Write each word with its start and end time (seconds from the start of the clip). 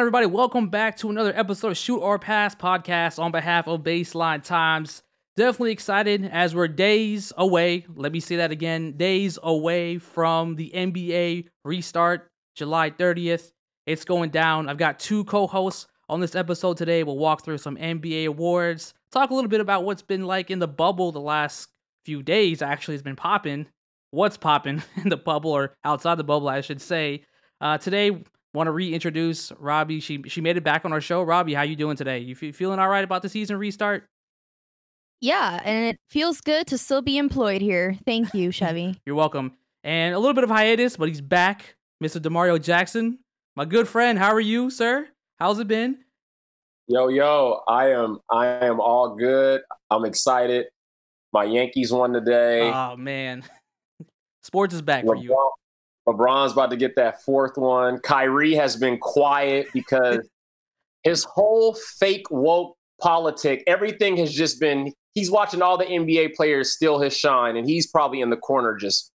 On, 0.00 0.02
everybody? 0.02 0.24
Welcome 0.24 0.70
back 0.70 0.96
to 0.96 1.10
another 1.10 1.34
episode 1.36 1.72
of 1.72 1.76
Shoot 1.76 1.98
or 1.98 2.18
Pass 2.18 2.54
podcast 2.54 3.18
on 3.18 3.32
behalf 3.32 3.68
of 3.68 3.82
Baseline 3.82 4.42
Times. 4.42 5.02
Definitely 5.36 5.72
excited 5.72 6.24
as 6.24 6.54
we're 6.54 6.68
days 6.68 7.34
away. 7.36 7.84
Let 7.94 8.10
me 8.10 8.18
say 8.18 8.36
that 8.36 8.50
again 8.50 8.92
days 8.92 9.38
away 9.42 9.98
from 9.98 10.56
the 10.56 10.72
NBA 10.74 11.48
restart, 11.66 12.30
July 12.54 12.92
30th. 12.92 13.52
It's 13.84 14.06
going 14.06 14.30
down. 14.30 14.70
I've 14.70 14.78
got 14.78 14.98
two 14.98 15.24
co 15.24 15.46
hosts 15.46 15.86
on 16.08 16.20
this 16.20 16.34
episode 16.34 16.78
today. 16.78 17.02
We'll 17.02 17.18
walk 17.18 17.44
through 17.44 17.58
some 17.58 17.76
NBA 17.76 18.26
awards, 18.26 18.94
talk 19.12 19.28
a 19.28 19.34
little 19.34 19.50
bit 19.50 19.60
about 19.60 19.84
what's 19.84 20.00
been 20.00 20.24
like 20.24 20.50
in 20.50 20.60
the 20.60 20.66
bubble 20.66 21.12
the 21.12 21.20
last 21.20 21.68
few 22.06 22.22
days. 22.22 22.62
Actually, 22.62 22.94
it's 22.94 23.02
been 23.02 23.16
popping. 23.16 23.66
What's 24.12 24.38
popping 24.38 24.82
in 24.96 25.10
the 25.10 25.18
bubble 25.18 25.50
or 25.50 25.74
outside 25.84 26.14
the 26.14 26.24
bubble, 26.24 26.48
I 26.48 26.62
should 26.62 26.80
say. 26.80 27.24
Uh, 27.60 27.76
today, 27.76 28.24
want 28.54 28.66
to 28.66 28.72
reintroduce 28.72 29.52
Robbie. 29.58 30.00
She 30.00 30.22
she 30.26 30.40
made 30.40 30.56
it 30.56 30.64
back 30.64 30.84
on 30.84 30.92
our 30.92 31.00
show. 31.00 31.22
Robbie, 31.22 31.54
how 31.54 31.62
you 31.62 31.76
doing 31.76 31.96
today? 31.96 32.18
You 32.18 32.36
f- 32.40 32.54
feeling 32.54 32.78
all 32.78 32.88
right 32.88 33.04
about 33.04 33.22
the 33.22 33.28
season 33.28 33.56
restart? 33.56 34.04
Yeah, 35.20 35.60
and 35.64 35.86
it 35.86 35.98
feels 36.08 36.40
good 36.40 36.66
to 36.68 36.78
still 36.78 37.02
be 37.02 37.18
employed 37.18 37.60
here. 37.60 37.96
Thank 38.06 38.32
you, 38.34 38.50
Chevy. 38.52 39.00
You're 39.04 39.16
welcome. 39.16 39.52
And 39.84 40.14
a 40.14 40.18
little 40.18 40.34
bit 40.34 40.44
of 40.44 40.50
hiatus, 40.50 40.96
but 40.96 41.08
he's 41.08 41.20
back, 41.20 41.76
Mr. 42.02 42.20
Demario 42.20 42.60
Jackson, 42.62 43.18
my 43.56 43.64
good 43.64 43.88
friend. 43.88 44.18
How 44.18 44.32
are 44.32 44.40
you, 44.40 44.70
sir? 44.70 45.08
How's 45.38 45.58
it 45.58 45.68
been? 45.68 45.98
Yo, 46.86 47.08
yo, 47.08 47.62
I 47.68 47.90
am 47.92 48.18
I 48.30 48.46
am 48.46 48.80
all 48.80 49.14
good. 49.14 49.62
I'm 49.90 50.04
excited. 50.04 50.66
My 51.32 51.44
Yankees 51.44 51.92
won 51.92 52.12
today. 52.12 52.70
Oh 52.70 52.96
man. 52.96 53.44
Sports 54.42 54.74
is 54.74 54.82
back 54.82 55.04
for 55.04 55.14
you. 55.14 55.36
LeBron's 56.08 56.52
about 56.52 56.70
to 56.70 56.76
get 56.76 56.96
that 56.96 57.22
fourth 57.22 57.56
one. 57.56 57.98
Kyrie 58.00 58.54
has 58.54 58.76
been 58.76 58.98
quiet 58.98 59.68
because 59.72 60.26
his 61.02 61.24
whole 61.24 61.74
fake 61.74 62.30
woke 62.30 62.76
politic, 63.00 63.62
everything 63.66 64.16
has 64.16 64.32
just 64.32 64.60
been 64.60 64.92
he's 65.14 65.30
watching 65.30 65.62
all 65.62 65.76
the 65.76 65.84
NBA 65.84 66.34
players 66.34 66.72
steal 66.72 66.98
his 66.98 67.16
shine, 67.16 67.56
and 67.56 67.68
he's 67.68 67.86
probably 67.86 68.20
in 68.20 68.30
the 68.30 68.36
corner 68.36 68.76
just 68.76 69.12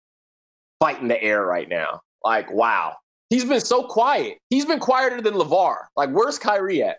fighting 0.78 1.08
the 1.08 1.22
air 1.22 1.44
right 1.44 1.68
now. 1.68 2.00
Like, 2.24 2.50
wow. 2.52 2.96
He's 3.28 3.44
been 3.44 3.60
so 3.60 3.84
quiet. 3.84 4.38
He's 4.48 4.64
been 4.64 4.80
quieter 4.80 5.20
than 5.20 5.34
LaVar. 5.34 5.84
Like, 5.96 6.10
where's 6.10 6.38
Kyrie 6.38 6.82
at? 6.82 6.96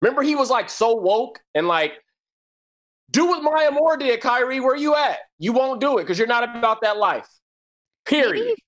Remember, 0.00 0.22
he 0.22 0.36
was 0.36 0.50
like 0.50 0.70
so 0.70 0.94
woke 0.94 1.40
and 1.54 1.66
like, 1.66 1.94
do 3.10 3.26
what 3.26 3.42
Maya 3.42 3.70
Moore 3.70 3.96
did, 3.96 4.20
Kyrie. 4.20 4.60
Where 4.60 4.76
you 4.76 4.94
at? 4.94 5.18
You 5.38 5.52
won't 5.52 5.80
do 5.80 5.98
it 5.98 6.02
because 6.02 6.18
you're 6.18 6.28
not 6.28 6.56
about 6.56 6.80
that 6.82 6.96
life. 6.96 7.26
Period. 8.06 8.46
Maybe, 8.46 8.62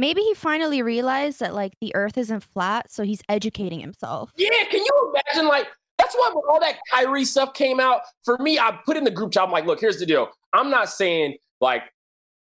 maybe 0.00 0.22
he 0.22 0.34
finally 0.34 0.82
realized 0.82 1.40
that 1.40 1.54
like 1.54 1.74
the 1.80 1.94
earth 1.94 2.16
isn't 2.18 2.42
flat, 2.42 2.90
so 2.90 3.04
he's 3.04 3.22
educating 3.28 3.80
himself. 3.80 4.32
Yeah, 4.36 4.48
can 4.70 4.80
you 4.80 5.14
imagine 5.14 5.48
like 5.48 5.66
that's 5.98 6.14
why 6.14 6.30
when 6.34 6.42
all 6.48 6.60
that 6.60 6.78
Kyrie 6.90 7.26
stuff 7.26 7.52
came 7.52 7.78
out, 7.78 8.00
for 8.24 8.38
me, 8.38 8.58
I 8.58 8.78
put 8.86 8.96
in 8.96 9.04
the 9.04 9.10
group 9.10 9.32
chat, 9.32 9.42
I'm 9.42 9.50
like, 9.50 9.66
look, 9.66 9.80
here's 9.80 9.98
the 9.98 10.06
deal. 10.06 10.30
I'm 10.54 10.70
not 10.70 10.88
saying 10.88 11.36
like 11.60 11.82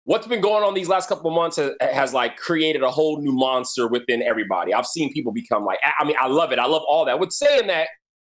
what's 0.05 0.25
been 0.25 0.41
going 0.41 0.63
on 0.63 0.73
these 0.73 0.87
last 0.87 1.09
couple 1.09 1.29
of 1.29 1.35
months 1.35 1.57
has, 1.57 1.71
has, 1.81 2.13
like 2.13 2.37
created 2.37 2.81
a 2.81 2.89
whole 2.89 3.21
new 3.21 3.33
monster 3.33 3.87
within 3.87 4.23
everybody. 4.23 4.73
I've 4.73 4.87
seen 4.87 5.13
people 5.13 5.31
become 5.31 5.65
like, 5.65 5.77
I 5.99 6.03
mean, 6.05 6.15
I 6.19 6.27
love 6.27 6.51
it. 6.51 6.57
I 6.57 6.65
love 6.65 6.83
all 6.87 7.05
that. 7.05 7.19
With 7.19 7.31
saying 7.31 7.67
that, 7.67 7.89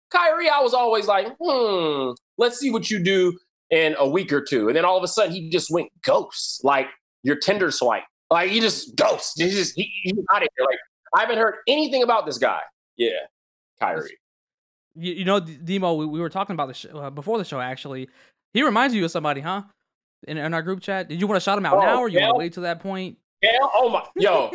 Kyrie, 0.09 0.49
I 0.49 0.59
was 0.59 0.73
always 0.73 1.07
like, 1.07 1.27
hmm, 1.39 2.11
let's 2.37 2.59
see 2.59 2.71
what 2.71 2.89
you 2.89 2.99
do 2.99 3.37
in 3.69 3.95
a 3.99 4.09
week 4.09 4.33
or 4.33 4.41
two. 4.41 4.67
And 4.67 4.75
then 4.75 4.83
all 4.83 4.97
of 4.97 5.03
a 5.03 5.07
sudden 5.07 5.31
he 5.31 5.49
just 5.49 5.69
went 5.71 5.89
ghost, 6.03 6.65
like 6.65 6.87
your 7.23 7.35
Tinder 7.35 7.71
swipe. 7.71 8.03
Like 8.29 8.49
he 8.49 8.59
just 8.59 8.95
ghost. 8.95 9.39
He's 9.39 9.55
just 9.55 9.75
he, 9.75 9.91
he's 10.03 10.13
out 10.33 10.43
of 10.43 10.49
here. 10.57 10.65
Like 10.65 10.79
I 11.15 11.21
haven't 11.21 11.37
heard 11.37 11.55
anything 11.67 12.03
about 12.03 12.25
this 12.25 12.37
guy. 12.37 12.61
Yeah, 12.97 13.11
Kyrie. 13.79 14.17
You, 14.95 15.13
you 15.13 15.25
know, 15.25 15.39
Demo, 15.39 15.93
we, 15.93 16.05
we 16.05 16.19
were 16.19 16.29
talking 16.29 16.53
about 16.53 16.67
this 16.67 16.85
uh, 16.93 17.09
before 17.09 17.37
the 17.37 17.45
show. 17.45 17.59
Actually, 17.59 18.09
he 18.53 18.63
reminds 18.63 18.93
you 18.93 19.05
of 19.05 19.11
somebody, 19.11 19.41
huh? 19.41 19.63
In, 20.27 20.37
in 20.37 20.53
our 20.53 20.61
group 20.61 20.81
chat. 20.81 21.07
Did 21.07 21.21
you 21.21 21.27
want 21.27 21.37
to 21.37 21.43
shout 21.43 21.57
him 21.57 21.65
out 21.65 21.77
oh, 21.77 21.81
now, 21.81 21.99
or 21.99 22.09
you 22.09 22.19
want 22.19 22.35
to 22.35 22.37
wait 22.37 22.53
till 22.53 22.63
that 22.63 22.81
point? 22.81 23.17
Kale, 23.41 23.71
oh 23.73 23.89
my, 23.89 24.03
yo. 24.15 24.51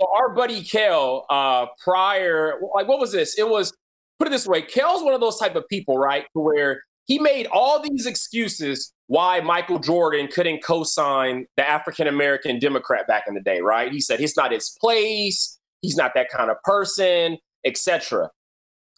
so 0.00 0.08
our 0.14 0.34
buddy 0.34 0.62
Kale, 0.62 1.24
uh, 1.30 1.66
prior, 1.82 2.60
like, 2.74 2.86
what 2.86 3.00
was 3.00 3.10
this? 3.12 3.38
It 3.38 3.48
was 3.48 3.72
put 4.18 4.28
it 4.28 4.30
this 4.30 4.46
way. 4.46 4.60
Kale's 4.60 5.02
one 5.02 5.14
of 5.14 5.20
those 5.20 5.38
type 5.38 5.56
of 5.56 5.66
people, 5.68 5.96
right, 5.96 6.26
where 6.34 6.82
he 7.08 7.18
made 7.18 7.46
all 7.50 7.82
these 7.82 8.06
excuses 8.06 8.92
why 9.06 9.40
Michael 9.40 9.78
Jordan 9.78 10.28
couldn't 10.28 10.62
co-sign 10.62 11.46
the 11.56 11.68
African 11.68 12.06
American 12.06 12.58
Democrat 12.58 13.08
back 13.08 13.24
in 13.26 13.34
the 13.34 13.40
day, 13.40 13.60
right? 13.60 13.90
He 13.90 14.00
said 14.00 14.20
it's 14.20 14.36
not 14.36 14.52
his 14.52 14.76
place, 14.80 15.58
he's 15.80 15.96
not 15.96 16.12
that 16.14 16.28
kind 16.28 16.50
of 16.50 16.62
person, 16.62 17.38
etc. 17.64 18.30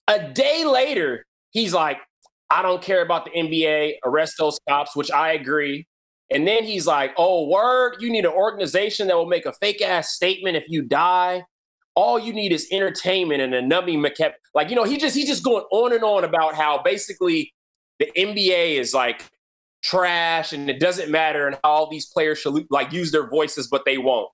A 0.08 0.28
day 0.28 0.64
later, 0.64 1.24
he's 1.52 1.72
like, 1.72 1.98
I 2.50 2.62
don't 2.62 2.82
care 2.82 3.02
about 3.02 3.26
the 3.26 3.30
NBA, 3.30 3.98
arrest 4.04 4.34
those 4.38 4.58
cops, 4.68 4.96
which 4.96 5.12
I 5.12 5.32
agree. 5.32 5.86
And 6.32 6.46
then 6.46 6.64
he's 6.64 6.86
like, 6.86 7.12
oh, 7.16 7.48
word, 7.48 7.96
you 8.00 8.10
need 8.10 8.24
an 8.24 8.32
organization 8.32 9.06
that 9.06 9.16
will 9.16 9.26
make 9.26 9.46
a 9.46 9.52
fake 9.52 9.82
ass 9.82 10.10
statement 10.10 10.56
if 10.56 10.64
you 10.68 10.82
die. 10.82 11.44
All 11.94 12.18
you 12.18 12.32
need 12.32 12.52
is 12.52 12.68
entertainment 12.72 13.40
and 13.40 13.54
a 13.54 13.62
numbing 13.62 14.04
kept 14.16 14.38
like, 14.54 14.70
you 14.70 14.76
know, 14.76 14.84
he 14.84 14.96
just 14.96 15.14
he's 15.14 15.28
just 15.28 15.44
going 15.44 15.64
on 15.70 15.92
and 15.92 16.02
on 16.02 16.24
about 16.24 16.54
how 16.54 16.82
basically 16.82 17.52
the 18.00 18.10
NBA 18.16 18.78
is 18.78 18.92
like 18.92 19.24
trash 19.84 20.52
and 20.52 20.68
it 20.68 20.80
doesn't 20.80 21.10
matter 21.10 21.46
and 21.46 21.56
how 21.62 21.70
all 21.70 21.90
these 21.90 22.06
players 22.06 22.38
should 22.38 22.66
like 22.70 22.92
use 22.92 23.12
their 23.12 23.28
voices, 23.28 23.68
but 23.68 23.84
they 23.84 23.98
won't. 23.98 24.28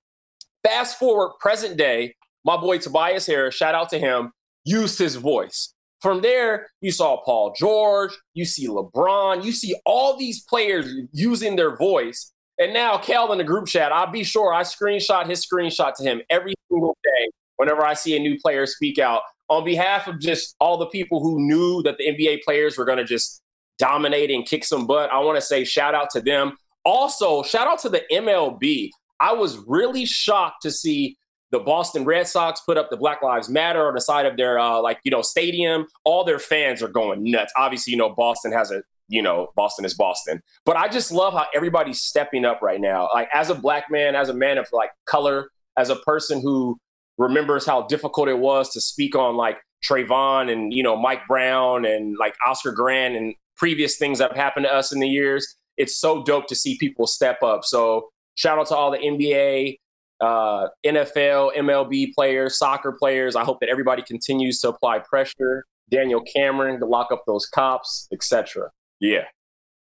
Fast 0.63 0.97
forward 0.97 1.33
present 1.39 1.77
day, 1.77 2.15
my 2.43 2.57
boy 2.57 2.79
Tobias 2.79 3.27
Harris, 3.27 3.55
shout 3.55 3.75
out 3.75 3.89
to 3.89 3.99
him, 3.99 4.31
used 4.65 4.97
his 4.97 5.15
voice. 5.15 5.73
From 6.01 6.21
there, 6.21 6.67
you 6.81 6.91
saw 6.91 7.21
Paul 7.23 7.53
George, 7.57 8.11
you 8.33 8.45
see 8.45 8.67
LeBron, 8.67 9.43
you 9.43 9.51
see 9.51 9.75
all 9.85 10.17
these 10.17 10.43
players 10.43 10.91
using 11.11 11.55
their 11.55 11.75
voice. 11.75 12.31
And 12.59 12.73
now, 12.73 12.97
Cal 12.97 13.31
in 13.31 13.37
the 13.37 13.43
group 13.43 13.67
chat, 13.67 13.91
I'll 13.91 14.11
be 14.11 14.23
sure 14.23 14.53
I 14.53 14.61
screenshot 14.61 15.27
his 15.27 15.45
screenshot 15.45 15.93
to 15.95 16.03
him 16.03 16.21
every 16.29 16.53
single 16.69 16.97
day 17.03 17.29
whenever 17.57 17.85
I 17.85 17.93
see 17.93 18.15
a 18.15 18.19
new 18.19 18.39
player 18.39 18.65
speak 18.65 18.99
out 18.99 19.21
on 19.49 19.63
behalf 19.63 20.07
of 20.07 20.19
just 20.19 20.55
all 20.59 20.77
the 20.77 20.87
people 20.87 21.21
who 21.21 21.39
knew 21.39 21.81
that 21.83 21.97
the 21.97 22.05
NBA 22.05 22.43
players 22.43 22.77
were 22.77 22.85
going 22.85 22.97
to 22.97 23.03
just 23.03 23.41
dominate 23.79 24.31
and 24.31 24.45
kick 24.45 24.63
some 24.65 24.87
butt. 24.87 25.11
I 25.11 25.19
want 25.19 25.37
to 25.37 25.41
say 25.41 25.63
shout 25.63 25.95
out 25.95 26.09
to 26.11 26.21
them. 26.21 26.57
Also, 26.85 27.43
shout 27.43 27.67
out 27.67 27.79
to 27.79 27.89
the 27.89 28.03
MLB. 28.11 28.89
I 29.19 29.33
was 29.33 29.57
really 29.67 30.05
shocked 30.05 30.61
to 30.61 30.71
see 30.71 31.17
the 31.51 31.59
Boston 31.59 32.05
Red 32.05 32.27
Sox 32.27 32.61
put 32.61 32.77
up 32.77 32.89
the 32.89 32.97
Black 32.97 33.21
Lives 33.21 33.49
Matter 33.49 33.87
on 33.87 33.95
the 33.95 34.01
side 34.01 34.25
of 34.25 34.37
their 34.37 34.59
uh, 34.59 34.81
like 34.81 34.99
you 35.03 35.11
know 35.11 35.21
stadium. 35.21 35.87
All 36.03 36.23
their 36.23 36.39
fans 36.39 36.81
are 36.81 36.87
going 36.87 37.29
nuts. 37.29 37.53
Obviously, 37.57 37.91
you 37.91 37.97
know 37.97 38.09
Boston 38.09 38.51
has 38.51 38.71
a 38.71 38.83
you 39.07 39.21
know 39.21 39.51
Boston 39.55 39.85
is 39.85 39.93
Boston, 39.93 40.41
but 40.65 40.75
I 40.75 40.87
just 40.87 41.11
love 41.11 41.33
how 41.33 41.45
everybody's 41.55 42.01
stepping 42.01 42.45
up 42.45 42.61
right 42.61 42.81
now. 42.81 43.09
Like 43.13 43.29
as 43.33 43.49
a 43.49 43.55
black 43.55 43.85
man, 43.89 44.15
as 44.15 44.29
a 44.29 44.33
man 44.33 44.57
of 44.57 44.67
like 44.71 44.91
color, 45.05 45.49
as 45.77 45.89
a 45.89 45.95
person 45.97 46.41
who 46.41 46.77
remembers 47.17 47.65
how 47.65 47.83
difficult 47.83 48.27
it 48.27 48.39
was 48.39 48.69
to 48.71 48.81
speak 48.81 49.15
on 49.15 49.35
like 49.35 49.57
Trayvon 49.83 50.51
and 50.51 50.73
you 50.73 50.83
know 50.83 50.95
Mike 50.95 51.21
Brown 51.27 51.85
and 51.85 52.17
like 52.17 52.35
Oscar 52.45 52.71
Grant 52.71 53.15
and 53.15 53.35
previous 53.57 53.97
things 53.97 54.19
that 54.19 54.29
have 54.29 54.37
happened 54.37 54.65
to 54.65 54.73
us 54.73 54.91
in 54.91 54.99
the 54.99 55.07
years. 55.07 55.55
It's 55.77 55.97
so 55.97 56.23
dope 56.23 56.47
to 56.47 56.55
see 56.55 56.77
people 56.77 57.07
step 57.07 57.43
up. 57.43 57.63
So 57.63 58.09
shout 58.35 58.57
out 58.57 58.67
to 58.67 58.75
all 58.75 58.91
the 58.91 58.97
NBA, 58.97 59.77
uh, 60.21 60.67
NFL, 60.85 61.55
MLB 61.55 62.13
players, 62.13 62.57
soccer 62.57 62.91
players. 62.91 63.35
I 63.35 63.43
hope 63.43 63.59
that 63.59 63.69
everybody 63.69 64.01
continues 64.01 64.59
to 64.61 64.69
apply 64.69 64.99
pressure. 64.99 65.65
Daniel 65.89 66.21
Cameron 66.21 66.79
to 66.79 66.85
lock 66.85 67.11
up 67.11 67.23
those 67.25 67.45
cops, 67.45 68.07
etc. 68.11 68.69
Yeah. 68.99 69.25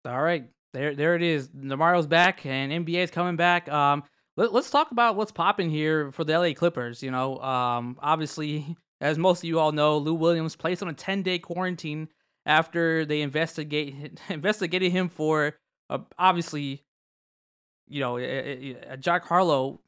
All 0.07 0.21
right, 0.21 0.45
there, 0.75 0.95
there 0.95 1.15
it 1.15 1.23
is. 1.23 1.49
Demario's 1.49 2.07
back, 2.07 2.45
and 2.45 2.73
NBA 2.73 3.05
is 3.05 3.11
coming 3.11 3.37
back. 3.37 3.71
Um, 3.71 4.03
let, 4.37 4.53
us 4.53 4.71
talk 4.71 4.91
about 4.91 5.17
what's 5.17 5.33
popping 5.33 5.71
here 5.71 6.11
for 6.13 6.25
the 6.25 6.39
LA 6.39 6.53
Clippers. 6.53 7.03
You 7.03 7.11
know, 7.11 7.39
um, 7.39 7.97
obviously, 8.03 8.77
as 9.01 9.17
most 9.19 9.39
of 9.39 9.45
you 9.45 9.59
all 9.59 9.73
know, 9.73 9.97
Lou 9.99 10.15
Williams 10.15 10.57
placed 10.57 10.83
on 10.83 10.89
a 10.89 10.93
10 10.93 11.23
day 11.23 11.39
quarantine 11.39 12.09
after 12.47 13.05
they 13.05 13.21
investigate 13.23 14.21
investigated 14.29 14.93
him 14.93 15.09
for 15.09 15.57
uh, 15.91 15.99
obviously 16.19 16.85
you 17.87 18.01
know, 18.01 18.97
Jack 18.99 19.25
Harlow 19.25 19.81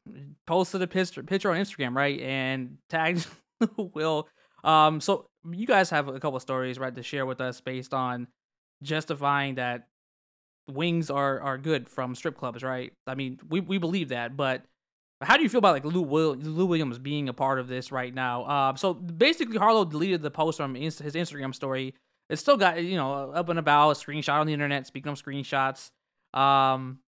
posted 0.45 0.81
a 0.81 0.87
picture, 0.87 1.23
picture 1.23 1.51
on 1.51 1.57
Instagram, 1.57 1.95
right, 1.95 2.19
and 2.19 2.77
tagged 2.89 3.25
Will. 3.77 4.27
Um, 4.63 5.01
so 5.01 5.27
you 5.49 5.65
guys 5.65 5.89
have 5.89 6.07
a 6.07 6.19
couple 6.19 6.39
stories, 6.39 6.77
right, 6.77 6.93
to 6.93 7.03
share 7.03 7.25
with 7.25 7.41
us 7.41 7.61
based 7.61 7.93
on 7.93 8.27
justifying 8.83 9.55
that 9.55 9.87
wings 10.69 11.09
are 11.09 11.39
are 11.39 11.57
good 11.57 11.89
from 11.89 12.13
strip 12.13 12.37
clubs, 12.37 12.63
right? 12.63 12.93
I 13.07 13.15
mean, 13.15 13.39
we 13.49 13.61
we 13.61 13.77
believe 13.77 14.09
that, 14.09 14.37
but 14.37 14.63
how 15.21 15.35
do 15.35 15.41
you 15.41 15.49
feel 15.49 15.59
about 15.59 15.73
like 15.73 15.85
Lou, 15.85 16.01
Will, 16.01 16.35
Lou 16.35 16.67
Williams 16.67 16.99
being 16.99 17.27
a 17.27 17.33
part 17.33 17.57
of 17.57 17.67
this 17.67 17.91
right 17.91 18.13
now? 18.13 18.45
Um, 18.45 18.77
so 18.77 18.93
basically, 18.93 19.57
Harlow 19.57 19.85
deleted 19.85 20.21
the 20.21 20.29
post 20.29 20.57
from 20.57 20.75
his 20.75 21.01
Instagram 21.01 21.55
story 21.55 21.95
it's 22.29 22.41
still 22.41 22.57
got 22.57 22.83
you 22.83 22.95
know 22.97 23.31
up 23.31 23.49
and 23.49 23.59
about 23.59 23.91
a 23.91 23.93
screenshot 23.93 24.39
on 24.39 24.47
the 24.47 24.53
internet. 24.53 24.87
Speaking 24.87 25.11
of 25.11 25.21
screenshots, 25.21 25.91
um, 26.33 26.99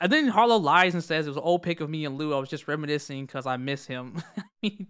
and 0.00 0.12
then 0.12 0.28
Harlow 0.28 0.56
lies 0.58 0.94
and 0.94 1.02
says 1.02 1.26
it 1.26 1.30
was 1.30 1.36
an 1.36 1.42
old 1.42 1.62
pic 1.62 1.80
of 1.80 1.90
me 1.90 2.04
and 2.04 2.16
Lou. 2.18 2.34
I 2.34 2.38
was 2.38 2.48
just 2.48 2.68
reminiscing 2.68 3.26
because 3.26 3.46
I 3.46 3.56
miss 3.56 3.86
him. 3.86 4.22
I 4.36 4.42
mean, 4.62 4.86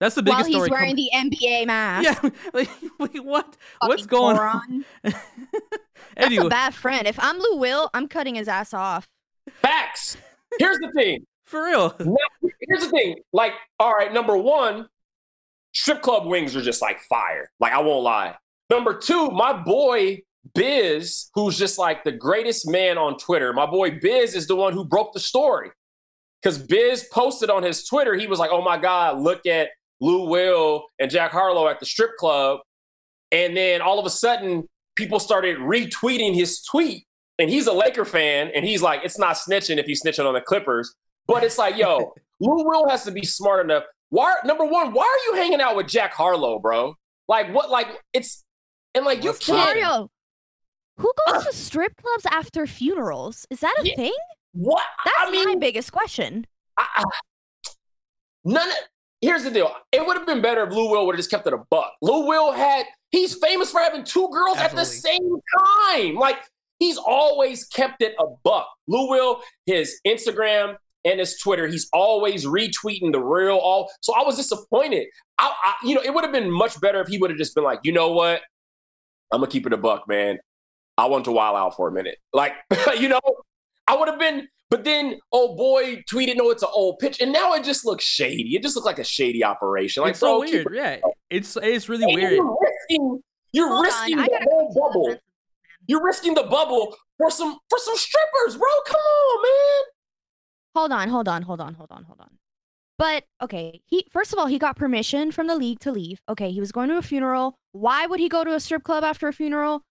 That's 0.00 0.14
the 0.14 0.22
biggest 0.22 0.40
While 0.40 0.46
he's 0.46 0.54
story. 0.66 0.70
wearing 0.70 0.96
com- 1.10 1.30
the 1.30 1.36
NBA 1.36 1.66
mask. 1.66 2.22
yeah, 2.22 2.30
like, 2.52 2.68
like 2.98 3.16
what? 3.16 3.56
What's 3.82 4.06
going 4.06 4.36
moron. 4.36 4.84
on? 5.04 5.14
That's 6.16 6.36
a 6.36 6.48
bad 6.48 6.74
friend. 6.74 7.06
If 7.06 7.18
I'm 7.20 7.38
Lou 7.38 7.56
Will, 7.58 7.90
I'm 7.94 8.08
cutting 8.08 8.34
his 8.34 8.48
ass 8.48 8.74
off. 8.74 9.06
Facts. 9.62 10.16
Here's 10.58 10.78
the 10.78 10.90
thing. 10.92 11.26
for 11.44 11.64
real. 11.64 11.94
Now, 12.00 12.16
here's 12.68 12.84
the 12.84 12.90
thing. 12.90 13.16
Like, 13.32 13.52
all 13.78 13.92
right, 13.92 14.12
number 14.12 14.36
one, 14.36 14.88
strip 15.72 16.02
club 16.02 16.26
wings 16.26 16.56
are 16.56 16.62
just 16.62 16.82
like 16.82 16.98
fire. 17.00 17.50
Like, 17.60 17.72
I 17.72 17.80
won't 17.80 18.02
lie. 18.02 18.36
Number 18.70 18.96
two, 18.96 19.30
my 19.30 19.52
boy 19.52 20.22
Biz, 20.54 21.30
who's 21.34 21.58
just 21.58 21.78
like 21.78 22.04
the 22.04 22.12
greatest 22.12 22.68
man 22.68 22.98
on 22.98 23.16
Twitter. 23.18 23.52
My 23.52 23.66
boy 23.66 23.98
Biz 24.00 24.34
is 24.34 24.46
the 24.46 24.56
one 24.56 24.72
who 24.72 24.84
broke 24.84 25.12
the 25.12 25.20
story. 25.20 25.70
Because 26.42 26.58
Biz 26.58 27.08
posted 27.12 27.50
on 27.50 27.62
his 27.62 27.84
Twitter, 27.84 28.14
he 28.14 28.26
was 28.26 28.38
like, 28.38 28.50
oh 28.52 28.62
my 28.62 28.78
God, 28.78 29.18
look 29.18 29.44
at 29.46 29.70
Lou 30.00 30.28
Will 30.28 30.84
and 30.98 31.10
Jack 31.10 31.32
Harlow 31.32 31.68
at 31.68 31.80
the 31.80 31.86
strip 31.86 32.12
club. 32.16 32.60
And 33.32 33.56
then 33.56 33.80
all 33.80 33.98
of 33.98 34.06
a 34.06 34.10
sudden, 34.10 34.68
people 34.96 35.18
started 35.18 35.58
retweeting 35.58 36.34
his 36.34 36.62
tweet. 36.62 37.04
And 37.40 37.48
he's 37.48 37.68
a 37.68 37.72
Laker 37.72 38.04
fan, 38.04 38.50
and 38.52 38.64
he's 38.64 38.82
like, 38.82 39.02
it's 39.04 39.18
not 39.18 39.36
snitching 39.36 39.78
if 39.78 39.86
you 39.86 39.94
snitching 39.94 40.26
on 40.26 40.34
the 40.34 40.40
Clippers. 40.40 40.92
But 41.28 41.44
it's 41.44 41.56
like, 41.56 41.76
yo, 41.76 42.14
Lou 42.40 42.64
Will 42.64 42.88
has 42.88 43.04
to 43.04 43.12
be 43.12 43.24
smart 43.24 43.64
enough. 43.64 43.84
Why? 44.10 44.34
Number 44.44 44.64
one, 44.64 44.92
why 44.92 45.04
are 45.04 45.30
you 45.30 45.40
hanging 45.40 45.60
out 45.60 45.76
with 45.76 45.86
Jack 45.86 46.14
Harlow, 46.14 46.58
bro? 46.58 46.94
Like 47.28 47.52
what? 47.54 47.70
Like 47.70 47.86
it's 48.12 48.44
and 48.94 49.04
like 49.04 49.22
you 49.24 49.32
can't. 49.34 49.58
Mario, 49.58 50.10
who 50.96 51.12
goes 51.26 51.44
to 51.44 51.52
strip 51.52 51.96
clubs 51.96 52.26
after 52.30 52.66
funerals? 52.66 53.46
Is 53.50 53.60
that 53.60 53.74
a 53.80 53.86
Yeah. 53.86 53.96
thing? 53.96 54.14
What? 54.52 54.82
That's 55.04 55.28
I 55.28 55.30
mean, 55.30 55.48
my 55.48 55.54
biggest 55.56 55.92
question. 55.92 56.46
I, 56.76 56.86
I, 56.96 57.04
none. 58.44 58.68
Of, 58.68 58.76
here's 59.20 59.44
the 59.44 59.50
deal. 59.50 59.72
It 59.92 60.04
would 60.04 60.16
have 60.16 60.26
been 60.26 60.40
better 60.42 60.64
if 60.64 60.72
Lou 60.72 60.90
Will 60.90 61.06
would 61.06 61.14
have 61.14 61.18
just 61.18 61.30
kept 61.30 61.46
it 61.46 61.52
a 61.52 61.58
buck. 61.70 61.92
Lou 62.02 62.26
Will 62.26 62.52
had. 62.52 62.86
He's 63.10 63.34
famous 63.36 63.70
for 63.70 63.80
having 63.80 64.04
two 64.04 64.28
girls 64.30 64.58
at 64.58 64.74
the 64.74 64.84
same 64.84 65.36
time. 65.86 66.16
Like 66.16 66.38
he's 66.78 66.98
always 66.98 67.64
kept 67.64 68.02
it 68.02 68.14
a 68.18 68.24
buck. 68.44 68.68
Lou 68.86 69.08
Will, 69.08 69.40
his 69.66 69.98
Instagram 70.06 70.76
and 71.04 71.20
his 71.20 71.38
Twitter, 71.38 71.66
he's 71.68 71.88
always 71.92 72.44
retweeting 72.44 73.12
the 73.12 73.20
real. 73.20 73.56
All 73.56 73.90
so 74.02 74.14
I 74.14 74.24
was 74.24 74.36
disappointed. 74.36 75.06
I, 75.38 75.54
I 75.64 75.74
you 75.86 75.94
know, 75.94 76.02
it 76.02 76.12
would 76.12 76.24
have 76.24 76.32
been 76.32 76.50
much 76.50 76.78
better 76.80 77.00
if 77.00 77.08
he 77.08 77.18
would 77.18 77.30
have 77.30 77.38
just 77.38 77.54
been 77.54 77.64
like, 77.64 77.80
you 77.84 77.92
know 77.92 78.10
what, 78.10 78.42
I'm 79.32 79.40
gonna 79.40 79.50
keep 79.50 79.66
it 79.66 79.72
a 79.72 79.76
buck, 79.76 80.08
man. 80.08 80.38
I 80.96 81.06
want 81.06 81.24
to 81.26 81.32
wild 81.32 81.56
out 81.56 81.76
for 81.76 81.88
a 81.88 81.92
minute. 81.92 82.18
Like, 82.32 82.54
you 82.98 83.08
know, 83.08 83.20
I 83.86 83.96
would 83.96 84.08
have 84.08 84.18
been, 84.18 84.48
but 84.70 84.84
then 84.84 85.18
oh 85.32 85.54
boy 85.56 86.02
tweeted, 86.10 86.36
no, 86.36 86.50
it's 86.50 86.62
an 86.62 86.70
old 86.72 86.98
pitch. 86.98 87.20
And 87.20 87.32
now 87.32 87.54
it 87.54 87.64
just 87.64 87.84
looks 87.86 88.04
shady. 88.04 88.56
It 88.56 88.62
just 88.62 88.74
looks 88.76 88.86
like 88.86 88.98
a 88.98 89.04
shady 89.04 89.44
operation. 89.44 90.02
Like, 90.02 90.10
it's 90.10 90.20
so 90.20 90.40
bro, 90.40 90.48
keep 90.48 90.70
weird. 90.70 90.74
Yeah, 90.74 90.96
it's 91.30 91.56
it's 91.62 91.88
really 91.88 92.04
and 92.04 92.14
weird. 92.14 92.32
You're 92.32 92.56
risking, 92.60 93.22
you're 93.52 93.68
Hold 93.68 93.84
risking 93.84 94.18
on, 94.18 94.26
the 94.26 94.46
whole 94.50 94.58
come 94.58 94.68
to 94.68 94.74
the 94.74 94.80
bubble. 94.80 95.04
defense. 95.04 95.22
You're 95.86 96.04
risking 96.04 96.34
the 96.34 96.42
bubble 96.44 96.96
for 97.16 97.30
some 97.30 97.58
for 97.70 97.78
some 97.78 97.96
strippers, 97.96 98.56
bro. 98.58 98.68
Come 98.86 99.00
on, 99.00 99.42
man. 99.42 99.84
Hold 100.74 100.92
on, 100.92 101.08
hold 101.08 101.28
on, 101.28 101.42
hold 101.42 101.60
on, 101.60 101.74
hold 101.74 101.90
on, 101.90 102.04
hold 102.04 102.20
on. 102.20 102.30
But 102.98 103.24
okay, 103.40 103.80
he 103.86 104.06
first 104.10 104.32
of 104.32 104.38
all 104.38 104.46
he 104.46 104.58
got 104.58 104.76
permission 104.76 105.30
from 105.30 105.46
the 105.46 105.56
league 105.56 105.78
to 105.80 105.92
leave. 105.92 106.20
Okay, 106.28 106.50
he 106.50 106.60
was 106.60 106.72
going 106.72 106.88
to 106.88 106.98
a 106.98 107.02
funeral. 107.02 107.54
Why 107.72 108.06
would 108.06 108.20
he 108.20 108.28
go 108.28 108.44
to 108.44 108.54
a 108.54 108.60
strip 108.60 108.82
club 108.82 109.04
after 109.04 109.28
a 109.28 109.32
funeral? 109.32 109.82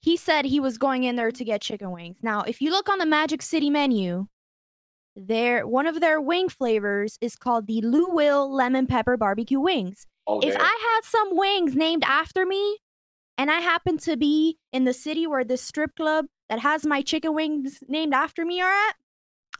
He 0.00 0.16
said 0.16 0.44
he 0.44 0.60
was 0.60 0.78
going 0.78 1.04
in 1.04 1.16
there 1.16 1.30
to 1.30 1.44
get 1.44 1.62
chicken 1.62 1.90
wings. 1.90 2.18
Now, 2.22 2.42
if 2.42 2.60
you 2.60 2.70
look 2.70 2.88
on 2.88 2.98
the 2.98 3.06
Magic 3.06 3.40
City 3.40 3.70
menu, 3.70 4.26
there 5.16 5.66
one 5.66 5.86
of 5.86 6.00
their 6.00 6.20
wing 6.20 6.48
flavors 6.48 7.16
is 7.20 7.36
called 7.36 7.66
the 7.66 7.80
Lou 7.80 8.08
Will 8.08 8.52
lemon 8.52 8.86
pepper 8.86 9.16
barbecue 9.16 9.60
wings. 9.60 10.06
Oh, 10.26 10.40
if. 10.40 10.54
I 10.58 10.60
had 10.94 11.04
some 11.04 11.36
wings 11.36 11.74
named 11.74 12.04
after 12.04 12.44
me 12.44 12.78
and 13.38 13.50
I 13.50 13.60
happen 13.60 13.98
to 13.98 14.16
be 14.16 14.58
in 14.72 14.84
the 14.84 14.92
city 14.92 15.26
where 15.26 15.44
this 15.44 15.62
strip 15.62 15.96
club 15.96 16.26
that 16.48 16.60
has 16.60 16.84
my 16.84 17.02
chicken 17.02 17.34
wings 17.34 17.82
named 17.88 18.14
after 18.14 18.44
me 18.44 18.60
are 18.60 18.70
at, 18.70 18.94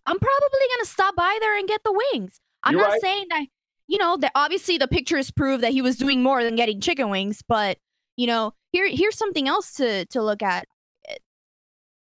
I'm 0.06 0.19
probably 0.19 0.66
gonna 0.76 0.87
stop 0.87 1.14
by 1.16 1.38
there 1.40 1.58
and 1.58 1.69
get 1.69 1.82
the 1.84 2.00
wings. 2.12 2.40
I'm 2.64 2.72
You're 2.75 2.82
not 2.82 2.93
right. 2.93 3.00
saying 3.00 3.26
that 3.31 3.46
you 3.88 3.99
know 3.99 4.16
that 4.19 4.32
obviously 4.34 4.78
the 4.78 4.88
pictures 4.88 5.31
prove 5.31 5.60
that 5.60 5.72
he 5.72 5.82
was 5.82 5.96
doing 5.96 6.22
more 6.22 6.43
than 6.44 6.56
getting 6.56 6.81
chicken 6.81 7.10
wings, 7.10 7.43
but 7.46 7.78
you 8.16 8.26
know, 8.26 8.52
here 8.72 8.88
here's 8.88 9.16
something 9.16 9.49
else 9.49 9.72
to 9.75 10.06
to 10.06 10.22
look 10.22 10.43
at. 10.43 10.66
Eh, 11.08 11.16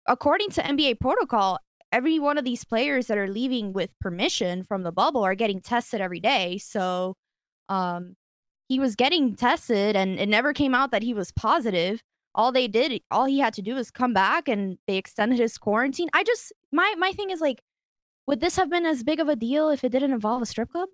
According 0.08 0.50
to 0.52 0.62
NBA 0.62 1.00
protocol, 1.00 1.60
every 1.92 2.20
one 2.20 2.38
of 2.38 2.44
these 2.46 2.66
players 2.66 3.08
that 3.08 3.18
are 3.18 3.30
leaving 3.30 3.74
with 3.74 3.98
permission 4.00 4.64
from 4.64 4.84
the 4.84 4.92
bubble 4.92 5.24
are 5.24 5.36
getting 5.36 5.62
tested 5.62 6.02
every 6.02 6.20
day. 6.20 6.58
So 6.58 7.16
um 7.70 8.16
he 8.70 8.80
was 8.80 8.96
getting 8.96 9.36
tested 9.36 9.96
and 9.96 10.20
it 10.20 10.30
never 10.30 10.54
came 10.54 10.74
out 10.76 10.92
that 10.92 11.04
he 11.04 11.14
was 11.14 11.32
positive. 11.32 12.02
All 12.36 12.52
they 12.52 12.68
did, 12.68 13.02
all 13.12 13.26
he 13.26 13.40
had 13.40 13.54
to 13.56 13.62
do 13.62 13.76
was 13.76 13.92
come 13.92 14.14
back 14.14 14.48
and 14.48 14.78
they 14.88 14.98
extended 14.98 15.38
his 15.40 15.58
quarantine. 15.58 16.10
I 16.14 16.24
just 16.24 16.52
my 16.72 16.94
my 16.98 17.12
thing 17.14 17.30
is 17.30 17.42
like 17.42 17.62
would 18.28 18.40
this 18.40 18.56
have 18.56 18.70
been 18.70 18.86
as 18.86 19.04
big 19.04 19.20
of 19.20 19.28
a 19.30 19.36
deal 19.36 19.70
if 19.70 19.84
it 19.84 19.90
didn't 19.90 20.12
involve 20.12 20.42
a 20.42 20.46
strip 20.46 20.72
club? 20.72 20.90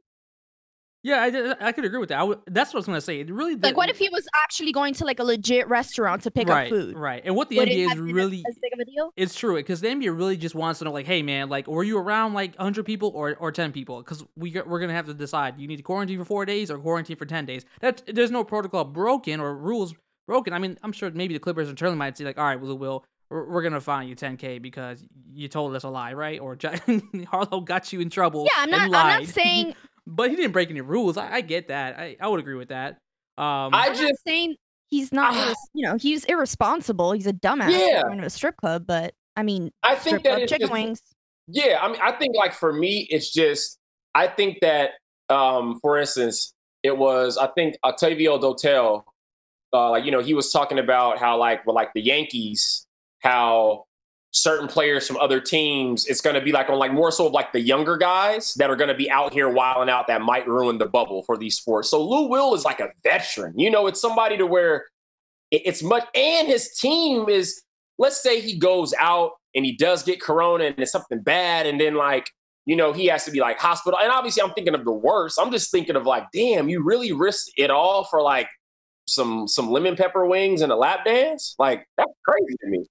Yeah, 1.02 1.56
I, 1.62 1.68
I 1.68 1.72
could 1.72 1.86
agree 1.86 2.00
with 2.00 2.10
that. 2.10 2.20
I 2.20 2.34
that's 2.48 2.74
what 2.74 2.80
I 2.80 2.80
was 2.80 2.86
gonna 2.86 3.00
say. 3.00 3.22
It 3.22 3.32
really 3.32 3.56
Like 3.56 3.78
what 3.78 3.90
if 3.90 3.98
he 3.98 4.10
was 4.10 4.28
actually 4.44 4.74
going 4.74 4.94
to 4.96 5.06
like 5.06 5.20
a 5.20 5.24
legit 5.24 5.70
restaurant 5.70 6.24
to 6.24 6.32
pick 6.32 6.50
right, 6.50 6.66
up 6.66 6.70
food? 6.70 6.98
right? 6.98 7.22
And 7.24 7.38
what 7.38 7.50
the 7.50 7.58
Would 7.58 7.70
NBA 7.70 7.92
is 7.92 7.98
really 7.98 8.44
as 8.50 8.58
big 8.62 8.74
of 8.74 8.80
a 8.80 8.86
deal? 8.86 9.14
It's 9.16 9.34
true 9.34 9.56
because 9.56 9.80
the 9.80 9.88
NBA 9.88 10.18
really 10.18 10.36
just 10.36 10.56
wants 10.56 10.80
to 10.80 10.86
know, 10.86 10.92
like, 10.92 11.06
hey 11.06 11.22
man, 11.22 11.48
like, 11.48 11.68
were 11.68 11.86
you 11.86 11.98
around 11.98 12.34
like 12.34 12.54
100 12.56 12.86
people 12.86 13.14
or, 13.16 13.34
or 13.36 13.54
10 13.54 13.72
people? 13.72 14.00
Because 14.00 14.26
we 14.36 14.52
we're 14.66 14.80
gonna 14.82 14.94
have 14.94 15.06
to 15.06 15.14
decide. 15.14 15.58
You 15.58 15.68
need 15.70 15.78
to 15.78 15.84
quarantine 15.84 16.20
for 16.20 16.26
four 16.26 16.46
days 16.46 16.70
or 16.70 16.78
quarantine 16.78 17.16
for 17.16 17.26
10 17.26 17.46
days. 17.46 17.66
That 17.80 18.04
there's 18.14 18.32
no 18.32 18.44
protocol 18.44 18.84
broken 18.84 19.40
or 19.40 19.56
rules 19.56 19.96
broken. 20.28 20.52
I 20.52 20.60
mean, 20.60 20.78
I'm 20.84 20.92
sure 20.92 21.10
maybe 21.12 21.34
the 21.34 21.40
Clippers 21.40 21.70
internally 21.70 21.98
might 21.98 22.18
say 22.18 22.26
like, 22.26 22.38
all 22.38 22.44
right, 22.44 22.60
Will 22.60 23.06
we're, 23.30 23.50
we're 23.50 23.62
gonna 23.62 23.82
fine 23.82 24.08
you 24.08 24.16
10k 24.16 24.62
because 24.62 25.04
you 25.34 25.48
told 25.48 25.76
us 25.76 25.84
a 25.84 25.90
lie, 25.90 26.14
right? 26.14 26.40
Or 26.40 26.58
Harlow 27.28 27.62
got 27.62 27.92
you 27.94 28.00
in 28.02 28.10
trouble. 28.10 28.46
Yeah, 28.46 28.52
I'm 28.64 28.70
not 28.70 28.82
and 28.88 28.96
I'm 28.96 29.22
not 29.24 29.30
saying 29.34 29.76
but 30.08 30.32
he 30.32 30.36
didn't 30.36 30.54
break 30.54 30.72
any 30.72 30.82
rules. 30.82 31.18
I, 31.18 31.36
I 31.36 31.42
get 31.42 31.68
that. 31.68 32.00
I, 32.00 32.18
I 32.20 32.28
would 32.28 32.40
agree 32.40 32.56
with 32.56 32.70
that. 32.70 32.94
Um, 33.38 33.74
I 33.74 33.86
I'm 33.86 33.94
not 33.94 33.96
just 33.98 34.24
saying 34.26 34.56
he's 34.90 35.12
not 35.12 35.34
irres- 35.36 35.54
you 35.74 35.86
know, 35.86 35.98
he's 35.98 36.26
irresponsible. 36.26 37.12
He's 37.12 37.28
a 37.28 37.34
dumbass 37.34 37.70
Yeah. 37.72 38.02
going 38.02 38.18
to 38.18 38.26
a 38.26 38.30
strip 38.30 38.58
club, 38.58 38.86
but 38.88 39.14
I 39.36 39.44
mean 39.44 39.72
I 39.84 39.96
strip 39.98 40.04
think 40.04 40.24
that 40.24 40.36
club 40.38 40.50
chicken 40.50 40.60
just- 40.62 40.72
wings. 40.74 41.02
Yeah, 41.52 41.80
I 41.82 41.88
mean, 41.92 42.00
I 42.02 42.12
think 42.12 42.36
like 42.36 42.54
for 42.54 42.72
me, 42.74 43.08
it's 43.10 43.32
just 43.32 43.78
I 44.16 44.28
think 44.28 44.60
that 44.62 44.92
um, 45.30 45.80
for 45.82 45.98
instance, 45.98 46.54
it 46.84 46.98
was 46.98 47.38
I 47.38 47.48
think 47.48 47.76
Octavio 47.84 48.40
Dotel, 48.40 49.04
uh, 49.74 49.90
like 49.92 50.06
you 50.06 50.12
know, 50.12 50.20
he 50.22 50.34
was 50.34 50.52
talking 50.52 50.80
about 50.80 51.18
how 51.20 51.38
like 51.38 51.66
well, 51.66 51.76
like 51.76 51.94
the 51.94 52.02
Yankees, 52.02 52.86
how 53.20 53.86
certain 54.32 54.68
players 54.68 55.08
from 55.08 55.18
other 55.18 55.40
teams, 55.40 56.06
it's 56.06 56.22
going 56.22 56.36
to 56.36 56.42
be 56.42 56.52
like 56.52 56.70
on 56.70 56.78
like 56.78 56.94
more 56.94 57.12
so 57.12 57.28
of 57.28 57.34
like 57.34 57.52
the 57.52 57.60
younger 57.60 57.98
guys 57.98 58.54
that 58.56 58.70
are 58.70 58.76
going 58.76 58.90
to 58.90 58.96
be 58.96 59.10
out 59.10 59.34
here 59.34 59.50
wilding 59.50 59.90
out 59.90 60.08
that 60.08 60.22
might 60.22 60.48
ruin 60.48 60.78
the 60.78 60.86
bubble 60.86 61.24
for 61.24 61.38
these 61.38 61.58
sports. 61.58 61.90
So 61.90 62.04
Lou 62.04 62.28
Will 62.30 62.54
is 62.54 62.64
like 62.64 62.80
a 62.80 62.90
veteran, 63.04 63.58
you 63.58 63.72
know, 63.72 63.88
it's 63.88 64.00
somebody 64.00 64.38
to 64.38 64.46
where 64.46 64.86
it's 65.52 65.82
much, 65.82 66.06
and 66.16 66.48
his 66.48 66.78
team 66.78 67.30
is. 67.30 67.62
Let's 68.02 68.24
say 68.24 68.40
he 68.40 68.58
goes 68.58 68.94
out 68.98 69.32
and 69.54 69.66
he 69.66 69.76
does 69.76 70.04
get 70.04 70.22
corona 70.22 70.64
and 70.64 70.80
it's 70.80 70.92
something 70.92 71.22
bad, 71.22 71.66
and 71.66 71.82
then 71.82 71.96
like 71.96 72.30
you 72.66 72.76
know 72.76 72.94
he 72.94 73.08
has 73.08 73.26
to 73.26 73.32
be 73.32 73.42
like 73.42 73.60
hospital. 73.60 74.00
And 74.02 74.12
obviously, 74.12 74.42
I'm 74.42 74.54
thinking 74.54 74.74
of 74.76 74.86
the 74.86 74.92
worst. 74.94 75.38
I'm 75.42 75.52
just 75.52 75.70
thinking 75.70 75.96
of 75.98 76.06
like, 76.06 76.24
damn, 76.32 76.70
you 76.70 76.82
really 76.82 77.12
risked 77.12 77.52
it 77.58 77.72
all 77.72 78.06
for 78.06 78.22
like 78.22 78.48
some 79.08 79.48
some 79.48 79.70
lemon 79.70 79.96
pepper 79.96 80.26
wings 80.28 80.62
and 80.62 80.72
a 80.72 80.76
lap 80.76 81.04
dance. 81.04 81.56
Like 81.60 81.88
that's 81.98 82.14
crazy 82.26 82.56
to 82.62 82.68
me. 82.68 82.86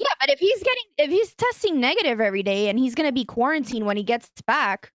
Yeah, 0.00 0.08
but 0.18 0.30
if 0.30 0.38
he's 0.38 0.62
getting 0.62 0.82
if 0.96 1.10
he's 1.10 1.34
testing 1.34 1.78
negative 1.78 2.20
every 2.22 2.42
day 2.42 2.70
and 2.70 2.78
he's 2.78 2.94
gonna 2.94 3.12
be 3.12 3.26
quarantined 3.26 3.84
when 3.84 3.98
he 3.98 4.02
gets 4.02 4.30
back, 4.46 4.92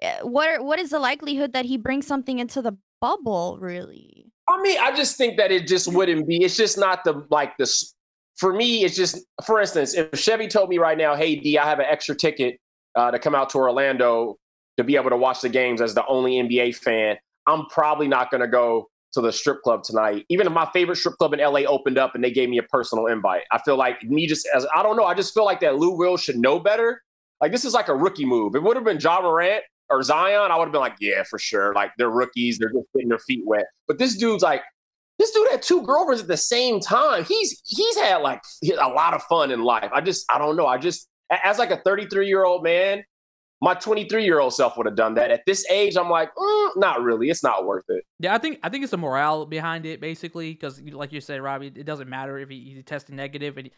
eh, 0.00 0.20
what 0.22 0.48
are, 0.48 0.62
what 0.62 0.78
is 0.78 0.90
the 0.90 1.00
likelihood 1.00 1.52
that 1.54 1.64
he 1.64 1.76
brings 1.76 2.06
something 2.06 2.38
into 2.38 2.62
the 2.62 2.76
bubble? 3.00 3.58
Really? 3.60 4.30
I 4.48 4.62
mean, 4.62 4.78
I 4.80 4.94
just 4.94 5.16
think 5.16 5.38
that 5.38 5.50
it 5.50 5.66
just 5.66 5.92
wouldn't 5.92 6.28
be. 6.28 6.44
It's 6.44 6.56
just 6.56 6.78
not 6.78 7.02
the 7.02 7.26
like 7.30 7.56
this. 7.56 7.94
For 8.36 8.52
me, 8.52 8.84
it's 8.84 8.94
just, 8.94 9.18
for 9.44 9.60
instance, 9.60 9.94
if 9.94 10.16
Chevy 10.18 10.46
told 10.46 10.68
me 10.68 10.78
right 10.78 10.96
now, 10.96 11.16
"Hey, 11.16 11.34
D, 11.34 11.58
I 11.58 11.68
have 11.68 11.80
an 11.80 11.86
extra 11.88 12.14
ticket 12.14 12.60
uh, 12.94 13.10
to 13.10 13.18
come 13.18 13.34
out 13.34 13.50
to 13.50 13.58
Orlando 13.58 14.38
to 14.76 14.84
be 14.84 14.94
able 14.94 15.10
to 15.10 15.16
watch 15.16 15.40
the 15.40 15.48
games 15.48 15.80
as 15.80 15.94
the 15.94 16.06
only 16.06 16.34
NBA 16.34 16.76
fan," 16.76 17.16
I'm 17.48 17.66
probably 17.66 18.06
not 18.06 18.30
going 18.30 18.40
to 18.40 18.46
go 18.46 18.88
to 19.12 19.20
the 19.20 19.32
strip 19.32 19.62
club 19.62 19.82
tonight. 19.82 20.24
Even 20.28 20.46
if 20.46 20.52
my 20.52 20.68
favorite 20.72 20.96
strip 20.96 21.16
club 21.16 21.34
in 21.34 21.40
LA 21.40 21.60
opened 21.60 21.98
up 21.98 22.14
and 22.14 22.24
they 22.24 22.30
gave 22.30 22.48
me 22.48 22.58
a 22.58 22.62
personal 22.62 23.06
invite, 23.06 23.42
I 23.52 23.58
feel 23.58 23.76
like 23.76 24.02
me 24.02 24.26
just 24.26 24.48
as 24.54 24.66
I 24.74 24.82
don't 24.82 24.96
know. 24.96 25.04
I 25.04 25.14
just 25.14 25.34
feel 25.34 25.44
like 25.44 25.60
that 25.60 25.76
Lou 25.76 25.96
Will 25.96 26.16
should 26.16 26.36
know 26.36 26.58
better. 26.58 27.02
Like 27.40 27.52
this 27.52 27.64
is 27.64 27.74
like 27.74 27.88
a 27.88 27.94
rookie 27.94 28.24
move. 28.24 28.54
It 28.54 28.62
would 28.62 28.76
have 28.76 28.84
been 28.84 29.00
Ja 29.00 29.20
Morant 29.20 29.64
or 29.92 30.02
Zion, 30.02 30.50
I 30.50 30.56
would 30.56 30.64
have 30.64 30.72
been 30.72 30.80
like, 30.80 30.96
yeah, 31.00 31.22
for 31.22 31.38
sure. 31.38 31.74
Like 31.74 31.92
they're 31.98 32.10
rookies, 32.10 32.58
they're 32.58 32.72
just 32.72 32.86
getting 32.94 33.10
their 33.10 33.18
feet 33.18 33.42
wet. 33.44 33.66
But 33.86 33.98
this 33.98 34.16
dude's 34.16 34.42
like, 34.42 34.62
this 35.18 35.30
dude 35.30 35.50
had 35.50 35.62
two 35.62 35.82
girlfriends 35.82 36.22
at 36.22 36.28
the 36.28 36.36
same 36.36 36.80
time. 36.80 37.24
He's 37.24 37.60
he's 37.66 37.96
had 37.98 38.16
like 38.16 38.40
a 38.64 38.88
lot 38.88 39.14
of 39.14 39.22
fun 39.24 39.50
in 39.50 39.62
life. 39.62 39.90
I 39.92 40.00
just 40.00 40.24
I 40.32 40.38
don't 40.38 40.56
know. 40.56 40.66
I 40.66 40.78
just 40.78 41.08
as 41.44 41.58
like 41.58 41.70
a 41.70 41.76
33 41.84 42.26
year 42.26 42.44
old 42.44 42.62
man, 42.62 43.04
my 43.62 43.74
23 43.74 44.24
year 44.24 44.40
old 44.40 44.52
self 44.52 44.76
would 44.76 44.86
have 44.86 44.96
done 44.96 45.14
that. 45.14 45.30
At 45.30 45.46
this 45.46 45.64
age, 45.70 45.96
I'm 45.96 46.10
like, 46.10 46.34
mm, 46.34 46.70
not 46.76 47.00
really. 47.00 47.30
It's 47.30 47.44
not 47.44 47.64
worth 47.64 47.84
it. 47.88 48.04
Yeah, 48.18 48.34
I 48.34 48.38
think 48.38 48.58
I 48.64 48.68
think 48.68 48.82
it's 48.82 48.90
the 48.90 48.98
morale 48.98 49.46
behind 49.46 49.86
it, 49.86 50.00
basically, 50.00 50.52
because 50.52 50.82
like 50.82 51.12
you 51.12 51.20
said, 51.20 51.40
Robbie, 51.40 51.68
it 51.68 51.86
doesn't 51.86 52.08
matter 52.08 52.36
if 52.38 52.48
he, 52.48 52.72
he's 52.74 52.84
testing 52.84 53.14
negative. 53.14 53.56
And 53.56 53.70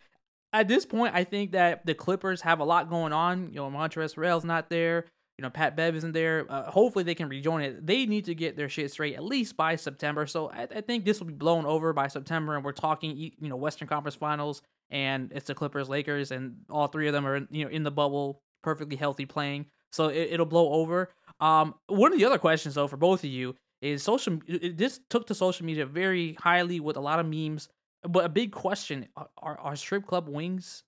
at 0.55 0.69
this 0.69 0.87
point, 0.87 1.15
I 1.15 1.25
think 1.25 1.53
that 1.53 1.85
the 1.85 1.95
Clippers 1.95 2.41
have 2.41 2.61
a 2.61 2.65
lot 2.65 2.89
going 2.89 3.13
on. 3.13 3.51
You 3.51 3.57
know, 3.57 3.71
Montrezl 3.71 4.15
Harrell's 4.15 4.45
not 4.45 4.71
there. 4.71 5.05
You 5.37 5.43
know, 5.43 5.51
Pat 5.51 5.77
Bev 5.77 5.97
isn't 5.97 6.13
there. 6.13 6.47
Uh, 6.49 6.71
hopefully, 6.71 7.05
they 7.05 7.15
can 7.15 7.29
rejoin 7.29 7.61
it. 7.61 7.87
They 7.87 8.07
need 8.07 8.25
to 8.25 8.35
get 8.35 8.57
their 8.57 8.71
shit 8.71 8.91
straight 8.91 9.17
at 9.17 9.23
least 9.23 9.55
by 9.55 9.77
September. 9.77 10.27
So 10.27 10.49
I, 10.49 10.63
I 10.63 10.81
think 10.81 11.05
this 11.05 11.21
will 11.21 11.27
be 11.27 11.35
blown 11.35 11.67
over 11.67 11.93
by 11.93 12.07
September, 12.07 12.57
and 12.57 12.65
we're 12.65 12.73
talking, 12.73 13.19
you 13.19 13.33
know, 13.41 13.57
Western 13.57 13.87
Conference 13.87 14.15
Finals, 14.15 14.63
and 14.89 15.31
it's 15.35 15.49
the 15.49 15.55
Clippers, 15.55 15.91
Lakers, 15.91 16.31
and 16.31 16.57
all 16.71 16.87
three 16.87 17.07
of 17.07 17.13
them 17.13 17.27
are 17.27 17.47
you 17.51 17.67
know 17.67 17.71
in 17.71 17.83
the 17.83 17.91
bubble, 17.91 18.41
perfectly 18.63 18.97
healthy, 18.97 19.27
playing. 19.27 19.67
So 19.95 20.09
it, 20.09 20.37
will 20.39 20.45
blow 20.45 20.73
over. 20.73 21.11
Um, 21.39 21.77
one 21.87 22.13
of 22.13 22.19
the 22.19 22.25
other 22.25 22.39
questions 22.39 22.75
though 22.75 22.89
for 22.89 22.97
both 22.97 23.23
of 23.23 23.31
you 23.31 23.55
is 23.81 24.03
social. 24.03 24.41
This 24.49 24.99
took 25.09 25.29
to 25.29 25.35
social 25.37 25.65
media 25.65 25.87
very 25.87 26.37
highly 26.41 26.81
with 26.81 26.97
a 26.97 27.01
lot 27.01 27.21
of 27.21 27.27
memes, 27.27 27.69
but 28.03 28.25
a 28.25 28.29
big 28.29 28.51
question: 28.51 29.07
Are 29.17 29.57
are 29.59 29.77
strip 29.77 30.05
club 30.05 30.29
wings 30.29 30.83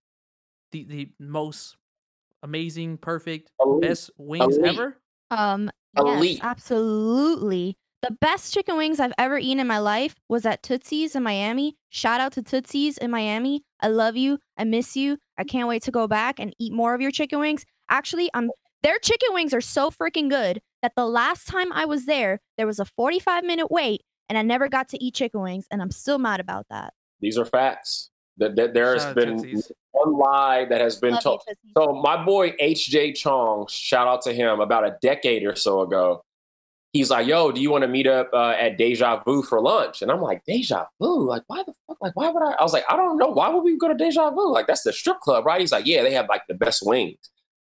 the 0.72 0.84
the 0.84 1.08
most 1.20 1.76
amazing, 2.42 2.98
perfect, 2.98 3.52
elite. 3.60 3.82
best 3.82 4.10
wings 4.18 4.56
elite. 4.56 4.74
ever? 4.74 4.96
Um, 5.30 5.70
elite. 5.96 6.38
yes, 6.38 6.40
absolutely. 6.42 7.76
The 8.02 8.10
best 8.20 8.52
chicken 8.52 8.76
wings 8.76 8.98
I've 8.98 9.14
ever 9.18 9.38
eaten 9.38 9.60
in 9.60 9.68
my 9.68 9.78
life 9.78 10.16
was 10.28 10.46
at 10.46 10.64
Tootsie's 10.64 11.14
in 11.14 11.22
Miami. 11.22 11.76
Shout 11.90 12.20
out 12.20 12.32
to 12.32 12.42
Tootsie's 12.42 12.98
in 12.98 13.12
Miami. 13.12 13.62
I 13.80 13.88
love 13.88 14.16
you. 14.16 14.38
I 14.58 14.64
miss 14.64 14.96
you. 14.96 15.18
I 15.38 15.44
can't 15.44 15.68
wait 15.68 15.82
to 15.84 15.92
go 15.92 16.08
back 16.08 16.40
and 16.40 16.54
eat 16.58 16.72
more 16.72 16.94
of 16.94 17.00
your 17.00 17.12
chicken 17.12 17.38
wings. 17.38 17.64
Actually, 17.88 18.30
I'm 18.34 18.50
their 18.86 18.98
chicken 19.00 19.30
wings 19.32 19.52
are 19.52 19.60
so 19.60 19.90
freaking 19.90 20.30
good 20.30 20.62
that 20.80 20.92
the 20.94 21.06
last 21.06 21.48
time 21.48 21.72
I 21.72 21.84
was 21.86 22.06
there, 22.06 22.38
there 22.56 22.68
was 22.68 22.78
a 22.78 22.84
45 22.84 23.42
minute 23.42 23.68
wait 23.68 24.02
and 24.28 24.38
I 24.38 24.42
never 24.42 24.68
got 24.68 24.88
to 24.90 25.04
eat 25.04 25.14
chicken 25.14 25.40
wings 25.40 25.66
and 25.72 25.82
I'm 25.82 25.90
still 25.90 26.18
mad 26.18 26.38
about 26.38 26.66
that. 26.70 26.94
These 27.20 27.36
are 27.36 27.44
facts. 27.44 28.10
That, 28.38 28.54
that 28.56 28.74
there 28.74 28.92
has 28.92 29.12
been 29.14 29.42
Tootsies. 29.42 29.72
one 29.90 30.12
lie 30.12 30.66
that 30.66 30.80
has 30.80 30.98
been 30.98 31.14
Love 31.14 31.22
told. 31.22 31.42
So 31.76 31.94
my 31.94 32.22
boy 32.22 32.52
HJ 32.60 33.16
Chong, 33.16 33.66
shout 33.68 34.06
out 34.06 34.22
to 34.22 34.32
him, 34.32 34.60
about 34.60 34.86
a 34.86 34.96
decade 35.02 35.42
or 35.44 35.56
so 35.56 35.80
ago. 35.80 36.22
He's 36.92 37.10
like, 37.10 37.26
"Yo, 37.26 37.50
do 37.50 37.62
you 37.62 37.70
want 37.70 37.82
to 37.82 37.88
meet 37.88 38.06
up 38.06 38.28
uh, 38.34 38.50
at 38.50 38.76
Deja 38.76 39.22
Vu 39.24 39.42
for 39.42 39.60
lunch?" 39.62 40.02
And 40.02 40.10
I'm 40.10 40.20
like, 40.20 40.42
"Deja 40.46 40.84
Vu? 41.00 41.26
Like, 41.26 41.44
why 41.46 41.62
the 41.62 41.72
fuck? 41.86 41.96
Like, 42.02 42.14
why 42.14 42.28
would 42.28 42.42
I?" 42.42 42.52
I 42.52 42.62
was 42.62 42.74
like, 42.74 42.84
"I 42.90 42.96
don't 42.96 43.16
know. 43.16 43.28
Why 43.28 43.48
would 43.48 43.64
we 43.64 43.78
go 43.78 43.88
to 43.88 43.94
Deja 43.94 44.30
Vu? 44.30 44.52
Like, 44.52 44.66
that's 44.66 44.82
the 44.82 44.92
strip 44.92 45.20
club, 45.20 45.46
right?" 45.46 45.60
He's 45.60 45.72
like, 45.72 45.86
"Yeah, 45.86 46.02
they 46.02 46.12
have 46.12 46.26
like 46.28 46.42
the 46.46 46.54
best 46.54 46.82
wings." 46.84 47.16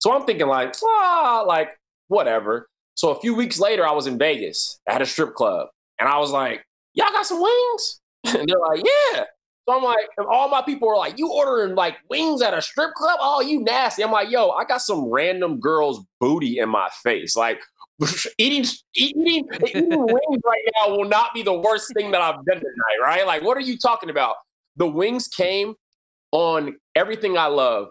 So 0.01 0.13
I'm 0.13 0.25
thinking 0.25 0.49
like, 0.49 0.75
ah, 0.83 1.45
like 1.47 1.79
whatever. 2.09 2.69
So 2.95 3.11
a 3.11 3.21
few 3.21 3.35
weeks 3.35 3.59
later, 3.59 3.87
I 3.87 3.93
was 3.93 4.07
in 4.07 4.19
Vegas 4.19 4.79
at 4.87 5.01
a 5.01 5.07
strip 5.07 5.35
club, 5.35 5.69
and 5.99 6.09
I 6.09 6.19
was 6.19 6.31
like, 6.31 6.65
"Y'all 6.95 7.11
got 7.13 7.27
some 7.27 7.41
wings?" 7.41 8.01
and 8.25 8.49
they're 8.49 8.59
like, 8.59 8.83
"Yeah." 8.85 9.25
So 9.69 9.77
I'm 9.77 9.85
like, 9.85 10.09
all 10.31 10.49
my 10.49 10.63
people 10.63 10.89
are 10.89 10.97
like, 10.97 11.19
"You 11.19 11.31
ordering 11.31 11.75
like 11.75 11.97
wings 12.09 12.43
at 12.43 12.55
a 12.55 12.63
strip 12.63 12.95
club? 12.95 13.19
Oh, 13.21 13.41
you 13.41 13.63
nasty!" 13.63 14.03
I'm 14.03 14.11
like, 14.13 14.31
"Yo, 14.31 14.51
I 14.51 14.65
got 14.65 14.83
some 14.83 15.05
random 15.07 15.61
girl's 15.61 16.05
booty 16.19 16.59
in 16.59 16.69
my 16.69 16.89
face. 17.03 17.37
Like, 17.37 17.61
eating 18.39 18.65
eating 18.97 19.49
eating 19.67 19.89
wings 19.91 20.43
right 20.45 20.63
now 20.77 20.97
will 20.97 21.09
not 21.09 21.35
be 21.35 21.43
the 21.43 21.53
worst 21.53 21.93
thing 21.95 22.11
that 22.11 22.23
I've 22.23 22.45
done 22.45 22.59
tonight, 22.59 23.01
right? 23.03 23.27
Like, 23.27 23.43
what 23.43 23.57
are 23.57 23.63
you 23.63 23.79
talking 23.79 24.11
about? 24.11 24.37
The 24.77 24.87
wings 24.87 25.29
came 25.29 25.75
on 26.33 26.77
everything 26.95 27.37
I 27.37 27.47
love. 27.47 27.89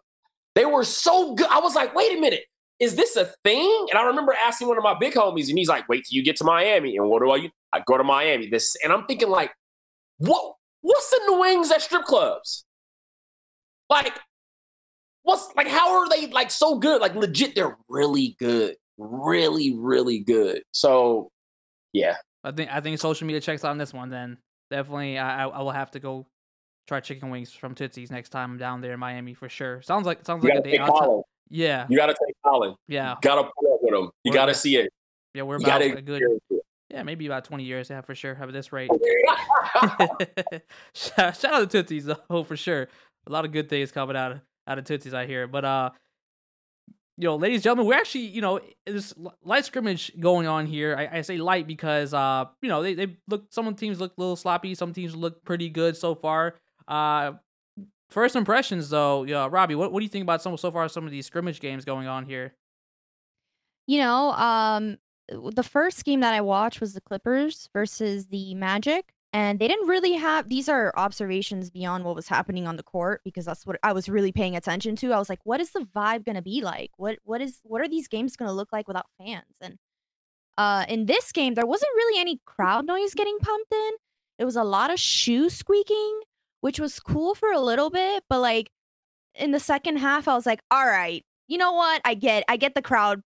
They 0.56 0.66
were 0.66 0.84
so 0.84 1.36
good. 1.36 1.48
I 1.48 1.60
was 1.60 1.76
like, 1.76 1.96
wait 1.96 2.18
a 2.18 2.20
minute, 2.20 2.44
is 2.80 2.96
this 2.96 3.16
a 3.16 3.32
thing? 3.44 3.88
And 3.90 4.00
I 4.00 4.04
remember 4.04 4.34
asking 4.34 4.68
one 4.68 4.78
of 4.78 4.84
my 4.84 4.98
big 5.00 5.14
homies, 5.14 5.50
and 5.50 5.58
he's 5.58 5.70
like, 5.70 5.88
wait 5.90 6.06
till 6.10 6.16
you 6.18 6.24
get 6.24 6.36
to 6.38 6.44
Miami. 6.44 6.98
And 6.98 7.10
what 7.10 7.22
do 7.22 7.32
I? 7.32 7.52
I 7.72 7.82
go 7.86 7.98
to 7.98 8.04
Miami. 8.04 8.48
This, 8.48 8.76
and 8.84 8.92
I'm 8.92 9.06
thinking 9.06 9.30
like, 9.30 9.52
what? 10.18 10.56
What's 10.82 11.14
in 11.14 11.34
the 11.34 11.40
wings 11.40 11.72
at 11.72 11.82
strip 11.82 12.06
clubs? 12.06 12.66
Like, 13.90 14.18
what's 15.24 15.50
like? 15.56 15.68
How 15.68 16.00
are 16.00 16.10
they 16.10 16.28
like 16.28 16.52
so 16.52 16.80
good? 16.80 17.02
Like 17.02 17.16
legit, 17.16 17.54
they're 17.54 17.78
really 17.90 18.36
good, 18.40 18.76
really, 18.98 19.76
really 19.76 20.20
good. 20.20 20.64
So, 20.72 21.30
yeah. 21.92 22.16
I 22.44 22.52
think 22.52 22.72
I 22.72 22.80
think 22.80 22.98
social 23.00 23.28
media 23.28 23.42
checks 23.42 23.66
on 23.66 23.78
this 23.78 23.94
one. 23.94 24.10
Then 24.10 24.38
definitely, 24.72 25.18
I 25.18 25.48
I 25.48 25.62
will 25.62 25.72
have 25.72 25.92
to 25.92 26.00
go 26.00 26.28
try 26.88 27.00
chicken 27.00 27.30
wings 27.30 27.52
from 27.54 27.76
Tootsie's 27.76 28.12
next 28.12 28.30
time 28.30 28.52
I'm 28.52 28.58
down 28.58 28.82
there 28.82 28.94
in 28.94 29.00
Miami 29.00 29.34
for 29.34 29.50
sure. 29.50 29.82
Sounds 29.82 30.06
like 30.06 30.26
sounds 30.26 30.44
you 30.44 30.50
like 30.50 30.60
a 30.60 30.64
day. 30.64 30.78
Yeah, 31.52 31.88
you 31.90 31.98
got 31.98 32.08
to 32.08 32.14
take 32.14 32.36
Colin. 32.46 32.76
Yeah, 32.88 33.12
you 33.12 33.18
gotta 33.22 33.44
pull 33.44 33.74
up 33.74 33.80
with 33.82 33.94
him. 33.94 34.10
You 34.24 34.32
got 34.32 34.46
to 34.46 34.54
see 34.54 34.76
it. 34.76 34.92
Yeah, 35.34 35.44
we're 35.44 35.58
about 35.58 35.82
a 35.82 36.02
good. 36.02 36.22
Yeah, 36.90 37.04
maybe 37.04 37.28
about 37.28 37.46
20 37.46 37.64
years. 37.64 37.90
Yeah, 37.90 38.02
for 38.02 38.16
sure. 38.16 38.34
Have 38.34 38.52
this 38.52 38.74
rate. 38.74 38.90
shout, 40.94 41.38
shout 41.38 41.54
out 41.54 41.70
to 41.70 41.84
Tootsie's 41.84 42.06
though, 42.06 42.44
for 42.48 42.58
sure. 42.58 42.88
A 43.28 43.32
lot 43.32 43.46
of 43.46 43.52
good 43.52 43.70
things 43.70 43.92
coming 43.92 44.16
out 44.16 44.32
of 44.34 44.42
out 44.68 44.80
of 44.80 44.86
Tootsie's, 44.86 45.14
I 45.14 45.28
hear. 45.28 45.48
But 45.48 45.66
uh, 45.66 45.90
you 47.18 47.26
know, 47.26 47.36
ladies 47.36 47.58
and 47.58 47.64
gentlemen, 47.64 47.86
we're 47.86 47.96
actually, 47.96 48.28
you 48.28 48.42
know, 48.42 48.60
this 48.86 49.14
light 49.44 49.66
scrimmage 49.66 50.12
going 50.20 50.48
on 50.48 50.66
here. 50.66 50.96
I, 50.98 51.18
I, 51.18 51.22
say 51.22 51.38
light 51.38 51.68
because, 51.68 52.14
uh, 52.14 52.46
you 52.62 52.70
know, 52.70 52.82
they, 52.82 52.94
they 52.94 53.18
look, 53.28 53.48
some 53.50 53.76
teams 53.76 54.00
look 54.00 54.14
a 54.18 54.22
little 54.22 54.38
sloppy. 54.38 54.74
Some 54.74 54.94
teams 54.94 55.14
look 55.14 55.44
pretty 55.44 55.70
good 55.70 55.98
so 55.98 56.16
far. 56.16 56.56
Uh, 56.90 57.34
first 58.10 58.36
impressions, 58.36 58.90
though, 58.90 59.24
yeah, 59.24 59.48
Robbie, 59.50 59.76
what, 59.76 59.94
what 59.94 60.00
do 60.00 60.04
you 60.04 60.10
think 60.10 60.24
about 60.24 60.42
some 60.42 60.58
so 60.58 60.72
far 60.72 60.90
some 60.90 61.06
of 61.06 61.12
these 61.12 61.28
scrimmage 61.28 61.60
games 61.60 61.86
going 61.86 62.08
on 62.08 62.26
here? 62.26 62.56
You 63.88 64.00
know, 64.00 64.32
um, 64.32 64.98
the 65.30 65.64
first 65.64 66.04
game 66.04 66.20
that 66.22 66.34
I 66.34 66.42
watched 66.42 66.82
was 66.82 66.94
the 66.94 67.02
Clippers 67.02 67.70
versus 67.74 68.28
the 68.28 68.56
Magic, 68.56 69.14
and 69.32 69.60
they 69.60 69.68
didn't 69.68 69.88
really 69.88 70.14
have. 70.14 70.50
These 70.50 70.68
are 70.68 70.92
observations 70.96 71.70
beyond 71.70 72.04
what 72.04 72.16
was 72.16 72.28
happening 72.28 72.68
on 72.68 72.76
the 72.76 72.84
court 72.84 73.22
because 73.24 73.46
that's 73.46 73.66
what 73.66 73.78
I 73.84 73.94
was 73.94 74.10
really 74.10 74.32
paying 74.32 74.56
attention 74.56 74.96
to. 74.98 75.14
I 75.14 75.20
was 75.20 75.30
like, 75.30 75.40
what 75.44 75.62
is 75.62 75.72
the 75.72 75.88
vibe 75.96 76.26
gonna 76.26 76.42
be 76.42 76.62
like? 76.62 76.92
What 76.98 77.20
what 77.24 77.42
is 77.42 77.60
what 77.64 77.82
are 77.82 77.88
these 77.88 78.08
games 78.08 78.36
gonna 78.36 78.54
look 78.54 78.70
like 78.74 78.88
without 78.88 79.06
fans? 79.20 79.56
And 79.62 79.78
uh, 80.58 80.86
in 80.90 81.06
this 81.06 81.32
game, 81.32 81.54
there 81.54 81.66
wasn't 81.66 81.92
really 81.96 82.20
any 82.20 82.42
crowd 82.46 82.86
noise 82.86 83.14
getting 83.14 83.38
pumped 83.40 83.72
in. 83.72 83.92
It 84.40 84.46
was 84.46 84.56
a 84.56 84.64
lot 84.64 84.92
of 84.92 85.00
shoe 85.00 85.50
squeaking 85.50 86.22
which 86.62 86.80
was 86.80 87.00
cool 87.00 87.36
for 87.36 87.52
a 87.52 87.60
little 87.60 87.90
bit, 87.90 88.24
but 88.30 88.40
like 88.40 88.72
in 89.36 89.52
the 89.52 89.60
second 89.60 89.98
half, 89.98 90.28
I 90.28 90.36
was 90.36 90.46
like, 90.46 90.62
all 90.72 90.86
right, 90.86 91.26
you 91.48 91.58
know 91.58 91.74
what? 91.74 92.02
I 92.06 92.14
get 92.14 92.44
I 92.48 92.58
get 92.58 92.76
the 92.76 92.82
crowd 92.82 93.22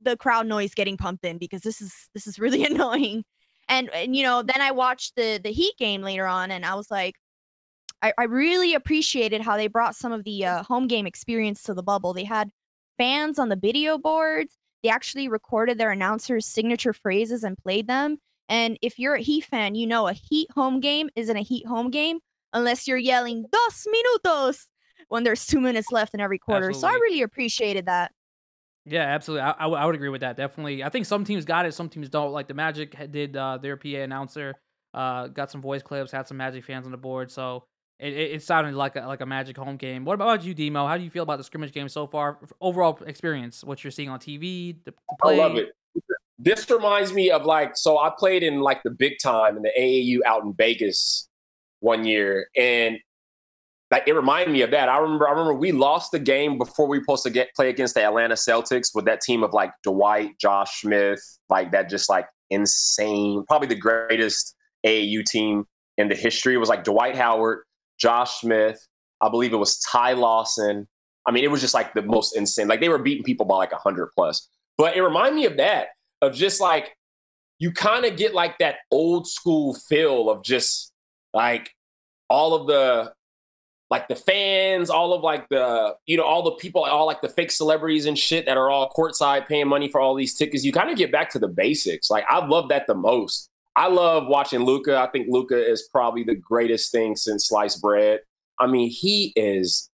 the 0.00 0.16
crowd 0.16 0.46
noise 0.46 0.74
getting 0.74 0.96
pumped 0.96 1.24
in 1.24 1.38
because 1.38 1.62
this 1.62 1.80
is 1.80 2.08
this 2.14 2.26
is 2.26 2.38
really 2.38 2.64
annoying. 2.70 3.24
And, 3.68 3.88
and 3.94 4.14
you 4.14 4.22
know, 4.22 4.42
then 4.42 4.60
I 4.60 4.70
watched 4.70 5.16
the 5.16 5.40
the 5.42 5.52
Heat 5.52 5.74
game 5.78 6.02
later 6.02 6.26
on 6.26 6.50
and 6.50 6.64
I 6.64 6.74
was 6.74 6.90
like, 6.90 7.16
I, 8.02 8.12
I 8.18 8.24
really 8.24 8.74
appreciated 8.74 9.40
how 9.40 9.56
they 9.56 9.68
brought 9.68 9.96
some 9.96 10.12
of 10.12 10.24
the 10.24 10.44
uh, 10.44 10.62
home 10.64 10.86
game 10.88 11.06
experience 11.06 11.62
to 11.64 11.74
the 11.74 11.82
bubble. 11.82 12.12
They 12.12 12.24
had 12.24 12.50
fans 12.98 13.38
on 13.38 13.48
the 13.48 13.56
video 13.56 13.96
boards. 13.98 14.56
They 14.82 14.90
actually 14.90 15.28
recorded 15.28 15.78
their 15.78 15.90
announcers' 15.90 16.44
signature 16.44 16.92
phrases 16.92 17.44
and 17.44 17.56
played 17.56 17.86
them. 17.86 18.18
And 18.50 18.78
if 18.82 18.98
you're 18.98 19.14
a 19.14 19.22
Heat 19.22 19.44
fan, 19.44 19.74
you 19.74 19.86
know 19.86 20.06
a 20.06 20.12
Heat 20.12 20.50
home 20.50 20.80
game 20.80 21.08
isn't 21.16 21.36
a 21.36 21.40
Heat 21.40 21.66
home 21.66 21.90
game 21.90 22.18
unless 22.54 22.88
you're 22.88 22.96
yelling 22.96 23.44
dos 23.52 23.86
minutos 23.86 24.66
when 25.08 25.24
there's 25.24 25.46
two 25.46 25.60
minutes 25.60 25.92
left 25.92 26.14
in 26.14 26.20
every 26.20 26.38
quarter. 26.38 26.68
Absolutely. 26.68 26.80
So 26.80 26.94
I 26.94 26.98
really 27.00 27.22
appreciated 27.22 27.86
that. 27.86 28.12
Yeah, 28.86 29.02
absolutely. 29.02 29.42
I, 29.42 29.50
I, 29.50 29.68
I, 29.68 29.86
would 29.86 29.94
agree 29.94 30.10
with 30.10 30.20
that. 30.20 30.36
Definitely. 30.36 30.84
I 30.84 30.88
think 30.88 31.06
some 31.06 31.24
teams 31.24 31.44
got 31.44 31.66
it, 31.66 31.72
some 31.72 31.88
teams 31.88 32.08
don't. 32.08 32.32
Like 32.32 32.48
the 32.48 32.54
Magic 32.54 32.94
did 33.10 33.36
uh, 33.36 33.58
their 33.58 33.76
PA 33.76 33.88
announcer, 33.88 34.54
uh, 34.92 35.28
got 35.28 35.50
some 35.50 35.62
voice 35.62 35.82
clips, 35.82 36.12
had 36.12 36.28
some 36.28 36.36
Magic 36.36 36.64
fans 36.64 36.86
on 36.86 36.92
the 36.92 36.98
board. 36.98 37.30
So 37.30 37.64
it, 37.98 38.12
it, 38.12 38.32
it 38.32 38.42
sounded 38.42 38.74
like 38.74 38.96
a, 38.96 39.00
like 39.00 39.22
a 39.22 39.26
Magic 39.26 39.56
home 39.56 39.76
game. 39.76 40.04
What 40.04 40.14
about 40.14 40.44
you, 40.44 40.52
Demo? 40.52 40.86
How 40.86 40.98
do 40.98 41.02
you 41.02 41.10
feel 41.10 41.22
about 41.22 41.38
the 41.38 41.44
scrimmage 41.44 41.72
game 41.72 41.88
so 41.88 42.06
far? 42.06 42.38
Overall 42.60 42.98
experience, 43.06 43.64
what 43.64 43.82
you're 43.82 43.90
seeing 43.90 44.10
on 44.10 44.18
TV, 44.18 44.76
the, 44.84 44.90
the 44.90 45.16
play? 45.20 45.40
I 45.40 45.42
love 45.42 45.56
it. 45.56 45.68
This 46.38 46.68
reminds 46.68 47.12
me 47.12 47.30
of 47.30 47.46
like, 47.46 47.76
so 47.76 47.98
I 47.98 48.10
played 48.16 48.42
in 48.42 48.60
like 48.60 48.82
the 48.82 48.90
big 48.90 49.14
time 49.22 49.56
in 49.56 49.62
the 49.62 49.70
AAU 49.78 50.18
out 50.26 50.42
in 50.42 50.52
Vegas 50.52 51.28
one 51.84 52.04
year, 52.04 52.48
and 52.56 52.98
like 53.90 54.08
it 54.08 54.14
reminded 54.14 54.52
me 54.52 54.62
of 54.62 54.70
that. 54.70 54.88
I 54.88 54.98
remember, 54.98 55.28
I 55.28 55.32
remember 55.32 55.54
we 55.54 55.70
lost 55.70 56.10
the 56.10 56.18
game 56.18 56.58
before 56.58 56.88
we 56.88 56.98
were 56.98 57.04
supposed 57.04 57.22
to 57.24 57.30
get 57.30 57.54
play 57.54 57.68
against 57.68 57.94
the 57.94 58.02
Atlanta 58.02 58.34
Celtics 58.34 58.88
with 58.94 59.04
that 59.04 59.20
team 59.20 59.44
of 59.44 59.52
like 59.52 59.70
Dwight, 59.82 60.30
Josh 60.40 60.80
Smith, 60.80 61.20
like 61.50 61.70
that, 61.72 61.90
just 61.90 62.08
like 62.08 62.26
insane, 62.50 63.44
probably 63.46 63.68
the 63.68 63.76
greatest 63.76 64.56
AAU 64.84 65.24
team 65.24 65.66
in 65.98 66.08
the 66.08 66.14
history. 66.14 66.54
It 66.54 66.58
was 66.58 66.70
like 66.70 66.84
Dwight 66.84 67.14
Howard, 67.14 67.64
Josh 68.00 68.40
Smith, 68.40 68.78
I 69.20 69.28
believe 69.28 69.52
it 69.52 69.58
was 69.58 69.78
Ty 69.78 70.14
Lawson. 70.14 70.88
I 71.26 71.30
mean, 71.30 71.44
it 71.44 71.50
was 71.50 71.60
just 71.60 71.74
like 71.74 71.94
the 71.94 72.02
most 72.02 72.36
insane. 72.36 72.68
Like 72.68 72.80
they 72.80 72.88
were 72.88 72.98
beating 72.98 73.24
people 73.24 73.46
by 73.46 73.56
like 73.56 73.72
hundred 73.72 74.08
plus. 74.16 74.48
But 74.76 74.96
it 74.96 75.02
reminded 75.02 75.36
me 75.36 75.46
of 75.46 75.56
that, 75.58 75.88
of 76.20 76.34
just 76.34 76.60
like 76.60 76.96
you 77.58 77.70
kind 77.70 78.04
of 78.04 78.16
get 78.16 78.34
like 78.34 78.58
that 78.58 78.76
old 78.90 79.28
school 79.28 79.74
feel 79.74 80.28
of 80.30 80.42
just 80.42 80.92
like 81.32 81.73
all 82.28 82.54
of 82.54 82.66
the 82.66 83.12
like 83.90 84.08
the 84.08 84.16
fans, 84.16 84.90
all 84.90 85.12
of 85.12 85.22
like 85.22 85.48
the, 85.50 85.94
you 86.06 86.16
know, 86.16 86.24
all 86.24 86.42
the 86.42 86.52
people, 86.52 86.82
all 86.82 87.06
like 87.06 87.20
the 87.20 87.28
fake 87.28 87.50
celebrities 87.50 88.06
and 88.06 88.18
shit 88.18 88.46
that 88.46 88.56
are 88.56 88.70
all 88.70 88.90
courtside 88.90 89.46
paying 89.46 89.68
money 89.68 89.88
for 89.88 90.00
all 90.00 90.14
these 90.14 90.34
tickets. 90.34 90.64
You 90.64 90.72
kind 90.72 90.90
of 90.90 90.96
get 90.96 91.12
back 91.12 91.30
to 91.30 91.38
the 91.38 91.48
basics. 91.48 92.10
Like 92.10 92.24
I 92.28 92.44
love 92.44 92.68
that 92.70 92.86
the 92.86 92.94
most. 92.94 93.50
I 93.76 93.88
love 93.88 94.26
watching 94.26 94.60
Luka. 94.60 94.96
I 94.96 95.08
think 95.10 95.26
Luka 95.28 95.56
is 95.56 95.88
probably 95.92 96.22
the 96.22 96.34
greatest 96.34 96.92
thing 96.92 97.16
since 97.16 97.48
sliced 97.48 97.82
bread. 97.82 98.20
I 98.58 98.66
mean, 98.66 98.88
he 98.88 99.32
is 99.36 99.90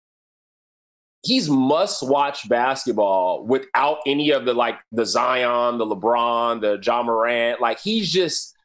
he's 1.22 1.50
must 1.50 2.06
watch 2.06 2.48
basketball 2.48 3.44
without 3.44 3.98
any 4.06 4.30
of 4.30 4.44
the 4.44 4.54
like 4.54 4.78
the 4.92 5.04
Zion, 5.04 5.78
the 5.78 5.86
LeBron, 5.86 6.60
the 6.60 6.78
Ja 6.82 7.02
Morant. 7.02 7.60
Like 7.60 7.80
he's 7.80 8.10
just 8.12 8.55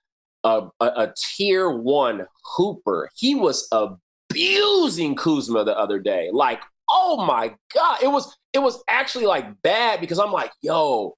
a, 0.43 0.67
a, 0.79 0.85
a 0.85 1.13
tier 1.17 1.69
one 1.69 2.25
hooper. 2.55 3.09
He 3.15 3.35
was 3.35 3.67
abusing 3.71 5.15
Kuzma 5.15 5.63
the 5.63 5.77
other 5.77 5.99
day. 5.99 6.29
Like, 6.31 6.61
oh 6.89 7.25
my 7.25 7.55
God. 7.73 8.03
It 8.03 8.07
was 8.07 8.35
it 8.53 8.59
was 8.59 8.83
actually 8.87 9.25
like 9.25 9.61
bad 9.61 10.01
because 10.01 10.19
I'm 10.19 10.31
like, 10.31 10.51
yo, 10.61 11.15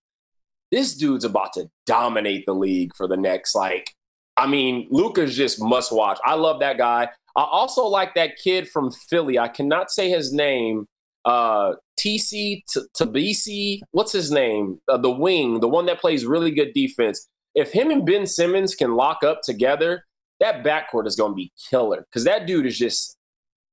this 0.72 0.96
dude's 0.96 1.26
about 1.26 1.54
to 1.54 1.70
dominate 1.86 2.46
the 2.46 2.54
league 2.54 2.92
for 2.96 3.08
the 3.08 3.18
next 3.18 3.56
like 3.56 3.94
I 4.36 4.48
mean, 4.48 4.88
Luka's 4.90 5.36
just 5.36 5.62
must 5.62 5.92
watch. 5.92 6.20
I 6.26 6.34
love 6.36 6.60
that 6.62 6.78
guy. 6.78 7.10
I 7.36 7.44
also 7.44 7.86
like 7.86 8.16
that 8.16 8.38
kid 8.44 8.68
from 8.68 8.92
Philly. 8.92 9.38
I 9.38 9.48
cannot 9.48 9.92
say 9.92 10.10
his 10.10 10.34
name. 10.34 10.88
Uh, 11.26 11.74
TC 12.00 12.64
Tabisi, 12.98 13.80
what's 13.92 14.12
his 14.12 14.32
name? 14.32 14.80
Uh, 14.88 14.98
the 14.98 15.12
wing, 15.12 15.60
the 15.60 15.70
one 15.70 15.86
that 15.86 16.02
plays 16.02 16.26
really 16.26 16.52
good 16.52 16.74
defense. 16.74 17.28
If 17.56 17.72
him 17.72 17.92
and 17.92 18.06
Ben 18.06 18.26
Simmons 18.26 18.76
can 18.76 18.96
lock 18.96 19.24
up 19.24 19.42
together, 19.42 20.06
that 20.40 20.64
backcourt 20.64 21.08
is 21.08 21.16
going 21.16 21.32
to 21.32 21.36
be 21.36 21.52
killer 21.70 22.06
because 22.10 22.24
that 22.26 22.46
dude 22.48 22.66
is 22.66 22.78
just 22.78 23.18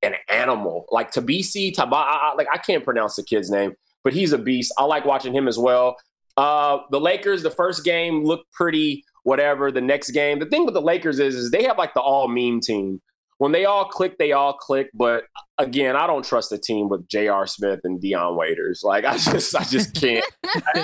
an 0.02 0.14
animal. 0.28 0.86
Like 0.90 1.12
Tabisi, 1.12 1.74
Taba, 1.74 2.36
like 2.36 2.48
I 2.52 2.58
can't 2.58 2.84
pronounce 2.84 3.16
the 3.16 3.22
kid's 3.22 3.50
name, 3.50 3.74
but 4.04 4.12
he's 4.12 4.32
a 4.32 4.38
beast. 4.38 4.72
I 4.78 4.84
like 4.84 5.04
watching 5.04 5.34
him 5.34 5.48
as 5.48 5.58
well. 5.58 5.96
Uh, 6.36 6.78
the 6.90 7.00
Lakers, 7.00 7.42
the 7.42 7.50
first 7.50 7.84
game 7.84 8.24
looked 8.24 8.50
pretty 8.52 9.04
whatever. 9.24 9.70
The 9.70 9.80
next 9.80 10.10
game, 10.10 10.38
the 10.38 10.46
thing 10.46 10.64
with 10.64 10.74
the 10.74 10.80
Lakers 10.80 11.18
is, 11.18 11.34
is 11.34 11.50
they 11.50 11.64
have 11.64 11.78
like 11.78 11.94
the 11.94 12.00
all 12.00 12.28
meme 12.28 12.60
team. 12.60 13.00
When 13.40 13.52
they 13.52 13.64
all 13.64 13.86
click, 13.86 14.18
they 14.18 14.32
all 14.32 14.52
click. 14.52 14.90
But 14.92 15.24
again, 15.56 15.96
I 15.96 16.06
don't 16.06 16.22
trust 16.22 16.52
a 16.52 16.58
team 16.58 16.90
with 16.90 17.08
J.R. 17.08 17.46
Smith 17.46 17.80
and 17.84 17.98
Dion 17.98 18.36
Waiters. 18.36 18.82
Like 18.84 19.06
I 19.06 19.16
just, 19.16 19.56
I 19.56 19.64
just 19.64 19.98
can't. 19.98 20.22
I, 20.44 20.60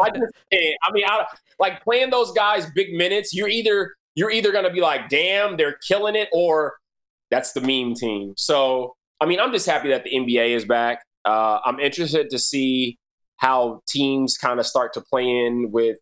I, 0.00 0.10
just 0.10 0.32
can't. 0.52 0.78
I 0.84 0.92
mean, 0.92 1.04
I 1.08 1.24
like 1.58 1.82
playing 1.82 2.10
those 2.10 2.30
guys 2.30 2.66
big 2.72 2.92
minutes. 2.92 3.34
You're 3.34 3.48
either 3.48 3.96
you're 4.14 4.30
either 4.30 4.52
gonna 4.52 4.70
be 4.70 4.80
like, 4.80 5.08
damn, 5.08 5.56
they're 5.56 5.76
killing 5.88 6.14
it, 6.14 6.28
or 6.32 6.74
that's 7.32 7.50
the 7.50 7.60
meme 7.60 7.96
team. 7.96 8.34
So 8.36 8.94
I 9.20 9.26
mean, 9.26 9.40
I'm 9.40 9.50
just 9.50 9.66
happy 9.66 9.88
that 9.88 10.04
the 10.04 10.10
NBA 10.10 10.50
is 10.50 10.64
back. 10.64 11.02
Uh, 11.24 11.58
I'm 11.64 11.80
interested 11.80 12.30
to 12.30 12.38
see 12.38 12.96
how 13.38 13.80
teams 13.88 14.38
kind 14.38 14.60
of 14.60 14.66
start 14.66 14.92
to 14.92 15.00
play 15.00 15.28
in 15.28 15.72
with 15.72 15.98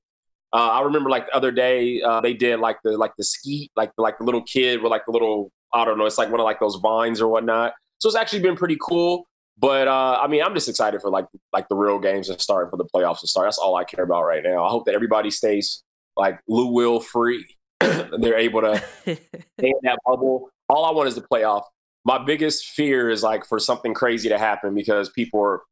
uh, 0.52 0.68
I 0.72 0.82
remember 0.82 1.08
like 1.08 1.28
the 1.28 1.34
other 1.34 1.50
day 1.50 2.02
uh, 2.02 2.20
they 2.20 2.34
did 2.34 2.60
like 2.60 2.76
the 2.84 2.98
like 2.98 3.12
the 3.16 3.24
skeet 3.24 3.70
like 3.76 3.92
like 3.96 4.18
the 4.18 4.24
little 4.24 4.42
kid 4.42 4.82
with 4.82 4.90
like 4.90 5.06
the 5.06 5.12
little 5.12 5.50
I 5.74 5.84
don't 5.84 5.98
know 5.98 6.06
it's 6.06 6.18
like 6.18 6.30
one 6.30 6.40
of 6.40 6.44
like 6.44 6.60
those 6.60 6.76
vines 6.76 7.20
or 7.20 7.28
whatnot. 7.28 7.74
So 7.98 8.08
it's 8.08 8.16
actually 8.16 8.40
been 8.40 8.56
pretty 8.56 8.76
cool. 8.80 9.26
But 9.58 9.86
uh, 9.86 10.18
I 10.20 10.28
mean, 10.28 10.42
I'm 10.42 10.54
just 10.54 10.68
excited 10.68 11.00
for 11.00 11.10
like 11.10 11.26
like 11.52 11.68
the 11.68 11.76
real 11.76 11.98
games 11.98 12.28
to 12.28 12.38
start 12.38 12.70
for 12.70 12.76
the 12.76 12.84
playoffs 12.84 13.20
to 13.20 13.28
start. 13.28 13.46
That's 13.46 13.58
all 13.58 13.76
I 13.76 13.84
care 13.84 14.04
about 14.04 14.24
right 14.24 14.42
now. 14.42 14.64
I 14.64 14.70
hope 14.70 14.86
that 14.86 14.94
everybody 14.94 15.30
stays 15.30 15.82
like 16.16 16.40
Lou 16.48 16.72
Will 16.72 17.00
free. 17.00 17.46
They're 17.80 18.38
able 18.38 18.62
to 18.62 18.82
stay 19.02 19.18
in 19.60 19.74
that 19.82 19.98
bubble. 20.06 20.50
All 20.68 20.84
I 20.84 20.90
want 20.90 21.08
is 21.08 21.14
the 21.14 21.22
playoff. 21.22 21.62
My 22.04 22.18
biggest 22.18 22.66
fear 22.66 23.10
is 23.10 23.22
like 23.22 23.46
for 23.46 23.58
something 23.58 23.94
crazy 23.94 24.28
to 24.28 24.38
happen 24.38 24.74
because 24.74 25.10
people 25.10 25.40
are 25.40 25.62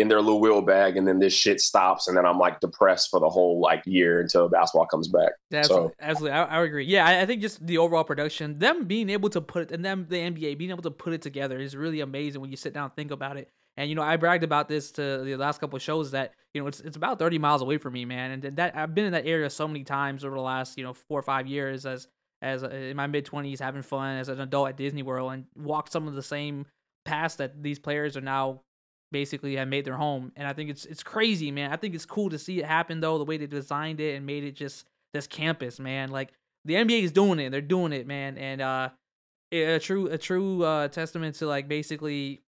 in 0.00 0.08
their 0.08 0.22
Lou 0.22 0.36
Will 0.36 0.62
bag, 0.62 0.96
and 0.96 1.06
then 1.06 1.18
this 1.18 1.34
shit 1.34 1.60
stops, 1.60 2.08
and 2.08 2.16
then 2.16 2.24
I'm 2.24 2.38
like 2.38 2.58
depressed 2.60 3.10
for 3.10 3.20
the 3.20 3.28
whole 3.28 3.60
like 3.60 3.82
year 3.84 4.20
until 4.20 4.48
basketball 4.48 4.86
comes 4.86 5.08
back. 5.08 5.32
Absolutely, 5.52 5.88
so. 5.90 5.94
absolutely. 6.00 6.38
I, 6.38 6.44
I, 6.44 6.62
agree. 6.62 6.86
Yeah, 6.86 7.06
I, 7.06 7.20
I, 7.20 7.26
think 7.26 7.42
just 7.42 7.64
the 7.66 7.76
overall 7.76 8.02
production, 8.02 8.58
them 8.58 8.86
being 8.86 9.10
able 9.10 9.28
to 9.28 9.42
put 9.42 9.64
it, 9.64 9.72
and 9.72 9.84
them 9.84 10.06
the 10.08 10.16
NBA 10.16 10.56
being 10.56 10.70
able 10.70 10.82
to 10.82 10.90
put 10.90 11.12
it 11.12 11.20
together 11.20 11.60
is 11.60 11.76
really 11.76 12.00
amazing 12.00 12.40
when 12.40 12.50
you 12.50 12.56
sit 12.56 12.72
down 12.72 12.84
and 12.84 12.96
think 12.96 13.10
about 13.10 13.36
it. 13.36 13.50
And 13.76 13.90
you 13.90 13.94
know, 13.94 14.02
I 14.02 14.16
bragged 14.16 14.42
about 14.42 14.68
this 14.68 14.90
to 14.92 15.18
the 15.22 15.36
last 15.36 15.60
couple 15.60 15.76
of 15.76 15.82
shows 15.82 16.12
that 16.12 16.32
you 16.54 16.62
know 16.62 16.66
it's 16.66 16.80
it's 16.80 16.96
about 16.96 17.18
30 17.18 17.38
miles 17.38 17.60
away 17.60 17.76
from 17.76 17.92
me, 17.92 18.06
man, 18.06 18.30
and 18.30 18.56
that 18.56 18.74
I've 18.74 18.94
been 18.94 19.04
in 19.04 19.12
that 19.12 19.26
area 19.26 19.50
so 19.50 19.68
many 19.68 19.84
times 19.84 20.24
over 20.24 20.34
the 20.34 20.40
last 20.40 20.78
you 20.78 20.84
know 20.84 20.94
four 20.94 21.18
or 21.18 21.22
five 21.22 21.46
years 21.46 21.84
as 21.84 22.08
as 22.40 22.64
uh, 22.64 22.70
in 22.70 22.96
my 22.96 23.06
mid 23.06 23.26
20s 23.26 23.60
having 23.60 23.82
fun 23.82 24.16
as 24.16 24.30
an 24.30 24.40
adult 24.40 24.70
at 24.70 24.76
Disney 24.78 25.02
World 25.02 25.32
and 25.32 25.44
walked 25.54 25.92
some 25.92 26.08
of 26.08 26.14
the 26.14 26.22
same 26.22 26.64
paths 27.04 27.34
that 27.36 27.62
these 27.62 27.78
players 27.78 28.16
are 28.16 28.22
now 28.22 28.62
basically 29.12 29.56
have 29.56 29.68
made 29.68 29.84
their 29.84 29.96
home. 29.96 30.32
And 30.36 30.46
I 30.46 30.52
think 30.52 30.70
it's 30.70 30.84
it's 30.84 31.02
crazy, 31.02 31.50
man. 31.50 31.72
I 31.72 31.76
think 31.76 31.94
it's 31.94 32.06
cool 32.06 32.30
to 32.30 32.38
see 32.38 32.58
it 32.58 32.64
happen 32.64 33.00
though, 33.00 33.18
the 33.18 33.24
way 33.24 33.36
they 33.36 33.46
designed 33.46 34.00
it 34.00 34.16
and 34.16 34.26
made 34.26 34.44
it 34.44 34.52
just 34.52 34.86
this 35.12 35.26
campus, 35.26 35.78
man. 35.78 36.10
Like 36.10 36.32
the 36.64 36.74
NBA 36.74 37.02
is 37.02 37.12
doing 37.12 37.38
it. 37.38 37.50
They're 37.50 37.60
doing 37.60 37.92
it, 37.92 38.06
man. 38.06 38.38
And 38.38 38.60
uh 38.60 38.90
a 39.52 39.78
true 39.78 40.06
a 40.06 40.18
true 40.18 40.64
uh 40.64 40.88
testament 40.88 41.34
to 41.36 41.46
like 41.46 41.68
basically 41.68 42.42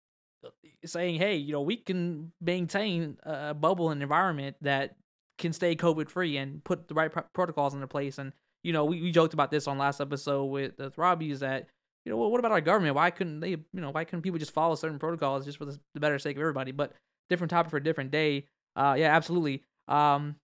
uh, 0.46 0.50
saying, 0.86 1.16
hey, 1.16 1.36
you 1.38 1.54
know, 1.54 1.62
we 1.62 1.78
can 1.78 2.32
maintain 2.42 3.18
a 3.24 3.54
bubble 3.54 3.90
and 3.90 4.02
environment 4.02 4.58
that 4.62 4.96
can 5.38 5.54
stay 5.54 5.76
COVID 5.76 6.10
free 6.10 6.38
and 6.38 6.64
put 6.64 6.88
the 6.88 6.94
right 6.94 7.12
protocols 7.34 7.74
into 7.74 7.88
place. 7.88 8.18
And 8.18 8.34
you 8.64 8.74
know, 8.74 8.86
we, 8.86 9.02
we 9.02 9.12
joked 9.12 9.34
about 9.34 9.52
this 9.52 9.68
on 9.68 9.78
last 9.78 10.02
episode 10.02 10.46
with, 10.46 10.74
Robbie 10.98 11.32
is 11.32 11.40
that 11.40 11.68
you 12.10 12.16
know, 12.16 12.22
well, 12.22 12.32
what 12.32 12.40
about 12.40 12.52
our 12.52 12.60
government? 12.60 12.96
Why 12.96 13.12
couldn't 13.12 13.40
they, 13.40 13.50
you 13.50 13.66
know, 13.74 13.92
why 13.92 14.04
couldn't 14.04 14.24
people 14.24 14.40
just 14.40 14.52
follow 14.52 14.74
certain 14.74 14.98
protocols 14.98 15.46
just 15.46 15.60
for 15.60 15.66
the, 15.66 15.80
the 15.94 16.00
better 16.00 16.18
sake 16.18 16.38
of 16.38 16.42
everybody? 16.42 16.72
But 16.72 16.94
different 17.30 17.52
topic 17.52 17.70
for 17.70 17.78
a 17.78 17.84
different 17.84 18.10
day. 18.10 18.48
Uh, 18.76 18.96
yeah, 18.98 19.16
absolutely. 19.16 19.64
Um, 19.88 20.36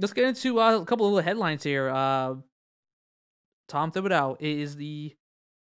let's 0.00 0.12
get 0.12 0.26
into 0.26 0.60
uh, 0.60 0.80
a 0.80 0.84
couple 0.84 1.06
of 1.06 1.14
little 1.14 1.24
headlines 1.24 1.64
here. 1.64 1.88
Uh, 1.88 2.34
Tom 3.68 3.90
Thibodeau 3.90 4.36
is 4.38 4.76
the 4.76 5.14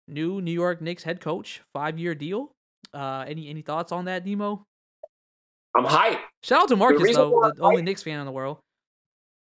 new 0.06 0.40
New 0.40 0.52
York 0.52 0.80
Knicks 0.80 1.02
head 1.02 1.20
coach, 1.20 1.60
five 1.72 1.98
year 1.98 2.14
deal. 2.14 2.52
Uh, 2.94 3.24
any 3.26 3.48
any 3.48 3.62
thoughts 3.62 3.90
on 3.90 4.04
that, 4.04 4.24
Demo? 4.24 4.64
I'm 5.74 5.86
hyped. 5.86 6.20
Shout 6.44 6.62
out 6.62 6.68
to 6.68 6.76
Marcus 6.76 7.16
though, 7.16 7.52
the 7.56 7.62
only 7.62 7.82
Knicks 7.82 8.04
fan 8.04 8.20
in 8.20 8.26
the 8.26 8.32
world. 8.32 8.58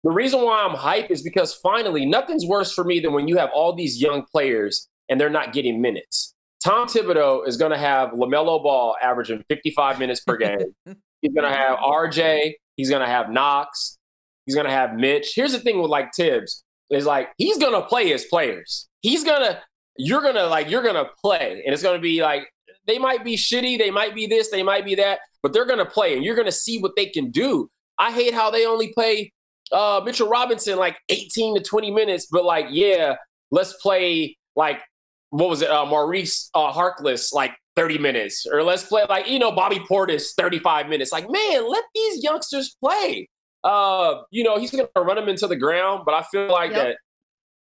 The 0.04 0.12
reason 0.12 0.42
why 0.42 0.62
I'm 0.62 0.76
hyped 0.76 1.10
is 1.10 1.24
because 1.24 1.54
finally, 1.54 2.06
nothing's 2.06 2.46
worse 2.46 2.74
for 2.74 2.84
me 2.84 3.00
than 3.00 3.14
when 3.14 3.30
you 3.30 3.38
have 3.38 3.50
all 3.54 3.74
these 3.74 4.02
young 4.02 4.26
players 4.30 4.90
and 5.10 5.20
they're 5.20 5.30
not 5.30 5.54
getting 5.54 5.82
minutes. 5.82 6.34
Tom 6.64 6.88
Thibodeau 6.88 7.48
is 7.48 7.58
going 7.58 7.72
to 7.72 7.78
have 7.78 8.10
LaMelo 8.10 8.62
Ball 8.62 8.96
averaging 9.02 9.44
55 9.50 10.00
minutes 10.00 10.22
per 10.22 10.38
game. 10.38 10.76
he's 11.22 11.34
going 11.34 11.50
to 11.50 11.56
have 11.56 11.78
RJ. 11.80 12.54
He's 12.76 12.90
going 12.90 13.02
to 13.02 13.08
have 13.08 13.30
Knox. 13.30 13.98
He's 14.46 14.56
going 14.56 14.68
to 14.68 14.72
have 14.72 14.94
Mitch. 14.96 15.34
Here's 15.36 15.52
the 15.52 15.60
thing 15.60 15.82
with 15.82 15.90
like 15.90 16.14
Thibs 16.16 16.64
is 16.90 17.06
like 17.06 17.30
he's 17.38 17.58
going 17.58 17.74
to 17.74 17.88
play 17.88 18.08
his 18.10 18.26
players. 18.26 18.88
He's 19.02 19.24
going 19.24 19.42
to, 19.42 19.60
you're 19.98 20.22
going 20.22 20.36
to 20.36 20.48
like, 20.48 20.70
you're 20.70 20.84
going 20.84 20.96
to 20.96 21.10
play. 21.22 21.62
And 21.66 21.74
it's 21.74 21.84
going 21.84 21.98
to 21.98 22.02
be 22.02 22.22
like, 22.22 22.44
they 22.88 23.00
might 23.00 23.24
be 23.24 23.36
shitty. 23.36 23.78
They 23.78 23.92
might 23.92 24.16
be 24.16 24.28
this. 24.28 24.50
They 24.50 24.64
might 24.64 24.84
be 24.84 24.96
that. 24.96 25.20
But 25.42 25.54
they're 25.54 25.66
going 25.66 25.80
to 25.80 25.86
play 25.86 26.16
and 26.16 26.24
you're 26.24 26.36
going 26.36 26.48
to 26.48 26.52
see 26.52 26.80
what 26.80 26.96
they 26.96 27.06
can 27.06 27.32
do. 27.32 27.70
I 27.98 28.12
hate 28.12 28.34
how 28.34 28.50
they 28.50 28.66
only 28.66 28.92
play 28.94 29.32
uh, 29.72 30.02
Mitchell 30.04 30.28
Robinson 30.28 30.78
like 30.78 30.98
18 31.10 31.56
to 31.56 31.62
20 31.62 31.92
minutes. 31.92 32.28
But 32.30 32.44
like, 32.44 32.68
yeah, 32.70 33.16
let's 33.52 33.74
play 33.82 34.38
like 34.56 34.82
what 35.30 35.50
was 35.50 35.62
it, 35.62 35.70
uh, 35.70 35.86
Maurice 35.86 36.50
uh, 36.56 36.72
Harkless, 36.74 37.34
like 37.34 37.54
30 37.76 37.98
minutes, 37.98 38.46
or 38.52 38.64
let's 38.64 38.84
play 38.84 39.06
like 39.08 39.28
you 39.28 39.40
know 39.40 39.52
Bobby 39.52 39.80
Portis 39.80 40.34
35 40.38 40.90
minutes. 40.90 41.12
Like 41.12 41.30
man, 41.30 41.70
let 41.70 41.84
these 41.94 42.24
youngsters 42.24 42.76
play. 42.84 43.30
Uh, 43.64 44.22
you 44.32 44.44
know 44.44 44.58
he's 44.58 44.72
gonna 44.72 44.88
run 44.96 45.16
them 45.16 45.30
into 45.30 45.48
the 45.48 45.56
ground, 45.56 46.04
but 46.06 46.14
I 46.14 46.24
feel 46.24 46.48
like 46.48 46.72
yep. 46.72 46.88
that 46.88 46.98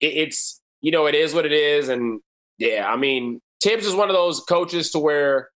it, 0.01 0.17
it's 0.17 0.61
you 0.81 0.91
know 0.91 1.07
it 1.07 1.15
is 1.15 1.35
what 1.35 1.47
it 1.47 1.53
is, 1.53 1.89
and 1.89 2.21
yeah, 2.59 2.89
I 2.89 2.97
mean 2.97 3.41
Thibs 3.63 3.87
is 3.87 3.95
one 3.95 4.11
of 4.11 4.15
those 4.15 4.41
coaches 4.41 4.91
to 4.91 4.99
where 4.99 5.49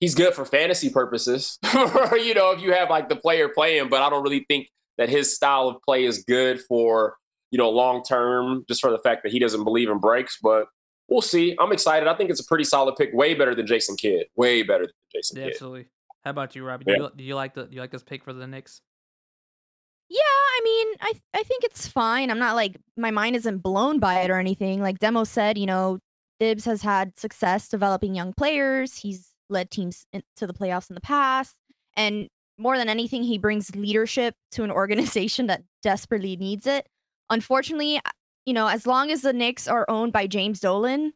he's 0.00 0.14
good 0.14 0.34
for 0.34 0.44
fantasy 0.44 0.88
purposes. 0.90 1.58
you 1.74 2.34
know, 2.34 2.52
if 2.52 2.60
you 2.60 2.72
have 2.72 2.90
like 2.90 3.08
the 3.08 3.16
player 3.16 3.48
playing, 3.48 3.88
but 3.88 4.02
I 4.02 4.10
don't 4.10 4.22
really 4.22 4.44
think 4.48 4.68
that 4.98 5.08
his 5.08 5.34
style 5.34 5.68
of 5.68 5.76
play 5.82 6.04
is 6.04 6.24
good 6.24 6.60
for 6.60 7.16
you 7.50 7.58
know 7.58 7.70
long 7.70 8.02
term, 8.02 8.64
just 8.68 8.80
for 8.80 8.90
the 8.90 8.98
fact 8.98 9.24
that 9.24 9.32
he 9.32 9.38
doesn't 9.38 9.64
believe 9.64 9.88
in 9.88 9.98
breaks. 9.98 10.38
But 10.42 10.66
we'll 11.08 11.22
see. 11.22 11.56
I'm 11.58 11.72
excited. 11.72 12.08
I 12.08 12.14
think 12.14 12.30
it's 12.30 12.40
a 12.40 12.44
pretty 12.44 12.64
solid 12.64 12.96
pick. 12.96 13.10
Way 13.12 13.34
better 13.34 13.54
than 13.54 13.66
Jason 13.66 13.96
Kidd. 13.96 14.26
Way 14.36 14.62
better 14.62 14.84
than 14.84 14.94
Jason 15.14 15.38
yeah, 15.38 15.44
Kidd. 15.44 15.52
Absolutely. 15.54 15.86
How 16.24 16.30
about 16.30 16.56
you, 16.56 16.64
Robbie? 16.64 16.84
Do, 16.84 16.92
yeah. 16.92 16.98
you, 16.98 17.10
do 17.16 17.24
you 17.24 17.34
like 17.34 17.54
the 17.54 17.64
do 17.64 17.74
you 17.74 17.80
like 17.80 17.92
this 17.92 18.02
pick 18.02 18.24
for 18.24 18.32
the 18.32 18.46
Knicks? 18.46 18.80
Yeah, 20.08 20.20
I 20.20 20.60
mean, 20.64 20.86
I 21.00 21.12
I 21.34 21.42
think 21.42 21.64
it's 21.64 21.86
fine. 21.86 22.30
I'm 22.30 22.38
not 22.38 22.56
like 22.56 22.76
my 22.96 23.10
mind 23.10 23.36
isn't 23.36 23.58
blown 23.58 23.98
by 23.98 24.20
it 24.20 24.30
or 24.30 24.38
anything. 24.38 24.80
Like 24.80 24.98
Demo 24.98 25.24
said, 25.24 25.58
you 25.58 25.66
know, 25.66 25.98
Thibs 26.40 26.64
has 26.64 26.82
had 26.82 27.18
success 27.18 27.68
developing 27.68 28.14
young 28.14 28.32
players. 28.32 28.96
He's 28.96 29.28
led 29.48 29.70
teams 29.70 30.04
to 30.36 30.46
the 30.46 30.52
playoffs 30.52 30.90
in 30.90 30.94
the 30.94 31.00
past, 31.00 31.54
and 31.96 32.28
more 32.58 32.78
than 32.78 32.88
anything, 32.88 33.22
he 33.22 33.38
brings 33.38 33.74
leadership 33.74 34.34
to 34.52 34.64
an 34.64 34.70
organization 34.72 35.46
that 35.46 35.62
desperately 35.82 36.36
needs 36.36 36.66
it. 36.66 36.86
Unfortunately, 37.30 38.00
you 38.46 38.54
know, 38.54 38.68
as 38.68 38.86
long 38.86 39.10
as 39.10 39.22
the 39.22 39.32
Knicks 39.32 39.68
are 39.68 39.84
owned 39.88 40.12
by 40.12 40.26
James 40.26 40.60
Dolan, 40.60 41.12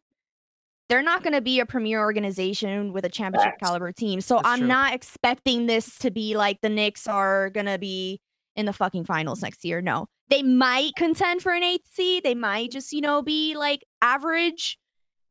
they're 0.89 1.03
not 1.03 1.23
going 1.23 1.33
to 1.33 1.41
be 1.41 1.61
a 1.61 1.67
premier 1.67 2.01
organization 2.01 2.93
with 2.93 3.05
a 3.05 3.09
championship 3.09 3.53
Facts. 3.53 3.63
caliber 3.63 3.93
team. 3.93 4.21
So 4.21 4.41
I'm 4.45 4.59
true. 4.59 4.69
not 4.69 4.93
expecting 4.93 5.67
this 5.67 5.97
to 5.99 6.11
be 6.11 6.37
like 6.37 6.61
the 6.61 6.69
Knicks 6.69 7.07
are 7.07 7.51
going 7.51 7.67
to 7.67 7.79
be 7.79 8.21
in 8.57 8.67
the 8.67 8.73
fucking 8.73 9.05
finals 9.05 9.41
next 9.41 9.65
year. 9.65 9.81
No. 9.81 10.09
They 10.29 10.43
might 10.43 10.97
contend 10.97 11.43
for 11.43 11.53
an 11.53 11.63
eighth 11.63 11.87
seed. 11.93 12.25
They 12.25 12.35
might 12.35 12.73
just, 12.73 12.93
you 12.93 13.01
know, 13.01 13.23
be 13.23 13.57
like 13.57 13.85
average, 14.03 14.79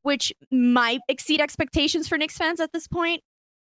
which 0.04 0.34
might 0.50 1.02
exceed 1.10 1.42
expectations 1.42 2.08
for 2.08 2.18
Knicks 2.18 2.38
fans 2.38 2.62
at 2.62 2.72
this 2.72 2.88
point. 2.88 3.22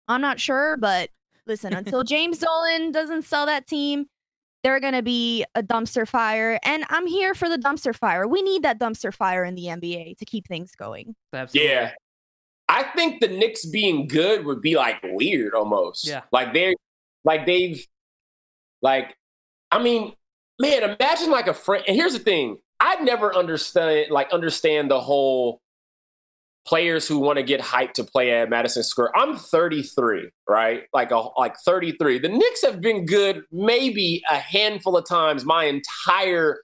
I'm 0.07 0.21
not 0.21 0.39
sure, 0.39 0.77
but 0.77 1.11
listen, 1.49 1.75
until 1.75 2.05
James 2.05 2.39
Dolan 2.39 2.93
doesn't 2.93 3.23
sell 3.23 3.47
that 3.47 3.67
team, 3.67 4.07
they're 4.63 4.81
going 4.81 4.95
to 4.95 5.03
be 5.03 5.45
a 5.55 5.63
dumpster 5.63 6.07
fire. 6.07 6.59
And 6.65 6.85
I'm 6.89 7.07
here 7.07 7.35
for 7.35 7.49
the 7.49 7.59
dumpster 7.59 7.95
fire. 7.95 8.27
We 8.29 8.43
need 8.43 8.63
that 8.63 8.79
dumpster 8.79 9.13
fire 9.13 9.45
in 9.45 9.55
the 9.55 9.65
NBA 9.65 10.19
to 10.19 10.25
keep 10.25 10.47
things 10.47 10.73
going. 10.77 11.15
Absolutely. 11.33 11.71
Yeah. 11.71 11.93
I 12.69 12.85
think 12.95 13.21
the 13.21 13.29
Knicks 13.29 13.67
being 13.67 14.07
good 14.07 14.45
would 14.45 14.63
be 14.63 14.77
like 14.77 15.01
weird 15.03 15.55
almost. 15.55 16.07
Yeah. 16.07 16.23
Like 16.33 16.55
they're 16.55 16.75
like 17.25 17.45
they've 17.47 17.87
like 18.81 19.17
I 19.71 19.83
mean, 19.83 20.15
man, 20.61 20.83
imagine 20.83 21.31
like 21.31 21.49
a 21.49 21.55
friend 21.55 21.85
and 21.87 21.97
here's 21.97 22.13
the 22.13 22.19
thing. 22.19 22.59
I'd 22.81 23.03
never 23.03 23.35
understand 23.35 24.11
like 24.11 24.33
understand 24.33 24.91
the 24.91 25.01
whole 25.01 25.62
players 26.65 27.09
who 27.09 27.19
want 27.19 27.39
to 27.39 27.43
get 27.43 27.61
hyped 27.61 27.93
to 27.95 28.05
play 28.05 28.31
at 28.33 28.49
Madison 28.49 28.83
Square. 28.83 29.17
I'm 29.17 29.37
33, 29.37 30.31
right? 30.49 30.85
Like 30.93 31.11
a 31.11 31.19
like 31.39 31.57
33. 31.65 32.19
The 32.19 32.29
Knicks 32.29 32.63
have 32.63 32.81
been 32.81 33.05
good 33.05 33.43
maybe 33.51 34.23
a 34.31 34.37
handful 34.37 34.97
of 34.97 35.07
times 35.09 35.45
my 35.45 35.65
entire 35.65 36.61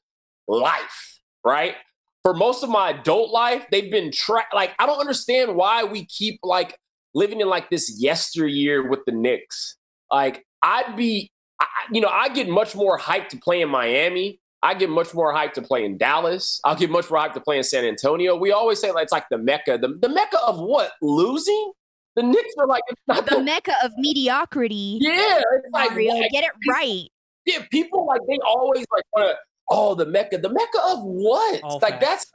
life, 0.46 1.18
right? 1.44 1.74
For 2.22 2.34
most 2.34 2.62
of 2.62 2.70
my 2.70 2.90
adult 2.90 3.30
life, 3.30 3.66
they've 3.70 3.90
been 3.90 4.12
tra- 4.12 4.46
like 4.54 4.74
I 4.78 4.86
don't 4.86 5.00
understand 5.00 5.56
why 5.56 5.84
we 5.84 6.04
keep 6.06 6.40
like 6.42 6.78
living 7.14 7.40
in 7.40 7.48
like 7.48 7.70
this 7.70 8.00
yesteryear 8.00 8.88
with 8.88 9.00
the 9.06 9.12
Knicks. 9.12 9.76
Like 10.10 10.44
I'd 10.62 10.96
be 10.96 11.30
I, 11.60 11.66
you 11.90 12.00
know, 12.00 12.08
I 12.08 12.28
get 12.28 12.48
much 12.48 12.74
more 12.76 12.98
hyped 12.98 13.28
to 13.28 13.36
play 13.36 13.60
in 13.62 13.68
Miami. 13.68 14.40
I 14.62 14.74
get 14.74 14.90
much 14.90 15.14
more 15.14 15.32
hyped 15.32 15.52
to 15.54 15.62
play 15.62 15.84
in 15.84 15.98
Dallas. 15.98 16.60
I'll 16.64 16.74
get 16.76 16.90
much 16.90 17.10
more 17.10 17.20
hyped 17.20 17.34
to 17.34 17.40
play 17.40 17.58
in 17.58 17.62
San 17.64 17.84
Antonio. 17.84 18.36
We 18.36 18.50
always 18.52 18.80
say 18.80 18.90
like 18.90 19.04
it's 19.04 19.12
like 19.12 19.26
the 19.30 19.38
mecca. 19.38 19.78
The, 19.78 19.88
the 20.00 20.08
mecca 20.08 20.38
of 20.44 20.58
what? 20.58 20.92
Losing? 21.00 21.72
The 22.16 22.22
Knicks 22.24 22.54
are 22.58 22.66
like 22.66 22.82
it's 22.88 23.00
not 23.06 23.26
The 23.26 23.36
the, 23.36 23.42
mecca 23.44 23.74
of 23.84 23.92
mediocrity. 23.96 24.98
yeah. 25.00 25.38
It's 25.38 25.72
like, 25.72 25.90
Mario, 25.90 26.14
like, 26.14 26.30
get 26.32 26.42
it 26.44 26.50
right. 26.68 27.04
yeah, 27.46 27.64
people 27.70 28.06
like 28.06 28.20
they 28.28 28.38
always 28.44 28.84
like 28.92 29.04
want 29.12 29.28
to. 29.30 29.36
Oh, 29.70 29.94
the 29.94 30.06
mecca. 30.06 30.38
The 30.38 30.48
mecca 30.48 30.80
of 30.86 30.98
what? 31.04 31.62
All 31.62 31.78
like 31.80 32.00
facts. 32.00 32.04
that's 32.04 32.30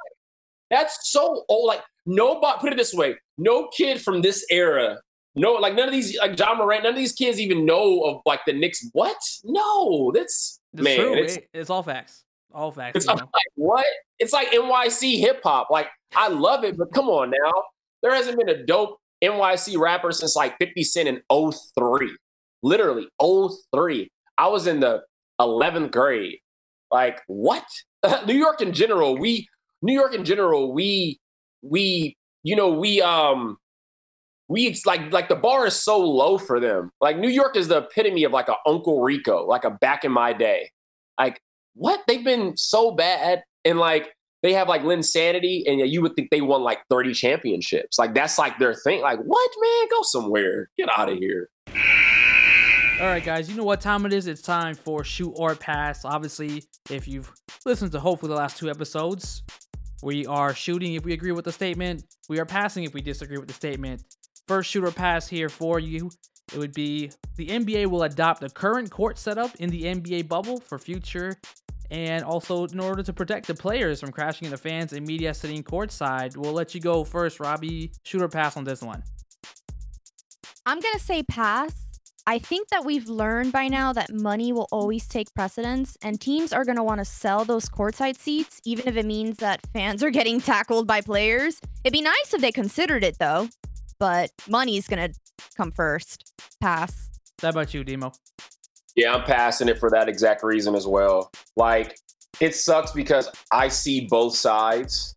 that's 0.70 1.12
so 1.12 1.44
old. 1.50 1.68
Like 1.68 1.82
nobody. 2.06 2.58
Put 2.62 2.72
it 2.72 2.78
this 2.78 2.94
way: 2.94 3.16
no 3.38 3.68
kid 3.76 4.00
from 4.02 4.22
this 4.22 4.46
era. 4.50 5.00
No, 5.36 5.54
like 5.54 5.74
none 5.74 5.88
of 5.88 5.94
these, 5.94 6.18
like 6.20 6.38
Ja 6.38 6.54
Morant, 6.54 6.84
none 6.84 6.94
of 6.94 6.98
these 6.98 7.14
kids 7.14 7.40
even 7.40 7.66
know 7.66 8.02
of 8.02 8.22
like 8.26 8.42
the 8.46 8.54
Knicks. 8.54 8.88
What? 8.94 9.18
No, 9.44 10.12
that's 10.14 10.60
It's 10.74 10.84
man. 10.84 11.00
true. 11.00 11.16
It's 11.16 11.38
it's 11.54 11.70
all 11.70 11.82
facts. 11.84 12.24
All 12.54 12.72
facts. 12.72 12.98
it's 12.98 13.08
you 13.08 13.14
like 13.14 13.30
what? 13.56 13.86
It's 14.20 14.32
like 14.32 14.52
NYC 14.52 15.20
hip 15.20 15.42
hop. 15.44 15.70
Like 15.72 15.88
I 16.16 16.28
love 16.28 16.64
it, 16.64 16.78
but 16.78 16.94
come 16.94 17.10
on 17.10 17.32
now. 17.32 17.64
There 18.04 18.14
hasn't 18.14 18.38
been 18.38 18.50
a 18.50 18.64
dope 18.64 19.00
NYC 19.24 19.78
rapper 19.80 20.12
since 20.12 20.36
like 20.36 20.56
50 20.60 20.84
Cent 20.84 21.08
in 21.10 21.22
03. 21.32 22.16
Literally 22.62 23.08
03. 23.20 24.12
I 24.38 24.48
was 24.48 24.68
in 24.68 24.80
the 24.82 25.02
11th 25.42 25.92
grade. 25.92 26.38
Like 26.92 27.22
what? 27.28 27.66
New 28.28 28.36
York 28.36 28.62
in 28.62 28.72
general, 28.74 29.18
we 29.18 29.48
New 29.82 29.94
York 29.94 30.14
in 30.14 30.24
general, 30.26 30.74
we 30.74 31.20
we 31.64 32.16
you 32.44 32.56
know, 32.56 32.70
we 32.70 33.02
um 33.02 33.58
we 34.54 34.80
like 34.86 35.12
like 35.12 35.30
the 35.30 35.36
bar 35.36 35.66
is 35.66 35.76
so 35.76 35.98
low 35.98 36.38
for 36.38 36.60
them. 36.60 36.92
Like 37.02 37.18
New 37.18 37.30
York 37.30 37.58
is 37.58 37.70
the 37.70 37.80
epitome 37.80 38.24
of 38.24 38.32
like 38.32 38.50
a 38.50 38.56
Uncle 38.68 39.02
Rico, 39.02 39.48
like 39.48 39.64
a 39.64 39.72
back 39.72 40.06
in 40.06 40.12
my 40.12 40.32
day. 40.32 40.70
Like 41.20 41.42
what? 41.74 42.02
They've 42.08 42.24
been 42.24 42.56
so 42.56 42.92
bad, 42.92 43.42
and 43.66 43.80
like 43.80 44.14
they 44.44 44.54
have 44.54 44.70
like 44.70 44.84
Linsanity, 44.84 45.64
and 45.66 45.80
you 45.80 46.04
would 46.04 46.16
think 46.16 46.30
they 46.30 46.42
won 46.42 46.62
like 46.62 46.80
30 46.92 47.16
championships. 47.16 47.98
Like 47.98 48.14
that's 48.14 48.38
like 48.38 48.60
their 48.60 48.76
thing. 48.76 49.02
Like 49.02 49.18
what, 49.26 49.52
man? 49.60 49.88
Go 49.90 50.04
somewhere. 50.04 50.70
Get 50.78 50.88
out 50.96 51.12
of 51.12 51.18
here. 51.18 51.50
All 53.02 53.08
right, 53.08 53.26
guys, 53.26 53.50
you 53.50 53.56
know 53.56 53.64
what 53.64 53.82
time 53.82 54.06
it 54.06 54.14
is? 54.14 54.28
It's 54.28 54.44
time 54.44 54.76
for 54.76 55.04
shoot 55.04 55.34
or 55.36 55.56
pass. 55.56 56.06
Obviously, 56.06 56.64
if 56.92 57.08
you've 57.08 57.34
listened 57.66 57.92
to 57.94 58.00
hopefully 58.00 58.30
the 58.30 58.36
last 58.36 58.60
two 58.60 58.70
episodes, 58.70 59.42
we 60.04 60.28
are 60.28 60.54
shooting 60.54 60.94
if 60.94 61.04
we 61.04 61.14
agree 61.14 61.32
with 61.32 61.46
the 61.46 61.52
statement. 61.52 62.04
We 62.30 62.40
are 62.40 62.46
passing 62.46 62.84
if 62.84 62.94
we 62.94 63.02
disagree 63.02 63.40
with 63.40 63.48
the 63.48 63.54
statement. 63.56 64.04
First 64.48 64.70
shooter 64.70 64.92
pass 64.92 65.28
here 65.28 65.50
for 65.50 65.80
you. 65.80 66.12
It 66.54 66.58
would 66.58 66.74
be 66.74 67.12
the 67.38 67.48
NBA 67.48 67.88
will 67.88 68.04
adopt 68.04 68.42
the 68.42 68.50
current 68.50 68.92
court 68.92 69.18
setup 69.18 69.56
in 69.56 69.70
the 69.70 69.84
NBA 69.84 70.28
bubble 70.28 70.60
for 70.60 70.78
future, 70.78 71.40
and 71.90 72.24
also 72.24 72.66
in 72.66 72.80
order 72.80 73.02
to 73.04 73.14
protect 73.14 73.48
the 73.48 73.54
players 73.54 74.02
from 74.02 74.12
crashing 74.12 74.46
into 74.46 74.58
fans 74.58 74.94
and 74.94 75.06
media 75.06 75.34
sitting 75.34 75.64
courtside. 75.64 76.36
We'll 76.36 76.54
let 76.54 76.76
you 76.76 76.82
go 76.82 77.04
first, 77.04 77.40
Robbie. 77.40 77.92
Shooter 78.04 78.28
pass 78.28 78.58
on 78.58 78.66
this 78.66 78.82
one. 78.82 79.02
I'm 80.66 80.80
going 80.80 80.94
to 80.94 81.00
say 81.00 81.24
pass. 81.24 81.74
I 82.26 82.40
think 82.40 82.70
that 82.70 82.86
we've 82.86 83.10
learned 83.10 83.52
by 83.52 83.68
now 83.68 83.92
that 83.94 84.14
money 84.14 84.54
will 84.54 84.68
always 84.72 85.08
take 85.08 85.34
precedence, 85.34 85.98
and 86.02 86.20
teams 86.22 86.54
are 86.54 86.64
going 86.64 86.78
to 86.78 86.84
want 86.84 87.00
to 87.00 87.06
sell 87.06 87.44
those 87.44 87.68
courtside 87.68 88.18
seats, 88.18 88.62
even 88.66 88.88
if 88.88 88.96
it 88.96 89.06
means 89.06 89.38
that 89.38 89.66
fans 89.74 90.02
are 90.04 90.10
getting 90.10 90.40
tackled 90.40 90.88
by 90.88 91.02
players. 91.02 91.60
It'd 91.84 91.92
be 91.92 92.02
nice 92.02 92.34
if 92.34 92.40
they 92.40 92.52
considered 92.54 93.04
it, 93.04 93.18
though, 93.20 93.50
but 94.04 94.34
money's 94.50 94.86
going 94.86 95.14
to 95.14 95.18
come 95.56 95.72
first. 95.72 96.34
Pass. 96.60 97.10
How 97.42 97.48
about 97.48 97.74
you, 97.74 97.86
Demo? 97.86 98.12
Yeah, 98.98 99.14
I'm 99.14 99.24
passing 99.24 99.70
it 99.70 99.80
for 99.80 99.90
that 99.92 100.10
exact 100.10 100.44
reason 100.44 100.76
as 100.76 100.86
well. 100.86 101.32
Like 101.56 101.98
it 102.42 102.54
sucks 102.54 102.92
because 102.92 103.30
I 103.50 103.70
see 103.70 104.06
both 104.08 104.36
sides 104.36 105.16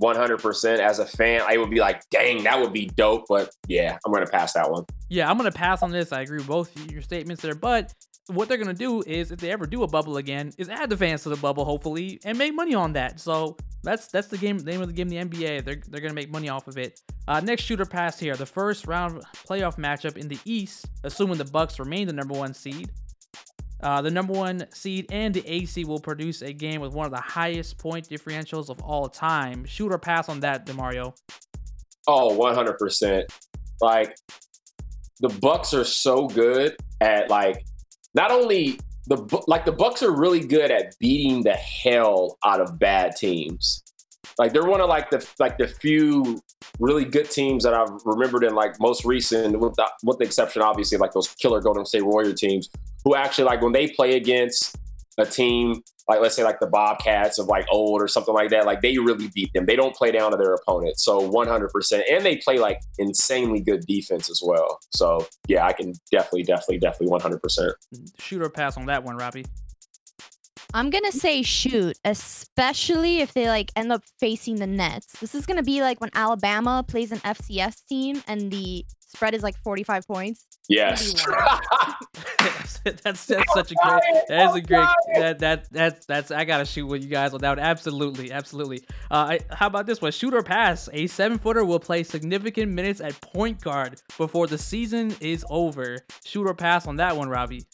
100% 0.00 0.78
as 0.78 1.00
a 1.00 1.04
fan. 1.04 1.42
I 1.46 1.58
would 1.58 1.68
be 1.68 1.80
like, 1.80 2.00
dang, 2.10 2.44
that 2.44 2.58
would 2.58 2.72
be 2.72 2.86
dope. 2.86 3.26
But 3.28 3.50
yeah, 3.66 3.98
I'm 4.06 4.10
going 4.10 4.24
to 4.24 4.32
pass 4.32 4.54
that 4.54 4.70
one. 4.70 4.86
Yeah, 5.10 5.30
I'm 5.30 5.36
gonna 5.36 5.50
pass 5.50 5.82
on 5.82 5.90
this. 5.90 6.10
I 6.12 6.22
agree 6.22 6.38
with 6.38 6.46
both 6.46 6.90
your 6.90 7.02
statements 7.02 7.42
there, 7.42 7.54
but 7.54 7.94
what 8.28 8.48
they're 8.48 8.58
gonna 8.58 8.74
do 8.74 9.02
is, 9.06 9.30
if 9.30 9.40
they 9.40 9.50
ever 9.50 9.66
do 9.66 9.82
a 9.82 9.86
bubble 9.86 10.18
again, 10.18 10.52
is 10.58 10.68
add 10.68 10.90
the 10.90 10.96
fans 10.96 11.22
to 11.22 11.30
the 11.30 11.36
bubble, 11.36 11.64
hopefully, 11.64 12.20
and 12.24 12.36
make 12.36 12.54
money 12.54 12.74
on 12.74 12.92
that. 12.92 13.20
So 13.20 13.56
that's 13.82 14.08
that's 14.08 14.28
the 14.28 14.38
game, 14.38 14.58
name 14.58 14.80
of 14.80 14.88
the 14.88 14.92
game, 14.92 15.08
the 15.08 15.16
NBA. 15.16 15.64
They're 15.64 15.80
they're 15.88 16.00
gonna 16.00 16.14
make 16.14 16.30
money 16.30 16.48
off 16.48 16.68
of 16.68 16.78
it. 16.78 17.00
Uh, 17.26 17.40
next 17.40 17.64
shooter 17.64 17.86
pass 17.86 18.18
here, 18.18 18.36
the 18.36 18.46
first 18.46 18.86
round 18.86 19.22
playoff 19.46 19.76
matchup 19.76 20.16
in 20.16 20.28
the 20.28 20.38
East, 20.44 20.86
assuming 21.04 21.38
the 21.38 21.44
Bucks 21.44 21.78
remain 21.78 22.06
the 22.06 22.12
number 22.12 22.34
one 22.34 22.54
seed. 22.54 22.90
Uh, 23.80 24.02
the 24.02 24.10
number 24.10 24.32
one 24.32 24.66
seed 24.72 25.06
and 25.10 25.32
the 25.32 25.46
AC 25.46 25.84
will 25.84 26.00
produce 26.00 26.42
a 26.42 26.52
game 26.52 26.80
with 26.80 26.92
one 26.92 27.06
of 27.06 27.12
the 27.12 27.20
highest 27.20 27.78
point 27.78 28.08
differentials 28.08 28.70
of 28.70 28.80
all 28.82 29.08
time. 29.08 29.64
Shoot 29.64 29.92
or 29.92 29.98
pass 29.98 30.28
on 30.28 30.40
that, 30.40 30.66
Demario. 30.66 31.16
Oh, 32.08 32.36
100%. 32.36 33.22
Like 33.80 34.16
the 35.20 35.28
Bucks 35.28 35.74
are 35.74 35.84
so 35.84 36.26
good 36.26 36.76
at 37.00 37.30
like 37.30 37.64
not 38.18 38.32
only 38.32 38.80
the 39.06 39.44
like 39.46 39.64
the 39.64 39.70
Bucks 39.72 40.02
are 40.02 40.10
really 40.10 40.40
good 40.40 40.72
at 40.72 40.98
beating 40.98 41.44
the 41.44 41.52
hell 41.52 42.36
out 42.44 42.60
of 42.60 42.76
bad 42.76 43.14
teams. 43.14 43.84
Like 44.38 44.52
they're 44.52 44.66
one 44.66 44.80
of 44.80 44.88
like 44.88 45.08
the 45.10 45.24
like 45.38 45.56
the 45.56 45.68
few 45.68 46.40
really 46.80 47.04
good 47.04 47.30
teams 47.30 47.62
that 47.62 47.74
I've 47.74 47.88
remembered 48.04 48.42
in 48.42 48.56
like 48.56 48.74
most 48.80 49.04
recent, 49.04 49.58
with 49.60 49.74
the, 49.74 49.88
with 50.02 50.18
the 50.18 50.24
exception 50.24 50.62
obviously 50.62 50.98
like 50.98 51.12
those 51.12 51.28
killer 51.36 51.60
Golden 51.60 51.86
State 51.86 52.04
Warrior 52.04 52.32
teams, 52.32 52.68
who 53.04 53.14
actually 53.14 53.44
like 53.44 53.62
when 53.62 53.72
they 53.72 53.86
play 53.88 54.16
against 54.16 54.76
a 55.16 55.24
team 55.24 55.82
like 56.08 56.20
let's 56.20 56.34
say 56.34 56.42
like 56.42 56.58
the 56.58 56.66
Bobcats 56.66 57.38
of 57.38 57.46
like 57.46 57.66
old 57.70 58.00
or 58.00 58.08
something 58.08 58.34
like 58.34 58.48
that, 58.50 58.64
like 58.64 58.80
they 58.80 58.96
really 58.98 59.28
beat 59.28 59.52
them. 59.52 59.66
They 59.66 59.76
don't 59.76 59.94
play 59.94 60.10
down 60.10 60.30
to 60.30 60.36
their 60.38 60.54
opponent. 60.54 60.98
So 60.98 61.30
100%. 61.30 62.02
And 62.10 62.24
they 62.24 62.36
play 62.36 62.58
like 62.58 62.80
insanely 62.98 63.60
good 63.60 63.84
defense 63.86 64.30
as 64.30 64.40
well. 64.42 64.78
So 64.90 65.26
yeah, 65.48 65.66
I 65.66 65.72
can 65.72 65.92
definitely, 66.10 66.44
definitely, 66.44 66.78
definitely 66.78 67.18
100%. 67.18 67.72
Shoot 68.18 68.42
or 68.42 68.48
pass 68.48 68.76
on 68.78 68.86
that 68.86 69.04
one, 69.04 69.16
Robbie. 69.16 69.44
I'm 70.74 70.90
gonna 70.90 71.12
say 71.12 71.42
shoot, 71.42 71.98
especially 72.04 73.20
if 73.20 73.32
they 73.32 73.48
like 73.48 73.70
end 73.74 73.90
up 73.90 74.02
facing 74.20 74.56
the 74.56 74.66
Nets. 74.66 75.18
This 75.18 75.34
is 75.34 75.46
gonna 75.46 75.62
be 75.62 75.80
like 75.80 76.00
when 76.00 76.10
Alabama 76.14 76.84
plays 76.86 77.10
an 77.10 77.18
FCS 77.20 77.86
team 77.86 78.22
and 78.26 78.50
the 78.50 78.84
spread 79.08 79.34
is 79.34 79.42
like 79.42 79.56
45 79.62 80.06
points. 80.06 80.46
Yes. 80.68 81.14
that's 83.02 83.26
that's 83.26 83.52
such 83.54 83.72
a 83.72 83.74
great 83.74 84.02
that 84.28 84.50
is 84.50 84.54
a 84.54 84.60
great 84.60 84.88
that 85.14 85.38
that 85.38 85.70
that's 85.70 86.06
that's 86.06 86.30
I 86.30 86.44
gotta 86.44 86.64
shoot 86.64 86.86
with 86.86 87.02
you 87.02 87.08
guys 87.08 87.34
on 87.34 87.40
that 87.40 87.56
one. 87.56 87.58
Absolutely, 87.58 88.30
absolutely. 88.32 88.84
Uh, 89.10 89.14
I, 89.14 89.40
how 89.50 89.66
about 89.66 89.86
this 89.86 90.00
one? 90.00 90.12
Shoot 90.12 90.34
or 90.34 90.42
pass? 90.42 90.88
A 90.92 91.06
seven 91.06 91.38
footer 91.38 91.64
will 91.64 91.80
play 91.80 92.02
significant 92.02 92.72
minutes 92.72 93.00
at 93.00 93.18
point 93.20 93.60
guard 93.60 94.00
before 94.16 94.46
the 94.46 94.58
season 94.58 95.14
is 95.20 95.44
over. 95.50 95.98
Shoot 96.24 96.46
or 96.46 96.54
pass 96.54 96.86
on 96.86 96.96
that 96.96 97.16
one, 97.16 97.28
Robbie? 97.28 97.64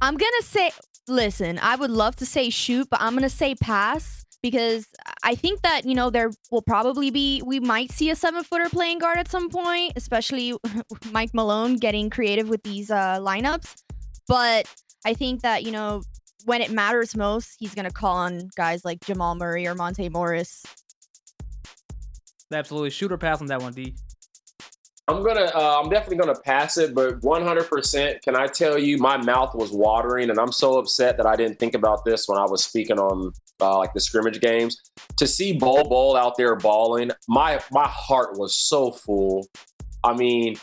I'm 0.00 0.16
gonna 0.16 0.42
say, 0.42 0.70
listen, 1.06 1.58
I 1.60 1.76
would 1.76 1.90
love 1.90 2.16
to 2.16 2.26
say 2.26 2.50
shoot, 2.50 2.88
but 2.90 3.00
I'm 3.00 3.14
gonna 3.14 3.28
say 3.28 3.54
pass 3.54 4.24
because 4.42 4.86
I 5.22 5.34
think 5.34 5.62
that 5.62 5.84
you 5.84 5.94
know 5.94 6.10
there 6.10 6.30
will 6.50 6.62
probably 6.62 7.10
be 7.10 7.42
we 7.44 7.60
might 7.60 7.90
see 7.90 8.10
a 8.10 8.16
seven 8.16 8.44
footer 8.44 8.68
playing 8.68 8.98
guard 8.98 9.18
at 9.18 9.28
some 9.28 9.48
point, 9.48 9.92
especially 9.96 10.54
Mike 11.12 11.34
Malone 11.34 11.76
getting 11.76 12.10
creative 12.10 12.48
with 12.48 12.62
these 12.62 12.90
uh, 12.90 13.18
lineups. 13.20 13.82
But 14.26 14.66
I 15.04 15.14
think 15.14 15.42
that 15.42 15.64
you 15.64 15.72
know 15.72 16.02
when 16.44 16.60
it 16.60 16.70
matters 16.70 17.16
most, 17.16 17.56
he's 17.58 17.74
gonna 17.74 17.90
call 17.90 18.16
on 18.16 18.50
guys 18.56 18.84
like 18.84 19.00
Jamal 19.00 19.34
Murray 19.34 19.66
or 19.66 19.74
Monte 19.74 20.08
Morris. 20.08 20.64
Absolutely, 22.52 22.90
shooter 22.90 23.18
pass 23.18 23.40
on 23.40 23.46
that 23.48 23.60
one, 23.60 23.72
D. 23.72 23.94
I'm 25.08 25.22
gonna, 25.24 25.50
uh, 25.54 25.80
I'm 25.82 25.88
definitely 25.88 26.18
gonna 26.18 26.38
pass 26.38 26.76
it, 26.76 26.94
but 26.94 27.20
100%. 27.20 28.22
Can 28.22 28.36
I 28.36 28.46
tell 28.46 28.78
you, 28.78 28.98
my 28.98 29.16
mouth 29.16 29.54
was 29.54 29.72
watering, 29.72 30.28
and 30.28 30.38
I'm 30.38 30.52
so 30.52 30.78
upset 30.78 31.16
that 31.16 31.26
I 31.26 31.34
didn't 31.34 31.58
think 31.58 31.74
about 31.74 32.04
this 32.04 32.28
when 32.28 32.38
I 32.38 32.44
was 32.44 32.62
speaking 32.62 32.98
on 32.98 33.32
uh, 33.60 33.78
like 33.78 33.94
the 33.94 34.00
scrimmage 34.00 34.40
games. 34.40 34.80
To 35.16 35.26
see 35.26 35.54
Bol 35.54 35.88
Bol 35.88 36.14
out 36.14 36.36
there 36.36 36.54
balling, 36.56 37.10
my 37.26 37.58
my 37.70 37.88
heart 37.88 38.38
was 38.38 38.54
so 38.54 38.90
full. 38.90 39.48
I 40.04 40.14
mean, 40.14 40.56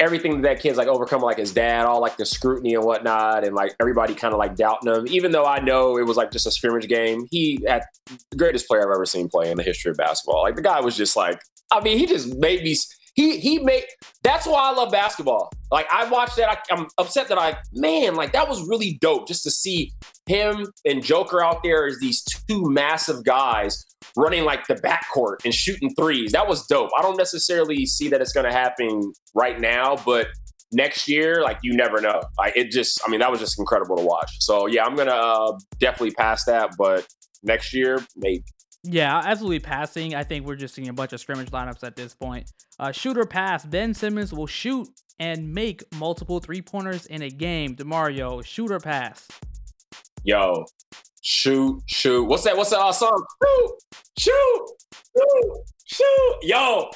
everything 0.00 0.40
that, 0.40 0.42
that 0.42 0.60
kid's 0.60 0.78
like 0.78 0.88
overcome, 0.88 1.20
like 1.20 1.36
his 1.36 1.52
dad, 1.52 1.84
all 1.84 2.00
like 2.00 2.16
the 2.16 2.24
scrutiny 2.24 2.74
and 2.74 2.84
whatnot, 2.84 3.44
and 3.44 3.54
like 3.54 3.76
everybody 3.78 4.14
kind 4.14 4.32
of 4.32 4.38
like 4.38 4.56
doubting 4.56 4.92
him. 4.92 5.06
Even 5.08 5.32
though 5.32 5.44
I 5.44 5.60
know 5.60 5.98
it 5.98 6.06
was 6.06 6.16
like 6.16 6.30
just 6.30 6.46
a 6.46 6.50
scrimmage 6.50 6.88
game, 6.88 7.28
he 7.30 7.64
at 7.68 7.84
the 8.30 8.36
greatest 8.36 8.66
player 8.66 8.80
I've 8.80 8.94
ever 8.94 9.04
seen 9.04 9.28
play 9.28 9.50
in 9.50 9.58
the 9.58 9.62
history 9.62 9.90
of 9.90 9.98
basketball. 9.98 10.42
Like 10.42 10.56
the 10.56 10.62
guy 10.62 10.80
was 10.80 10.96
just 10.96 11.14
like, 11.14 11.40
I 11.70 11.80
mean, 11.80 11.98
he 11.98 12.06
just 12.06 12.34
made 12.36 12.64
me. 12.64 12.74
He 13.14 13.38
he 13.38 13.58
made. 13.58 13.84
That's 14.22 14.46
why 14.46 14.70
I 14.70 14.72
love 14.72 14.92
basketball. 14.92 15.50
Like 15.70 15.86
I 15.92 16.08
watched 16.08 16.36
that. 16.36 16.48
I, 16.48 16.74
I'm 16.74 16.86
upset 16.98 17.28
that 17.28 17.38
I 17.38 17.56
man, 17.72 18.14
like 18.14 18.32
that 18.32 18.48
was 18.48 18.66
really 18.68 18.98
dope 19.00 19.28
just 19.28 19.42
to 19.44 19.50
see 19.50 19.92
him 20.26 20.66
and 20.84 21.02
Joker 21.02 21.42
out 21.44 21.62
there 21.62 21.86
as 21.86 21.98
these 21.98 22.22
two 22.22 22.70
massive 22.70 23.24
guys 23.24 23.84
running 24.16 24.44
like 24.44 24.66
the 24.66 24.74
backcourt 24.74 25.44
and 25.44 25.54
shooting 25.54 25.94
threes. 25.94 26.32
That 26.32 26.48
was 26.48 26.66
dope. 26.66 26.90
I 26.98 27.02
don't 27.02 27.16
necessarily 27.16 27.86
see 27.86 28.08
that 28.08 28.20
it's 28.20 28.32
to 28.32 28.52
happen 28.52 29.12
right 29.34 29.60
now, 29.60 29.96
but 30.04 30.28
next 30.72 31.08
year, 31.08 31.42
like 31.42 31.58
you 31.62 31.74
never 31.74 32.00
know. 32.00 32.22
Like 32.38 32.56
it 32.56 32.70
just, 32.70 33.00
I 33.06 33.10
mean, 33.10 33.20
that 33.20 33.30
was 33.30 33.40
just 33.40 33.58
incredible 33.58 33.96
to 33.96 34.04
watch. 34.04 34.36
So 34.40 34.66
yeah, 34.66 34.84
I'm 34.84 34.94
gonna 34.94 35.10
uh, 35.10 35.58
definitely 35.78 36.12
pass 36.12 36.44
that, 36.44 36.70
but 36.78 37.06
next 37.42 37.72
year 37.72 38.04
maybe. 38.16 38.44
Yeah, 38.82 39.16
absolutely 39.24 39.60
passing. 39.60 40.14
I 40.14 40.22
think 40.22 40.46
we're 40.46 40.56
just 40.56 40.74
seeing 40.74 40.88
a 40.88 40.92
bunch 40.92 41.12
of 41.12 41.20
scrimmage 41.20 41.50
lineups 41.50 41.84
at 41.84 41.96
this 41.96 42.14
point. 42.14 42.50
Uh, 42.78 42.92
shooter 42.92 43.26
pass. 43.26 43.64
Ben 43.64 43.92
Simmons 43.92 44.32
will 44.32 44.46
shoot 44.46 44.88
and 45.18 45.52
make 45.52 45.82
multiple 45.96 46.40
three 46.40 46.62
pointers 46.62 47.06
in 47.06 47.22
a 47.22 47.28
game. 47.28 47.76
Demario, 47.76 48.44
shooter 48.44 48.80
pass. 48.80 49.28
Yo, 50.24 50.64
shoot, 51.20 51.82
shoot. 51.86 52.24
What's 52.24 52.44
that? 52.44 52.56
What's 52.56 52.70
that 52.70 52.80
uh, 52.80 52.92
song? 52.92 53.24
Shoot, 53.42 53.78
shoot, 54.18 54.66
shoot, 55.14 55.64
shoot. 55.84 56.38
Yo, 56.42 56.90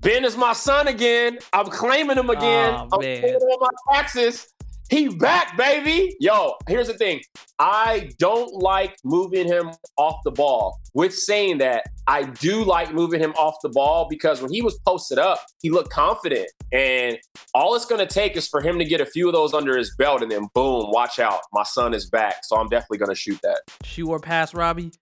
Ben 0.00 0.24
is 0.24 0.36
my 0.36 0.54
son 0.54 0.88
again. 0.88 1.38
I'm 1.52 1.66
claiming 1.66 2.16
him 2.16 2.30
again. 2.30 2.74
Oh, 2.74 2.88
I'm 2.92 3.00
man. 3.00 3.20
paying 3.20 3.34
all 3.34 3.58
my 3.60 3.94
taxes. 3.94 4.48
He 4.90 5.08
back, 5.08 5.54
baby. 5.58 6.16
Yo, 6.18 6.54
here's 6.66 6.86
the 6.86 6.94
thing. 6.94 7.20
I 7.58 8.10
don't 8.18 8.54
like 8.54 8.96
moving 9.04 9.46
him 9.46 9.70
off 9.98 10.16
the 10.24 10.30
ball. 10.30 10.80
With 10.94 11.14
saying 11.14 11.58
that, 11.58 11.84
I 12.06 12.22
do 12.22 12.64
like 12.64 12.94
moving 12.94 13.20
him 13.20 13.32
off 13.32 13.56
the 13.62 13.68
ball 13.68 14.06
because 14.08 14.40
when 14.40 14.50
he 14.50 14.62
was 14.62 14.78
posted 14.86 15.18
up, 15.18 15.40
he 15.60 15.68
looked 15.68 15.90
confident. 15.90 16.48
And 16.72 17.18
all 17.52 17.74
it's 17.74 17.84
going 17.84 18.06
to 18.06 18.12
take 18.12 18.34
is 18.36 18.48
for 18.48 18.62
him 18.62 18.78
to 18.78 18.84
get 18.84 19.02
a 19.02 19.06
few 19.06 19.26
of 19.26 19.34
those 19.34 19.52
under 19.52 19.76
his 19.76 19.94
belt, 19.96 20.22
and 20.22 20.30
then 20.30 20.48
boom, 20.54 20.90
watch 20.90 21.18
out. 21.18 21.40
My 21.52 21.64
son 21.64 21.92
is 21.92 22.08
back. 22.08 22.44
So 22.44 22.56
I'm 22.56 22.68
definitely 22.68 22.98
going 22.98 23.10
to 23.10 23.14
shoot 23.14 23.38
that. 23.42 23.60
Shoot 23.84 24.08
or 24.08 24.20
pass, 24.20 24.54
Robbie. 24.54 24.92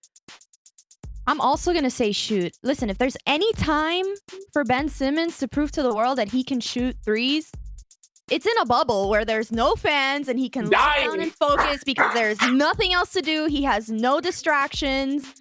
I'm 1.29 1.41
also 1.41 1.73
gonna 1.73 1.91
say 1.91 2.13
shoot. 2.13 2.53
Listen, 2.63 2.89
if 2.89 2.99
there's 2.99 3.17
any 3.27 3.53
time 3.55 4.05
for 4.53 4.63
Ben 4.63 4.89
Simmons 4.89 5.39
to 5.39 5.49
prove 5.49 5.73
to 5.73 5.83
the 5.83 5.93
world 5.93 6.19
that 6.19 6.31
he 6.31 6.45
can 6.45 6.61
shoot 6.61 6.97
threes, 7.05 7.51
it's 8.31 8.47
in 8.47 8.59
a 8.61 8.67
bubble 8.67 9.09
where 9.09 9.25
there's 9.25 9.53
no 9.53 9.77
fans 9.77 10.29
and 10.29 10.39
he 10.39 10.49
can 10.49 10.69
lock 10.69 10.97
down 10.97 11.21
and 11.21 11.33
focus 11.33 11.85
because 11.85 12.13
there's 12.13 12.41
nothing 12.51 12.93
else 12.93 13.13
to 13.13 13.23
do. 13.23 13.47
He 13.47 13.63
has 13.63 13.89
no 13.89 14.21
distractions. 14.21 15.33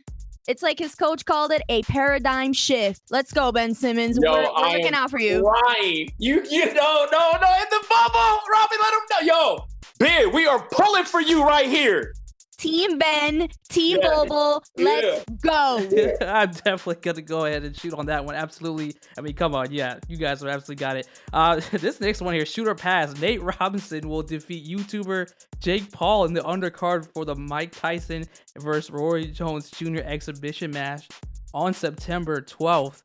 It's 0.48 0.62
like 0.62 0.78
his 0.78 0.94
coach 0.94 1.26
called 1.26 1.52
it 1.52 1.64
a 1.70 1.82
paradigm 1.84 2.54
shift. 2.54 3.02
Let's 3.10 3.34
go, 3.34 3.52
Ben 3.52 3.74
Simmons. 3.74 4.20
Yo, 4.22 4.32
we're 4.32 4.44
we're 4.44 4.78
looking 4.78 4.94
out 4.94 5.10
for 5.10 5.20
you. 5.20 5.42
Lying. 5.42 6.10
You, 6.20 6.44
you, 6.48 6.66
no, 6.76 7.08
no, 7.12 7.32
no, 7.42 7.54
in 7.58 7.66
the 7.72 7.86
bubble. 7.90 8.40
Robbie, 8.52 8.76
let 8.80 8.94
him 8.94 9.00
know. 9.10 9.20
Yo, 9.22 9.66
Ben, 9.98 10.32
we 10.32 10.46
are 10.46 10.68
pulling 10.72 11.06
for 11.06 11.22
you 11.22 11.44
right 11.44 11.68
here. 11.68 12.14
Team 12.58 12.98
Ben, 12.98 13.48
Team 13.70 14.00
Yeah. 14.02 14.24
Bobo, 14.26 14.62
let's 14.78 15.26
go. 15.42 15.78
I'm 16.22 16.52
definitely 16.52 16.96
gonna 17.02 17.22
go 17.22 17.46
ahead 17.46 17.64
and 17.64 17.78
shoot 17.78 17.94
on 17.94 18.06
that 18.08 18.24
one. 18.26 18.36
Absolutely. 18.36 18.96
I 19.18 19.22
mean, 19.22 19.34
come 19.36 19.54
on, 19.56 19.72
yeah, 19.72 20.00
you 20.08 20.18
guys 20.18 20.42
have 20.42 20.50
absolutely 20.50 20.82
got 20.82 20.98
it. 20.98 21.08
Uh, 21.34 21.60
this 21.72 22.00
next 22.00 22.22
one 22.22 22.34
here, 22.34 22.46
shooter 22.46 22.76
pass. 22.76 23.20
Nate 23.20 23.42
Robinson 23.42 24.08
will 24.08 24.24
defeat 24.24 24.66
YouTuber 24.66 25.28
Jake 25.60 25.92
Paul 25.92 26.26
in 26.26 26.34
the 26.34 26.42
undercard 26.42 27.12
for 27.14 27.26
the 27.26 27.36
Mike 27.36 27.72
Tyson 27.72 28.24
versus 28.60 28.90
Roy 28.92 29.26
Jones 29.26 29.70
Jr. 29.72 30.00
exhibition 30.04 30.72
match 30.72 31.08
on 31.54 31.74
September 31.74 32.42
12th. 32.42 33.02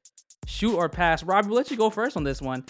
Shoot 0.46 0.74
or 0.76 0.88
pass. 0.88 1.22
Robbie, 1.22 1.48
we'll 1.48 1.56
let 1.58 1.70
you 1.70 1.76
go 1.76 1.90
first 1.90 2.16
on 2.16 2.24
this 2.24 2.40
one. 2.42 2.64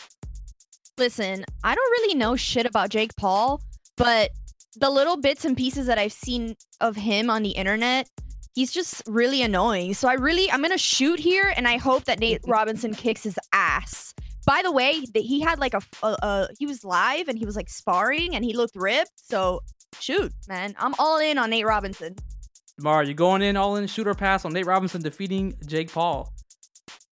Listen, 0.99 1.45
I 1.65 1.75
don't 1.75 1.91
really 1.93 2.15
know 2.15 2.37
shit 2.37 2.67
about 2.67 2.91
Jake 2.91 3.17
Paul, 3.17 3.63
but 3.97 4.31
the 4.77 4.91
little 4.91 5.17
bits 5.17 5.45
and 5.45 5.57
pieces 5.57 5.87
that 5.87 5.99
I've 5.99 6.13
seen 6.13 6.57
of 6.81 6.97
him 6.97 7.31
on 7.31 7.43
the 7.43 7.51
internet, 7.51 8.09
he's 8.55 8.73
just 8.73 9.03
really 9.07 9.43
annoying. 9.43 9.95
So 9.95 10.09
I 10.09 10.15
really, 10.15 10.51
I'm 10.51 10.63
gonna 10.63 10.79
shoot 10.79 11.19
here, 11.19 11.53
and 11.57 11.67
I 11.67 11.77
hope 11.77 12.05
that 12.05 12.19
Nate 12.19 12.41
Robinson 12.47 12.95
kicks 12.95 13.23
his 13.23 13.39
ass. 13.53 14.15
By 14.47 14.63
the 14.63 14.73
way, 14.73 15.05
that 15.15 15.23
he 15.23 15.41
had 15.41 15.59
like 15.59 15.75
a, 15.75 15.83
a, 16.03 16.17
a, 16.23 16.49
he 16.59 16.67
was 16.67 16.83
live 16.83 17.29
and 17.29 17.39
he 17.39 17.45
was 17.45 17.57
like 17.57 17.69
sparring 17.69 18.35
and 18.35 18.45
he 18.45 18.57
looked 18.57 18.75
ripped. 18.75 19.13
So 19.17 19.61
shoot, 20.01 20.33
man, 20.49 20.75
I'm 20.79 20.95
all 20.99 21.19
in 21.19 21.39
on 21.39 21.51
Nate 21.51 21.67
Robinson. 21.67 22.17
Mar, 22.79 23.05
you 23.05 23.13
going 23.13 23.43
in 23.43 23.57
all 23.57 23.77
in 23.77 23.87
shooter 23.87 24.15
pass 24.15 24.45
on 24.45 24.53
Nate 24.53 24.67
Robinson 24.67 25.03
defeating 25.03 25.55
Jake 25.67 25.93
Paul? 25.93 26.33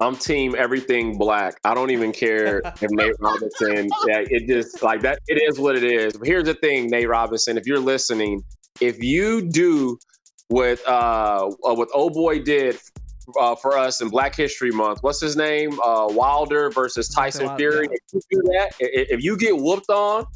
I'm 0.01 0.17
team 0.17 0.55
everything 0.57 1.19
black. 1.19 1.59
I 1.65 1.75
don't 1.75 1.91
even 1.91 2.13
care 2.13 2.63
if 2.81 2.91
Nate 2.91 3.15
Robinson. 3.19 3.89
Yeah, 4.07 4.25
it 4.29 4.47
just 4.47 4.83
like 4.83 5.01
that. 5.03 5.19
It 5.27 5.43
is 5.43 5.59
what 5.59 5.77
it 5.77 5.85
is. 5.85 6.17
But 6.17 6.27
here's 6.27 6.45
the 6.45 6.55
thing, 6.55 6.89
Nate 6.89 7.09
Robinson. 7.09 7.59
If 7.59 7.67
you're 7.67 7.81
listening, 7.81 8.43
if 8.81 9.03
you 9.03 9.49
do 9.49 9.99
what 10.49 10.81
uh 10.87 11.51
uh, 11.65 11.75
what 11.75 11.89
old 11.93 12.15
boy 12.15 12.43
did 12.43 12.79
uh, 13.39 13.55
for 13.57 13.77
us 13.77 14.01
in 14.01 14.09
Black 14.09 14.35
History 14.35 14.71
Month, 14.71 15.03
what's 15.03 15.21
his 15.21 15.37
name? 15.37 15.79
Uh, 15.81 16.07
Wilder 16.11 16.71
versus 16.71 17.09
Tyson 17.09 17.55
Fury. 17.57 17.89
If 17.91 18.01
you 18.13 18.21
do 18.31 18.43
that, 18.53 18.73
if 18.79 19.23
you 19.23 19.37
get 19.37 19.57
whooped 19.57 19.91
on 19.91 20.27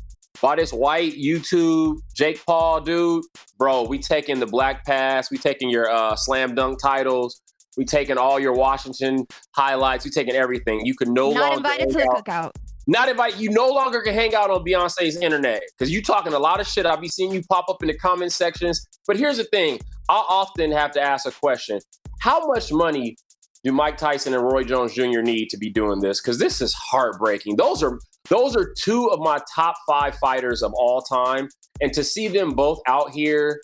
by 0.41 0.57
this 0.57 0.73
white 0.73 1.15
YouTube 1.15 1.99
Jake 2.15 2.45
Paul 2.45 2.81
dude, 2.81 3.25
bro, 3.59 3.85
we 3.85 3.99
taking 3.99 4.41
the 4.41 4.47
black 4.47 4.85
pass. 4.85 5.31
We 5.31 5.39
taking 5.39 5.71
your 5.71 5.89
uh, 5.89 6.17
slam 6.17 6.57
dunk 6.57 6.83
titles. 6.83 7.41
We 7.77 7.85
taking 7.85 8.19
all 8.19 8.39
your 8.39 8.53
Washington 8.53 9.27
highlights. 9.55 10.05
We 10.05 10.11
taking 10.11 10.35
everything. 10.35 10.85
You 10.85 10.95
can 10.95 11.13
no 11.15 11.31
Not 11.31 11.41
longer 11.41 11.57
invited 11.57 11.89
to 11.91 11.95
the 11.99 12.03
out- 12.11 12.25
cookout. 12.25 12.51
not 12.87 13.09
invite 13.09 13.37
you 13.39 13.51
no 13.51 13.69
longer 13.69 14.01
can 14.03 14.13
hang 14.15 14.35
out 14.35 14.51
on 14.51 14.65
Beyonce's 14.65 15.17
internet 15.17 15.63
because 15.77 15.91
you 15.91 16.03
talking 16.03 16.33
a 16.33 16.39
lot 16.39 16.61
of 16.61 16.67
shit. 16.67 16.85
I'll 16.87 16.97
be 16.97 17.09
seeing 17.09 17.33
you 17.33 17.43
pop 17.49 17.67
up 17.69 17.83
in 17.83 17.89
the 17.89 17.97
comment 17.97 18.33
sections. 18.33 18.85
But 19.07 19.17
here's 19.17 19.39
the 19.39 19.45
thing: 19.45 19.81
I 20.09 20.17
often 20.29 20.71
have 20.73 20.91
to 20.93 21.01
ask 21.01 21.27
a 21.27 21.31
question: 21.31 21.81
How 22.21 22.47
much 22.47 22.73
money 22.73 23.17
do 23.65 23.73
Mike 23.73 23.97
Tyson 23.97 24.35
and 24.35 24.43
Roy 24.43 24.65
Jones 24.65 24.93
Jr. 24.95 25.21
need 25.23 25.49
to 25.51 25.57
be 25.57 25.71
doing 25.71 26.01
this? 26.01 26.21
Because 26.21 26.39
this 26.39 26.61
is 26.61 26.75
heartbreaking. 26.75 27.57
Those 27.57 27.83
are 27.83 27.99
those 28.29 28.55
are 28.57 28.73
two 28.77 29.07
of 29.09 29.19
my 29.21 29.39
top 29.55 29.75
five 29.87 30.15
fighters 30.17 30.63
of 30.63 30.73
all 30.75 31.01
time, 31.01 31.49
and 31.81 31.93
to 31.95 32.05
see 32.05 32.29
them 32.29 32.51
both 32.51 32.81
out 32.87 33.11
here 33.13 33.61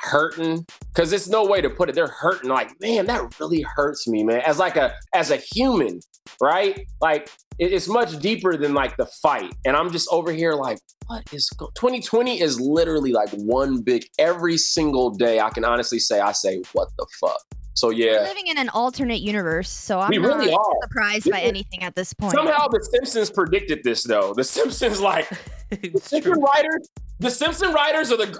hurting 0.00 0.66
because 0.94 1.12
it's 1.12 1.28
no 1.28 1.44
way 1.44 1.60
to 1.60 1.68
put 1.70 1.88
it 1.88 1.94
they're 1.94 2.06
hurting 2.06 2.48
like 2.50 2.70
man 2.80 3.06
that 3.06 3.38
really 3.40 3.62
hurts 3.74 4.06
me 4.08 4.22
man. 4.22 4.40
As 4.40 4.58
like 4.58 4.76
a 4.76 4.94
as 5.14 5.30
a 5.30 5.36
human 5.36 6.00
right? 6.40 6.86
Like 7.00 7.30
it- 7.58 7.72
it's 7.72 7.88
much 7.88 8.18
deeper 8.18 8.56
than 8.56 8.74
like 8.74 8.96
the 8.96 9.06
fight 9.06 9.52
and 9.64 9.76
i'm 9.76 9.90
just 9.90 10.08
over 10.12 10.30
here 10.30 10.52
like 10.54 10.78
what 11.06 11.22
is 11.32 11.48
go- 11.50 11.70
2020 11.74 12.40
is 12.40 12.60
literally 12.60 13.12
like 13.12 13.30
one 13.30 13.80
big 13.80 14.04
every 14.18 14.56
single 14.58 15.10
day 15.10 15.40
i 15.40 15.48
can 15.50 15.64
honestly 15.64 15.98
say 15.98 16.20
i 16.20 16.32
say 16.32 16.60
what 16.72 16.88
the 16.98 17.06
fuck? 17.20 17.40
So 17.74 17.88
We're 17.90 18.12
yeah. 18.12 18.22
living 18.22 18.48
in 18.48 18.58
an 18.58 18.70
alternate 18.70 19.20
universe, 19.20 19.70
so 19.70 20.00
I'm 20.00 20.10
We 20.10 20.18
not 20.18 20.36
really 20.38 20.52
are. 20.52 20.64
surprised 20.82 21.30
by 21.30 21.38
This 21.42 21.48
anything 21.48 21.84
at 21.84 21.94
this 21.94 22.12
point. 22.12 22.32
somehow 22.34 22.66
the 22.66 22.80
simpsons 22.92 23.30
predicted 23.30 23.84
this 23.84 24.02
though. 24.02 24.34
The 24.34 24.42
simpsons 24.42 25.00
like 25.00 25.30
it's 25.70 26.08
simpson 26.10 26.40
writers 26.40 26.88
the 27.20 27.30
simpson 27.30 27.72
writers 27.72 28.10
are 28.10 28.16
the 28.16 28.36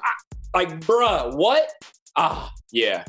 like 0.55 0.81
bruh 0.81 1.35
what 1.35 1.71
ah 2.17 2.53
yeah 2.73 3.05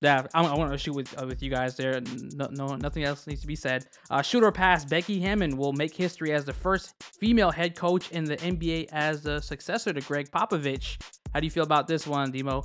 Yeah, 0.00 0.26
I, 0.34 0.44
I 0.44 0.56
want 0.56 0.72
to 0.72 0.78
shoot 0.78 0.94
with 0.94 1.16
uh, 1.20 1.26
with 1.26 1.42
you 1.44 1.50
guys 1.50 1.76
there. 1.76 2.00
No, 2.34 2.48
no, 2.50 2.74
nothing 2.74 3.04
else 3.04 3.26
needs 3.28 3.40
to 3.42 3.46
be 3.46 3.54
said. 3.54 3.86
Uh, 4.10 4.20
shoot 4.20 4.42
or 4.42 4.50
pass. 4.50 4.84
Becky 4.84 5.20
Hammon 5.20 5.56
will 5.56 5.72
make 5.72 5.94
history 5.94 6.32
as 6.32 6.44
the 6.44 6.52
first 6.52 7.00
female 7.20 7.52
head 7.52 7.76
coach 7.76 8.10
in 8.10 8.24
the 8.24 8.36
NBA 8.36 8.88
as 8.90 9.22
the 9.22 9.40
successor 9.40 9.92
to 9.92 10.00
Gregg 10.00 10.28
Popovich. 10.32 11.00
How 11.32 11.38
do 11.38 11.46
you 11.46 11.52
feel 11.52 11.62
about 11.62 11.86
this 11.86 12.04
one, 12.04 12.32
Demo? 12.32 12.64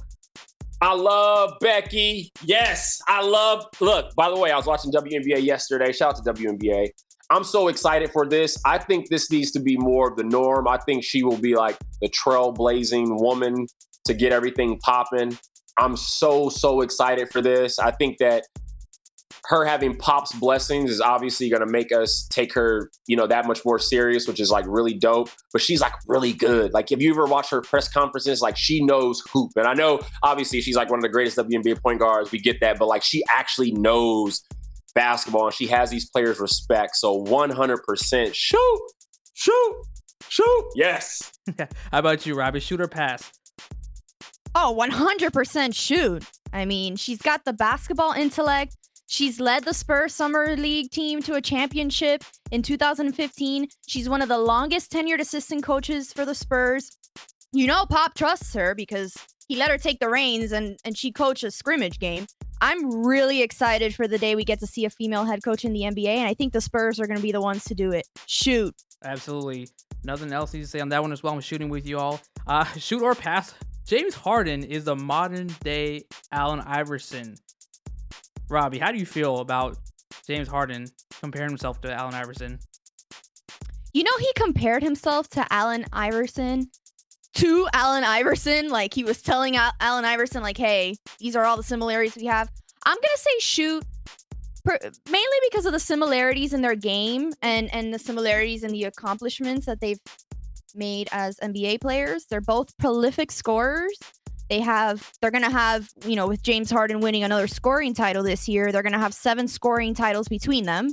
I 0.82 0.94
love 0.96 1.54
Becky. 1.62 2.32
Yes, 2.44 3.00
I 3.08 3.22
love. 3.22 3.66
Look, 3.80 4.16
by 4.16 4.30
the 4.30 4.40
way, 4.40 4.50
I 4.52 4.58
was 4.58 4.66
watching 4.66 4.92
WNBA 4.92 5.44
yesterday. 5.44 5.92
Shout 5.92 6.18
out 6.18 6.24
to 6.24 6.34
WNBA. 6.34 6.90
I'm 7.30 7.44
so 7.44 7.68
excited 7.68 8.10
for 8.12 8.26
this. 8.26 8.58
I 8.66 8.78
think 8.78 9.10
this 9.10 9.30
needs 9.32 9.52
to 9.52 9.60
be 9.60 9.76
more 9.78 10.10
of 10.10 10.18
the 10.18 10.24
norm. 10.24 10.68
I 10.68 10.78
think 10.78 11.04
she 11.04 11.24
will 11.24 11.38
be 11.38 11.56
like 11.56 11.78
the 12.02 12.10
trailblazing 12.10 13.20
woman 13.22 13.68
to 14.08 14.14
get 14.14 14.32
everything 14.32 14.80
popping. 14.80 15.38
I'm 15.78 15.96
so, 15.96 16.50
so 16.50 16.82
excited 16.82 17.30
for 17.30 17.42
this. 17.42 17.78
I 17.80 17.92
think 17.92 18.18
that 18.18 18.46
her 19.48 19.64
having 19.64 19.96
Pop's 19.96 20.34
blessings 20.34 20.92
is 20.92 21.00
obviously 21.00 21.50
going 21.50 21.62
to 21.62 21.72
make 21.72 21.94
us 21.94 22.28
take 22.30 22.54
her, 22.54 22.92
you 23.08 23.16
know, 23.16 23.28
that 23.28 23.48
much 23.48 23.64
more 23.64 23.80
serious, 23.80 24.28
which 24.28 24.42
is 24.42 24.52
like 24.52 24.66
really 24.68 24.94
dope. 24.94 25.30
But 25.54 25.62
she's 25.62 25.80
like 25.80 25.94
really 26.06 26.34
good. 26.34 26.74
Like, 26.74 26.92
if 26.92 27.00
you 27.00 27.12
ever 27.12 27.26
watch 27.26 27.50
her 27.52 27.62
press 27.62 27.88
conferences, 27.88 28.42
like 28.42 28.58
she 28.58 28.84
knows 28.84 29.24
hoop. 29.32 29.52
And 29.56 29.66
I 29.66 29.74
know 29.74 30.02
obviously 30.22 30.60
she's 30.60 30.76
like 30.76 30.90
one 30.90 31.00
of 31.00 31.04
the 31.04 31.10
greatest 31.10 31.38
WNBA 31.38 31.82
point 31.82 32.00
guards. 32.00 32.32
We 32.32 32.40
get 32.40 32.60
that, 32.60 32.78
but 32.78 32.88
like 32.88 33.04
she 33.04 33.24
actually 33.30 33.72
knows 33.72 34.44
basketball 34.96 35.46
and 35.46 35.54
she 35.54 35.68
has 35.68 35.92
these 35.92 36.10
players 36.10 36.40
respect. 36.42 36.98
So 36.98 37.24
100% 37.24 38.34
shoot, 38.34 38.82
shoot, 39.34 39.76
shoot. 40.28 40.66
Yes. 40.76 41.32
How 41.92 42.00
about 42.00 42.26
you, 42.26 42.36
Robbie? 42.36 42.60
Shoot 42.60 42.82
or 42.82 42.90
pass? 42.90 43.32
Oh, 44.60 44.76
100% 44.76 45.76
shoot. 45.76 46.26
I 46.52 46.66
mean, 46.66 46.96
she's 46.96 47.22
got 47.22 47.46
the 47.46 47.54
basketball 47.54 48.14
intellect. 48.14 48.76
She's 49.06 49.40
led 49.40 49.66
the 49.66 49.74
Spurs 49.74 50.16
Summer 50.16 50.56
League 50.56 50.90
team 50.90 51.22
to 51.24 51.36
a 51.36 51.42
championship 51.42 52.24
in 52.50 52.64
2015. 52.64 53.68
She's 53.88 54.10
one 54.10 54.24
of 54.24 54.30
the 54.30 54.40
longest 54.40 54.92
tenured 54.92 55.20
assistant 55.20 55.62
coaches 55.62 56.12
for 56.12 56.26
the 56.26 56.34
Spurs. 56.34 56.98
You 57.52 57.68
know, 57.68 57.86
Pop 57.86 58.16
trusts 58.16 58.52
her 58.56 58.74
because 58.74 59.16
he 59.48 59.58
let 59.58 59.70
her 59.70 59.78
take 59.78 60.00
the 60.00 60.10
reins 60.10 60.52
and, 60.52 60.80
and 60.84 60.98
she 60.98 61.12
coached 61.12 61.44
a 61.44 61.52
scrimmage 61.52 62.00
game. 62.00 62.26
I'm 62.60 63.06
really 63.06 63.44
excited 63.44 63.94
for 63.94 64.08
the 64.08 64.18
day 64.18 64.36
we 64.36 64.44
get 64.44 64.60
to 64.62 64.68
see 64.68 64.86
a 64.86 64.90
female 64.90 65.26
head 65.26 65.44
coach 65.44 65.66
in 65.66 65.74
the 65.74 65.82
NBA, 65.82 66.08
and 66.08 66.28
I 66.28 66.34
think 66.34 66.54
the 66.54 66.62
Spurs 66.62 67.00
are 67.00 67.06
going 67.06 67.18
to 67.18 67.24
be 67.24 67.32
the 67.32 67.42
ones 67.42 67.64
to 67.66 67.76
do 67.76 67.92
it. 67.92 68.08
Shoot. 68.26 68.74
Absolutely. 69.06 69.68
Nothing 70.04 70.34
else 70.34 70.50
to 70.54 70.66
say 70.66 70.80
on 70.80 70.90
that 70.90 71.04
one 71.04 71.12
as 71.12 71.22
well. 71.22 71.34
I'm 71.34 71.42
shooting 71.42 71.70
with 71.70 71.86
you 71.86 72.00
all. 72.00 72.20
Uh, 72.48 72.64
shoot 72.78 73.04
or 73.04 73.14
pass. 73.14 73.54
James 73.88 74.14
Harden 74.16 74.64
is 74.66 74.84
the 74.84 74.98
modern 74.98 75.48
day 75.64 76.04
Allen 76.34 76.60
Iverson. 76.60 77.36
Robbie, 78.50 78.80
how 78.80 78.92
do 78.92 78.98
you 78.98 79.06
feel 79.06 79.38
about 79.40 79.78
James 80.28 80.50
Harden 80.50 80.88
comparing 81.22 81.50
himself 81.50 81.80
to 81.82 81.94
Allen 81.94 82.14
Iverson? 82.14 82.60
You 83.94 84.04
know, 84.04 84.12
he 84.20 84.30
compared 84.36 84.84
himself 84.84 85.30
to 85.30 85.54
Allen 85.54 85.86
Iverson 85.94 86.70
to 87.36 87.70
Allen 87.72 88.04
Iverson. 88.04 88.68
Like 88.68 88.94
he 88.94 89.06
was 89.06 89.22
telling 89.22 89.56
Al- 89.56 89.72
Allen 89.80 90.04
Iverson, 90.04 90.44
like, 90.44 90.58
"Hey, 90.58 90.96
these 91.20 91.38
are 91.38 91.46
all 91.46 91.56
the 91.56 91.64
similarities 91.64 92.18
we 92.18 92.26
have." 92.26 92.52
I'm 92.86 92.98
gonna 92.98 93.18
say 93.18 93.40
shoot, 93.40 93.86
mainly 94.66 95.38
because 95.50 95.66
of 95.66 95.72
the 95.72 95.80
similarities 95.80 96.54
in 96.54 96.62
their 96.62 96.76
game 96.76 97.32
and 97.42 97.74
and 97.74 97.94
the 97.94 98.00
similarities 98.00 98.66
in 98.66 98.72
the 98.74 98.84
accomplishments 98.84 99.66
that 99.66 99.80
they've 99.80 100.00
made 100.76 101.10
as 101.12 101.38
NBA 101.38 101.82
players. 101.82 102.26
They're 102.26 102.42
both 102.42 102.78
prolific 102.78 103.32
scorers. 103.32 103.98
They 104.50 104.62
have 104.62 105.12
they're 105.22 105.32
gonna 105.32 105.52
have 105.52 105.90
you 106.06 106.16
know 106.16 106.28
with 106.28 106.42
James 106.42 106.72
Harden 106.72 107.00
winning 107.00 107.24
another 107.24 107.48
scoring 107.48 107.94
title 107.94 108.24
this 108.24 108.48
year, 108.48 108.72
they're 108.72 108.84
gonna 108.84 109.00
have 109.00 109.14
seven 109.14 109.48
scoring 109.48 109.94
titles 109.94 110.28
between 110.28 110.66
them. 110.66 110.90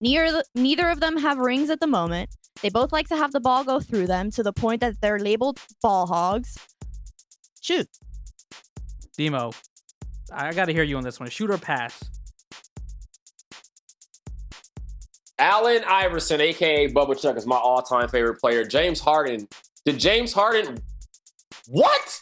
Neither 0.00 0.42
neither 0.54 0.88
of 0.88 1.00
them 1.00 1.16
have 1.16 1.38
rings 1.38 1.70
at 1.70 1.80
the 1.80 1.86
moment. 1.86 2.30
They 2.60 2.68
both 2.68 2.92
like 2.92 3.08
to 3.08 3.16
have 3.16 3.32
the 3.32 3.40
ball 3.40 3.64
go 3.64 3.80
through 3.80 4.06
them 4.06 4.30
to 4.32 4.42
the 4.42 4.52
point 4.52 4.80
that 4.80 5.00
they're 5.00 5.18
labeled 5.18 5.58
ball 5.82 6.06
hogs. 6.06 6.56
Shoot. 7.60 7.88
Demo, 9.16 9.52
I 10.32 10.52
got 10.52 10.66
to 10.66 10.72
hear 10.72 10.82
you 10.82 10.96
on 10.96 11.04
this 11.04 11.18
one. 11.20 11.28
Shoot 11.28 11.50
or 11.50 11.58
pass? 11.58 12.02
Allen 15.42 15.82
Iverson, 15.88 16.40
aka 16.40 16.86
Bubba 16.86 17.20
Chuck, 17.20 17.36
is 17.36 17.48
my 17.48 17.56
all-time 17.56 18.08
favorite 18.08 18.38
player. 18.38 18.64
James 18.64 19.00
Harden. 19.00 19.48
Did 19.84 19.98
James 19.98 20.32
Harden? 20.32 20.78
What? 21.66 22.20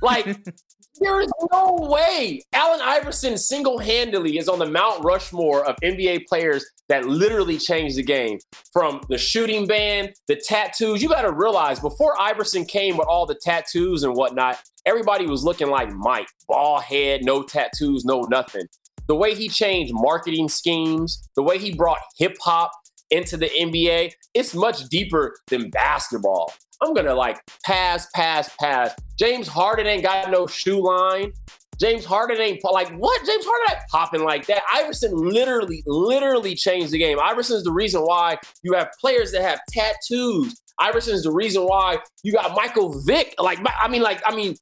Like, 0.00 0.24
there 1.00 1.20
is 1.20 1.30
no 1.52 1.76
way 1.78 2.40
Allen 2.54 2.80
Iverson 2.82 3.36
single-handedly 3.36 4.38
is 4.38 4.48
on 4.48 4.58
the 4.58 4.64
Mount 4.64 5.04
Rushmore 5.04 5.62
of 5.68 5.76
NBA 5.84 6.24
players 6.26 6.64
that 6.88 7.04
literally 7.04 7.58
changed 7.58 7.96
the 7.96 8.02
game. 8.02 8.38
From 8.72 9.02
the 9.10 9.18
shooting 9.18 9.66
band, 9.66 10.14
the 10.26 10.36
tattoos. 10.36 11.02
You 11.02 11.10
got 11.10 11.22
to 11.22 11.32
realize 11.32 11.80
before 11.80 12.18
Iverson 12.18 12.64
came 12.64 12.96
with 12.96 13.08
all 13.08 13.26
the 13.26 13.38
tattoos 13.44 14.04
and 14.04 14.16
whatnot, 14.16 14.58
everybody 14.86 15.26
was 15.26 15.44
looking 15.44 15.68
like 15.68 15.92
Mike, 15.92 16.28
ball 16.48 16.80
head, 16.80 17.26
no 17.26 17.42
tattoos, 17.42 18.06
no 18.06 18.22
nothing. 18.22 18.64
The 19.08 19.14
way 19.14 19.34
he 19.34 19.48
changed 19.48 19.92
marketing 19.94 20.48
schemes, 20.48 21.28
the 21.34 21.42
way 21.42 21.58
he 21.58 21.74
brought 21.74 21.98
hip 22.18 22.36
hop 22.40 22.70
into 23.10 23.36
the 23.36 23.48
NBA, 23.48 24.12
it's 24.34 24.54
much 24.54 24.84
deeper 24.88 25.34
than 25.48 25.70
basketball. 25.70 26.52
I'm 26.82 26.94
gonna 26.94 27.14
like 27.14 27.40
pass, 27.64 28.06
pass, 28.14 28.50
pass. 28.60 28.94
James 29.18 29.48
Harden 29.48 29.86
ain't 29.86 30.02
got 30.02 30.30
no 30.30 30.46
shoe 30.46 30.80
line. 30.80 31.32
James 31.80 32.04
Harden 32.04 32.40
ain't 32.40 32.62
like 32.64 32.90
what? 32.90 33.24
James 33.24 33.44
Harden 33.44 33.76
ain't 33.76 33.88
popping 33.88 34.24
like 34.24 34.46
that. 34.46 34.62
Iverson 34.74 35.12
literally, 35.16 35.82
literally 35.86 36.54
changed 36.54 36.92
the 36.92 36.98
game. 36.98 37.18
Iverson 37.22 37.56
is 37.56 37.64
the 37.64 37.72
reason 37.72 38.02
why 38.02 38.36
you 38.62 38.74
have 38.74 38.88
players 39.00 39.32
that 39.32 39.42
have 39.42 39.60
tattoos. 39.72 40.60
Iverson 40.80 41.14
is 41.14 41.22
the 41.22 41.32
reason 41.32 41.62
why 41.62 41.98
you 42.22 42.32
got 42.32 42.54
Michael 42.54 43.00
Vick. 43.02 43.34
Like, 43.38 43.58
I 43.80 43.88
mean, 43.88 44.02
like, 44.02 44.20
I 44.26 44.34
mean, 44.34 44.56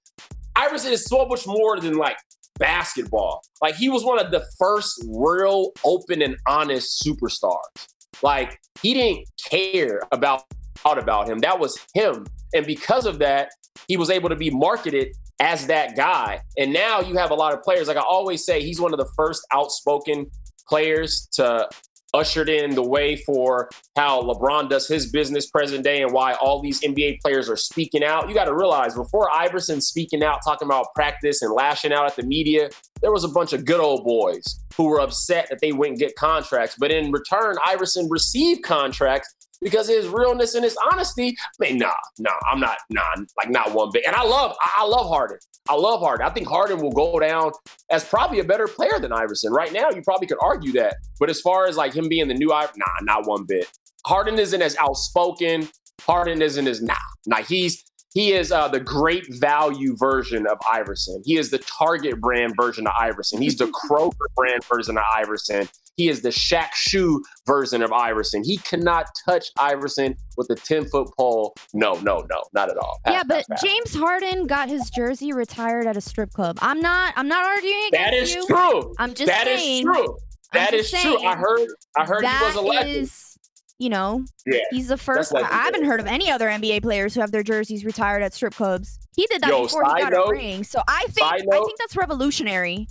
Iverson 0.57 0.93
is 0.93 1.05
so 1.05 1.27
much 1.27 1.47
more 1.47 1.81
than 1.81 1.95
like 1.95 2.17
basketball. 2.59 3.43
Like, 3.61 3.77
he 3.77 3.89
was 3.89 4.05
one 4.05 4.19
of 4.19 4.31
the 4.31 4.45
first 4.59 5.05
real 5.09 5.73
open 5.85 6.23
and 6.23 6.37
honest 6.47 7.03
superstars. 7.05 7.89
Like, 8.23 8.61
he 8.83 8.95
didn't 8.95 9.29
care 9.51 10.01
about 10.13 10.45
about 10.85 11.29
him. 11.29 11.41
That 11.41 11.59
was 11.59 11.79
him. 11.95 12.27
And 12.55 12.65
because 12.65 13.07
of 13.07 13.19
that, 13.19 13.51
he 13.89 13.97
was 13.97 14.09
able 14.09 14.29
to 14.29 14.37
be 14.37 14.51
marketed 14.51 15.17
as 15.41 15.67
that 15.67 15.97
guy. 15.97 16.41
And 16.57 16.73
now 16.73 17.01
you 17.01 17.17
have 17.17 17.31
a 17.31 17.35
lot 17.35 17.53
of 17.53 17.63
players. 17.63 17.89
Like 17.89 17.97
I 17.97 18.03
always 18.03 18.45
say, 18.45 18.63
he's 18.63 18.81
one 18.81 18.93
of 18.93 18.99
the 18.99 19.11
first 19.17 19.45
outspoken 19.53 20.27
players 20.69 21.29
to 21.33 21.69
ushered 22.17 22.49
in 22.49 22.75
the 22.75 22.83
way 22.83 23.17
for 23.17 23.69
how 23.95 24.23
LeBron 24.23 24.71
does 24.71 24.89
his 24.89 25.11
business 25.11 25.47
present 25.49 25.85
day 25.85 26.03
and 26.03 26.13
why 26.13 26.35
all 26.35 26.61
these 26.61 26.81
NBA 26.81 27.21
players 27.21 27.49
are 27.49 27.57
speaking 27.57 28.03
out. 28.03 28.29
You 28.29 28.35
got 28.35 28.47
to 28.47 28.55
realize 28.55 28.95
before 28.95 29.31
Iverson 29.35 29.81
speaking 29.81 30.23
out, 30.23 30.41
talking 30.45 30.67
about 30.67 30.95
practice 30.95 31.43
and 31.43 31.53
lashing 31.53 31.93
out 31.93 32.07
at 32.07 32.17
the 32.17 32.23
media, 32.23 32.71
there 33.03 33.13
was 33.13 33.25
a 33.25 33.29
bunch 33.29 33.53
of 33.53 33.65
good 33.65 33.81
old 33.81 34.05
boys 34.05 34.61
who 34.77 34.85
were 34.85 35.01
upset 35.01 35.49
that 35.51 35.61
they 35.61 35.73
wouldn't 35.73 35.99
get 35.99 36.17
contracts. 36.17 36.77
But 36.79 36.91
in 36.91 37.13
return, 37.13 37.57
Iverson 37.67 38.09
received 38.11 38.63
contracts 38.63 39.35
because 39.61 39.89
his 39.89 40.07
realness 40.07 40.55
and 40.55 40.65
his 40.65 40.77
honesty. 40.93 41.37
I 41.39 41.69
mean, 41.69 41.79
nah, 41.79 41.93
nah, 42.19 42.31
I'm 42.51 42.61
not, 42.61 42.79
nah, 42.91 43.03
like 43.37 43.51
not 43.51 43.73
one 43.73 43.91
bit. 43.93 44.05
And 44.07 44.15
I 44.15 44.23
love, 44.23 44.57
I 44.61 44.85
love 44.85 45.09
Harden. 45.09 45.39
I 45.69 45.75
love 45.75 46.01
Harden. 46.01 46.27
I 46.27 46.31
think 46.31 46.49
Harden 46.49 46.79
will 46.81 46.93
go 46.93 47.19
down 47.19 47.53
as 47.91 48.05
probably 48.05 48.39
a 48.41 48.45
better 48.45 48.69
player 48.69 48.99
than 49.01 49.13
Iverson. 49.13 49.53
Right 49.53 49.73
now, 49.73 49.91
you 49.91 50.03
probably 50.03 50.27
could 50.27 50.39
argue 50.41 50.73
that. 50.73 50.97
But 51.19 51.31
as 51.31 51.41
far 51.41 51.67
as 51.67 51.77
like 51.77 51.95
him 51.95 52.09
being 52.09 52.29
the 52.29 52.35
new 52.35 52.53
Iverson, 52.53 52.79
nah, 52.79 53.15
not 53.15 53.29
one 53.29 53.45
bit. 53.47 53.67
Harden 54.07 54.39
isn't 54.39 54.63
as 54.63 54.77
outspoken. 54.77 55.69
Harden 56.03 56.41
isn't 56.41 56.69
as 56.69 56.81
nah, 56.83 56.95
nah. 57.27 57.43
He's 57.43 57.83
he 58.15 58.33
is 58.33 58.51
uh, 58.51 58.69
the 58.69 58.81
great 58.81 59.27
value 59.35 59.95
version 59.95 60.47
of 60.47 60.59
Iverson. 60.73 61.23
He 61.27 61.37
is 61.37 61.51
the 61.51 61.59
Target 61.59 62.19
brand 62.19 62.55
version 62.59 62.87
of 62.87 62.95
Iverson. 62.99 63.43
He's 63.43 63.57
the 63.57 63.67
Kroger 63.91 64.13
brand 64.35 64.65
version 64.65 64.97
of 64.97 65.05
Iverson. 65.15 65.69
He 65.97 66.09
is 66.09 66.21
the 66.21 66.29
Shaq 66.29 66.73
Shoe 66.75 67.25
version 67.47 67.83
of 67.83 67.93
Iverson. 67.93 68.45
He 68.45 68.59
cannot 68.59 69.07
touch 69.25 69.51
Iverson 69.59 70.15
with 70.37 70.51
a 70.51 70.55
10 70.55 70.87
foot 70.87 71.09
pole. 71.19 71.55
No, 71.73 71.95
no, 72.01 72.27
no, 72.31 72.43
not 72.53 72.71
at 72.71 72.77
all. 72.77 73.01
Pass, 73.05 73.15
yeah, 73.15 73.23
but 73.27 73.37
pass, 73.37 73.47
pass. 73.49 73.63
James 73.63 73.95
Harden 73.95 74.47
got 74.47 74.69
his 74.69 74.91
jersey 74.91 75.33
retired 75.33 75.87
at 75.87 75.97
a 75.97 76.01
strip 76.01 76.33
club. 76.33 76.59
I'm 76.61 76.81
not. 76.81 77.15
I'm 77.17 77.29
not 77.29 77.45
arguing 77.45 77.89
That 77.93 78.13
is 78.13 78.35
you. 78.35 78.47
true. 78.47 78.95
I'm 78.99 79.15
just 79.15 79.27
that 79.27 79.45
saying. 79.47 79.87
That 79.87 79.99
is 79.99 80.05
true. 80.05 80.19
That 80.53 80.75
is 80.75 80.91
true. 80.91 81.25
I 81.25 81.37
heard. 81.37 81.69
I 81.97 82.05
heard 82.05 82.25
he 82.25 82.45
was 82.45 82.55
a 82.55 82.61
legend. 82.61 82.91
Is, 82.91 83.39
you 83.79 83.91
know, 83.91 84.25
yeah, 84.47 84.61
he's 84.71 84.89
the 84.89 84.97
first. 84.97 85.35
I 85.35 85.43
haven't 85.45 85.85
heard 85.85 86.01
of 86.01 86.07
any 86.07 86.31
other 86.31 86.49
NBA 86.49 86.83
players 86.83 87.15
who 87.15 87.21
have 87.21 87.31
their 87.31 87.43
jerseys 87.43 87.85
retired 87.85 88.23
at 88.23 88.33
strip 88.33 88.55
clubs. 88.55 88.99
He 89.17 89.27
did 89.27 89.43
that 89.43 89.51
Yo, 89.51 89.63
before 89.65 89.85
he 89.85 90.03
got 90.03 90.13
note, 90.13 90.29
a 90.29 90.31
ring. 90.31 90.65
So 90.65 90.81
I 90.89 91.07
think 91.09 91.27
I 91.27 91.39
think 91.41 91.79
that's 91.79 91.97
revolutionary. 91.97 92.87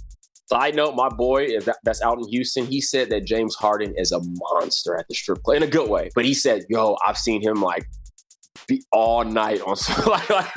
Side 0.48 0.76
note, 0.76 0.96
my 0.96 1.10
boy 1.10 1.58
that's 1.84 2.02
out 2.04 2.20
in 2.20 2.28
Houston. 2.28 2.68
He 2.68 2.80
said 2.80 3.10
that 3.10 3.26
James 3.26 3.56
Harden 3.56 3.96
is 3.98 4.12
a 4.12 4.20
monster 4.22 4.96
at 4.96 5.08
the 5.08 5.16
strip 5.16 5.42
club 5.42 5.58
in 5.58 5.64
a 5.64 5.68
good 5.68 5.90
way. 5.90 6.12
But 6.14 6.26
he 6.26 6.36
said, 6.36 6.66
"Yo, 6.70 6.98
I've 7.06 7.18
seen 7.18 7.42
him 7.42 7.62
like 7.62 7.88
be 8.68 8.84
all 8.92 9.24
night 9.24 9.62
on 9.62 9.76
like, 10.08 10.30
like 10.30 10.48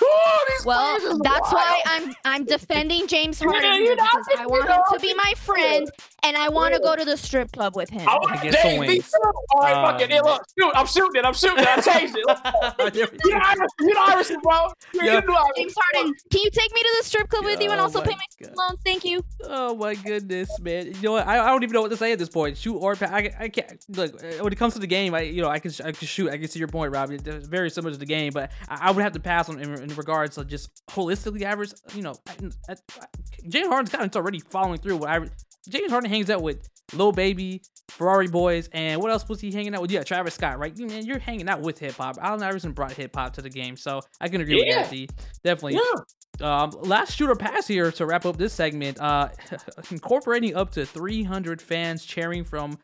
well 0.65 0.99
that's 1.23 1.53
why 1.53 1.81
i'm 1.87 2.15
i'm 2.25 2.45
defending 2.45 3.07
james 3.07 3.39
harden 3.45 3.75
you 3.75 3.97
know, 3.97 4.05
because 4.13 4.27
i 4.39 4.47
want 4.47 4.69
him 4.69 4.81
to 4.93 5.01
be 5.01 5.15
my 5.15 5.33
friend 5.37 5.89
and 6.25 6.37
I 6.37 6.49
want 6.49 6.75
to 6.75 6.81
go 6.81 6.97
to 6.97 7.05
the 7.05 7.17
strip 7.17 7.53
club 7.53 7.77
with 7.77 7.91
him. 7.91 8.09
I 8.09 8.15
want 8.17 8.43
get 8.43 8.55
some 8.61 8.77
wings. 8.77 9.11
All 9.51 9.63
right, 9.63 9.75
Um, 9.75 9.93
fuck 9.93 10.03
it. 10.03 10.11
Yeah, 10.11 10.21
look, 10.21 10.43
shoot, 10.59 10.73
I'm 10.75 10.87
shooting 10.87 11.15
it. 11.15 11.25
I'm 11.25 11.33
shooting 11.35 11.59
it. 11.63 11.69
I 11.69 11.81
changed 11.81 12.17
it. 12.17 12.95
You 12.95 13.01
go. 13.05 13.31
know 13.31 13.67
you 13.81 13.95
know 13.95 14.01
Iverson, 14.03 14.37
bro. 14.43 14.67
You 14.95 15.01
Yeah. 15.05 15.21
know 15.21 15.35
Iverson. 15.37 15.53
James 15.57 15.75
Harden, 15.77 16.15
can 16.31 16.41
you 16.43 16.51
take 16.51 16.75
me 16.75 16.83
to 16.83 16.95
the 17.01 17.07
strip 17.07 17.29
club 17.29 17.45
with 17.45 17.63
you 17.63 17.71
and 17.71 17.81
Oh 17.81 17.85
also 17.85 18.01
my 18.01 18.07
pay 18.07 18.13
my 18.13 18.47
God. 18.49 18.57
loans? 18.57 18.81
Thank 18.85 19.05
you. 19.05 19.25
Oh 19.45 19.77
my 19.77 19.95
goodness, 19.95 20.51
man! 20.61 20.87
You 20.87 21.03
know 21.03 21.13
what? 21.13 21.27
I, 21.27 21.39
I 21.41 21.47
don't 21.51 21.63
even 21.63 21.75
know 21.75 21.83
what 21.83 21.91
to 21.91 21.97
say 21.97 22.13
at 22.13 22.19
this 22.19 22.29
point. 22.29 22.59
Shoot 22.59 22.77
or 22.77 22.97
pass. 22.97 23.11
I, 23.11 23.33
I 23.39 23.49
can't 23.49 23.85
look 23.89 24.21
when 24.21 24.53
it 24.53 24.57
comes 24.57 24.75
to 24.75 24.81
the 24.81 24.87
game. 24.87 25.15
I 25.15 25.21
you 25.23 25.41
know 25.43 25.49
I 25.49 25.61
can 25.61 25.71
I 25.85 25.93
can 25.93 26.07
shoot. 26.09 26.31
I 26.31 26.39
can 26.39 26.49
see 26.49 26.59
your 26.59 26.69
point, 26.69 26.93
Robbie. 26.93 27.17
It's 27.25 27.47
very 27.47 27.71
similar 27.71 27.88
to 27.91 27.99
the 27.99 28.07
game, 28.07 28.33
but 28.33 28.51
I, 28.69 28.89
I 28.89 28.91
would 28.91 29.03
have 29.03 29.13
to 29.13 29.21
pass 29.21 29.49
on 29.49 29.59
in, 29.61 29.73
in 29.83 29.89
regards 29.97 30.37
to 30.37 30.45
just 30.45 30.71
holistically 30.89 31.43
average. 31.43 31.73
You 31.95 32.03
know, 32.03 32.15
I, 32.29 32.35
I, 32.71 32.77
James 33.49 33.69
Harden's 33.69 33.91
kind 33.91 34.05
of 34.05 34.15
already 34.17 34.41
following 34.41 34.79
through. 34.79 34.97
What 34.99 35.09
I 35.11 35.21
James 35.69 35.91
Harden 35.91 36.11
hangs 36.11 36.31
out 36.31 36.43
with 36.43 36.67
Lil 36.95 37.13
Baby, 37.13 37.61
Ferrari 37.89 38.29
Boys, 38.29 38.69
and 38.73 39.01
what 39.03 39.11
else 39.11 39.29
was 39.29 39.41
he 39.41 39.53
hanging 39.53 39.75
out 39.75 39.83
with? 39.83 39.91
Yeah, 39.91 40.03
Travis 40.03 40.35
Scott, 40.35 40.59
right? 40.59 40.75
You- 40.77 40.87
Man, 40.87 41.05
you're 41.05 41.19
hanging 41.19 41.49
out 41.49 41.61
with 41.61 41.79
hip 41.79 41.95
hop. 41.97 42.17
Allen 42.21 42.43
Iverson 42.43 42.73
brought 42.73 42.93
hip 42.93 43.15
hop 43.15 43.35
to 43.35 43.43
the 43.43 43.51
game, 43.51 43.77
so 43.77 44.01
I 44.21 44.29
can 44.29 44.41
agree 44.41 44.65
Yeah. 44.67 44.89
with 44.91 44.91
that. 44.91 45.13
Definitely. 45.45 45.75
Yeah. 45.75 46.01
Um, 46.41 46.71
last 46.83 47.15
shooter 47.17 47.35
pass 47.35 47.67
here 47.67 47.91
to 47.93 48.07
wrap 48.07 48.25
up 48.25 48.37
this 48.39 48.53
segment. 48.55 49.01
Uh, 49.01 49.29
incorporating 49.91 50.55
up 50.55 50.71
to 50.73 50.87
300 50.87 51.61
fans 51.61 52.05
cheering 52.05 52.45
from 52.45 52.79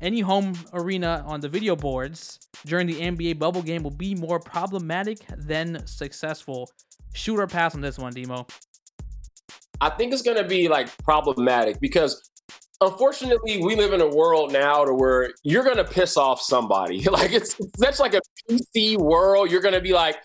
any 0.00 0.20
home 0.20 0.54
arena 0.72 1.24
on 1.26 1.40
the 1.40 1.48
video 1.48 1.76
boards 1.76 2.38
during 2.66 2.86
the 2.86 3.00
NBA 3.00 3.38
bubble 3.38 3.62
game 3.62 3.82
will 3.82 3.90
be 3.90 4.14
more 4.14 4.38
problematic 4.38 5.18
than 5.36 5.86
successful. 5.86 6.70
Shooter 7.14 7.46
pass 7.46 7.74
on 7.74 7.80
this 7.80 7.98
one, 7.98 8.12
Demo. 8.12 8.46
I 9.80 9.90
think 9.90 10.12
it's 10.12 10.22
going 10.22 10.36
to 10.36 10.44
be 10.44 10.68
like 10.68 10.96
problematic 11.04 11.80
because 11.80 12.30
unfortunately 12.80 13.62
we 13.62 13.76
live 13.76 13.92
in 13.92 14.00
a 14.00 14.08
world 14.08 14.52
now 14.52 14.84
to 14.84 14.92
where 14.92 15.30
you're 15.42 15.64
going 15.64 15.76
to 15.76 15.84
piss 15.84 16.16
off 16.16 16.40
somebody. 16.40 17.04
Like 17.10 17.32
it's 17.32 17.56
that's 17.78 18.00
like 18.00 18.14
a 18.14 18.20
PC 18.50 18.98
world. 18.98 19.50
You're 19.50 19.60
going 19.60 19.74
to 19.74 19.80
be 19.80 19.92
like 19.92 20.16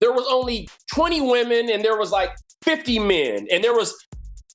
there 0.00 0.12
was 0.12 0.26
only 0.30 0.68
20 0.92 1.20
women 1.22 1.70
and 1.70 1.84
there 1.84 1.96
was 1.96 2.10
like 2.10 2.30
50 2.62 2.98
men 2.98 3.46
and 3.50 3.62
there 3.62 3.72
was 3.72 3.94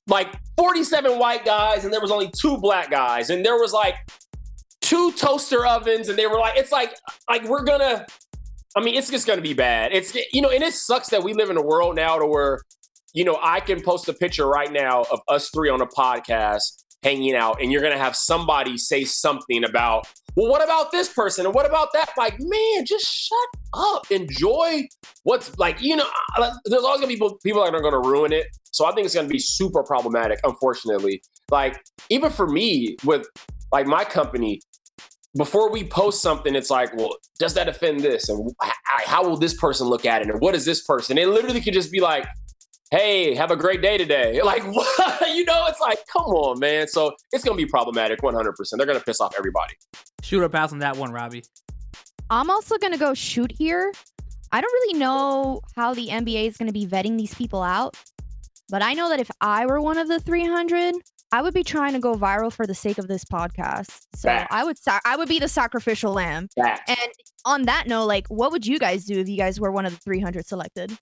like 0.08 0.28
47 0.56 1.18
white 1.18 1.44
guys 1.44 1.84
and 1.84 1.92
there 1.92 2.00
was 2.00 2.10
only 2.10 2.30
two 2.36 2.58
black 2.58 2.90
guys 2.90 3.30
and 3.30 3.44
there 3.44 3.56
was 3.56 3.72
like 3.72 3.94
two 4.92 5.12
toaster 5.12 5.64
ovens 5.66 6.08
and 6.08 6.18
they 6.18 6.26
were 6.26 6.38
like 6.38 6.56
it's 6.56 6.72
like 6.72 6.94
like 7.28 7.44
we're 7.44 7.64
to 7.64 8.06
I 8.76 8.80
mean 8.80 8.94
it's 8.94 9.10
just 9.10 9.26
to 9.26 9.40
be 9.40 9.54
bad. 9.54 9.92
It's 9.92 10.14
you 10.32 10.42
know 10.42 10.50
and 10.50 10.62
it 10.62 10.74
sucks 10.74 11.08
that 11.10 11.22
we 11.22 11.34
live 11.34 11.50
in 11.50 11.56
a 11.56 11.62
world 11.62 11.96
now 11.96 12.18
to 12.18 12.26
where 12.26 12.60
you 13.12 13.24
know, 13.24 13.38
I 13.42 13.60
can 13.60 13.80
post 13.82 14.08
a 14.08 14.14
picture 14.14 14.46
right 14.46 14.72
now 14.72 15.04
of 15.12 15.20
us 15.28 15.50
three 15.50 15.68
on 15.68 15.80
a 15.80 15.86
podcast 15.86 16.84
hanging 17.02 17.34
out, 17.34 17.60
and 17.60 17.70
you're 17.70 17.82
gonna 17.82 17.98
have 17.98 18.16
somebody 18.16 18.78
say 18.78 19.04
something 19.04 19.64
about, 19.64 20.06
well, 20.34 20.48
what 20.48 20.64
about 20.64 20.92
this 20.92 21.12
person 21.12 21.44
and 21.44 21.54
what 21.54 21.66
about 21.66 21.88
that? 21.92 22.10
Like, 22.16 22.36
man, 22.38 22.86
just 22.86 23.04
shut 23.04 23.48
up. 23.74 24.10
Enjoy 24.10 24.86
what's 25.24 25.56
like, 25.58 25.82
you 25.82 25.96
know, 25.96 26.06
there's 26.64 26.82
always 26.82 27.00
gonna 27.00 27.08
be 27.08 27.14
people, 27.14 27.38
people 27.44 27.62
that 27.64 27.74
are 27.74 27.82
gonna 27.82 28.00
ruin 28.00 28.32
it. 28.32 28.46
So 28.70 28.86
I 28.86 28.92
think 28.92 29.04
it's 29.04 29.14
gonna 29.14 29.28
be 29.28 29.38
super 29.38 29.82
problematic, 29.82 30.40
unfortunately. 30.44 31.22
Like, 31.50 31.82
even 32.08 32.30
for 32.30 32.46
me, 32.46 32.96
with 33.04 33.26
like 33.72 33.86
my 33.86 34.04
company, 34.04 34.60
before 35.36 35.70
we 35.70 35.84
post 35.84 36.22
something, 36.22 36.54
it's 36.54 36.70
like, 36.70 36.94
well, 36.94 37.16
does 37.38 37.54
that 37.54 37.68
offend 37.68 38.00
this? 38.00 38.28
And 38.28 38.50
how 38.86 39.24
will 39.24 39.36
this 39.36 39.54
person 39.54 39.86
look 39.86 40.04
at 40.04 40.22
it? 40.22 40.28
And 40.28 40.40
what 40.40 40.54
is 40.54 40.64
this 40.64 40.82
person? 40.82 41.18
It 41.18 41.28
literally 41.28 41.60
could 41.60 41.74
just 41.74 41.90
be 41.90 42.00
like, 42.00 42.26
hey, 42.90 43.34
have 43.34 43.50
a 43.50 43.56
great 43.56 43.80
day 43.80 43.96
today. 43.96 44.40
Like, 44.44 44.64
what? 44.64 45.28
you 45.34 45.44
know, 45.44 45.64
it's 45.68 45.80
like, 45.80 45.98
come 46.12 46.26
on, 46.26 46.58
man. 46.58 46.86
So 46.88 47.14
it's 47.32 47.42
going 47.42 47.56
to 47.56 47.64
be 47.64 47.68
problematic 47.68 48.20
100%. 48.20 48.54
They're 48.76 48.86
going 48.86 48.98
to 48.98 49.04
piss 49.04 49.20
off 49.20 49.34
everybody. 49.38 49.74
Shooter 50.22 50.48
pass 50.48 50.72
on 50.72 50.80
that 50.80 50.96
one, 50.96 51.10
Robbie. 51.10 51.42
I'm 52.32 52.48
also 52.48 52.78
gonna 52.78 52.96
go 52.96 53.12
shoot 53.12 53.52
here. 53.52 53.92
I 54.52 54.62
don't 54.62 54.72
really 54.72 54.98
know 54.98 55.60
how 55.76 55.92
the 55.92 56.08
NBA 56.08 56.48
is 56.48 56.56
gonna 56.56 56.72
be 56.72 56.86
vetting 56.86 57.18
these 57.18 57.34
people 57.34 57.62
out, 57.62 57.94
but 58.68 58.82
I 58.82 58.94
know 58.94 59.08
that 59.08 59.20
if 59.20 59.30
I 59.40 59.66
were 59.66 59.80
one 59.80 59.98
of 59.98 60.08
the 60.08 60.20
300, 60.20 60.94
I 61.32 61.40
would 61.40 61.54
be 61.54 61.64
trying 61.64 61.94
to 61.94 61.98
go 61.98 62.14
viral 62.14 62.52
for 62.52 62.66
the 62.66 62.74
sake 62.74 62.98
of 62.98 63.08
this 63.08 63.24
podcast. 63.24 64.00
So 64.14 64.28
Facts. 64.28 64.48
I 64.54 64.64
would 64.64 64.78
sa- 64.78 65.00
I 65.04 65.16
would 65.16 65.28
be 65.28 65.38
the 65.38 65.48
sacrificial 65.48 66.12
lamb. 66.12 66.48
Facts. 66.54 66.82
And 66.88 67.12
on 67.44 67.62
that 67.62 67.86
note, 67.86 68.04
like, 68.04 68.26
what 68.28 68.52
would 68.52 68.66
you 68.66 68.78
guys 68.78 69.04
do 69.06 69.18
if 69.18 69.28
you 69.28 69.38
guys 69.38 69.58
were 69.58 69.72
one 69.72 69.86
of 69.86 69.92
the 69.92 69.98
300 70.00 70.46
selected? 70.46 70.96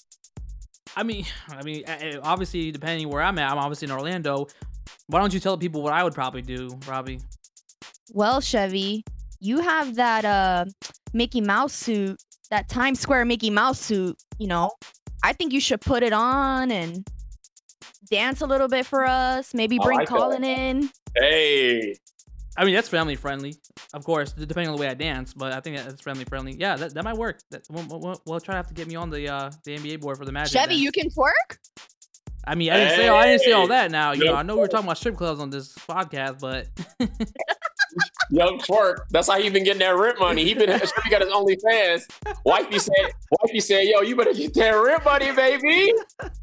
I 0.97 1.03
mean, 1.03 1.27
I 1.49 1.63
mean, 1.63 1.85
obviously, 2.23 2.71
depending 2.71 3.09
where 3.09 3.23
I'm 3.23 3.39
at, 3.39 3.51
I'm 3.51 3.59
obviously 3.59 3.87
in 3.87 3.93
Orlando. 3.93 4.47
Why 5.09 5.21
don't 5.21 5.35
you 5.35 5.41
tell 5.41 5.59
people 5.59 5.83
what 5.83 5.93
I 5.93 6.05
would 6.05 6.15
probably 6.15 6.43
do, 6.43 6.79
Robbie? 6.87 7.21
Well, 8.13 8.41
Chevy, 8.41 9.05
you 9.41 9.61
have 9.61 9.97
that 9.97 10.25
uh 10.25 10.65
Mickey 11.13 11.41
Mouse 11.41 11.73
suit, 11.73 12.21
that 12.51 12.69
Times 12.69 13.01
Square 13.01 13.25
Mickey 13.25 13.51
Mouse 13.51 13.81
suit, 13.81 14.17
you 14.39 14.47
know. 14.47 14.71
I 15.23 15.33
think 15.33 15.53
you 15.53 15.61
should 15.61 15.81
put 15.81 16.03
it 16.03 16.13
on 16.13 16.71
and 16.71 17.07
dance 18.11 18.41
a 18.41 18.47
little 18.47 18.69
bit 18.69 18.87
for 18.87 19.07
us. 19.07 19.55
Maybe 19.55 19.79
bring 19.79 19.99
like 19.99 20.09
that. 20.09 20.17
Colin 20.17 20.45
in. 20.45 20.91
Hey. 21.15 21.95
I 22.57 22.65
mean, 22.65 22.75
that's 22.75 22.89
family 22.89 23.15
friendly, 23.15 23.55
of 23.95 24.05
course, 24.05 24.33
depending 24.33 24.69
on 24.69 24.77
the 24.77 24.81
way 24.81 24.89
I 24.89 24.95
dance. 24.95 25.33
But 25.33 25.53
I 25.53 25.61
think 25.61 25.77
that's 25.77 26.03
family 26.03 26.25
friendly. 26.25 26.57
Yeah, 26.59 26.77
that, 26.77 26.95
that 26.95 27.05
might 27.05 27.17
work. 27.17 27.39
That, 27.51 27.63
we'll, 27.71 27.87
we'll, 27.87 28.21
we'll 28.27 28.41
try 28.41 28.55
to 28.55 28.57
have 28.57 28.67
to 28.67 28.75
get 28.75 28.89
me 28.89 28.97
on 28.97 29.09
the 29.09 29.33
uh, 29.33 29.51
the 29.65 29.77
NBA 29.77 30.01
board 30.01 30.19
for 30.19 30.25
the 30.25 30.33
Magic. 30.33 30.53
Chevy, 30.53 30.75
then. 30.75 30.83
you 30.83 30.93
can 30.93 31.09
twerk? 31.09 31.59
I 32.45 32.55
mean, 32.55 32.73
I 32.73 32.77
didn't 32.77 32.97
say 32.97 33.09
I 33.09 33.27
didn't 33.27 33.43
say 33.43 33.53
all 33.53 33.69
that. 33.69 33.91
Now, 33.91 34.13
you 34.13 34.25
know, 34.25 34.35
I 34.35 34.43
know 34.43 34.55
we 34.55 34.63
were 34.63 34.69
talking 34.69 34.87
about 34.87 34.99
strip 34.99 35.17
clubs 35.17 35.41
on 35.41 35.51
this 35.51 35.75
podcast, 35.75 36.41
but 36.41 36.67
Young 38.31 38.59
twerk. 38.59 38.99
That's 39.11 39.29
how 39.29 39.41
he 39.41 39.51
been 39.51 39.65
getting 39.65 39.81
that 39.81 39.97
rent 39.97 40.19
money. 40.19 40.45
He 40.45 40.55
been 40.55 40.71
he 40.71 41.11
got 41.11 41.21
his 41.23 41.31
OnlyFans. 41.31 42.03
Wifey 42.45 42.79
said, 42.79 43.13
wifey 43.41 43.61
said, 43.61 43.85
yo, 43.85 44.01
you 44.01 44.17
better 44.17 44.33
get 44.33 44.55
that 44.55 44.71
rent 44.71 45.05
money, 45.05 45.33
baby. 45.33 45.93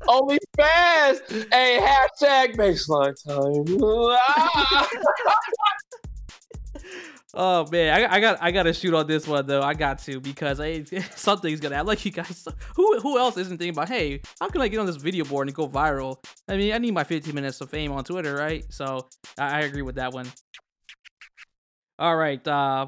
OnlyFans. 0.08 1.48
Hey, 1.52 1.80
hashtag 1.82 2.56
baseline 2.56 3.16
time. 3.26 3.66
Oh 7.40 7.68
man, 7.72 7.94
I, 7.94 8.16
I 8.16 8.20
got 8.20 8.38
I 8.42 8.50
got 8.50 8.64
to 8.64 8.74
shoot 8.74 8.96
on 8.96 9.06
this 9.06 9.28
one 9.28 9.46
though. 9.46 9.62
I 9.62 9.76
got 9.76 10.00
to 10.00 10.20
because 10.20 10.60
I, 10.60 10.84
something's 11.16 11.60
gonna. 11.60 11.76
I 11.76 11.82
like 11.82 12.04
you 12.04 12.12
guys. 12.12 12.48
Who 12.76 13.00
who 13.00 13.20
else 13.20 13.38
isn't 13.38 13.60
thinking 13.60 13.76
about? 13.76 13.90
Hey, 13.90 14.22
how 14.42 14.50
can 14.50 14.60
I 14.62 14.68
get 14.68 14.80
on 14.80 14.88
this 14.88 14.96
video 14.96 15.24
board 15.24 15.48
and 15.48 15.56
go 15.56 15.68
viral? 15.68 16.18
I 16.48 16.58
mean, 16.58 16.74
I 16.74 16.80
need 16.80 16.96
my 16.96 17.04
15 17.04 17.36
minutes 17.36 17.62
of 17.62 17.70
fame 17.70 17.92
on 17.92 18.04
Twitter, 18.04 18.34
right? 18.34 18.66
So 18.70 19.08
I, 19.38 19.58
I 19.58 19.60
agree 19.62 19.84
with 19.84 19.96
that 19.96 20.14
one. 20.14 20.32
All 22.00 22.16
right, 22.16 22.46
uh, 22.48 22.88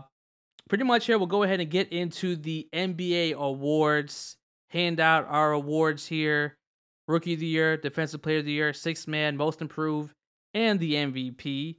pretty 0.67 0.83
much 0.83 1.05
here. 1.05 1.17
We'll 1.17 1.27
go 1.27 1.43
ahead 1.43 1.59
and 1.59 1.69
get 1.69 1.91
into 1.91 2.35
the 2.35 2.67
NBA 2.73 3.33
awards. 3.33 4.35
Hand 4.69 4.99
out 4.99 5.25
our 5.27 5.51
awards 5.51 6.05
here: 6.07 6.55
Rookie 7.07 7.33
of 7.33 7.39
the 7.39 7.47
Year, 7.47 7.75
Defensive 7.75 8.21
Player 8.21 8.39
of 8.39 8.45
the 8.45 8.51
Year, 8.51 8.71
Sixth 8.73 9.07
Man, 9.07 9.35
Most 9.35 9.61
Improved, 9.61 10.13
and 10.53 10.79
the 10.79 10.93
MVP. 10.93 11.77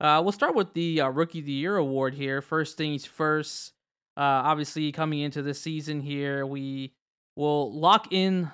Uh, 0.00 0.20
we'll 0.22 0.32
start 0.32 0.56
with 0.56 0.74
the 0.74 1.00
uh, 1.00 1.08
Rookie 1.08 1.38
of 1.38 1.46
the 1.46 1.52
Year 1.52 1.76
award 1.76 2.14
here. 2.14 2.42
First 2.42 2.76
things 2.76 3.04
first. 3.04 3.72
Uh, 4.16 4.42
obviously, 4.44 4.90
coming 4.90 5.20
into 5.20 5.42
the 5.42 5.54
season 5.54 6.00
here, 6.00 6.44
we 6.44 6.92
will 7.36 7.72
lock 7.72 8.12
in 8.12 8.50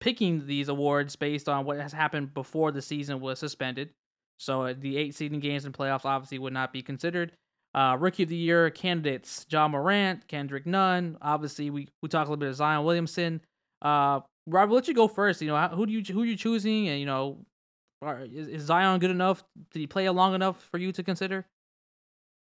picking 0.00 0.46
these 0.46 0.68
awards 0.68 1.16
based 1.16 1.48
on 1.48 1.64
what 1.64 1.78
has 1.78 1.92
happened 1.92 2.34
before 2.34 2.72
the 2.72 2.82
season 2.82 3.20
was 3.20 3.38
suspended. 3.38 3.90
So 4.38 4.62
uh, 4.62 4.74
the 4.78 4.96
eight 4.96 5.14
seeding 5.14 5.40
games 5.40 5.64
and 5.64 5.74
playoffs 5.74 6.04
obviously 6.04 6.38
would 6.38 6.52
not 6.52 6.72
be 6.72 6.82
considered. 6.82 7.32
Uh, 7.74 7.96
Rookie 7.98 8.24
of 8.24 8.28
the 8.28 8.36
Year 8.36 8.70
candidates: 8.70 9.46
Ja 9.48 9.68
Morant, 9.68 10.26
Kendrick 10.28 10.66
Nunn. 10.66 11.16
Obviously, 11.22 11.70
we 11.70 11.88
we 12.02 12.08
talk 12.08 12.26
a 12.26 12.30
little 12.30 12.36
bit 12.36 12.48
of 12.48 12.56
Zion 12.56 12.84
Williamson. 12.84 13.40
Uh, 13.82 14.20
Rob, 14.46 14.70
let 14.72 14.88
you 14.88 14.94
go 14.94 15.06
first. 15.08 15.40
You 15.40 15.48
know, 15.48 15.68
who 15.68 15.86
do 15.86 15.92
you 15.92 16.02
who 16.12 16.22
are 16.22 16.26
you 16.26 16.36
choosing? 16.36 16.88
And 16.88 16.98
you 16.98 17.06
know, 17.06 17.38
are, 18.02 18.22
is, 18.22 18.48
is 18.48 18.62
Zion 18.64 18.98
good 18.98 19.10
enough? 19.10 19.44
Did 19.70 19.78
he 19.78 19.86
play 19.86 20.08
long 20.08 20.34
enough 20.34 20.60
for 20.70 20.78
you 20.78 20.92
to 20.92 21.02
consider? 21.02 21.46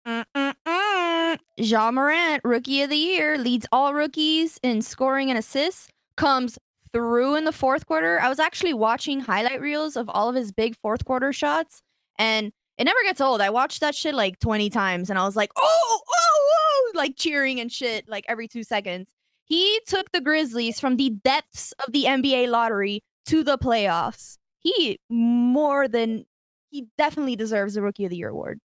Mm-mm-mm. 0.08 1.38
Ja 1.58 1.92
Morant, 1.92 2.42
rookie 2.44 2.82
of 2.82 2.90
the 2.90 2.96
year, 2.96 3.38
leads 3.38 3.68
all 3.72 3.94
rookies 3.94 4.60
in 4.64 4.82
scoring 4.82 5.30
and 5.30 5.38
assists, 5.38 5.90
comes 6.16 6.58
through 6.92 7.36
in 7.36 7.44
the 7.44 7.52
fourth 7.52 7.86
quarter. 7.86 8.20
I 8.20 8.30
was 8.30 8.40
actually 8.40 8.74
watching 8.74 9.20
highlight 9.20 9.62
reels 9.62 9.96
of 9.96 10.10
all 10.10 10.30
of 10.30 10.36
his 10.36 10.52
big 10.52 10.76
fourth 10.76 11.06
quarter 11.06 11.32
shots, 11.32 11.82
and 12.18 12.52
it 12.80 12.86
never 12.86 13.00
gets 13.04 13.20
old. 13.20 13.42
I 13.42 13.50
watched 13.50 13.82
that 13.82 13.94
shit 13.94 14.16
like 14.16 14.40
20 14.40 14.70
times, 14.70 15.10
and 15.10 15.20
I 15.20 15.26
was 15.26 15.36
like, 15.36 15.52
oh, 15.58 16.02
oh, 16.02 16.52
oh, 16.56 16.92
like 16.96 17.18
cheering 17.18 17.60
and 17.60 17.70
shit 17.70 18.08
like 18.08 18.24
every 18.30 18.48
two 18.48 18.64
seconds. 18.64 19.10
He 19.44 19.82
took 19.86 20.12
the 20.14 20.22
Grizzlies 20.22 20.80
from 20.80 20.96
the 20.96 21.10
depths 21.10 21.74
of 21.86 21.92
the 21.92 22.06
NBA 22.06 22.48
lottery 22.48 23.04
to 23.26 23.44
the 23.44 23.58
playoffs. 23.58 24.38
He 24.60 24.98
more 25.10 25.90
than 25.90 26.26
he 26.70 26.88
definitely 26.98 27.36
deserves 27.36 27.74
the 27.74 27.82
rookie 27.82 28.06
of 28.06 28.12
the 28.12 28.16
year 28.16 28.30
award. 28.30 28.60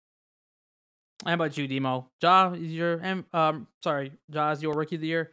How 1.25 1.33
about 1.33 1.57
you, 1.57 1.67
Demo? 1.67 2.09
Ja 2.21 2.53
is 2.53 2.71
your 2.71 3.01
M- 3.01 3.25
um 3.33 3.67
sorry, 3.83 4.13
Ja 4.29 4.51
is 4.51 4.61
your 4.61 4.75
rookie 4.75 4.95
of 4.95 5.01
the 5.01 5.07
year. 5.07 5.31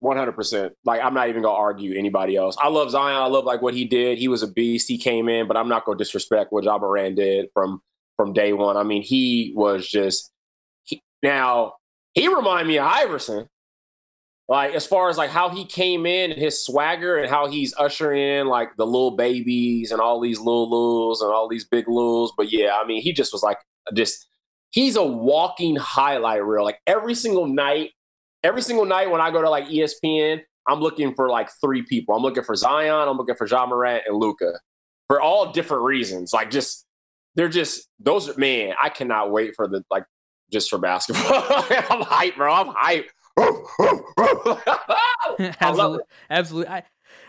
One 0.00 0.18
hundred 0.18 0.32
percent. 0.32 0.74
Like 0.84 1.00
I'm 1.02 1.14
not 1.14 1.30
even 1.30 1.42
gonna 1.42 1.56
argue 1.56 1.98
anybody 1.98 2.36
else. 2.36 2.56
I 2.60 2.68
love 2.68 2.90
Zion. 2.90 3.16
I 3.16 3.26
love 3.26 3.44
like 3.44 3.62
what 3.62 3.72
he 3.72 3.86
did. 3.86 4.18
He 4.18 4.28
was 4.28 4.42
a 4.42 4.48
beast. 4.48 4.88
He 4.88 4.98
came 4.98 5.28
in, 5.28 5.46
but 5.46 5.56
I'm 5.56 5.68
not 5.68 5.86
gonna 5.86 5.96
disrespect 5.96 6.52
what 6.52 6.64
Ja 6.64 6.76
Morant 6.76 7.16
did 7.16 7.46
from 7.54 7.80
from 8.16 8.32
day 8.32 8.52
one. 8.52 8.76
I 8.76 8.82
mean, 8.82 9.02
he 9.02 9.52
was 9.56 9.88
just 9.88 10.30
he, 10.84 11.02
now 11.22 11.74
he 12.14 12.28
reminded 12.28 12.68
me 12.68 12.78
of 12.78 12.86
Iverson. 12.86 13.48
Like 14.46 14.74
as 14.74 14.86
far 14.86 15.08
as 15.08 15.16
like 15.16 15.30
how 15.30 15.48
he 15.48 15.64
came 15.64 16.04
in 16.04 16.30
and 16.30 16.40
his 16.40 16.62
swagger 16.62 17.16
and 17.16 17.30
how 17.30 17.46
he's 17.46 17.74
ushering 17.78 18.20
in 18.20 18.46
like 18.46 18.76
the 18.76 18.84
little 18.84 19.16
babies 19.16 19.90
and 19.90 20.02
all 20.02 20.20
these 20.20 20.38
little 20.38 20.68
lils 20.70 21.22
and 21.22 21.32
all 21.32 21.48
these 21.48 21.64
big 21.64 21.88
lils. 21.88 22.32
But 22.36 22.52
yeah, 22.52 22.78
I 22.80 22.86
mean, 22.86 23.00
he 23.00 23.12
just 23.12 23.32
was 23.32 23.42
like 23.42 23.56
just 23.94 24.26
he's 24.70 24.96
a 24.96 25.02
walking 25.02 25.76
highlight 25.76 26.44
reel. 26.44 26.62
Like 26.62 26.80
every 26.86 27.14
single 27.14 27.46
night, 27.46 27.92
every 28.42 28.60
single 28.60 28.84
night 28.84 29.10
when 29.10 29.22
I 29.22 29.30
go 29.30 29.40
to 29.40 29.48
like 29.48 29.66
ESPN, 29.66 30.42
I'm 30.68 30.80
looking 30.80 31.14
for 31.14 31.30
like 31.30 31.48
three 31.62 31.82
people. 31.82 32.14
I'm 32.14 32.22
looking 32.22 32.44
for 32.44 32.54
Zion, 32.54 33.08
I'm 33.08 33.16
looking 33.16 33.36
for 33.36 33.46
Ja 33.46 33.64
Morant 33.64 34.02
and 34.06 34.18
Luka 34.18 34.60
for 35.08 35.22
all 35.22 35.52
different 35.52 35.84
reasons. 35.84 36.32
Like 36.34 36.50
just 36.50 36.83
they're 37.34 37.48
just 37.48 37.88
those 37.98 38.28
are 38.28 38.38
man, 38.38 38.74
I 38.82 38.88
cannot 38.88 39.30
wait 39.30 39.54
for 39.56 39.68
the 39.68 39.84
like 39.90 40.04
just 40.52 40.70
for 40.70 40.78
basketball. 40.78 41.24
I'm 41.32 42.02
hype, 42.02 42.36
bro. 42.36 42.52
I'm 42.52 42.72
hype. 42.76 43.10
absolutely, 45.60 46.04
absolutely. 46.30 46.72
I, 46.72 46.84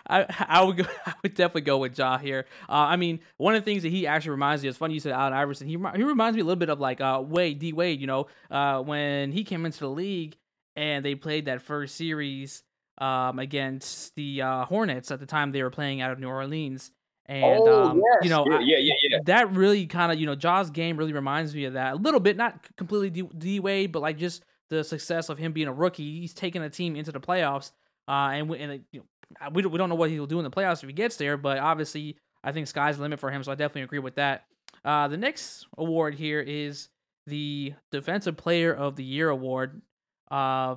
I, 0.07 0.45
I 0.47 0.63
would 0.63 0.77
go. 0.77 0.85
I 1.05 1.13
would 1.23 1.33
definitely 1.33 1.61
go 1.61 1.79
with 1.79 1.97
Ja 1.97 2.17
here. 2.17 2.45
Uh, 2.69 2.73
I 2.73 2.95
mean, 2.95 3.19
one 3.37 3.55
of 3.55 3.61
the 3.61 3.65
things 3.65 3.83
that 3.83 3.89
he 3.89 4.05
actually 4.05 4.31
reminds 4.31 4.63
me. 4.63 4.69
It's 4.69 4.77
funny 4.77 4.93
you 4.93 4.99
said 4.99 5.13
Allen 5.13 5.33
Iverson. 5.33 5.67
He 5.67 5.77
he 5.95 6.03
reminds 6.03 6.35
me 6.35 6.41
a 6.41 6.45
little 6.45 6.59
bit 6.59 6.69
of 6.69 6.79
like 6.79 7.01
uh, 7.01 7.23
Wade 7.25 7.59
D 7.59 7.73
Wade. 7.73 7.99
You 7.99 8.07
know, 8.07 8.27
uh, 8.51 8.81
when 8.81 9.31
he 9.31 9.43
came 9.43 9.65
into 9.65 9.79
the 9.79 9.89
league 9.89 10.37
and 10.75 11.03
they 11.03 11.15
played 11.15 11.45
that 11.45 11.61
first 11.61 11.95
series 11.95 12.63
um, 12.97 13.39
against 13.39 14.15
the 14.15 14.41
uh, 14.41 14.65
Hornets 14.65 15.11
at 15.11 15.19
the 15.19 15.25
time 15.25 15.51
they 15.51 15.63
were 15.63 15.69
playing 15.69 16.01
out 16.01 16.11
of 16.11 16.19
New 16.19 16.27
Orleans. 16.27 16.91
And 17.28 17.59
oh, 17.61 17.84
um, 17.86 17.97
yes. 17.97 18.23
you 18.23 18.30
know, 18.30 18.45
yeah, 18.47 18.59
yeah, 18.59 18.78
yeah, 18.78 18.93
yeah. 19.09 19.17
that 19.26 19.51
really 19.51 19.88
kind 19.88 20.11
of 20.11 20.19
you 20.19 20.28
know 20.28 20.36
Ja's 20.36 20.69
game 20.69 20.95
really 20.95 21.13
reminds 21.13 21.55
me 21.55 21.65
of 21.65 21.73
that 21.73 21.93
a 21.93 21.95
little 21.95 22.19
bit, 22.19 22.38
not 22.38 22.59
completely 22.78 23.09
D, 23.09 23.28
D 23.38 23.59
Wade, 23.59 23.91
but 23.91 24.01
like 24.01 24.17
just 24.17 24.43
the 24.69 24.84
success 24.84 25.30
of 25.30 25.38
him 25.38 25.51
being 25.51 25.67
a 25.67 25.73
rookie. 25.73 26.19
He's 26.19 26.34
taking 26.34 26.61
a 26.61 26.69
team 26.69 26.95
into 26.95 27.11
the 27.11 27.19
playoffs, 27.19 27.71
uh, 28.07 28.30
and 28.34 28.47
we, 28.47 28.59
and 28.59 28.84
you 28.91 28.99
know, 28.99 29.49
we 29.53 29.65
we 29.65 29.78
don't 29.80 29.89
know 29.89 29.95
what 29.95 30.11
he'll 30.11 30.28
do 30.28 30.38
in 30.38 30.43
the 30.43 30.51
playoffs 30.51 30.84
if 30.84 30.89
he 30.89 30.93
gets 30.93 31.17
there, 31.17 31.36
but 31.36 31.57
obviously 31.57 32.15
I 32.43 32.51
think 32.51 32.67
sky's 32.67 32.97
the 32.97 33.01
limit 33.01 33.19
for 33.19 33.32
him. 33.32 33.43
So 33.43 33.51
I 33.51 33.55
definitely 33.55 33.84
agree 33.84 33.99
with 33.99 34.15
that. 34.15 34.45
Uh, 34.84 35.07
the 35.07 35.17
next 35.17 35.65
award 35.80 36.13
here 36.13 36.39
is 36.39 36.89
the 37.26 37.73
Defensive 37.91 38.38
Player 38.38 38.71
of 38.71 38.95
the 38.95 39.03
Year 39.03 39.30
award. 39.30 39.82
Uh, 40.30 40.76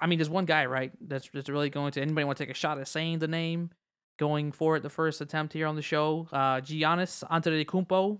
I 0.00 0.06
mean, 0.06 0.18
there's 0.18 0.30
one 0.30 0.44
guy, 0.44 0.66
right? 0.66 0.92
That's 1.00 1.28
that's 1.34 1.48
really 1.48 1.70
going 1.70 1.90
to 1.92 2.00
anybody 2.00 2.24
want 2.24 2.38
to 2.38 2.44
take 2.44 2.52
a 2.52 2.58
shot 2.58 2.78
at 2.78 2.86
saying 2.86 3.18
the 3.18 3.28
name 3.28 3.70
going 4.18 4.52
for 4.52 4.76
it 4.76 4.82
the 4.82 4.90
first 4.90 5.20
attempt 5.20 5.52
here 5.52 5.66
on 5.66 5.76
the 5.76 5.82
show. 5.82 6.28
Uh, 6.32 6.60
Giannis 6.60 7.24
Antetokounmpo. 7.30 8.18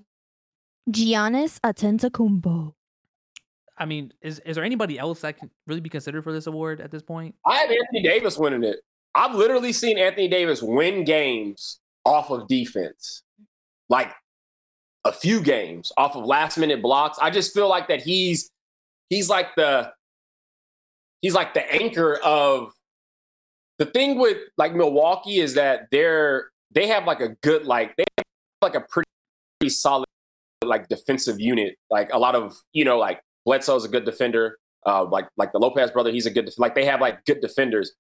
Giannis 0.90 1.60
Antetokounmpo. 1.60 2.74
I 3.76 3.86
mean, 3.86 4.12
is 4.22 4.40
is 4.40 4.56
there 4.56 4.64
anybody 4.64 4.98
else 4.98 5.20
that 5.20 5.38
can 5.38 5.50
really 5.66 5.80
be 5.80 5.88
considered 5.88 6.22
for 6.22 6.32
this 6.32 6.46
award 6.46 6.80
at 6.80 6.90
this 6.90 7.02
point? 7.02 7.34
I 7.44 7.56
have 7.56 7.70
Anthony 7.70 8.02
Davis 8.02 8.38
winning 8.38 8.62
it. 8.62 8.80
I've 9.14 9.34
literally 9.34 9.72
seen 9.72 9.98
Anthony 9.98 10.28
Davis 10.28 10.62
win 10.62 11.04
games 11.04 11.80
off 12.04 12.30
of 12.30 12.46
defense, 12.48 13.22
like 13.88 14.12
a 15.04 15.12
few 15.12 15.40
games 15.40 15.92
off 15.96 16.16
of 16.16 16.24
last 16.24 16.56
minute 16.56 16.82
blocks. 16.82 17.18
I 17.20 17.30
just 17.30 17.52
feel 17.52 17.68
like 17.68 17.88
that 17.88 18.00
he's 18.02 18.50
he's 19.10 19.28
like 19.28 19.54
the 19.56 19.92
he's 21.20 21.34
like 21.34 21.54
the 21.54 21.72
anchor 21.72 22.16
of 22.18 22.72
the 23.78 23.86
thing 23.86 24.18
with 24.18 24.38
like 24.56 24.74
Milwaukee 24.74 25.38
is 25.38 25.54
that 25.54 25.88
they're 25.90 26.50
they 26.72 26.86
have 26.88 27.06
like 27.06 27.20
a 27.20 27.30
good 27.42 27.64
like 27.64 27.96
they 27.96 28.04
have 28.18 28.24
like 28.62 28.74
a 28.74 28.80
pretty, 28.80 29.08
solid 29.68 30.06
like 30.62 30.88
defensive 30.88 31.40
unit. 31.40 31.76
Like 31.90 32.12
a 32.12 32.18
lot 32.18 32.34
of 32.34 32.56
you 32.72 32.84
know 32.84 32.98
like 32.98 33.20
Bledsoe's 33.44 33.84
a 33.84 33.88
good 33.88 34.04
defender. 34.04 34.58
Uh, 34.86 35.04
like 35.04 35.26
like 35.36 35.52
the 35.52 35.58
Lopez 35.58 35.90
brother, 35.90 36.10
he's 36.10 36.26
a 36.26 36.30
good 36.30 36.44
def- 36.44 36.58
like 36.58 36.74
they 36.74 36.84
have 36.84 37.00
like 37.00 37.24
good 37.24 37.40
defenders. 37.40 37.92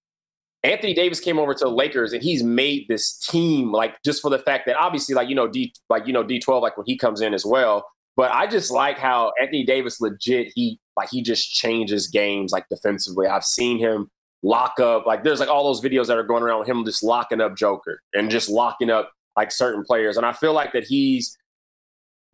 Anthony 0.62 0.94
Davis 0.94 1.20
came 1.20 1.38
over 1.38 1.52
to 1.52 1.64
the 1.64 1.70
Lakers 1.70 2.14
and 2.14 2.22
he's 2.22 2.42
made 2.42 2.86
this 2.88 3.18
team 3.18 3.70
like 3.70 3.96
just 4.02 4.22
for 4.22 4.30
the 4.30 4.38
fact 4.38 4.66
that 4.66 4.76
obviously 4.76 5.14
like 5.14 5.28
you 5.28 5.34
know 5.34 5.48
D 5.48 5.74
like 5.88 6.06
you 6.06 6.12
know 6.12 6.24
D12 6.24 6.62
like 6.62 6.76
when 6.76 6.86
he 6.86 6.96
comes 6.96 7.20
in 7.20 7.34
as 7.34 7.44
well. 7.44 7.86
But 8.16 8.30
I 8.32 8.46
just 8.46 8.70
like 8.70 8.98
how 8.98 9.32
Anthony 9.40 9.64
Davis 9.64 10.00
legit 10.00 10.52
he 10.54 10.78
like 10.96 11.08
he 11.10 11.22
just 11.22 11.52
changes 11.52 12.08
games 12.08 12.52
like 12.52 12.66
defensively. 12.68 13.26
I've 13.26 13.44
seen 13.44 13.78
him 13.78 14.10
lock 14.44 14.78
up 14.78 15.06
like 15.06 15.24
there's 15.24 15.40
like 15.40 15.48
all 15.48 15.64
those 15.64 15.80
videos 15.80 16.06
that 16.06 16.18
are 16.18 16.22
going 16.22 16.42
around 16.42 16.66
him 16.66 16.84
just 16.84 17.02
locking 17.02 17.40
up 17.40 17.56
Joker 17.56 18.02
and 18.12 18.30
just 18.30 18.50
locking 18.50 18.90
up 18.90 19.10
like 19.36 19.50
certain 19.50 19.82
players. 19.82 20.18
And 20.18 20.26
I 20.26 20.32
feel 20.32 20.52
like 20.52 20.74
that 20.74 20.84
he's 20.84 21.36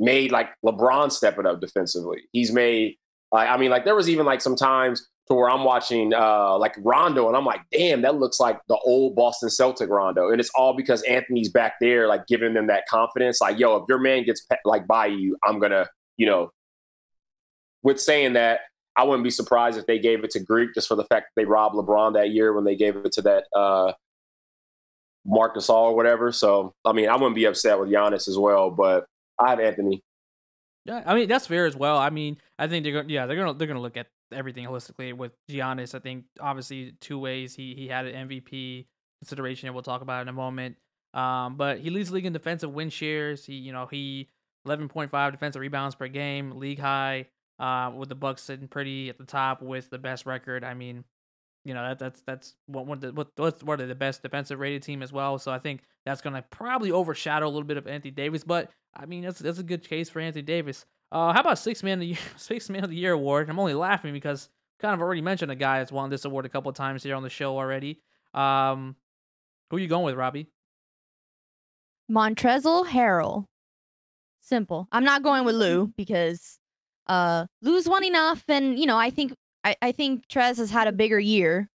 made 0.01 0.33
like 0.33 0.49
LeBron 0.65 1.13
stepping 1.13 1.47
up 1.47 1.61
defensively. 1.61 2.23
He's 2.33 2.53
made 2.53 2.97
like 3.31 3.49
I 3.49 3.57
mean 3.57 3.71
like 3.71 3.85
there 3.85 3.95
was 3.95 4.11
even 4.11 4.27
like 4.27 4.41
sometimes 4.41 5.09
to 5.29 5.35
where 5.35 5.49
I'm 5.49 5.63
watching 5.63 6.13
uh 6.13 6.59
like 6.59 6.75
Rondo 6.79 7.29
and 7.29 7.37
I'm 7.37 7.45
like, 7.45 7.61
damn, 7.71 8.03
that 8.03 8.17
looks 8.17 8.41
like 8.41 8.59
the 8.69 8.77
old 8.79 9.15
Boston 9.15 9.49
Celtic 9.49 9.89
Rondo. 9.89 10.31
And 10.31 10.41
it's 10.41 10.51
all 10.57 10.75
because 10.75 11.03
Anthony's 11.03 11.49
back 11.49 11.75
there, 11.81 12.09
like 12.09 12.27
giving 12.27 12.55
them 12.55 12.67
that 12.67 12.89
confidence. 12.89 13.41
Like, 13.41 13.61
yo, 13.61 13.77
if 13.77 13.85
your 13.89 13.99
man 14.01 14.25
gets 14.25 14.45
like 14.65 14.89
by 14.89 15.07
you, 15.07 15.37
I'm 15.45 15.61
gonna, 15.61 15.87
you 16.17 16.27
know. 16.27 16.51
With 17.83 17.99
saying 17.99 18.35
that, 18.35 18.61
I 18.97 19.05
wouldn't 19.05 19.25
be 19.25 19.31
surprised 19.31 19.79
if 19.79 19.87
they 19.87 19.99
gave 19.99 20.25
it 20.25 20.31
to 20.33 20.41
Greek 20.41 20.71
just 20.75 20.89
for 20.89 20.97
the 20.97 21.05
fact 21.05 21.29
that 21.29 21.41
they 21.41 21.45
robbed 21.45 21.75
LeBron 21.77 22.15
that 22.15 22.31
year 22.31 22.53
when 22.53 22.65
they 22.65 22.77
gave 22.77 22.97
it 22.97 23.13
to 23.13 23.23
that 23.23 23.45
uh 23.55 23.93
Marc 25.25 25.55
Gasol 25.55 25.91
or 25.91 25.97
whatever. 25.97 26.33
So 26.33 26.75
I 26.85 26.93
mean, 26.93 27.09
I 27.09 27.15
wouldn't 27.15 27.35
be 27.35 27.45
upset 27.45 27.79
with 27.79 27.91
Giannis 27.91 28.29
as 28.29 28.39
well, 28.39 28.71
but 28.71 29.07
I 29.39 29.51
have 29.51 29.61
Anthony. 29.61 30.03
Yeah, 30.85 31.03
I 31.05 31.15
mean 31.15 31.29
that's 31.29 31.47
fair 31.47 31.67
as 31.67 31.77
well. 31.77 31.99
I 31.99 32.11
mean, 32.11 32.39
I 32.59 32.67
think 32.67 32.85
they're 32.85 32.93
going. 32.93 33.11
Yeah, 33.11 33.27
they're 33.27 33.37
gonna 33.37 33.55
they're 33.55 33.69
gonna 33.69 33.81
look 33.81 33.97
at 33.97 34.07
everything 34.33 34.67
holistically 34.67 35.13
with 35.13 35.33
Giannis. 35.51 35.95
I 35.95 35.99
think 35.99 36.25
obviously 36.41 36.95
two 37.01 37.19
ways 37.19 37.55
he 37.55 37.75
he 37.75 37.89
had 37.89 38.07
an 38.07 38.29
MVP 38.29 38.87
consideration, 39.21 39.69
and 39.69 39.75
we'll 39.75 39.83
talk 39.83 40.03
about 40.03 40.23
in 40.23 40.29
a 40.29 40.33
moment. 40.33 40.77
Um, 41.13 41.57
but 41.57 41.81
he 41.81 41.91
leads 41.91 42.09
the 42.09 42.15
league 42.15 42.27
in 42.27 42.33
defensive 42.33 42.73
win 42.73 42.89
shares. 42.89 43.45
He 43.45 43.55
you 43.55 43.73
know 43.73 43.87
he 43.87 44.29
11.5 44.67 45.33
defensive 45.33 45.61
rebounds 45.61 45.95
per 45.95 46.09
game, 46.09 46.53
league 46.53 46.79
high. 46.79 47.27
Uh, 47.61 47.93
with 47.95 48.09
the 48.09 48.15
Bucks 48.15 48.43
sitting 48.43 48.69
pretty 48.69 49.11
at 49.11 49.19
the 49.19 49.25
top 49.25 49.61
with 49.61 49.91
the 49.91 49.99
best 49.99 50.25
record. 50.25 50.65
I 50.65 50.73
mean, 50.73 51.05
you 51.65 51.75
know 51.75 51.83
that 51.83 51.99
that's 51.99 52.23
that's 52.23 52.55
one 52.67 52.87
one 52.87 52.97
of 52.97 53.03
the, 53.03 53.13
what 53.13 53.63
what 53.63 53.81
are 53.81 53.87
the 53.87 53.95
best 53.95 54.23
defensive 54.23 54.59
rated 54.59 54.83
team 54.83 55.03
as 55.03 55.13
well. 55.13 55.39
So 55.39 55.53
I 55.53 55.59
think 55.59 55.83
that's 56.07 56.23
gonna 56.23 56.43
probably 56.51 56.91
overshadow 56.91 57.47
a 57.47 57.51
little 57.51 57.65
bit 57.65 57.77
of 57.77 57.87
Anthony 57.87 58.13
Davis. 58.13 58.45
But 58.45 58.71
I 58.97 59.05
mean, 59.05 59.23
that's 59.23 59.41
that's 59.41 59.59
a 59.59 59.63
good 59.63 59.87
case 59.87 60.09
for 60.09 60.21
Anthony 60.21 60.43
Davis. 60.43 60.87
Uh, 61.13 61.33
how 61.35 61.41
about 61.41 61.59
six 61.59 61.83
man 61.83 61.95
of 61.95 62.01
the 62.01 62.07
year, 62.07 62.19
six 62.37 62.71
man 62.71 62.83
of 62.83 62.91
the 62.91 62.97
year 62.97 63.13
award? 63.13 63.51
I'm 63.51 63.59
only 63.59 63.75
laughing 63.75 64.15
because 64.15 64.49
kind 64.81 64.95
of 64.95 65.03
already 65.03 65.21
mentioned 65.21 65.53
a 65.53 65.57
guy 65.57 65.79
that's 65.79 65.93
won 65.93 66.09
this 66.09 66.25
award 66.25 66.47
a 66.47 66.49
couple 66.49 66.71
of 66.71 66.77
times 66.77 67.03
here 67.03 67.15
on 67.15 67.23
the 67.23 67.29
show 67.29 67.59
already. 67.59 68.01
Um, 68.33 68.97
who 69.69 69.77
are 69.77 69.81
you 69.81 69.89
going 69.89 70.05
with, 70.05 70.15
Robbie? 70.15 70.47
Montrezl 72.11 72.87
Harrell. 72.87 73.45
Simple. 74.41 74.89
I'm 74.91 75.05
not 75.05 75.23
going 75.23 75.45
with 75.45 75.55
Lou 75.55 75.89
because 75.97 76.59
uh 77.07 77.47
Lou's 77.63 77.89
won 77.89 78.05
enough, 78.05 78.45
and 78.49 78.79
you 78.79 78.87
know 78.87 78.99
I 78.99 79.11
think 79.11 79.35
I, 79.65 79.77
I 79.83 79.93
think 79.93 80.27
Trez 80.29 80.59
has 80.59 80.71
had 80.71 80.89
a 80.89 80.93
bigger 80.93 81.21
year. 81.21 81.69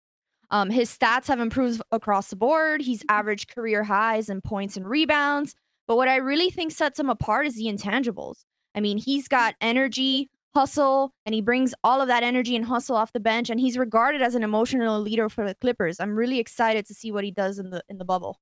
Um, 0.52 0.70
his 0.70 0.96
stats 0.96 1.28
have 1.28 1.40
improved 1.40 1.82
across 1.92 2.30
the 2.30 2.36
board. 2.36 2.82
He's 2.82 3.04
averaged 3.10 3.54
career 3.54 3.84
highs 3.84 4.30
in 4.30 4.42
points 4.42 4.78
and 4.78 4.88
rebounds. 4.88 5.56
But 5.88 5.98
what 5.98 6.08
I 6.08 6.18
really 6.18 6.50
think 6.50 6.72
sets 6.72 7.00
him 7.00 7.10
apart 7.10 7.48
is 7.48 7.56
the 7.56 7.66
intangibles. 7.66 8.44
I 8.76 8.80
mean, 8.80 8.98
he's 8.98 9.28
got 9.28 9.56
energy, 9.62 10.30
hustle, 10.54 11.12
and 11.26 11.34
he 11.34 11.42
brings 11.42 11.74
all 11.84 12.02
of 12.02 12.08
that 12.08 12.24
energy 12.24 12.56
and 12.56 12.66
hustle 12.66 12.96
off 12.96 13.14
the 13.14 13.20
bench. 13.20 13.50
And 13.50 13.60
he's 13.60 13.78
regarded 13.78 14.22
as 14.22 14.36
an 14.36 14.44
emotional 14.44 15.02
leader 15.02 15.28
for 15.28 15.46
the 15.46 15.56
Clippers. 15.56 16.00
I'm 16.00 16.16
really 16.16 16.40
excited 16.40 16.86
to 16.86 16.94
see 16.94 17.12
what 17.12 17.24
he 17.24 17.32
does 17.32 17.60
in 17.60 17.72
the 17.72 17.84
in 17.90 17.98
the 17.98 18.06
bubble. 18.06 18.40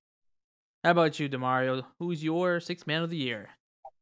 How 0.83 0.91
about 0.91 1.19
you, 1.19 1.29
Demario? 1.29 1.85
Who's 1.99 2.23
your 2.23 2.59
sixth 2.59 2.87
man 2.87 3.03
of 3.03 3.09
the 3.09 3.17
year? 3.17 3.49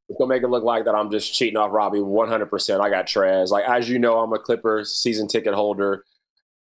It's 0.09 0.17
gonna 0.17 0.29
make 0.29 0.43
it 0.43 0.49
look 0.49 0.63
like 0.63 0.85
that 0.85 0.95
I'm 0.95 1.11
just 1.11 1.33
cheating 1.33 1.57
off 1.57 1.71
Robbie 1.71 1.99
100%. 1.99 2.81
I 2.81 2.89
got 2.89 3.05
Trez. 3.05 3.49
Like 3.49 3.65
as 3.65 3.87
you 3.87 3.99
know, 3.99 4.19
I'm 4.19 4.33
a 4.33 4.39
Clippers 4.39 4.95
season 4.95 5.27
ticket 5.27 5.53
holder. 5.53 6.03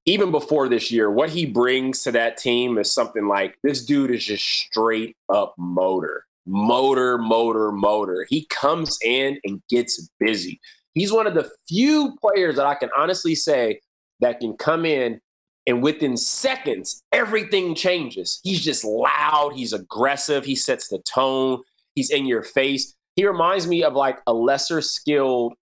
Even 0.06 0.30
before 0.30 0.68
this 0.68 0.90
year, 0.90 1.10
what 1.10 1.30
he 1.30 1.46
brings 1.46 2.02
to 2.02 2.12
that 2.12 2.36
team 2.36 2.78
is 2.78 2.92
something 2.92 3.26
like 3.26 3.56
this 3.62 3.84
dude 3.84 4.10
is 4.10 4.24
just 4.24 4.44
straight 4.44 5.16
up 5.32 5.54
motor, 5.58 6.24
motor, 6.46 7.18
motor, 7.18 7.72
motor. 7.72 8.26
He 8.28 8.46
comes 8.46 8.98
in 9.02 9.38
and 9.44 9.62
gets 9.68 10.08
busy. 10.18 10.60
He's 10.94 11.12
one 11.12 11.26
of 11.26 11.34
the 11.34 11.50
few 11.68 12.16
players 12.20 12.56
that 12.56 12.66
I 12.66 12.74
can 12.74 12.90
honestly 12.96 13.34
say 13.34 13.80
that 14.20 14.40
can 14.40 14.56
come 14.56 14.84
in 14.84 15.20
and 15.66 15.82
within 15.82 16.16
seconds, 16.16 17.02
everything 17.12 17.74
changes. 17.74 18.40
He's 18.42 18.62
just 18.62 18.84
loud. 18.84 19.52
He's 19.54 19.72
aggressive. 19.72 20.44
He 20.44 20.56
sets 20.56 20.88
the 20.88 20.98
tone. 21.00 21.62
He's 21.94 22.10
in 22.10 22.26
your 22.26 22.42
face 22.42 22.94
he 23.16 23.26
reminds 23.26 23.66
me 23.66 23.82
of 23.82 23.94
like 23.94 24.18
a 24.26 24.32
lesser 24.32 24.80
skilled 24.80 25.54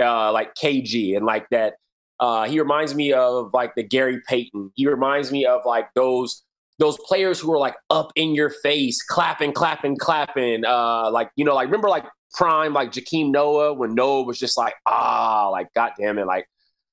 uh 0.00 0.32
like 0.32 0.54
KG 0.54 1.16
and 1.16 1.26
like 1.26 1.46
that 1.50 1.74
uh 2.18 2.48
he 2.48 2.58
reminds 2.58 2.94
me 2.94 3.12
of 3.12 3.52
like 3.52 3.74
the 3.74 3.82
Gary 3.82 4.20
Payton. 4.28 4.72
He 4.74 4.86
reminds 4.86 5.30
me 5.30 5.44
of 5.44 5.62
like 5.64 5.88
those 5.94 6.42
those 6.78 6.98
players 7.06 7.38
who 7.38 7.52
are 7.52 7.58
like 7.58 7.76
up 7.90 8.10
in 8.16 8.34
your 8.34 8.50
face, 8.50 9.02
clapping, 9.02 9.52
clapping, 9.52 9.96
clapping. 9.96 10.64
Uh, 10.64 11.10
like 11.10 11.30
you 11.36 11.44
know, 11.44 11.54
like 11.54 11.66
remember 11.66 11.88
like 11.88 12.04
prime 12.34 12.72
like 12.72 12.90
Joakim 12.90 13.30
Noah 13.30 13.74
when 13.74 13.94
Noah 13.94 14.24
was 14.24 14.38
just 14.38 14.58
like 14.58 14.74
ah, 14.86 15.48
like 15.50 15.68
God 15.74 15.92
damn 15.98 16.18
it, 16.18 16.26
like 16.26 16.46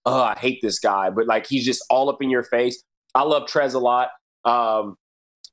oh 0.06 0.22
I 0.22 0.36
hate 0.38 0.60
this 0.62 0.80
guy, 0.80 1.10
but 1.10 1.26
like 1.26 1.48
he's 1.48 1.66
just 1.66 1.84
all 1.90 2.10
up 2.10 2.22
in 2.22 2.30
your 2.30 2.44
face. 2.44 2.84
I 3.16 3.24
love 3.24 3.48
Trez 3.48 3.74
a 3.74 3.80
lot. 3.80 4.10
Um, 4.46 4.96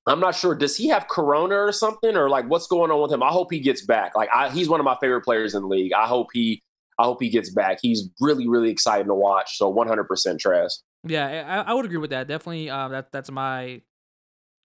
I'm 0.07 0.21
not 0.21 0.35
sure. 0.35 0.55
Does 0.55 0.77
he 0.77 0.89
have 0.89 1.09
corona 1.09 1.57
or 1.57 1.73
something, 1.73 2.17
or 2.17 2.31
like 2.31 2.49
what's 2.49 2.67
going 2.67 2.91
on 2.91 3.03
with 3.03 3.13
him? 3.13 3.23
I 3.23 3.29
hope 3.29 3.53
he 3.53 3.59
gets 3.59 3.85
back. 3.85 4.15
Like 4.15 4.29
I, 4.33 4.51
he's 4.51 4.69
one 4.69 4.81
of 4.81 4.85
my 4.85 4.97
favorite 5.01 5.23
players 5.23 5.55
in 5.55 5.63
the 5.63 5.69
league. 5.69 5.93
I 5.93 6.07
hope 6.07 6.29
he, 6.33 6.63
I 6.99 7.05
hope 7.05 7.21
he 7.21 7.29
gets 7.29 7.51
back. 7.51 7.79
He's 7.83 8.09
really, 8.21 8.49
really 8.49 8.71
exciting 8.71 9.09
to 9.09 9.15
watch. 9.15 9.59
So 9.59 9.73
100% 9.73 10.07
Trez. 10.39 10.73
Yeah, 11.05 11.63
I, 11.67 11.71
I, 11.71 11.75
would 11.75 11.85
agree 11.85 11.99
with 11.99 12.11
that. 12.11 12.29
Definitely, 12.29 12.71
uh, 12.71 12.89
that 12.89 13.13
that's 13.13 13.31
my 13.31 13.81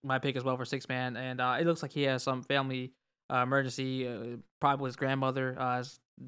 my 0.03 0.19
pick 0.19 0.35
as 0.35 0.43
well 0.43 0.57
for 0.57 0.65
six 0.65 0.87
man, 0.89 1.15
and 1.15 1.39
uh, 1.39 1.57
it 1.59 1.65
looks 1.65 1.81
like 1.81 1.91
he 1.91 2.03
has 2.03 2.23
some 2.23 2.43
family 2.43 2.93
uh, 3.31 3.37
emergency, 3.37 4.07
uh, 4.07 4.37
probably 4.59 4.87
his 4.87 4.95
grandmother. 4.95 5.55
Uh, 5.57 5.83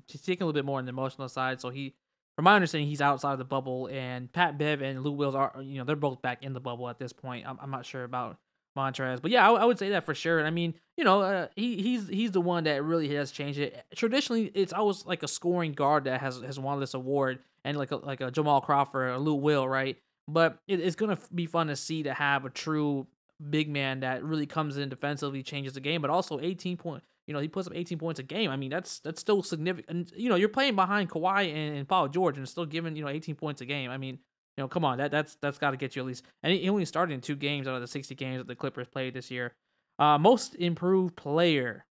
he's 0.08 0.22
taking 0.22 0.44
a 0.44 0.46
little 0.46 0.54
bit 0.54 0.66
more 0.66 0.80
on 0.80 0.86
the 0.86 0.90
emotional 0.90 1.28
side, 1.30 1.60
so 1.60 1.70
he, 1.70 1.96
from 2.36 2.46
my 2.46 2.56
understanding, 2.56 2.88
he's 2.88 3.02
outside 3.02 3.34
of 3.34 3.40
the 3.40 3.46
bubble. 3.46 3.90
And 3.92 4.32
Pat 4.32 4.58
Bev 4.58 4.82
and 4.82 5.04
Lou 5.04 5.12
Wills 5.12 5.36
are, 5.36 5.54
you 5.62 5.80
know, 5.80 5.84
they're 5.84 5.96
both 5.96 6.22
back 6.22 6.44
in 6.44 6.54
the 6.54 6.60
bubble 6.60 6.88
at 6.90 7.00
this 7.00 7.14
point. 7.14 7.48
I'm, 7.48 7.58
I'm 7.62 7.72
not 7.72 7.86
sure 7.86 8.04
about 8.04 8.38
Montrez. 8.78 9.22
But 9.22 9.32
yeah, 9.32 9.50
I, 9.50 9.54
I, 9.54 9.66
would 9.66 9.80
say 9.80 9.90
that 9.90 10.06
for 10.06 10.16
sure. 10.16 10.40
And 10.40 10.48
I 10.48 10.52
mean, 10.52 10.74
you 10.98 11.04
know, 11.04 11.22
uh, 11.22 11.48
he 11.56 11.82
he's 11.82 12.08
he's 12.08 12.32
the 12.32 12.42
one 12.42 12.64
that 12.66 12.84
really 12.84 13.14
has 13.16 13.32
changed 13.32 13.60
it. 13.60 13.86
Traditionally, 13.96 14.52
it's 14.54 14.74
always 14.74 15.06
like 15.06 15.24
a 15.24 15.28
scoring 15.28 15.74
guard 15.74 16.06
that 16.06 16.22
has 16.22 16.42
has 16.42 16.60
won 16.60 16.80
this 16.80 16.94
award, 16.94 17.40
and 17.64 17.78
like 17.78 17.92
a 17.92 17.98
like 17.98 18.22
a 18.22 18.32
Jamal 18.32 18.62
Crawford 18.62 19.10
or 19.10 19.18
Lou 19.18 19.36
Will, 19.36 19.68
right? 19.68 19.98
But 20.28 20.58
it, 20.68 20.80
it's 20.80 20.96
gonna 20.96 21.18
be 21.34 21.46
fun 21.46 21.68
to 21.68 21.76
see 21.76 22.04
to 22.04 22.14
have 22.14 22.46
a 22.46 22.50
true 22.50 23.08
big 23.50 23.70
man 23.70 24.02
that 24.02 24.24
really 24.24 24.46
comes 24.46 24.78
in 24.78 24.90
defensively, 24.90 25.44
changes 25.44 25.74
the 25.74 25.80
game, 25.80 26.02
but 26.02 26.10
also 26.10 26.40
18 26.40 26.78
point. 26.78 27.04
You 27.28 27.34
know, 27.34 27.40
he 27.40 27.48
puts 27.48 27.68
up 27.68 27.74
18 27.76 27.98
points 27.98 28.20
a 28.20 28.24
game. 28.24 28.50
I 28.50 28.58
mean, 28.58 28.70
that's 28.70 29.00
that's 29.00 29.22
still 29.22 29.42
significant. 29.44 29.90
And, 29.90 30.12
You 30.16 30.30
know, 30.30 30.36
you're 30.36 30.50
playing 30.50 30.76
behind 30.76 31.10
Kawhi 31.10 31.54
and, 31.54 31.78
and 31.78 31.88
Paul 31.88 32.10
George, 32.10 32.38
and 32.38 32.48
still 32.48 32.66
giving 32.66 32.96
you 32.96 33.04
know 33.04 33.10
18 33.10 33.36
points 33.36 33.62
a 33.62 33.66
game. 33.66 33.92
I 33.92 33.98
mean, 33.98 34.20
you 34.58 34.64
know, 34.64 34.68
come 34.68 34.86
on, 34.86 35.00
that 35.00 35.12
that's 35.12 35.36
that's 35.42 35.58
got 35.58 35.72
to 35.72 35.78
get 35.78 35.96
you 35.96 36.02
at 36.02 36.08
least. 36.08 36.24
And 36.44 36.54
he 36.54 36.70
only 36.70 36.86
started 36.86 37.14
in 37.14 37.22
two 37.22 37.36
games 37.36 37.68
out 37.68 37.76
of 37.76 37.82
the 37.82 37.88
60 37.88 38.14
games 38.16 38.38
that 38.38 38.48
the 38.48 38.56
Clippers 38.56 38.88
played 38.88 39.14
this 39.14 39.32
year. 39.32 39.54
Uh, 39.98 40.18
most 40.18 40.56
improved 40.56 41.16
player. 41.16 41.86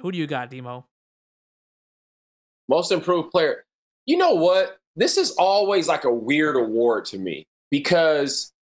Who 0.00 0.10
do 0.10 0.18
you 0.18 0.26
got, 0.26 0.50
Demo? 0.50 0.86
Most 2.68 2.90
improved 2.90 3.30
player. 3.30 3.64
You 4.06 4.16
know 4.16 4.34
what? 4.34 4.78
This 4.96 5.16
is 5.16 5.32
always 5.32 5.88
like 5.88 6.04
a 6.04 6.12
weird 6.12 6.56
award 6.56 7.04
to 7.06 7.18
me 7.18 7.46
because, 7.70 8.52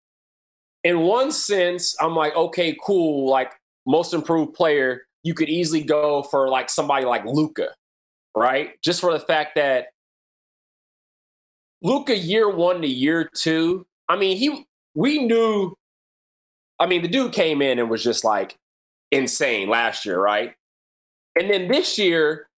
in 0.84 1.00
one 1.00 1.30
sense, 1.30 1.96
I'm 2.00 2.14
like, 2.14 2.34
okay, 2.36 2.76
cool. 2.84 3.30
Like 3.30 3.52
most 3.86 4.12
improved 4.12 4.54
player, 4.54 5.02
you 5.22 5.34
could 5.34 5.48
easily 5.48 5.82
go 5.82 6.22
for 6.24 6.48
like 6.48 6.68
somebody 6.68 7.06
like 7.06 7.24
Luka, 7.24 7.68
right? 8.36 8.72
Just 8.82 9.00
for 9.00 9.12
the 9.12 9.20
fact 9.20 9.54
that 9.56 9.88
Luka 11.82 12.16
year 12.16 12.48
one 12.48 12.80
to 12.82 12.88
year 12.88 13.28
two, 13.34 13.86
I 14.08 14.16
mean, 14.16 14.36
he 14.36 14.66
we 14.94 15.24
knew. 15.24 15.74
I 16.78 16.86
mean, 16.86 17.02
the 17.02 17.08
dude 17.08 17.32
came 17.32 17.62
in 17.62 17.78
and 17.78 17.88
was 17.90 18.02
just 18.02 18.24
like 18.24 18.56
insane 19.10 19.68
last 19.68 20.04
year, 20.06 20.20
right? 20.20 20.54
And 21.38 21.48
then 21.50 21.68
this 21.68 21.98
year, 21.98 22.48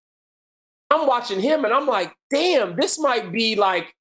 I'm 0.90 1.06
watching 1.06 1.40
him 1.40 1.64
and 1.64 1.74
I'm 1.74 1.86
like, 1.86 2.14
damn, 2.30 2.76
this 2.76 2.98
might 2.98 3.32
be 3.32 3.56
like 3.56 3.94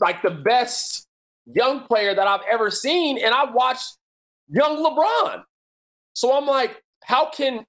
like 0.00 0.22
the 0.22 0.30
best 0.30 1.06
young 1.46 1.80
player 1.86 2.14
that 2.14 2.26
I've 2.26 2.44
ever 2.50 2.70
seen. 2.70 3.18
And 3.18 3.34
I 3.34 3.50
watched 3.50 3.96
young 4.48 4.76
LeBron. 4.76 5.42
So 6.14 6.36
I'm 6.36 6.46
like, 6.46 6.82
how 7.04 7.30
can 7.30 7.64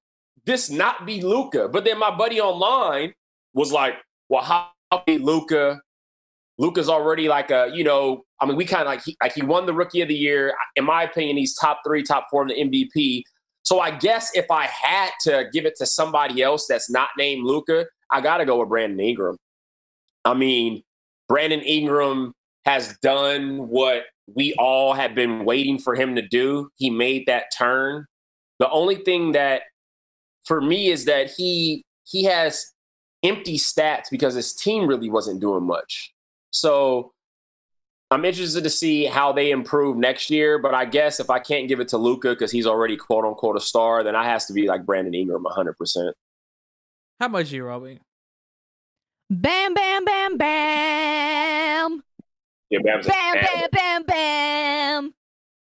this 0.46 0.70
not 0.70 1.06
be 1.06 1.22
Luka? 1.22 1.70
But 1.70 1.86
then 1.86 1.98
my 1.98 2.16
buddy 2.16 2.40
online 2.40 3.14
was 3.54 3.72
like, 3.72 3.96
well, 4.30 4.44
how 4.44 4.72
can 5.08 5.24
Luka 5.24 5.82
Luka's 6.58 6.90
already 6.90 7.28
like 7.28 7.52
a, 7.52 7.72
you 7.74 7.84
know, 7.84 8.24
I 8.40 8.46
mean, 8.46 8.56
we 8.56 8.66
kind 8.66 8.82
of 8.82 8.88
like 8.88 9.04
he, 9.04 9.18
like 9.22 9.34
he 9.34 9.42
won 9.42 9.66
the 9.66 9.74
rookie 9.74 10.02
of 10.02 10.08
the 10.08 10.16
year. 10.16 10.54
In 10.76 10.86
my 10.86 11.04
opinion, 11.04 11.38
he's 11.38 11.56
top 11.56 11.82
three, 11.86 12.04
top 12.04 12.28
four 12.30 12.44
in 12.44 12.50
the 12.50 12.56
MVP. 12.56 13.24
So 13.64 13.80
I 13.80 13.92
guess 13.92 14.32
if 14.36 14.52
I 14.52 14.66
had 14.66 15.10
to 15.22 15.46
give 15.52 15.66
it 15.66 15.76
to 15.78 15.86
somebody 15.86 16.44
else 16.44 16.68
that's 16.68 16.90
not 16.90 17.10
named 17.18 17.46
Luka, 17.46 17.86
I 18.12 18.22
got 18.22 18.38
to 18.38 18.46
go 18.46 18.60
with 18.60 18.70
Brandon 18.70 19.00
Ingram. 19.00 19.38
I 20.26 20.34
mean, 20.34 20.84
Brandon 21.28 21.62
Ingram 21.62 22.34
has 22.66 22.98
done 23.02 23.68
what 23.68 24.04
we 24.28 24.54
all 24.58 24.94
have 24.94 25.16
been 25.16 25.46
waiting 25.46 25.80
for 25.80 25.96
him 25.96 26.16
to 26.16 26.22
do. 26.22 26.70
He 26.76 26.90
made 26.90 27.26
that 27.28 27.46
turn. 27.58 28.06
The 28.60 28.70
only 28.70 28.96
thing 28.96 29.32
that 29.34 29.64
for 30.46 30.62
me 30.62 30.90
is 30.90 31.06
that 31.06 31.32
he 31.32 31.84
he 32.06 32.24
has 32.26 32.66
empty 33.24 33.58
stats 33.58 34.06
because 34.12 34.36
his 34.36 34.54
team 34.54 34.88
really 34.88 35.10
wasn't 35.10 35.42
doing 35.42 35.64
much. 35.64 36.13
So 36.54 37.12
I'm 38.12 38.24
interested 38.26 38.64
to 38.64 38.70
see 38.70 39.06
how 39.06 39.34
they 39.34 39.52
improve 39.52 39.98
next 39.98 40.30
year. 40.30 40.60
But 40.60 40.74
I 40.74 40.86
guess 40.86 41.20
if 41.20 41.30
I 41.30 41.40
can't 41.40 41.68
give 41.68 41.80
it 41.80 41.90
to 41.90 41.98
Luka 41.98 42.30
because 42.30 42.52
he's 42.52 42.68
already 42.68 42.96
quote 42.96 43.26
unquote 43.26 43.58
a 43.58 43.60
star, 43.62 44.04
then 44.04 44.16
I 44.16 44.26
has 44.26 44.46
to 44.46 44.54
be 44.54 44.68
like 44.68 44.86
Brandon 44.86 45.14
Ingram 45.14 45.44
100. 45.44 45.74
percent 45.78 46.16
How 47.20 47.28
much 47.28 47.52
you, 47.52 47.66
Robbie? 47.66 48.00
Bam, 49.30 49.74
bam, 49.74 50.06
bam, 50.06 50.38
bam. 50.38 52.04
Yeah, 52.70 52.80
bam, 52.84 53.02
bam, 53.02 53.36
bam, 53.42 53.70
bam, 53.72 54.04
bam. 54.04 55.14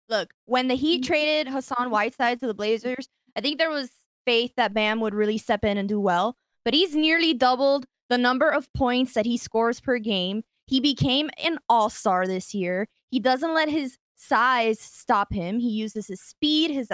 Look, 0.09 0.31
when 0.45 0.69
the 0.69 0.75
Heat 0.75 1.05
traded 1.05 1.49
Hassan 1.49 1.91
Whiteside 1.91 2.41
to 2.41 2.47
the 2.47 2.55
Blazers, 2.55 3.09
I 3.35 3.41
think 3.41 3.59
there 3.59 3.71
was 3.71 3.91
faith 4.25 4.53
that 4.57 4.75
Bam 4.75 5.01
would 5.01 5.15
really 5.15 5.39
step 5.39 5.65
in 5.65 5.79
and 5.79 5.89
do 5.89 5.99
well. 5.99 6.37
But 6.65 6.75
he's 6.75 6.95
nearly 6.95 7.33
doubled 7.33 7.87
the 8.09 8.19
number 8.19 8.51
of 8.51 8.73
points 8.73 9.15
that 9.15 9.27
he 9.27 9.37
scores 9.37 9.81
per 9.81 9.99
game. 9.99 10.43
He 10.67 10.81
became 10.81 11.31
an 11.43 11.59
all 11.69 11.91
star 11.91 12.27
this 12.27 12.55
year. 12.55 12.89
He 13.11 13.21
doesn't 13.21 13.55
let 13.55 13.69
his 13.69 13.99
size 14.17 14.81
stop 14.81 15.33
him. 15.33 15.59
He 15.59 15.71
uses 15.71 16.07
his 16.09 16.21
speed, 16.21 16.71
his 16.71 16.91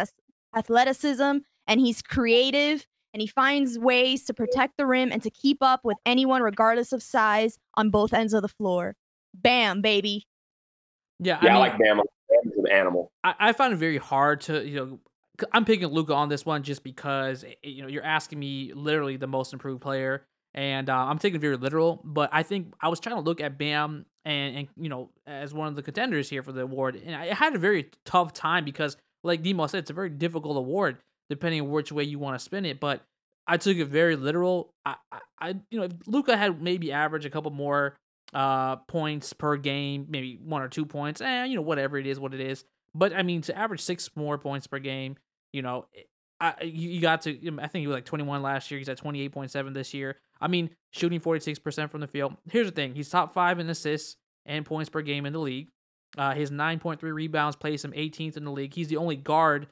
athleticism, 0.55 1.39
and 1.67 1.81
he's 1.81 2.03
creative 2.03 2.87
and 3.13 3.21
he 3.21 3.27
finds 3.27 3.79
ways 3.79 4.25
to 4.25 4.35
protect 4.35 4.77
the 4.77 4.87
rim 4.87 5.13
and 5.13 5.23
to 5.23 5.31
keep 5.31 5.59
up 5.61 5.81
with 5.85 5.99
anyone, 6.07 6.43
regardless 6.43 6.93
of 6.93 7.03
size, 7.03 7.59
on 7.75 7.91
both 7.91 8.15
ends 8.15 8.33
of 8.33 8.43
the 8.43 8.49
floor. 8.49 8.97
Bam, 9.35 9.83
baby. 9.83 10.27
Yeah, 11.19 11.39
I, 11.41 11.45
yeah, 11.45 11.53
mean, 11.53 11.57
I 11.57 11.59
like 11.59 11.79
Bam. 11.79 11.97
Bam's 11.99 12.57
an 12.57 12.71
animal. 12.71 13.13
I, 13.23 13.35
I 13.39 13.53
find 13.53 13.73
it 13.75 13.77
very 13.77 13.99
hard 13.99 14.41
to, 14.43 14.67
you 14.67 14.77
know, 14.77 14.99
I'm 15.53 15.65
picking 15.65 15.89
Luka 15.89 16.15
on 16.15 16.29
this 16.29 16.47
one 16.47 16.63
just 16.63 16.85
because 16.85 17.45
eh, 17.45 17.55
you 17.63 17.83
know 17.83 17.89
you're 17.89 18.05
asking 18.05 18.39
me 18.39 18.73
literally 18.75 19.17
the 19.17 19.27
most 19.27 19.53
improved 19.53 19.81
player, 19.81 20.27
and 20.55 20.91
uh, 20.91 20.97
I'm 20.97 21.19
taking 21.19 21.41
very 21.41 21.57
literal. 21.57 22.01
But 22.05 22.31
I 22.33 22.43
think 22.43 22.75
I 22.81 22.89
was 22.89 23.01
trying 23.01 23.17
to 23.17 23.23
look 23.23 23.41
at 23.41 23.59
Bam 23.59 24.07
and, 24.25 24.57
and 24.57 24.69
you 24.77 24.89
know 24.89 25.11
as 25.27 25.53
one 25.55 25.69
of 25.69 25.77
the 25.77 25.83
contenders 25.83 26.29
here 26.29 26.43
for 26.43 26.53
the 26.53 26.63
award, 26.63 27.01
and 27.05 27.15
I 27.15 27.27
had 27.35 27.55
a 27.55 27.59
very 27.59 27.91
tough 28.05 28.33
time 28.33 28.65
because, 28.65 28.97
like 29.25 29.43
Demo 29.43 29.67
said, 29.67 29.79
it's 29.79 29.91
a 29.91 29.95
very 29.95 30.11
difficult 30.11 30.57
award 30.57 30.99
depending 31.31 31.63
on 31.63 31.71
which 31.71 31.91
way 31.91 32.05
you 32.05 32.19
want 32.19 32.39
to 32.39 32.45
spin 32.45 32.67
it. 32.67 32.79
But 32.79 33.03
I 33.47 33.57
took 33.57 33.77
it 33.77 33.87
very 33.87 34.17
literal. 34.17 34.75
I, 34.85 34.97
I, 35.11 35.19
I 35.41 35.55
you 35.71 35.81
know, 35.81 35.89
Luka 36.07 36.37
had 36.37 36.61
maybe 36.61 36.93
average 36.93 37.25
a 37.25 37.31
couple 37.31 37.51
more 37.51 37.97
uh 38.35 38.77
points 38.77 39.33
per 39.33 39.57
game, 39.57 40.07
maybe 40.09 40.39
one 40.43 40.63
or 40.63 40.69
two 40.69 40.87
points, 40.87 41.21
and 41.21 41.47
eh, 41.47 41.51
you 41.51 41.57
know 41.57 41.63
whatever 41.63 41.99
it 41.99 42.07
is, 42.07 42.19
what 42.19 42.35
it 42.35 42.41
is. 42.41 42.65
But 42.95 43.15
I 43.15 43.23
mean, 43.23 43.41
to 43.43 43.57
average 43.57 43.81
six 43.81 44.11
more 44.15 44.39
points 44.39 44.67
per 44.67 44.79
game, 44.79 45.17
you 45.53 45.63
know, 45.63 45.87
I 46.41 46.63
you 46.63 47.01
got 47.01 47.23
to. 47.23 47.31
I 47.61 47.69
think 47.69 47.83
he 47.83 47.87
was 47.87 47.95
like 47.95 48.05
21 48.05 48.43
last 48.43 48.71
year. 48.71 48.79
He's 48.79 48.89
at 48.89 48.99
28.7 48.99 49.75
this 49.75 49.95
year. 49.95 50.17
I 50.43 50.49
mean, 50.49 50.71
shooting 50.91 51.21
46% 51.21 51.91
from 51.91 52.01
the 52.01 52.07
field. 52.07 52.37
Here's 52.51 52.67
the 52.67 52.73
thing: 52.73 52.95
he's 52.95 53.09
top 53.09 53.33
five 53.33 53.59
in 53.59 53.69
assists 53.71 54.17
and 54.47 54.65
points 54.65 54.91
per 54.91 55.03
game 55.03 55.27
in 55.27 55.33
the 55.33 55.39
league. 55.39 55.69
Uh, 56.19 56.35
his 56.35 56.51
9.3 56.51 57.01
rebounds 57.01 57.57
place 57.57 57.85
him 57.85 57.93
18th 57.93 58.37
in 58.37 58.45
the 58.45 58.51
league. 58.51 58.75
He's 58.75 58.89
the 58.89 58.99
only 58.99 59.17
guard, 59.17 59.67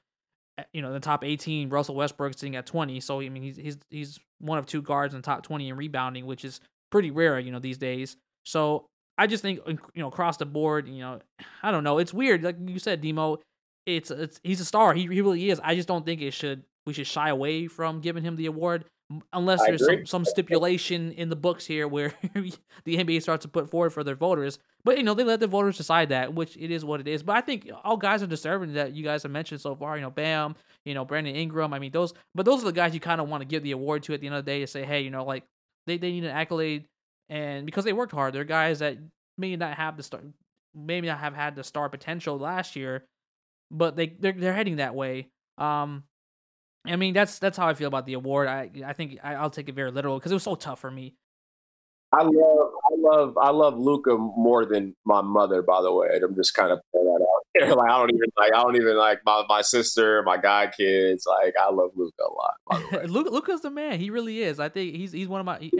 eh, 0.58 0.62
you 0.72 0.80
know, 0.80 0.92
the 0.92 1.00
top 1.00 1.22
18. 1.22 1.68
Russell 1.68 1.94
Westbrook 1.94 2.32
sitting 2.32 2.56
at 2.56 2.64
20. 2.66 3.00
So 3.00 3.20
I 3.20 3.28
mean, 3.28 3.42
he's 3.42 3.56
he's 3.56 3.76
he's 3.90 4.18
one 4.38 4.58
of 4.58 4.66
two 4.66 4.80
guards 4.80 5.12
in 5.12 5.20
the 5.20 5.24
top 5.24 5.42
20 5.42 5.68
in 5.68 5.76
rebounding, 5.76 6.24
which 6.24 6.44
is 6.44 6.60
pretty 6.90 7.10
rare, 7.10 7.38
you 7.38 7.52
know, 7.52 7.58
these 7.58 7.78
days. 7.78 8.16
So 8.46 8.86
I 9.18 9.26
just 9.26 9.42
think 9.42 9.60
you 9.66 9.78
know 9.96 10.08
across 10.08 10.38
the 10.38 10.46
board, 10.46 10.88
you 10.88 11.00
know, 11.00 11.20
I 11.62 11.70
don't 11.70 11.84
know. 11.84 11.98
It's 11.98 12.14
weird, 12.14 12.42
like 12.42 12.56
you 12.64 12.78
said, 12.78 13.00
Demo. 13.00 13.38
It's 13.86 14.10
it's 14.10 14.40
he's 14.42 14.60
a 14.60 14.64
star. 14.64 14.94
He, 14.94 15.02
he 15.02 15.20
really 15.20 15.50
is. 15.50 15.60
I 15.62 15.74
just 15.74 15.88
don't 15.88 16.06
think 16.06 16.22
it 16.22 16.32
should 16.32 16.64
we 16.86 16.92
should 16.92 17.06
shy 17.06 17.28
away 17.28 17.66
from 17.66 18.00
giving 18.00 18.22
him 18.22 18.36
the 18.36 18.46
award 18.46 18.84
unless 19.32 19.60
there's 19.66 19.84
some, 19.84 20.06
some 20.06 20.24
stipulation 20.24 21.12
in 21.12 21.28
the 21.28 21.36
books 21.36 21.66
here 21.66 21.88
where 21.88 22.12
the 22.34 22.96
NBA 22.96 23.22
starts 23.22 23.42
to 23.42 23.48
put 23.48 23.68
forward 23.68 23.90
for 23.90 24.04
their 24.04 24.14
voters. 24.14 24.58
But 24.84 24.98
you 24.98 25.02
know, 25.02 25.14
they 25.14 25.24
let 25.24 25.40
the 25.40 25.46
voters 25.46 25.76
decide 25.76 26.10
that, 26.10 26.34
which 26.34 26.56
it 26.56 26.70
is 26.70 26.84
what 26.84 27.00
it 27.00 27.08
is. 27.08 27.22
But 27.22 27.36
I 27.36 27.40
think 27.40 27.68
all 27.84 27.96
guys 27.96 28.22
are 28.22 28.28
deserving 28.28 28.74
that 28.74 28.94
you 28.94 29.02
guys 29.02 29.22
have 29.24 29.32
mentioned 29.32 29.60
so 29.60 29.74
far. 29.74 29.96
You 29.96 30.02
know, 30.02 30.10
Bam, 30.10 30.54
you 30.84 30.94
know, 30.94 31.04
Brandon 31.04 31.34
Ingram. 31.34 31.74
I 31.74 31.78
mean, 31.78 31.92
those, 31.92 32.14
but 32.34 32.46
those 32.46 32.62
are 32.62 32.66
the 32.66 32.72
guys 32.72 32.94
you 32.94 33.00
kind 33.00 33.20
of 33.20 33.28
want 33.28 33.40
to 33.40 33.46
give 33.46 33.62
the 33.62 33.72
award 33.72 34.04
to 34.04 34.14
at 34.14 34.20
the 34.20 34.26
end 34.26 34.36
of 34.36 34.44
the 34.44 34.50
day 34.50 34.60
to 34.60 34.66
say, 34.66 34.84
hey, 34.84 35.00
you 35.00 35.10
know, 35.10 35.24
like 35.24 35.44
they, 35.86 35.98
they 35.98 36.12
need 36.12 36.24
an 36.24 36.30
accolade, 36.30 36.86
and 37.28 37.66
because 37.66 37.84
they 37.84 37.92
worked 37.92 38.12
hard, 38.12 38.32
they're 38.32 38.44
guys 38.44 38.78
that 38.78 38.98
may 39.36 39.56
not 39.56 39.76
have 39.76 39.96
the 39.96 40.02
start, 40.02 40.24
maybe 40.74 41.08
not 41.08 41.18
have 41.18 41.34
had 41.34 41.56
the 41.56 41.64
star 41.64 41.88
potential 41.88 42.38
last 42.38 42.76
year, 42.76 43.04
but 43.70 43.96
they 43.96 44.06
they're, 44.06 44.32
they're 44.32 44.54
heading 44.54 44.76
that 44.76 44.94
way. 44.94 45.28
Um, 45.58 46.04
I 46.86 46.96
mean 46.96 47.14
that's 47.14 47.38
that's 47.38 47.58
how 47.58 47.68
I 47.68 47.74
feel 47.74 47.88
about 47.88 48.06
the 48.06 48.14
award. 48.14 48.48
I 48.48 48.70
I 48.84 48.92
think 48.92 49.18
I, 49.22 49.34
I'll 49.34 49.50
take 49.50 49.68
it 49.68 49.74
very 49.74 49.90
literal 49.90 50.18
because 50.18 50.32
it 50.32 50.34
was 50.34 50.42
so 50.42 50.54
tough 50.54 50.80
for 50.80 50.90
me. 50.90 51.14
I 52.12 52.22
love, 52.24 52.72
I 52.90 52.94
love, 52.98 53.38
I 53.40 53.50
love 53.50 53.78
Luka 53.78 54.16
more 54.16 54.66
than 54.66 54.96
my 55.04 55.20
mother. 55.20 55.62
By 55.62 55.80
the 55.80 55.92
way, 55.92 56.08
I'm 56.20 56.34
just 56.34 56.54
kind 56.54 56.72
of 56.72 56.80
putting 56.92 57.06
that 57.06 57.22
out 57.22 57.46
there. 57.54 57.74
Like 57.76 57.90
I 57.90 57.98
don't 57.98 58.10
even 58.10 58.28
like, 58.36 58.52
I 58.52 58.62
don't 58.62 58.76
even 58.76 58.96
like 58.96 59.20
my, 59.24 59.44
my 59.48 59.62
sister, 59.62 60.22
my 60.24 60.36
god 60.36 60.72
kids. 60.76 61.24
Like 61.24 61.54
I 61.60 61.70
love 61.70 61.90
Luka 61.94 62.22
a 62.24 62.32
lot. 62.32 63.04
Luka, 63.08 63.30
Luka's 63.30 63.60
the 63.60 63.70
man. 63.70 64.00
He 64.00 64.10
really 64.10 64.40
is. 64.40 64.58
I 64.58 64.68
think 64.68 64.96
he's 64.96 65.12
he's 65.12 65.28
one 65.28 65.38
of 65.38 65.46
my. 65.46 65.58
He, 65.58 65.70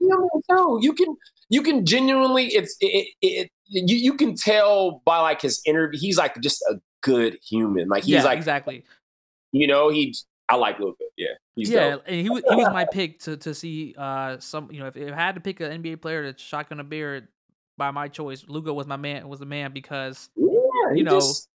no, 0.00 0.78
you 0.80 0.92
can 0.92 1.16
you 1.48 1.62
can 1.62 1.84
genuinely. 1.84 2.46
It's 2.46 2.76
it, 2.80 3.08
it, 3.20 3.50
you 3.66 3.96
you 3.96 4.14
can 4.14 4.36
tell 4.36 5.02
by 5.04 5.18
like 5.18 5.42
his 5.42 5.60
interview. 5.66 5.98
He's 5.98 6.18
like 6.18 6.40
just 6.40 6.62
a 6.70 6.76
good 7.02 7.36
human. 7.42 7.88
Like 7.88 8.04
he's 8.04 8.14
yeah, 8.14 8.22
like 8.22 8.38
exactly. 8.38 8.84
You 9.50 9.66
know, 9.66 9.88
he 9.88 10.14
I 10.50 10.56
like 10.56 10.80
Luka. 10.80 11.04
Yeah, 11.16 11.28
yeah, 11.54 11.90
dope. 11.90 12.02
and 12.06 12.20
he 12.20 12.28
was 12.28 12.42
he 12.48 12.56
was 12.56 12.68
my 12.68 12.84
pick 12.84 13.20
to 13.20 13.36
to 13.36 13.54
see 13.54 13.94
uh 13.96 14.38
some 14.40 14.68
you 14.72 14.80
know 14.80 14.86
if, 14.86 14.96
if 14.96 15.12
I 15.12 15.16
had 15.16 15.36
to 15.36 15.40
pick 15.40 15.60
an 15.60 15.82
NBA 15.82 16.02
player 16.02 16.30
to 16.30 16.38
shotgun 16.38 16.80
a 16.80 16.84
beer 16.84 17.28
by 17.78 17.92
my 17.92 18.08
choice, 18.08 18.44
Luka 18.48 18.72
was 18.72 18.86
my 18.86 18.96
man 18.96 19.28
was 19.28 19.38
the 19.38 19.46
man 19.46 19.72
because 19.72 20.28
yeah, 20.36 20.94
you 20.94 21.04
know 21.04 21.18
just, 21.20 21.48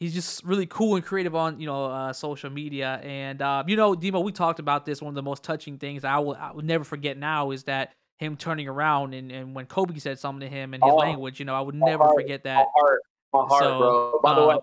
he's 0.00 0.14
just 0.14 0.42
really 0.44 0.66
cool 0.66 0.96
and 0.96 1.04
creative 1.04 1.36
on 1.36 1.60
you 1.60 1.66
know 1.66 1.86
uh, 1.86 2.12
social 2.12 2.50
media 2.50 3.00
and 3.04 3.40
uh, 3.40 3.62
you 3.66 3.76
know 3.76 3.94
Demo 3.94 4.20
we 4.20 4.32
talked 4.32 4.58
about 4.58 4.84
this 4.84 5.00
one 5.00 5.10
of 5.10 5.14
the 5.14 5.22
most 5.22 5.44
touching 5.44 5.78
things 5.78 6.04
I 6.04 6.18
will 6.18 6.34
I 6.34 6.50
will 6.50 6.64
never 6.64 6.82
forget 6.82 7.16
now 7.16 7.52
is 7.52 7.64
that 7.64 7.92
him 8.18 8.36
turning 8.36 8.68
around 8.68 9.14
and, 9.14 9.30
and 9.30 9.54
when 9.54 9.66
Kobe 9.66 9.96
said 9.98 10.18
something 10.18 10.48
to 10.48 10.54
him 10.54 10.74
in 10.74 10.80
his 10.80 10.92
Oh, 10.92 10.96
language 10.96 11.38
you 11.38 11.44
know 11.44 11.54
I 11.54 11.60
would 11.60 11.76
never 11.76 12.04
heart, 12.04 12.16
forget 12.16 12.44
my 12.44 12.50
that 12.50 12.66
heart, 12.76 13.00
my 13.32 13.40
heart, 13.40 13.62
So, 13.62 13.78
bro. 13.78 14.20
By 14.22 14.34
the 14.34 14.42
uh, 14.42 14.46
way, 14.46 14.56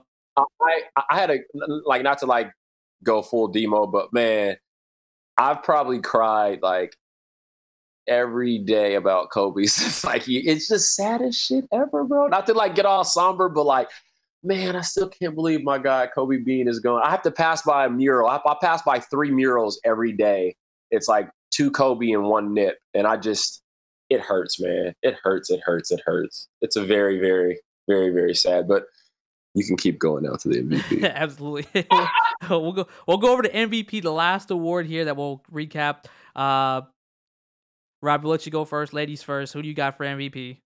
I 0.62 1.04
I 1.10 1.20
had 1.20 1.32
a 1.32 1.38
like 1.86 2.04
not 2.04 2.20
to 2.20 2.26
like 2.26 2.52
go 3.04 3.22
full 3.22 3.48
demo, 3.48 3.86
but 3.88 4.12
man, 4.14 4.58
I've 5.38 5.64
probably 5.64 6.00
cried 6.02 6.62
like 6.62 6.96
every 8.08 8.58
day 8.60 8.96
about 8.96 9.30
Kobe. 9.32 9.62
It's 9.64 10.04
like 10.04 10.24
he- 10.24 10.48
it's 10.48 10.68
just 10.68 10.96
saddest 10.96 11.40
shit 11.46 11.66
ever, 11.72 12.04
bro. 12.04 12.28
Not 12.28 12.46
to 12.48 12.54
like 12.54 12.76
get 12.76 12.86
all 12.86 13.04
somber, 13.04 13.50
but 13.50 13.66
like, 13.66 13.90
man, 14.44 14.76
I 14.76 14.82
still 14.82 15.10
can't 15.10 15.36
believe 15.36 15.64
my 15.64 15.78
guy 15.78 16.08
Kobe 16.08 16.38
Bean 16.38 16.68
is 16.68 16.80
going. 16.80 17.04
I 17.04 17.12
have 17.12 17.22
to 17.24 17.32
pass 17.32 17.62
by 17.62 17.86
a 17.86 17.90
mural. 17.90 18.30
I, 18.30 18.40
I 18.46 18.56
pass 18.62 18.82
by 18.82 19.00
three 19.00 19.32
murals 19.32 19.80
every 19.84 20.14
day. 20.14 20.56
It's 20.92 21.08
like 21.08 21.30
two 21.52 21.70
Kobe 21.72 22.12
and 22.12 22.24
one 22.26 22.54
Nip, 22.54 22.78
and 22.94 23.06
I 23.06 23.18
just 23.18 23.62
it 24.10 24.22
hurts, 24.22 24.60
man. 24.60 24.94
It 25.04 25.16
hurts. 25.22 25.50
It 25.52 25.60
hurts. 25.66 25.92
It 25.92 26.02
hurts. 26.06 26.48
It's 26.62 26.78
a 26.78 26.86
very, 26.86 27.20
very, 27.20 27.60
very, 27.90 28.12
very 28.12 28.34
sad. 28.34 28.68
But 28.68 28.86
you 29.58 29.66
can 29.66 29.78
keep 29.78 30.00
going 30.00 30.24
now 30.24 30.36
to 30.36 30.48
the 30.48 30.62
MVP. 30.62 31.14
Absolutely. 31.16 31.66
we'll 32.50 32.72
go 32.74 32.88
we'll 33.08 33.18
go 33.18 33.34
over 33.34 33.42
to 33.42 33.50
MVP, 33.50 34.02
the 34.02 34.12
last 34.12 34.52
award 34.52 34.86
here 34.86 35.06
that 35.06 35.18
we'll 35.18 35.44
recap. 35.52 36.06
Uh 36.36 36.82
Rob, 38.02 38.24
we'll 38.24 38.32
let 38.32 38.46
you 38.46 38.52
go 38.52 38.64
first. 38.64 38.94
Ladies 38.94 39.24
first. 39.24 39.54
Who 39.54 39.62
do 39.62 39.68
you 39.68 39.74
got 39.74 39.98
for 39.98 40.06
MVP? 40.06 40.60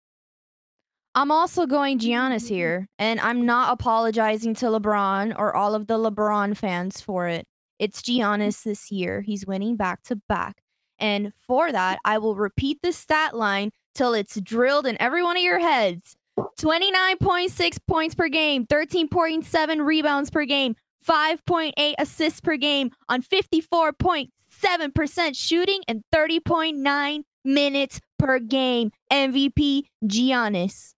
I'm 1.14 1.30
also 1.30 1.66
going 1.66 1.98
Giannis 1.98 2.48
here, 2.48 2.86
and 2.98 3.20
I'm 3.20 3.44
not 3.44 3.72
apologizing 3.72 4.54
to 4.56 4.66
LeBron 4.66 5.34
or 5.36 5.54
all 5.56 5.74
of 5.74 5.86
the 5.86 5.98
LeBron 5.98 6.56
fans 6.56 7.00
for 7.00 7.26
it. 7.28 7.46
It's 7.78 8.02
Giannis 8.02 8.62
this 8.62 8.90
year. 8.90 9.20
He's 9.20 9.46
winning 9.46 9.76
back 9.76 10.02
to 10.04 10.16
back. 10.28 10.62
And 10.98 11.32
for 11.46 11.72
that, 11.72 11.98
I 12.04 12.18
will 12.18 12.36
repeat 12.36 12.78
the 12.82 12.92
stat 12.92 13.34
line 13.34 13.70
till 13.94 14.14
it's 14.14 14.40
drilled 14.40 14.86
in 14.86 15.00
every 15.00 15.22
one 15.22 15.36
of 15.36 15.42
your 15.42 15.58
heads 15.58 16.14
29.6 16.58 17.78
points 17.86 18.14
per 18.14 18.28
game, 18.28 18.66
13.7 18.66 19.84
rebounds 19.84 20.30
per 20.30 20.44
game, 20.44 20.76
5.8 21.06 21.94
assists 21.98 22.40
per 22.40 22.56
game 22.56 22.90
on 23.08 23.22
54.7% 23.22 25.36
shooting 25.36 25.82
and 25.88 26.02
30.9 26.14 27.22
minutes 27.44 28.00
per 28.18 28.38
game. 28.38 28.92
MVP 29.12 29.84
Giannis. 30.04 30.94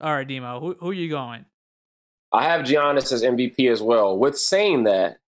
All 0.00 0.14
right, 0.14 0.26
Demo. 0.26 0.60
Who 0.60 0.76
who 0.78 0.90
are 0.90 0.94
you 0.94 1.08
going? 1.08 1.44
I 2.32 2.44
have 2.44 2.66
Giannis 2.66 3.12
as 3.12 3.22
MVP 3.22 3.70
as 3.70 3.82
well. 3.82 4.16
With 4.16 4.38
saying 4.38 4.84
that, 4.84 5.18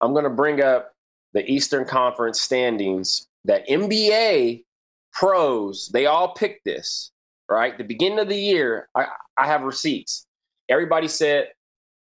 I'm 0.00 0.12
going 0.12 0.24
to 0.24 0.30
bring 0.30 0.62
up 0.62 0.94
the 1.32 1.48
Eastern 1.48 1.84
Conference 1.84 2.40
standings 2.40 3.28
that 3.44 3.68
NBA 3.68 4.64
pros, 5.12 5.90
they 5.92 6.06
all 6.06 6.34
picked 6.34 6.64
this, 6.64 7.11
right? 7.52 7.76
The 7.76 7.84
beginning 7.84 8.18
of 8.18 8.28
the 8.28 8.36
year, 8.36 8.88
I, 8.94 9.06
I 9.36 9.46
have 9.46 9.62
receipts. 9.62 10.26
Everybody 10.68 11.08
said 11.08 11.48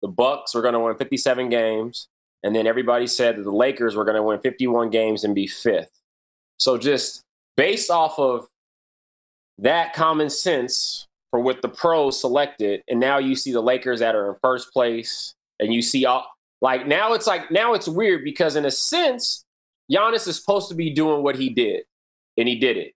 the 0.01 0.07
Bucks 0.07 0.53
were 0.53 0.61
going 0.61 0.73
to 0.73 0.79
win 0.79 0.95
57 0.95 1.49
games, 1.49 2.07
and 2.43 2.55
then 2.55 2.67
everybody 2.67 3.07
said 3.07 3.37
that 3.37 3.43
the 3.43 3.51
Lakers 3.51 3.95
were 3.95 4.05
going 4.05 4.15
to 4.15 4.23
win 4.23 4.39
51 4.39 4.89
games 4.89 5.23
and 5.23 5.35
be 5.35 5.47
fifth. 5.47 5.91
So 6.57 6.77
just 6.77 7.23
based 7.57 7.89
off 7.89 8.17
of 8.19 8.47
that 9.57 9.93
common 9.93 10.29
sense 10.29 11.07
for 11.31 11.39
what 11.39 11.61
the 11.61 11.69
pros 11.69 12.19
selected, 12.19 12.81
and 12.87 12.99
now 12.99 13.17
you 13.17 13.35
see 13.35 13.51
the 13.51 13.61
Lakers 13.61 13.99
that 13.99 14.15
are 14.15 14.29
in 14.29 14.35
first 14.41 14.71
place, 14.71 15.33
and 15.59 15.73
you 15.73 15.81
see 15.81 16.05
all 16.05 16.25
like 16.61 16.87
now 16.87 17.13
it's 17.13 17.27
like 17.27 17.51
now 17.51 17.73
it's 17.73 17.87
weird 17.87 18.23
because 18.23 18.55
in 18.55 18.65
a 18.65 18.71
sense, 18.71 19.45
Giannis 19.91 20.27
is 20.27 20.37
supposed 20.37 20.69
to 20.69 20.75
be 20.75 20.89
doing 20.89 21.23
what 21.23 21.35
he 21.35 21.49
did, 21.49 21.83
and 22.37 22.47
he 22.47 22.55
did 22.55 22.77
it. 22.77 22.93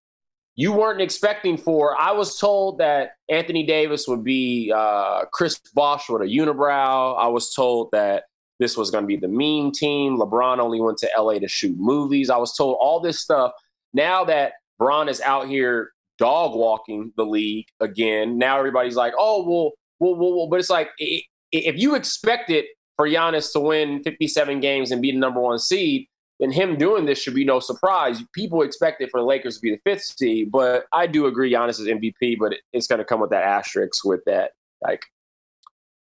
You 0.56 0.72
weren't 0.72 1.02
expecting 1.02 1.58
for. 1.58 2.00
I 2.00 2.12
was 2.12 2.38
told 2.38 2.78
that 2.78 3.14
Anthony 3.30 3.66
Davis 3.66 4.08
would 4.08 4.24
be 4.24 4.72
uh, 4.76 5.26
Chris 5.34 5.60
Bosh 5.74 6.10
with 6.10 6.22
a 6.22 6.26
unibrow. 6.26 7.18
I 7.18 7.28
was 7.28 7.54
told 7.54 7.90
that 7.92 8.26
this 8.60 8.78
was 8.78 8.92
going 8.92 9.04
to 9.04 9.08
be 9.08 9.18
the 9.18 9.28
meme 9.28 9.72
team. 9.72 10.20
LeBron 10.20 10.60
only 10.60 10.80
went 10.80 11.00
to 11.00 11.10
LA 11.18 11.40
to 11.40 11.48
shoot 11.48 11.76
movies. 11.78 12.30
I 12.30 12.38
was 12.38 12.56
told 12.56 12.78
all 12.80 13.00
this 13.00 13.20
stuff. 13.20 13.52
Now 13.94 14.24
that 14.26 14.54
Bron 14.78 15.10
is 15.10 15.22
out 15.22 15.48
here 15.48 15.92
dog 16.20 16.56
walking 16.56 17.12
the 17.18 17.26
league 17.26 17.66
again, 17.80 18.38
now 18.38 18.60
everybody's 18.60 18.96
like, 18.96 19.14
oh, 19.18 19.44
well, 19.48 19.72
well, 20.00 20.16
well, 20.16 20.38
well. 20.38 20.48
but 20.48 20.60
it's 20.60 20.70
like 20.70 20.90
if 21.00 21.78
you 21.78 21.96
expected 21.96 22.66
for 22.96 23.08
Giannis 23.08 23.52
to 23.54 23.60
win 23.60 24.04
57 24.04 24.60
games 24.60 24.92
and 24.92 25.02
be 25.02 25.12
the 25.12 25.18
number 25.18 25.42
one 25.42 25.58
seed, 25.58 26.08
then 26.44 26.52
him 26.52 26.78
doing 26.78 27.06
this 27.06 27.22
should 27.22 27.34
be 27.36 27.46
no 27.46 27.60
surprise. 27.62 28.22
People 28.34 28.62
expected 28.64 29.10
for 29.10 29.22
the 29.22 29.26
Lakers 29.26 29.56
to 29.56 29.62
be 29.62 29.72
the 29.72 29.80
fifth 29.86 30.04
seed, 30.04 30.52
but 30.52 30.86
I 30.92 31.08
do 31.08 31.26
agree 31.26 31.54
Giannis 31.54 31.80
is 31.80 31.88
MVP, 31.88 32.38
but 32.38 32.54
it's 32.74 32.86
going 32.88 33.00
to 33.00 33.06
come 33.06 33.22
with 33.22 33.30
that 33.30 33.44
asterisk 33.44 34.04
with 34.04 34.26
that, 34.26 34.52
like, 34.82 35.06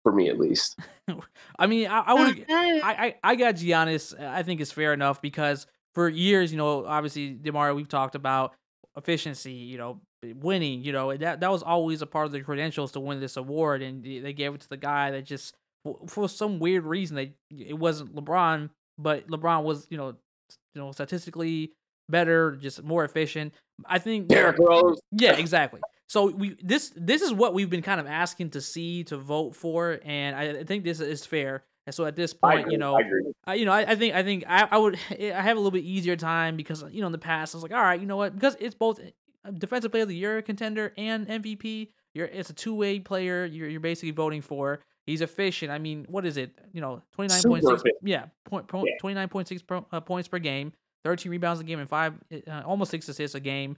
for 0.03 0.13
me 0.13 0.31
at 0.31 0.39
least. 0.39 0.79
I 1.59 1.67
mean, 1.67 1.89
I, 1.89 2.01
I 2.01 2.15
would 2.15 2.47
I, 2.49 2.81
I 2.83 3.15
I 3.23 3.35
got 3.37 3.57
Giannis. 3.57 4.19
I 4.19 4.43
think 4.43 4.63
it's 4.63 4.73
fair 4.73 4.95
enough 4.95 5.21
because 5.21 5.67
for 5.95 6.09
years, 6.09 6.53
you 6.53 6.57
know, 6.57 6.87
obviously 6.87 7.31
Demar, 7.31 7.75
we've 7.75 7.89
talked 7.89 8.15
about 8.15 8.55
efficiency, 8.97 9.53
you 9.53 9.77
know, 9.77 10.01
winning, 10.23 10.83
you 10.83 10.93
know, 10.93 11.15
that 11.15 11.41
that 11.41 11.51
was 11.51 11.63
always 11.63 12.01
a 12.01 12.07
part 12.07 12.25
of 12.27 12.33
the 12.33 12.41
credentials 12.41 12.93
to 12.93 13.01
win 13.01 13.21
this 13.21 13.37
award, 13.37 13.83
and 13.83 14.03
they 14.03 14.21
they 14.21 14.33
gave 14.33 14.55
it 14.55 14.63
to 14.63 14.69
the 14.71 14.79
guy 14.79 15.11
that 15.11 15.27
just 15.27 15.55
for, 15.85 15.99
for 16.09 16.29
some 16.31 16.59
weird 16.61 16.85
reason 16.85 17.17
they 17.17 17.35
it 17.51 17.79
wasn't 17.79 18.15
LeBron, 18.15 18.71
but 18.99 19.29
LeBron 19.29 19.65
was 19.65 19.87
you 19.91 19.99
know 19.99 20.09
s- 20.11 20.30
you 20.75 20.81
know 20.81 20.93
statistically 20.93 21.73
better, 22.09 22.57
just 22.57 22.83
more 22.83 23.05
efficient. 23.05 23.55
I 23.87 23.99
think 23.99 24.29
Derrick 24.29 24.59
Rose. 24.59 25.01
yeah, 25.13 25.33
exactly. 25.33 25.81
So 26.09 26.31
we 26.31 26.57
this 26.63 26.93
this 26.97 27.23
is 27.23 27.33
what 27.33 27.55
we've 27.55 27.71
been 27.71 27.83
kind 27.83 28.01
of 28.01 28.07
asking 28.07 28.51
to 28.51 28.61
see 28.61 29.05
to 29.05 29.17
vote 29.17 29.55
for, 29.55 30.01
and 30.05 30.35
I, 30.35 30.61
I 30.61 30.65
think 30.65 30.85
this 30.85 31.01
is 31.01 31.25
fair. 31.25 31.65
And 31.87 31.95
so 31.95 32.05
at 32.05 32.15
this 32.15 32.35
point, 32.35 32.61
agree. 32.61 32.73
you 32.73 32.79
know, 32.79 32.99
I 33.47 33.55
you 33.55 33.65
know, 33.65 33.73
I, 33.73 33.93
I 33.93 33.95
think 33.95 34.15
I 34.15 34.23
think 34.23 34.45
I, 34.47 34.69
I 34.71 34.79
would 34.79 34.99
eh, 35.17 35.33
I 35.33 35.41
have 35.41 35.57
a 35.57 35.61
little 35.61 35.71
bit 35.71 35.85
easier 35.85 36.17
time 36.17 36.57
because 36.57 36.85
you 36.91 37.01
know 37.01 37.07
in 37.07 37.13
the 37.13 37.19
past 37.19 37.55
I 37.55 37.57
was 37.57 37.63
like, 37.63 37.73
all 37.73 37.81
right, 37.81 38.01
you 38.01 38.07
know 38.07 38.17
what, 38.17 38.35
because 38.35 38.57
it's 38.61 38.75
both 38.75 39.01
eh, 39.01 39.11
a 39.45 39.53
defensive 39.53 39.91
player 39.93 40.03
of 40.03 40.09
the 40.09 40.17
year 40.17 40.43
contender 40.43 40.93
and 40.99 41.27
MVP. 41.29 41.89
You're 42.13 42.27
it's 42.27 42.51
a 42.51 42.55
two 42.55 42.75
way 42.75 42.99
player. 42.99 43.45
You're 43.45 43.69
you're 43.69 43.81
basically 43.81 44.11
voting 44.11 44.43
for. 44.43 44.81
He's 45.07 45.21
efficient. 45.23 45.73
I 45.73 45.79
mean, 45.79 46.07
what 46.09 46.25
is 46.27 46.37
it? 46.37 46.51
You 46.73 46.81
know, 46.81 47.03
twenty 47.13 47.33
nine 47.35 47.43
point 47.43 47.63
Super 47.65 47.77
six. 47.79 47.83
efficient. 47.83 48.09
Yeah, 48.09 48.25
point, 48.45 48.69
point, 48.69 48.89
Yeah. 48.89 48.99
twenty 49.01 49.15
nine 49.15 49.29
point 49.29 49.49
six 49.49 49.63
pro, 49.63 49.85
uh, 49.93 50.01
points 50.01 50.29
per 50.29 50.39
game, 50.39 50.73
thirteen 51.05 51.31
rebounds 51.33 51.61
a 51.61 51.65
game, 51.65 51.79
and 51.81 51.89
five 51.89 52.15
uh, 52.47 52.63
almost 52.65 52.91
six 52.91 53.09
assists 53.09 53.35
a 53.35 53.41
game. 53.41 53.77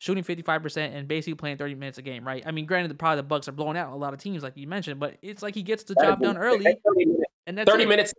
Shooting 0.00 0.22
fifty 0.22 0.42
five 0.42 0.62
percent 0.62 0.94
and 0.94 1.08
basically 1.08 1.34
playing 1.34 1.56
thirty 1.56 1.74
minutes 1.74 1.98
a 1.98 2.02
game, 2.02 2.24
right? 2.26 2.42
I 2.46 2.50
mean, 2.52 2.66
granted, 2.66 2.90
the 2.90 2.94
probably 2.94 3.16
the 3.16 3.22
Bucks 3.24 3.48
are 3.48 3.52
blowing 3.52 3.76
out 3.76 3.92
a 3.92 3.96
lot 3.96 4.12
of 4.14 4.20
teams, 4.20 4.42
like 4.42 4.56
you 4.56 4.66
mentioned, 4.68 5.00
but 5.00 5.16
it's 5.22 5.42
like 5.42 5.54
he 5.54 5.62
gets 5.62 5.82
the 5.84 5.94
job 5.96 6.20
done 6.20 6.36
early, 6.36 6.62
30 6.64 7.04
minutes. 7.06 7.22
and 7.46 7.58
that's 7.58 7.70
30 7.70 7.82
it. 7.82 7.88
minutes 7.88 8.14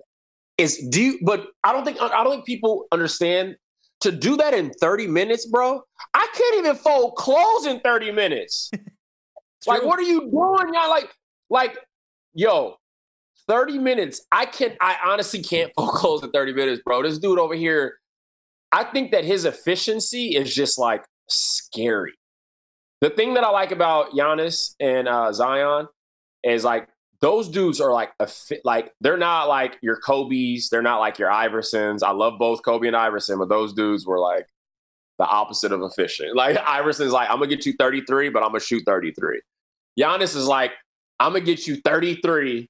is 0.57 0.77
do 0.89 1.01
you, 1.01 1.19
but 1.21 1.47
I 1.63 1.71
don't 1.71 1.85
think 1.85 2.01
I 2.01 2.21
don't 2.23 2.31
think 2.33 2.45
people 2.45 2.85
understand 2.91 3.55
to 4.01 4.11
do 4.11 4.35
that 4.37 4.53
in 4.53 4.71
30 4.73 5.07
minutes, 5.07 5.45
bro. 5.45 5.81
I 6.13 6.27
can't 6.33 6.57
even 6.57 6.75
fold 6.75 7.15
clothes 7.15 7.65
in 7.65 7.79
30 7.81 8.11
minutes. 8.11 8.71
Like, 9.67 9.79
true. 9.79 9.89
what 9.89 9.99
are 9.99 10.03
you 10.03 10.21
doing? 10.21 10.73
Y'all 10.73 10.89
like, 10.89 11.13
like, 11.49 11.77
yo, 12.33 12.75
30 13.47 13.79
minutes. 13.79 14.21
I 14.31 14.45
can 14.45 14.75
I 14.79 14.97
honestly 15.05 15.41
can't 15.41 15.71
fold 15.77 15.91
clothes 15.91 16.23
in 16.23 16.31
30 16.31 16.53
minutes, 16.53 16.81
bro. 16.85 17.03
This 17.03 17.17
dude 17.17 17.39
over 17.39 17.55
here, 17.55 17.97
I 18.71 18.83
think 18.83 19.11
that 19.11 19.25
his 19.25 19.45
efficiency 19.45 20.35
is 20.35 20.53
just 20.53 20.77
like 20.77 21.03
scary. 21.27 22.13
The 23.01 23.09
thing 23.09 23.33
that 23.35 23.43
I 23.43 23.49
like 23.49 23.71
about 23.71 24.11
Giannis 24.11 24.75
and 24.79 25.07
uh, 25.07 25.31
Zion 25.31 25.87
is 26.43 26.63
like 26.63 26.87
those 27.21 27.49
dudes 27.49 27.81
are 27.81 27.91
like 27.91 28.11
a 28.19 28.27
fit, 28.27 28.61
like 28.63 28.93
they're 29.01 29.17
not 29.17 29.47
like 29.47 29.77
your 29.81 29.97
Kobe's, 29.97 30.69
they're 30.69 30.81
not 30.81 30.99
like 30.99 31.17
your 31.17 31.29
Iversons. 31.29 32.03
I 32.03 32.11
love 32.11 32.39
both 32.39 32.63
Kobe 32.63 32.87
and 32.87 32.95
Iverson, 32.95 33.39
but 33.39 33.49
those 33.49 33.73
dudes 33.73 34.05
were 34.05 34.19
like 34.19 34.47
the 35.17 35.25
opposite 35.25 35.71
of 35.71 35.81
efficient. 35.81 36.35
Like 36.35 36.57
Iverson's 36.57 37.11
like, 37.11 37.29
I'm 37.29 37.37
gonna 37.37 37.47
get 37.47 37.65
you 37.65 37.73
33, 37.77 38.29
but 38.29 38.43
I'm 38.43 38.49
gonna 38.49 38.59
shoot 38.59 38.83
33. 38.85 39.41
Giannis 39.99 40.35
is 40.35 40.47
like, 40.47 40.71
I'm 41.19 41.33
gonna 41.33 41.45
get 41.45 41.67
you 41.67 41.77
33 41.83 42.69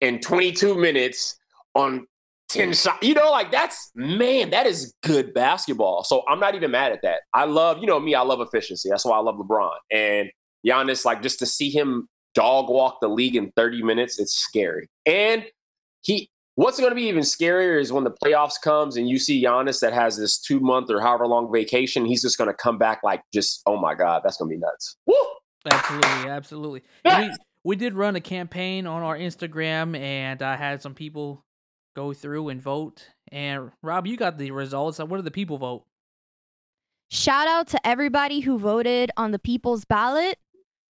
in 0.00 0.20
22 0.20 0.74
minutes 0.74 1.36
on 1.74 2.06
10 2.48 2.72
shots. 2.72 2.98
You 3.06 3.14
know, 3.14 3.30
like 3.30 3.50
that's 3.50 3.90
man, 3.94 4.50
that 4.50 4.66
is 4.66 4.94
good 5.02 5.34
basketball. 5.34 6.04
So 6.04 6.22
I'm 6.28 6.40
not 6.40 6.54
even 6.54 6.70
mad 6.70 6.92
at 6.92 7.02
that. 7.02 7.20
I 7.34 7.44
love, 7.44 7.78
you 7.78 7.86
know 7.86 8.00
me, 8.00 8.14
I 8.14 8.22
love 8.22 8.40
efficiency. 8.40 8.88
That's 8.88 9.04
why 9.04 9.16
I 9.16 9.20
love 9.20 9.36
LeBron. 9.36 9.76
And 9.90 10.30
Giannis, 10.66 11.04
like 11.04 11.22
just 11.22 11.38
to 11.40 11.46
see 11.46 11.70
him 11.70 12.08
dog 12.34 12.68
walk 12.68 12.98
the 13.00 13.08
league 13.08 13.36
in 13.36 13.52
30 13.56 13.82
minutes, 13.82 14.18
it's 14.18 14.32
scary. 14.32 14.88
And 15.04 15.44
he 16.02 16.30
what's 16.54 16.78
to 16.90 16.96
be 16.96 17.04
even 17.04 17.22
scarier 17.22 17.80
is 17.80 17.92
when 17.92 18.02
the 18.02 18.10
playoffs 18.10 18.60
comes 18.60 18.96
and 18.96 19.08
you 19.08 19.16
see 19.18 19.42
Giannis 19.42 19.80
that 19.80 19.92
has 19.92 20.16
this 20.16 20.40
two 20.40 20.58
month 20.58 20.90
or 20.90 21.00
however 21.00 21.26
long 21.26 21.52
vacation, 21.52 22.04
he's 22.04 22.22
just 22.22 22.36
to 22.48 22.54
come 22.54 22.78
back 22.78 23.00
like 23.04 23.22
just, 23.32 23.62
oh 23.66 23.76
my 23.76 23.94
God, 23.94 24.22
that's 24.24 24.38
to 24.50 24.56
be 24.56 24.60
nuts. 24.60 24.96
Woo! 25.06 25.14
Absolutely, 25.70 26.30
absolutely. 26.30 26.82
We 27.68 27.76
did 27.76 27.92
run 27.92 28.16
a 28.16 28.20
campaign 28.20 28.86
on 28.86 29.02
our 29.02 29.14
Instagram 29.14 29.94
and 29.94 30.40
I 30.40 30.56
had 30.56 30.80
some 30.80 30.94
people 30.94 31.44
go 31.94 32.14
through 32.14 32.48
and 32.48 32.62
vote. 32.62 33.06
And 33.30 33.72
Rob, 33.82 34.06
you 34.06 34.16
got 34.16 34.38
the 34.38 34.52
results. 34.52 34.98
What 34.98 35.16
did 35.18 35.26
the 35.26 35.30
people 35.30 35.58
vote? 35.58 35.84
Shout 37.10 37.46
out 37.46 37.68
to 37.68 37.86
everybody 37.86 38.40
who 38.40 38.58
voted 38.58 39.10
on 39.18 39.32
the 39.32 39.38
people's 39.38 39.84
ballot. 39.84 40.38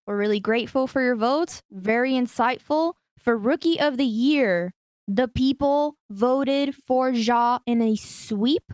We're 0.06 0.18
really 0.18 0.40
grateful 0.40 0.86
for 0.86 1.02
your 1.02 1.16
votes. 1.16 1.64
Very 1.72 2.12
insightful. 2.12 2.94
For 3.18 3.36
Rookie 3.36 3.80
of 3.80 3.98
the 3.98 4.06
Year, 4.06 4.72
the 5.08 5.28
people 5.28 5.96
voted 6.12 6.76
for 6.76 7.10
Ja 7.10 7.58
in 7.66 7.82
a 7.82 7.96
sweep. 7.96 8.72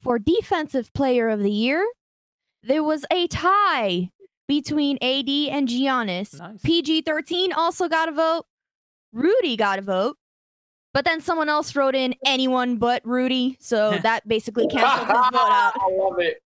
For 0.00 0.18
Defensive 0.18 0.94
Player 0.94 1.28
of 1.28 1.42
the 1.42 1.52
Year, 1.52 1.86
there 2.62 2.82
was 2.82 3.04
a 3.12 3.26
tie 3.26 4.08
between 4.46 4.96
AD 4.96 5.28
and 5.28 5.68
Giannis. 5.68 6.38
Nice. 6.38 6.60
PG 6.62 7.02
13 7.02 7.52
also 7.52 7.88
got 7.88 8.08
a 8.08 8.12
vote. 8.12 8.44
Rudy 9.12 9.56
got 9.56 9.78
a 9.78 9.82
vote. 9.82 10.16
But 10.92 11.04
then 11.04 11.20
someone 11.20 11.48
else 11.48 11.74
wrote 11.74 11.94
in 11.94 12.14
anyone 12.24 12.76
but 12.76 13.02
Rudy. 13.04 13.56
So 13.60 13.98
that 14.02 14.26
basically 14.28 14.68
canceled 14.68 15.08
his 15.08 15.16
vote 15.16 15.34
out. 15.34 15.72
I 15.76 15.90
love 15.90 16.18
it. 16.18 16.40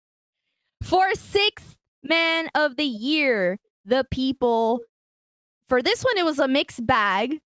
For 0.82 1.14
sixth 1.14 1.76
man 2.02 2.48
of 2.54 2.76
the 2.76 2.84
year, 2.84 3.58
the 3.84 4.06
people. 4.10 4.80
For 5.68 5.82
this 5.82 6.02
one, 6.02 6.16
it 6.16 6.24
was 6.24 6.38
a 6.38 6.48
mixed 6.48 6.86
bag. 6.86 7.40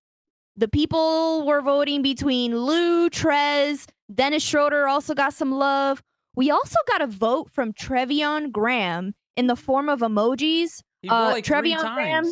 The 0.55 0.67
people 0.69 1.45
were 1.45 1.61
voting 1.61 2.01
between 2.01 2.55
Lou, 2.55 3.09
Trez, 3.09 3.85
Dennis 4.13 4.43
Schroeder 4.43 4.87
also 4.87 5.13
got 5.13 5.33
some 5.33 5.51
love. 5.51 6.01
We 6.35 6.51
also 6.51 6.77
got 6.87 7.01
a 7.01 7.07
vote 7.07 7.49
from 7.51 7.73
Trevion 7.73 8.51
Graham 8.51 9.13
in 9.35 9.47
the 9.47 9.55
form 9.55 9.89
of 9.89 9.99
emojis. 9.99 10.81
He 11.01 11.09
Uh, 11.09 11.31
like 11.31 11.43
Trevion 11.45 11.93
Graham? 11.95 12.25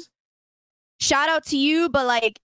Shout 0.99 1.29
out 1.29 1.45
to 1.47 1.57
you, 1.57 1.89
but 1.89 2.05
like, 2.05 2.39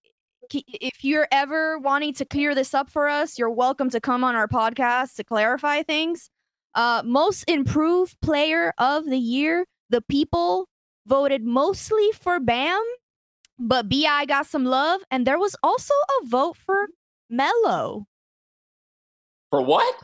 if 0.51 1.03
you're 1.03 1.27
ever 1.31 1.77
wanting 1.77 2.13
to 2.15 2.25
clear 2.25 2.55
this 2.55 2.73
up 2.73 2.89
for 2.89 3.07
us, 3.07 3.37
you're 3.37 3.49
welcome 3.51 3.89
to 3.91 3.99
come 3.99 4.23
on 4.23 4.35
our 4.35 4.47
podcast 4.47 5.15
to 5.15 5.23
clarify 5.23 5.83
things. 5.83 6.29
Uh, 6.73 7.01
most 7.05 7.43
improved 7.49 8.19
player 8.21 8.73
of 8.77 9.05
the 9.05 9.17
year, 9.17 9.65
the 9.89 10.01
people 10.01 10.67
voted 11.05 11.43
mostly 11.43 12.11
for 12.13 12.39
Bam, 12.39 12.81
but 13.59 13.89
Bi 13.89 14.25
got 14.25 14.45
some 14.47 14.65
love, 14.65 15.01
and 15.11 15.25
there 15.25 15.39
was 15.39 15.55
also 15.63 15.93
a 16.21 16.27
vote 16.27 16.57
for 16.57 16.87
Melo. 17.29 18.05
For 19.49 19.61
what? 19.63 19.95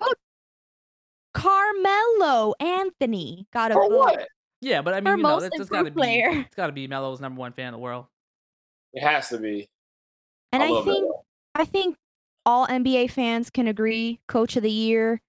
Carmelo 1.33 2.53
Anthony 2.59 3.47
got 3.51 3.71
a 3.71 3.73
For 3.75 3.89
vote. 3.89 3.97
what? 3.97 4.27
Yeah, 4.63 4.81
but 4.81 4.93
I 4.93 5.01
mean, 5.01 5.17
you 5.17 5.23
know, 5.23 5.29
most 5.29 5.41
that's, 5.41 5.57
that's 5.57 5.69
got 5.69 5.81
to 5.81 5.87
improved 5.87 6.07
be 6.07 6.19
it's 6.39 6.55
got 6.55 6.67
to 6.67 6.73
be 6.73 6.87
Melo's 6.87 7.19
number 7.19 7.39
one 7.39 7.51
fan 7.51 7.67
in 7.67 7.73
the 7.73 7.79
world. 7.79 8.05
It 8.93 9.03
has 9.03 9.29
to 9.29 9.37
be. 9.37 9.69
And 10.51 10.63
I, 10.63 10.69
love 10.69 10.85
think 10.85 11.07
that. 11.07 11.61
I 11.61 11.65
think 11.65 11.97
all 12.45 12.67
NBA 12.67 13.11
fans 13.11 13.49
can 13.49 13.67
agree 13.67 14.21
coach 14.27 14.55
of 14.55 14.63
the 14.63 14.71
year, 14.71 15.21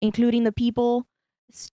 including 0.00 0.44
the 0.44 0.52
people's 0.52 1.04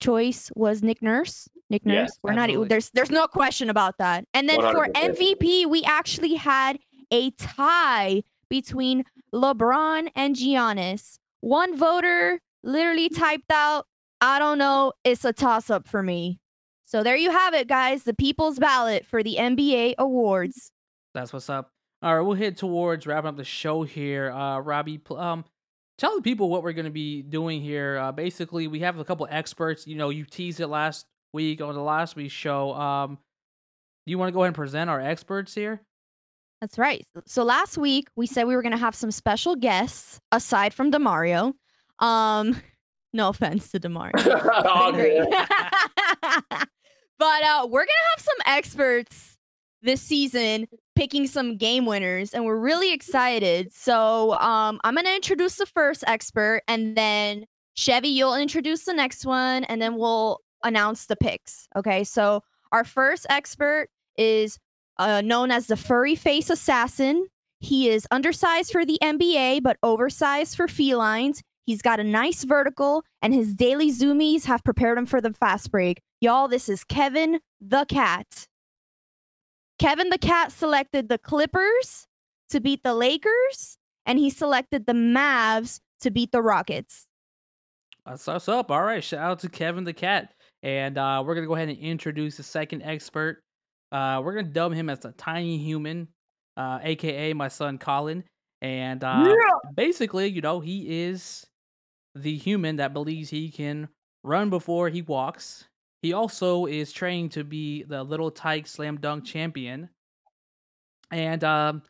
choice 0.00 0.50
was 0.54 0.82
Nick 0.82 1.00
Nurse. 1.00 1.48
Nick 1.70 1.86
Nurse. 1.86 2.10
Yes, 2.10 2.18
We're 2.22 2.34
not 2.34 2.50
e, 2.50 2.62
there's 2.64 2.90
there's 2.90 3.10
no 3.10 3.26
question 3.26 3.70
about 3.70 3.96
that. 3.98 4.24
And 4.34 4.48
then 4.48 4.60
for 4.60 4.86
100%. 4.86 4.92
MVP, 4.92 5.66
we 5.66 5.82
actually 5.84 6.34
had 6.34 6.78
a 7.10 7.30
tie 7.32 8.22
between 8.50 9.04
LeBron 9.32 10.10
and 10.14 10.36
Giannis. 10.36 11.18
One 11.40 11.76
voter 11.76 12.40
literally 12.62 13.08
typed 13.08 13.50
out, 13.50 13.86
I 14.20 14.38
don't 14.38 14.58
know, 14.58 14.92
it's 15.04 15.24
a 15.24 15.32
toss 15.32 15.70
up 15.70 15.86
for 15.86 16.02
me. 16.02 16.40
So 16.88 17.02
there 17.02 17.16
you 17.16 17.30
have 17.30 17.52
it, 17.52 17.68
guys. 17.68 18.04
The 18.04 18.14
people's 18.14 18.58
ballot 18.58 19.04
for 19.04 19.22
the 19.22 19.36
NBA 19.38 19.96
awards. 19.98 20.72
That's 21.12 21.34
what's 21.34 21.50
up. 21.50 21.70
All 22.00 22.16
right, 22.16 22.22
we'll 22.22 22.34
head 22.34 22.56
towards 22.56 23.06
wrapping 23.06 23.28
up 23.28 23.36
the 23.36 23.44
show 23.44 23.82
here. 23.82 24.30
Uh, 24.30 24.60
Robbie, 24.60 24.98
um, 25.14 25.44
tell 25.98 26.16
the 26.16 26.22
people 26.22 26.48
what 26.48 26.62
we're 26.62 26.72
going 26.72 26.86
to 26.86 26.90
be 26.90 27.20
doing 27.20 27.60
here. 27.60 27.98
Uh, 27.98 28.10
basically, 28.10 28.68
we 28.68 28.80
have 28.80 28.98
a 28.98 29.04
couple 29.04 29.28
experts. 29.30 29.86
You 29.86 29.96
know, 29.96 30.08
you 30.08 30.24
teased 30.24 30.60
it 30.60 30.68
last 30.68 31.04
week 31.34 31.60
on 31.60 31.74
the 31.74 31.82
last 31.82 32.16
week's 32.16 32.32
show. 32.32 32.72
Um, 32.72 33.18
do 34.06 34.10
you 34.10 34.16
want 34.16 34.28
to 34.28 34.32
go 34.32 34.40
ahead 34.40 34.48
and 34.48 34.56
present 34.56 34.88
our 34.88 35.00
experts 35.00 35.54
here? 35.54 35.82
That's 36.62 36.78
right. 36.78 37.06
So 37.26 37.44
last 37.44 37.76
week 37.76 38.08
we 38.16 38.26
said 38.26 38.46
we 38.46 38.56
were 38.56 38.62
going 38.62 38.72
to 38.72 38.78
have 38.78 38.94
some 38.94 39.10
special 39.10 39.56
guests 39.56 40.20
aside 40.32 40.72
from 40.72 40.90
Demario. 40.90 41.52
Um, 41.98 42.62
no 43.12 43.28
offense 43.28 43.70
to 43.72 43.78
Demario. 43.78 44.14
But 47.18 47.42
uh, 47.42 47.66
we're 47.68 47.84
gonna 47.84 48.08
have 48.16 48.24
some 48.24 48.36
experts 48.46 49.36
this 49.82 50.00
season 50.00 50.66
picking 50.96 51.26
some 51.26 51.56
game 51.56 51.86
winners, 51.86 52.32
and 52.32 52.44
we're 52.44 52.58
really 52.58 52.92
excited. 52.92 53.72
So 53.72 54.34
um, 54.34 54.80
I'm 54.84 54.94
gonna 54.94 55.14
introduce 55.14 55.56
the 55.56 55.66
first 55.66 56.04
expert, 56.06 56.62
and 56.68 56.96
then 56.96 57.44
Chevy, 57.74 58.08
you'll 58.08 58.34
introduce 58.34 58.84
the 58.84 58.94
next 58.94 59.24
one, 59.24 59.64
and 59.64 59.80
then 59.80 59.96
we'll 59.96 60.40
announce 60.64 61.06
the 61.06 61.16
picks. 61.16 61.68
Okay. 61.76 62.04
So 62.04 62.42
our 62.72 62.84
first 62.84 63.26
expert 63.30 63.88
is 64.16 64.58
uh, 64.98 65.20
known 65.20 65.50
as 65.50 65.68
the 65.68 65.76
furry 65.76 66.14
face 66.14 66.50
assassin. 66.50 67.26
He 67.60 67.88
is 67.88 68.06
undersized 68.10 68.72
for 68.72 68.84
the 68.84 68.98
NBA, 69.02 69.62
but 69.62 69.78
oversized 69.82 70.56
for 70.56 70.68
felines. 70.68 71.42
He's 71.64 71.82
got 71.82 72.00
a 72.00 72.04
nice 72.04 72.44
vertical, 72.44 73.04
and 73.22 73.34
his 73.34 73.54
daily 73.54 73.90
zoomies 73.90 74.44
have 74.44 74.64
prepared 74.64 74.98
him 74.98 75.06
for 75.06 75.20
the 75.20 75.32
fast 75.32 75.70
break. 75.70 76.00
Y'all, 76.20 76.48
this 76.48 76.68
is 76.68 76.82
Kevin 76.82 77.40
the 77.60 77.84
Cat. 77.88 78.48
Kevin 79.78 80.10
the 80.10 80.18
Cat 80.18 80.50
selected 80.50 81.08
the 81.08 81.18
Clippers 81.18 82.08
to 82.50 82.60
beat 82.60 82.82
the 82.82 82.94
Lakers, 82.94 83.78
and 84.04 84.18
he 84.18 84.28
selected 84.28 84.86
the 84.86 84.92
Mavs 84.92 85.78
to 86.00 86.10
beat 86.10 86.32
the 86.32 86.42
Rockets. 86.42 87.06
That's 88.04 88.26
what's 88.26 88.48
up. 88.48 88.72
All 88.72 88.82
right, 88.82 89.04
shout 89.04 89.20
out 89.20 89.38
to 89.40 89.48
Kevin 89.48 89.84
the 89.84 89.92
Cat. 89.92 90.32
And 90.64 90.98
uh, 90.98 91.22
we're 91.24 91.34
going 91.34 91.44
to 91.44 91.48
go 91.48 91.54
ahead 91.54 91.68
and 91.68 91.78
introduce 91.78 92.36
the 92.36 92.42
second 92.42 92.82
expert. 92.82 93.42
Uh, 93.92 94.20
we're 94.24 94.32
going 94.32 94.46
to 94.46 94.52
dub 94.52 94.74
him 94.74 94.90
as 94.90 95.04
a 95.04 95.12
tiny 95.12 95.56
human, 95.58 96.08
uh, 96.56 96.80
aka 96.82 97.32
my 97.32 97.46
son 97.46 97.78
Colin. 97.78 98.24
And 98.60 99.04
uh, 99.04 99.36
basically, 99.76 100.26
you 100.26 100.40
know, 100.40 100.58
he 100.58 101.04
is 101.04 101.46
the 102.16 102.36
human 102.36 102.76
that 102.76 102.92
believes 102.92 103.30
he 103.30 103.50
can 103.50 103.88
run 104.24 104.50
before 104.50 104.88
he 104.88 105.02
walks. 105.02 105.68
He 106.02 106.12
also 106.12 106.66
is 106.66 106.92
trained 106.92 107.32
to 107.32 107.44
be 107.44 107.82
the 107.82 108.02
Little 108.02 108.30
Tyke 108.30 108.66
Slam 108.66 108.98
Dunk 108.98 109.24
champion. 109.24 109.88
And 111.10 111.42
um, 111.42 111.82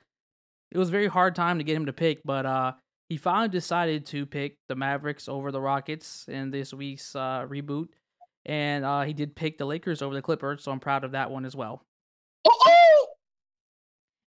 it 0.71 0.79
was 0.79 0.89
a 0.89 0.93
very 0.93 1.09
hard 1.09 1.35
time 1.35 1.59
to 1.59 1.65
get 1.65 1.77
him 1.77 1.87
to 1.87 1.93
pick, 1.93 2.21
but 2.25 2.47
uh, 2.47 2.73
he 3.09 3.17
finally 3.17 3.49
decided 3.49 4.07
to 4.07 4.27
pick 4.27 4.57
the 4.69 4.77
Mavericks 4.77 5.29
over 5.29 5.51
the 5.51 5.61
Rockets 5.61 6.27
in 6.29 6.51
this 6.51 6.73
week's 6.73 7.15
uh, 7.15 7.47
reboot. 7.49 7.89
And 8.47 8.85
uh, 8.85 9.03
he 9.03 9.13
did 9.13 9.35
pick 9.35 9.59
the 9.59 9.67
Lakers 9.67 10.01
over 10.01 10.15
the 10.15 10.23
Clippers, 10.23 10.63
so 10.63 10.73
I'm 10.73 10.81
proud 10.81 11.05
of 11.05 11.13
that 11.13 11.31
one 11.31 11.45
as 11.45 11.55
well. 11.55 11.85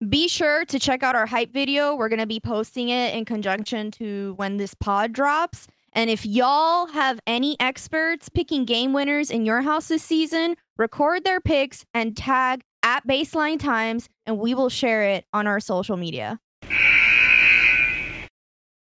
Be 0.08 0.30
sure 0.30 0.64
to 0.66 0.80
check 0.80 1.04
out 1.04 1.16
our 1.16 1.26
hype 1.26 1.52
video. 1.52 1.94
We're 1.94 2.08
going 2.08 2.20
to 2.20 2.26
be 2.26 2.40
posting 2.40 2.88
it 2.88 3.14
in 3.14 3.26
conjunction 3.26 3.92
to 3.92 4.34
when 4.38 4.56
this 4.56 4.74
pod 4.74 5.12
drops. 5.12 5.68
And 5.94 6.10
if 6.10 6.26
y'all 6.26 6.88
have 6.88 7.20
any 7.26 7.56
experts 7.60 8.30
picking 8.30 8.66
game 8.66 8.94
winners 8.94 9.32
in 9.32 9.46
your 9.46 9.62
house 9.62 9.88
this 9.88 10.04
season, 10.04 10.56
record 10.78 11.24
their 11.24 11.42
picks 11.42 11.86
and 11.94 12.16
tag 12.16 12.62
at 12.84 13.06
baseline 13.08 13.60
times, 13.60 14.08
and 14.26 14.38
we 14.38 14.54
will 14.54 14.70
share 14.70 15.04
it 15.04 15.26
on 15.34 15.48
our 15.48 15.60
social 15.60 15.98
media. 15.98 16.40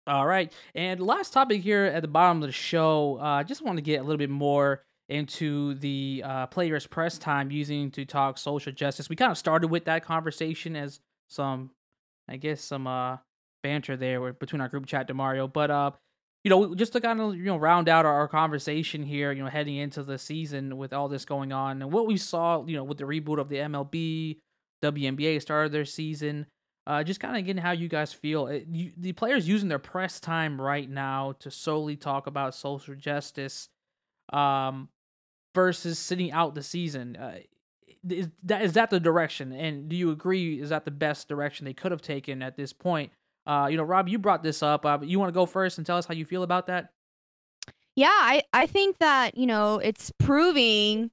All 0.07 0.26
right. 0.26 0.53
And 0.74 1.01
last 1.01 1.32
topic 1.32 1.62
here 1.62 1.84
at 1.84 2.03
the 2.03 2.09
bottom 2.09 2.42
of 2.42 2.49
the 2.49 2.53
show, 2.53 3.18
I 3.20 3.40
uh, 3.40 3.45
just 3.45 3.62
want 3.62 3.78
to 3.78 3.82
get 3.82 4.01
a 4.01 4.03
little 4.03 4.18
bit 4.18 4.30
more 4.30 4.82
into 5.09 5.74
the 5.74 6.22
uh, 6.24 6.47
players' 6.47 6.86
press 6.86 7.18
time 7.18 7.51
using 7.51 7.90
to 7.92 8.05
talk 8.05 8.38
social 8.38 8.72
justice. 8.72 9.09
We 9.09 9.16
kind 9.16 9.30
of 9.30 9.38
started 9.38 9.68
with 9.68 9.86
that 9.86 10.05
conversation 10.05 10.76
as 10.76 11.01
some 11.28 11.70
I 12.28 12.36
guess 12.36 12.62
some 12.62 12.86
uh 12.86 13.18
banter 13.62 13.97
there 13.97 14.32
between 14.32 14.61
our 14.61 14.68
group 14.68 14.86
chat, 14.86 15.09
Demario. 15.09 15.51
But 15.53 15.70
uh, 15.70 15.90
you 16.45 16.51
know, 16.51 16.74
just 16.74 16.92
to 16.92 17.01
kind 17.01 17.20
of 17.20 17.34
you 17.34 17.45
know 17.45 17.57
round 17.57 17.88
out 17.88 18.05
our, 18.05 18.28
conversation 18.28 19.03
here, 19.03 19.32
you 19.32 19.42
know, 19.42 19.49
heading 19.49 19.76
into 19.76 20.03
the 20.03 20.18
season 20.18 20.76
with 20.76 20.92
all 20.92 21.09
this 21.09 21.24
going 21.24 21.53
on 21.53 21.82
and 21.82 21.90
what 21.90 22.07
we 22.07 22.18
saw, 22.18 22.64
you 22.64 22.76
know, 22.76 22.84
with 22.84 22.99
the 22.99 23.05
reboot 23.05 23.40
of 23.40 23.49
the 23.49 23.57
MLB, 23.57 24.38
WNBA 24.82 25.40
started 25.40 25.72
their 25.72 25.84
season. 25.86 26.47
Uh, 26.86 27.03
just 27.03 27.18
kind 27.18 27.34
of 27.38 27.47
getting 27.47 27.62
how 27.62 27.70
you 27.70 27.88
guys 27.88 28.12
feel. 28.12 28.47
It, 28.47 28.66
you, 28.70 28.92
the 28.99 29.12
players 29.12 29.49
using 29.49 29.70
their 29.70 29.78
press 29.78 30.20
time 30.20 30.61
right 30.61 30.88
now 30.88 31.34
to 31.40 31.51
solely 31.51 31.97
talk 31.97 32.26
about 32.26 32.55
social 32.55 32.95
justice, 32.95 33.70
um, 34.30 34.90
versus 35.55 35.99
sitting 35.99 36.30
out 36.30 36.55
the 36.55 36.62
season. 36.62 37.16
Uh, 37.16 37.38
is 38.07 38.28
that 38.42 38.62
is 38.62 38.74
that 38.74 38.90
the 38.90 39.01
direction? 39.01 39.53
And 39.53 39.88
do 39.88 39.97
you 39.97 40.11
agree? 40.11 40.61
Is 40.61 40.68
that 40.68 40.84
the 40.84 40.90
best 40.90 41.26
direction 41.26 41.64
they 41.64 41.72
could 41.72 41.90
have 41.90 42.03
taken 42.03 42.42
at 42.42 42.57
this 42.57 42.74
point? 42.74 43.12
Uh, 43.47 43.68
you 43.70 43.76
know, 43.76 43.82
Rob, 43.82 44.09
you 44.09 44.18
brought 44.18 44.42
this 44.42 44.62
up. 44.62 44.86
Uh, 44.86 44.99
you 45.03 45.18
want 45.18 45.28
to 45.28 45.34
go 45.34 45.47
first 45.47 45.78
and 45.78 45.86
tell 45.86 45.97
us 45.97 46.07
how 46.07 46.14
you 46.14 46.24
feel 46.24 46.42
about 46.42 46.66
that? 46.66 46.88
Yeah, 47.97 48.09
I 48.11 48.42
I 48.53 48.66
think 48.66 48.99
that 48.99 49.36
you 49.36 49.47
know 49.47 49.78
it's 49.78 50.11
proving 50.18 51.11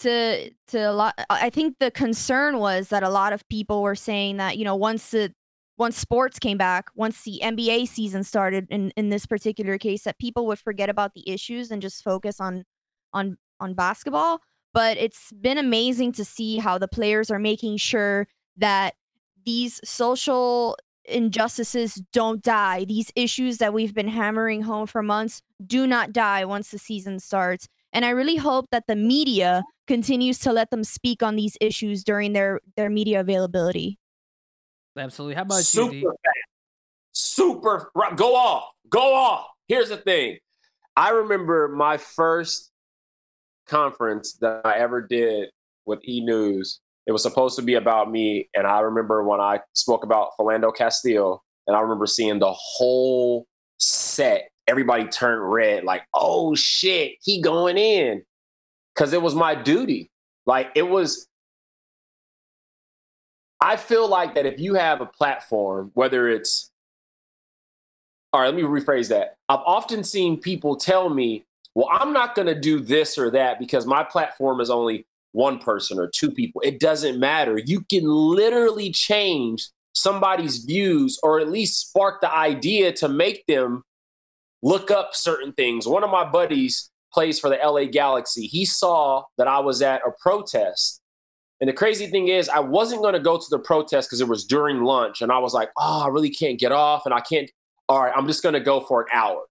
to 0.00 0.50
to 0.68 0.78
a 0.78 0.92
lot. 0.92 1.14
I 1.30 1.50
think 1.50 1.76
the 1.78 1.90
concern 1.90 2.58
was 2.58 2.88
that 2.88 3.02
a 3.02 3.08
lot 3.08 3.32
of 3.32 3.48
people 3.48 3.82
were 3.82 3.94
saying 3.94 4.38
that 4.38 4.58
you 4.58 4.64
know 4.64 4.74
once 4.74 5.10
the 5.10 5.32
once 5.76 5.96
sports 5.96 6.38
came 6.38 6.56
back, 6.58 6.86
once 6.94 7.22
the 7.22 7.40
NBA 7.42 7.88
season 7.88 8.24
started, 8.24 8.66
in 8.70 8.92
in 8.96 9.10
this 9.10 9.26
particular 9.26 9.78
case, 9.78 10.02
that 10.04 10.18
people 10.18 10.46
would 10.46 10.58
forget 10.58 10.88
about 10.88 11.14
the 11.14 11.28
issues 11.28 11.70
and 11.70 11.80
just 11.80 12.02
focus 12.02 12.40
on 12.40 12.64
on 13.12 13.36
on 13.60 13.74
basketball. 13.74 14.40
But 14.72 14.96
it's 14.96 15.32
been 15.32 15.58
amazing 15.58 16.12
to 16.12 16.24
see 16.24 16.58
how 16.58 16.78
the 16.78 16.88
players 16.88 17.30
are 17.30 17.38
making 17.38 17.76
sure 17.76 18.26
that 18.56 18.94
these 19.44 19.80
social 19.84 20.76
injustices 21.04 22.02
don't 22.12 22.42
die. 22.42 22.84
These 22.84 23.12
issues 23.14 23.58
that 23.58 23.72
we've 23.72 23.94
been 23.94 24.08
hammering 24.08 24.62
home 24.62 24.86
for 24.86 25.02
months 25.02 25.42
do 25.66 25.86
not 25.86 26.12
die 26.12 26.44
once 26.44 26.70
the 26.70 26.78
season 26.78 27.18
starts. 27.18 27.68
And 27.92 28.04
I 28.04 28.10
really 28.10 28.36
hope 28.36 28.66
that 28.70 28.86
the 28.88 28.96
media 28.96 29.62
continues 29.86 30.38
to 30.40 30.52
let 30.52 30.70
them 30.70 30.82
speak 30.82 31.22
on 31.22 31.36
these 31.36 31.56
issues 31.60 32.02
during 32.02 32.32
their 32.32 32.60
their 32.76 32.90
media 32.90 33.20
availability. 33.20 33.98
Absolutely. 34.96 35.34
How 35.34 35.42
about 35.42 35.62
Super 35.62 35.94
you? 35.94 36.14
Super. 37.12 37.90
Go 38.16 38.34
off. 38.34 38.72
Go 38.88 39.14
off. 39.14 39.46
Here's 39.68 39.88
the 39.88 39.96
thing. 39.96 40.38
I 40.96 41.10
remember 41.10 41.68
my 41.68 41.96
first 41.96 42.70
conference 43.66 44.34
that 44.34 44.62
I 44.64 44.78
ever 44.78 45.00
did 45.00 45.50
with 45.86 46.00
E 46.06 46.20
News 46.20 46.80
it 47.06 47.12
was 47.12 47.22
supposed 47.22 47.56
to 47.56 47.62
be 47.62 47.74
about 47.74 48.10
me. 48.10 48.48
And 48.54 48.66
I 48.66 48.80
remember 48.80 49.22
when 49.22 49.40
I 49.40 49.60
spoke 49.74 50.04
about 50.04 50.30
Philando 50.38 50.74
Castillo, 50.74 51.42
and 51.66 51.76
I 51.76 51.80
remember 51.80 52.06
seeing 52.06 52.38
the 52.38 52.52
whole 52.52 53.46
set, 53.78 54.50
everybody 54.66 55.06
turned 55.06 55.50
red, 55.50 55.84
like, 55.84 56.02
oh 56.14 56.54
shit, 56.54 57.12
he 57.22 57.40
going 57.40 57.78
in. 57.78 58.22
Cause 58.94 59.12
it 59.12 59.20
was 59.20 59.34
my 59.34 59.56
duty. 59.56 60.10
Like 60.46 60.70
it 60.76 60.88
was, 60.88 61.26
I 63.60 63.76
feel 63.76 64.08
like 64.08 64.34
that 64.36 64.46
if 64.46 64.60
you 64.60 64.74
have 64.74 65.00
a 65.00 65.06
platform, 65.06 65.90
whether 65.94 66.28
it's 66.28 66.70
all 68.32 68.40
right, 68.40 68.46
let 68.46 68.56
me 68.56 68.62
rephrase 68.62 69.08
that. 69.10 69.36
I've 69.48 69.60
often 69.64 70.02
seen 70.02 70.40
people 70.40 70.74
tell 70.74 71.08
me, 71.08 71.44
well, 71.74 71.88
I'm 71.90 72.12
not 72.12 72.34
going 72.34 72.48
to 72.48 72.58
do 72.58 72.80
this 72.80 73.16
or 73.16 73.30
that 73.30 73.60
because 73.60 73.86
my 73.86 74.02
platform 74.02 74.60
is 74.60 74.70
only 74.70 75.06
one 75.34 75.58
person 75.58 75.98
or 75.98 76.08
two 76.08 76.30
people. 76.30 76.62
It 76.64 76.80
doesn't 76.80 77.18
matter. 77.18 77.58
You 77.58 77.82
can 77.90 78.04
literally 78.04 78.90
change 78.90 79.68
somebody's 79.92 80.58
views 80.58 81.18
or 81.22 81.40
at 81.40 81.50
least 81.50 81.88
spark 81.88 82.20
the 82.20 82.32
idea 82.32 82.92
to 82.92 83.08
make 83.08 83.44
them 83.46 83.82
look 84.62 84.90
up 84.90 85.10
certain 85.14 85.52
things. 85.52 85.86
One 85.86 86.04
of 86.04 86.10
my 86.10 86.24
buddies 86.24 86.90
plays 87.12 87.38
for 87.38 87.50
the 87.50 87.56
LA 87.56 87.84
Galaxy. 87.84 88.46
He 88.46 88.64
saw 88.64 89.24
that 89.36 89.48
I 89.48 89.58
was 89.58 89.82
at 89.82 90.02
a 90.06 90.12
protest. 90.20 91.00
And 91.60 91.68
the 91.68 91.74
crazy 91.74 92.06
thing 92.06 92.28
is, 92.28 92.48
I 92.48 92.60
wasn't 92.60 93.02
going 93.02 93.14
to 93.14 93.20
go 93.20 93.36
to 93.36 93.46
the 93.50 93.58
protest 93.58 94.08
because 94.08 94.20
it 94.20 94.28
was 94.28 94.44
during 94.44 94.82
lunch. 94.82 95.20
And 95.20 95.32
I 95.32 95.38
was 95.38 95.54
like, 95.54 95.70
oh, 95.78 96.04
I 96.04 96.08
really 96.08 96.30
can't 96.30 96.58
get 96.58 96.72
off. 96.72 97.06
And 97.06 97.14
I 97.14 97.20
can't. 97.20 97.50
All 97.88 98.02
right, 98.02 98.12
I'm 98.16 98.26
just 98.26 98.42
going 98.42 98.54
to 98.54 98.60
go 98.60 98.80
for 98.80 99.02
an 99.02 99.08
hour. 99.12 99.44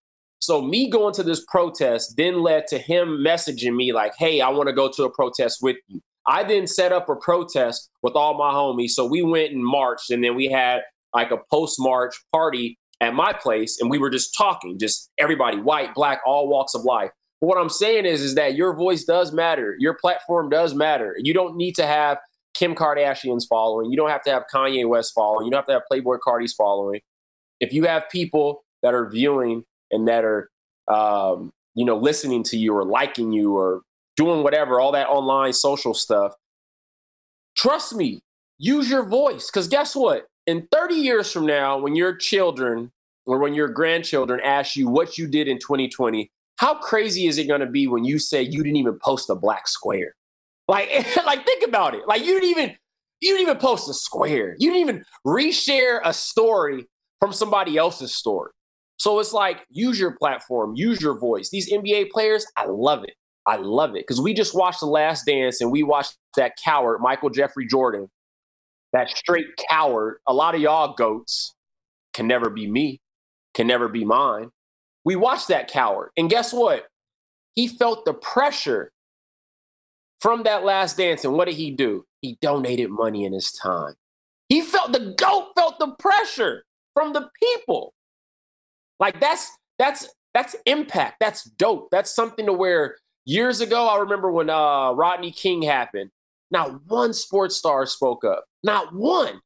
So 0.43 0.61
me 0.61 0.89
going 0.89 1.13
to 1.13 1.23
this 1.23 1.45
protest 1.47 2.15
then 2.17 2.41
led 2.41 2.67
to 2.67 2.77
him 2.77 3.23
messaging 3.25 3.75
me 3.75 3.93
like, 3.93 4.13
"Hey, 4.17 4.41
I 4.41 4.49
want 4.49 4.67
to 4.67 4.73
go 4.73 4.89
to 4.89 5.03
a 5.05 5.09
protest 5.09 5.59
with 5.61 5.77
you." 5.87 6.01
I 6.27 6.43
then 6.43 6.67
set 6.67 6.91
up 6.91 7.07
a 7.07 7.15
protest 7.15 7.89
with 8.01 8.15
all 8.15 8.33
my 8.33 8.51
homies. 8.51 8.89
So 8.89 9.05
we 9.05 9.21
went 9.21 9.53
and 9.53 9.63
marched, 9.63 10.09
and 10.09 10.21
then 10.21 10.35
we 10.35 10.47
had 10.47 10.81
like 11.13 11.31
a 11.31 11.37
post 11.49 11.77
march 11.79 12.13
party 12.33 12.77
at 12.99 13.13
my 13.13 13.31
place, 13.31 13.79
and 13.79 13.89
we 13.89 13.97
were 13.97 14.09
just 14.09 14.35
talking, 14.35 14.77
just 14.77 15.09
everybody, 15.17 15.57
white, 15.57 15.93
black, 15.93 16.21
all 16.25 16.49
walks 16.49 16.73
of 16.75 16.83
life. 16.83 17.11
But 17.39 17.47
what 17.47 17.57
I'm 17.57 17.69
saying 17.69 18.05
is, 18.05 18.21
is 18.21 18.35
that 18.35 18.55
your 18.55 18.75
voice 18.75 19.05
does 19.05 19.31
matter. 19.31 19.75
Your 19.79 19.93
platform 19.93 20.49
does 20.49 20.73
matter. 20.73 21.15
You 21.19 21.33
don't 21.33 21.55
need 21.55 21.75
to 21.75 21.85
have 21.85 22.17
Kim 22.53 22.75
Kardashian's 22.75 23.45
following. 23.45 23.91
You 23.91 23.97
don't 23.97 24.09
have 24.09 24.23
to 24.23 24.31
have 24.31 24.43
Kanye 24.53 24.87
West 24.87 25.13
following. 25.15 25.45
You 25.45 25.51
don't 25.51 25.59
have 25.59 25.67
to 25.67 25.73
have 25.73 25.83
Playboi 25.91 26.19
Carti's 26.19 26.53
following. 26.53 26.99
If 27.61 27.71
you 27.71 27.85
have 27.85 28.09
people 28.09 28.65
that 28.81 28.93
are 28.93 29.09
viewing 29.09 29.63
and 29.91 30.07
that 30.07 30.23
are 30.23 30.49
um, 30.87 31.51
you 31.75 31.85
know 31.85 31.97
listening 31.97 32.43
to 32.43 32.57
you 32.57 32.73
or 32.75 32.83
liking 32.83 33.31
you 33.31 33.55
or 33.55 33.81
doing 34.15 34.43
whatever 34.43 34.79
all 34.79 34.91
that 34.91 35.09
online 35.09 35.53
social 35.53 35.93
stuff. 35.93 36.33
Trust 37.55 37.95
me 37.95 38.21
use 38.57 38.89
your 38.89 39.03
voice. 39.03 39.49
Because 39.49 39.67
guess 39.67 39.95
what? 39.95 40.27
In 40.45 40.67
30 40.71 40.95
years 40.95 41.31
from 41.31 41.45
now 41.45 41.77
when 41.79 41.95
your 41.95 42.15
children 42.15 42.91
or 43.25 43.39
when 43.39 43.53
your 43.53 43.69
grandchildren 43.69 44.39
ask 44.43 44.75
you 44.75 44.89
what 44.89 45.17
you 45.17 45.27
did 45.27 45.47
in 45.47 45.57
2020 45.57 46.29
how 46.63 46.75
crazy 46.75 47.27
is 47.27 47.37
it 47.37 47.45
going 47.45 47.59
to 47.59 47.67
be 47.67 47.87
when 47.87 48.05
you 48.05 48.17
say 48.17 48.41
you 48.41 48.63
didn't 48.63 48.77
even 48.77 48.97
post 48.97 49.29
a 49.29 49.35
black 49.35 49.67
square? 49.67 50.15
Like 50.69 50.89
like 51.25 51.45
think 51.45 51.67
about 51.67 51.93
it. 51.93 52.07
Like 52.07 52.23
you 52.23 52.39
didn't 52.39 52.57
even 52.57 52.75
you 53.19 53.33
didn't 53.33 53.41
even 53.41 53.57
post 53.57 53.89
a 53.89 53.93
square. 53.93 54.55
You 54.59 54.71
didn't 54.71 54.89
even 54.89 55.05
reshare 55.27 55.99
a 56.05 56.13
story 56.13 56.85
from 57.19 57.33
somebody 57.33 57.75
else's 57.77 58.15
story 58.15 58.52
so 58.97 59.19
it's 59.19 59.33
like 59.33 59.65
use 59.69 59.99
your 59.99 60.11
platform, 60.11 60.73
use 60.75 61.01
your 61.01 61.17
voice. 61.17 61.49
These 61.49 61.71
NBA 61.71 62.11
players, 62.11 62.45
I 62.57 62.65
love 62.65 63.03
it. 63.03 63.15
I 63.45 63.57
love 63.57 63.91
it 63.91 64.05
because 64.07 64.21
we 64.21 64.33
just 64.33 64.55
watched 64.55 64.79
The 64.79 64.85
Last 64.85 65.25
Dance 65.25 65.59
and 65.59 65.71
we 65.71 65.83
watched 65.83 66.15
that 66.37 66.53
coward, 66.63 66.99
Michael 67.01 67.29
Jeffrey 67.29 67.67
Jordan, 67.67 68.09
that 68.93 69.09
straight 69.09 69.47
coward. 69.69 70.19
A 70.27 70.33
lot 70.33 70.55
of 70.55 70.61
y'all 70.61 70.93
goats 70.93 71.53
can 72.13 72.27
never 72.27 72.49
be 72.49 72.69
me, 72.69 73.01
can 73.53 73.67
never 73.67 73.89
be 73.89 74.05
mine. 74.05 74.49
We 75.03 75.15
watched 75.15 75.49
that 75.49 75.67
coward. 75.67 76.11
And 76.15 76.29
guess 76.29 76.53
what? 76.53 76.85
He 77.55 77.67
felt 77.67 78.05
the 78.05 78.13
pressure 78.13 78.91
from 80.21 80.43
that 80.43 80.63
last 80.63 80.97
dance. 80.97 81.25
And 81.25 81.33
what 81.33 81.45
did 81.45 81.55
he 81.55 81.71
do? 81.71 82.05
He 82.21 82.37
donated 82.41 82.89
money 82.89 83.25
in 83.25 83.33
his 83.33 83.51
time. 83.51 83.95
He 84.47 84.61
felt 84.61 84.93
the 84.93 85.13
goat 85.17 85.49
felt 85.55 85.79
the 85.79 85.93
pressure 85.99 86.63
from 86.93 87.11
the 87.11 87.29
people. 87.41 87.93
Like 89.03 89.19
that's 89.19 89.51
that's 89.77 90.07
that's 90.33 90.55
impact. 90.65 91.17
That's 91.19 91.43
dope. 91.43 91.89
That's 91.91 92.09
something 92.09 92.45
to 92.45 92.53
where 92.53 92.95
years 93.25 93.59
ago 93.59 93.85
I 93.85 93.97
remember 93.99 94.31
when 94.31 94.49
uh, 94.49 94.93
Rodney 94.93 95.29
King 95.29 95.61
happened. 95.61 96.09
Not 96.51 96.85
one 96.85 97.11
sports 97.13 97.57
star 97.57 97.85
spoke 97.85 98.23
up. 98.23 98.45
Not 98.63 98.95
one. 98.95 99.41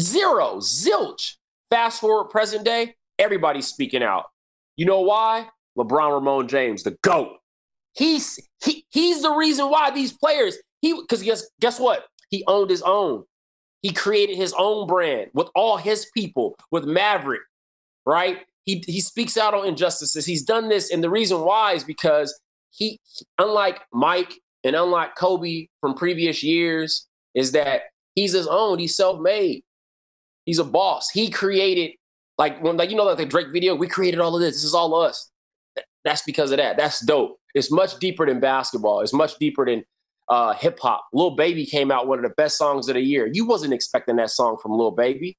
Zero, 0.00 0.58
zilch. 0.58 1.32
Fast 1.68 2.00
forward 2.00 2.30
present 2.30 2.64
day, 2.64 2.94
everybody's 3.18 3.66
speaking 3.66 4.04
out. 4.04 4.26
You 4.76 4.86
know 4.86 5.00
why? 5.00 5.48
LeBron 5.76 6.22
Raymone 6.22 6.46
James, 6.46 6.84
the 6.84 6.96
GOAT. 7.02 7.38
He's 7.96 8.38
he, 8.64 8.86
he's 8.90 9.22
the 9.22 9.32
reason 9.32 9.68
why 9.68 9.90
these 9.90 10.12
players, 10.12 10.58
he 10.80 10.94
because 10.94 11.24
guess 11.24 11.50
guess 11.60 11.80
what? 11.80 12.04
He 12.30 12.44
owned 12.46 12.70
his 12.70 12.82
own. 12.82 13.24
He 13.80 13.92
created 13.92 14.36
his 14.36 14.54
own 14.56 14.86
brand 14.86 15.32
with 15.34 15.48
all 15.56 15.76
his 15.76 16.06
people, 16.14 16.54
with 16.70 16.84
Maverick, 16.84 17.42
right? 18.06 18.38
He 18.64 18.84
he 18.86 19.00
speaks 19.00 19.36
out 19.36 19.54
on 19.54 19.66
injustices. 19.66 20.24
He's 20.24 20.42
done 20.44 20.68
this, 20.68 20.90
and 20.90 21.02
the 21.02 21.10
reason 21.10 21.40
why 21.40 21.72
is 21.72 21.84
because 21.84 22.38
he, 22.70 23.00
unlike 23.38 23.80
Mike 23.92 24.34
and 24.64 24.76
unlike 24.76 25.16
Kobe 25.16 25.66
from 25.80 25.94
previous 25.94 26.42
years, 26.42 27.06
is 27.34 27.52
that 27.52 27.82
he's 28.14 28.32
his 28.32 28.46
own. 28.46 28.78
He's 28.78 28.96
self-made. 28.96 29.62
He's 30.44 30.58
a 30.58 30.64
boss. 30.64 31.10
He 31.10 31.30
created 31.30 31.92
like 32.38 32.62
when 32.62 32.76
like 32.76 32.90
you 32.90 32.96
know 32.96 33.04
like 33.04 33.18
the 33.18 33.26
Drake 33.26 33.52
video. 33.52 33.74
We 33.74 33.88
created 33.88 34.20
all 34.20 34.34
of 34.34 34.40
this. 34.40 34.56
This 34.56 34.64
is 34.64 34.74
all 34.74 34.94
us. 34.94 35.30
That's 36.04 36.22
because 36.22 36.50
of 36.50 36.58
that. 36.58 36.76
That's 36.76 37.04
dope. 37.04 37.38
It's 37.54 37.70
much 37.70 37.98
deeper 37.98 38.26
than 38.26 38.40
basketball. 38.40 39.00
It's 39.00 39.12
much 39.12 39.38
deeper 39.38 39.64
than 39.64 39.84
uh, 40.28 40.54
hip 40.54 40.78
hop. 40.80 41.04
Lil 41.12 41.36
Baby 41.36 41.66
came 41.66 41.90
out 41.90 42.06
one 42.08 42.18
of 42.18 42.22
the 42.22 42.34
best 42.36 42.56
songs 42.56 42.88
of 42.88 42.94
the 42.94 43.00
year. 43.00 43.28
You 43.32 43.44
wasn't 43.44 43.74
expecting 43.74 44.16
that 44.16 44.30
song 44.30 44.56
from 44.60 44.72
Lil 44.72 44.90
Baby. 44.92 45.36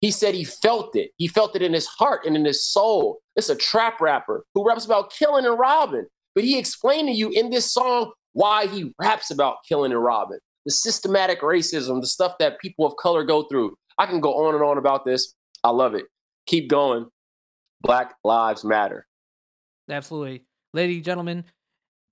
He 0.00 0.10
said 0.10 0.34
he 0.34 0.44
felt 0.44 0.94
it. 0.94 1.10
He 1.16 1.26
felt 1.26 1.56
it 1.56 1.62
in 1.62 1.72
his 1.72 1.86
heart 1.86 2.24
and 2.24 2.36
in 2.36 2.44
his 2.44 2.64
soul. 2.64 3.18
It's 3.36 3.48
a 3.48 3.56
trap 3.56 4.00
rapper 4.00 4.44
who 4.54 4.66
raps 4.66 4.84
about 4.84 5.12
killing 5.12 5.44
and 5.44 5.58
robbing. 5.58 6.06
But 6.34 6.44
he 6.44 6.58
explained 6.58 7.08
to 7.08 7.14
you 7.14 7.30
in 7.30 7.50
this 7.50 7.72
song 7.72 8.12
why 8.32 8.66
he 8.68 8.92
raps 9.00 9.30
about 9.32 9.56
killing 9.68 9.90
and 9.90 10.02
robbing. 10.02 10.38
The 10.66 10.70
systematic 10.72 11.40
racism, 11.40 12.00
the 12.00 12.06
stuff 12.06 12.34
that 12.38 12.60
people 12.60 12.86
of 12.86 12.94
color 12.96 13.24
go 13.24 13.44
through, 13.44 13.74
I 13.98 14.06
can 14.06 14.20
go 14.20 14.46
on 14.46 14.54
and 14.54 14.62
on 14.62 14.78
about 14.78 15.04
this. 15.04 15.34
I 15.64 15.70
love 15.70 15.94
it. 15.94 16.04
Keep 16.46 16.68
going. 16.68 17.06
Black 17.80 18.14
Lives 18.22 18.64
Matter. 18.64 19.06
Absolutely. 19.90 20.44
Ladies 20.74 20.96
and 20.96 21.04
gentlemen, 21.04 21.44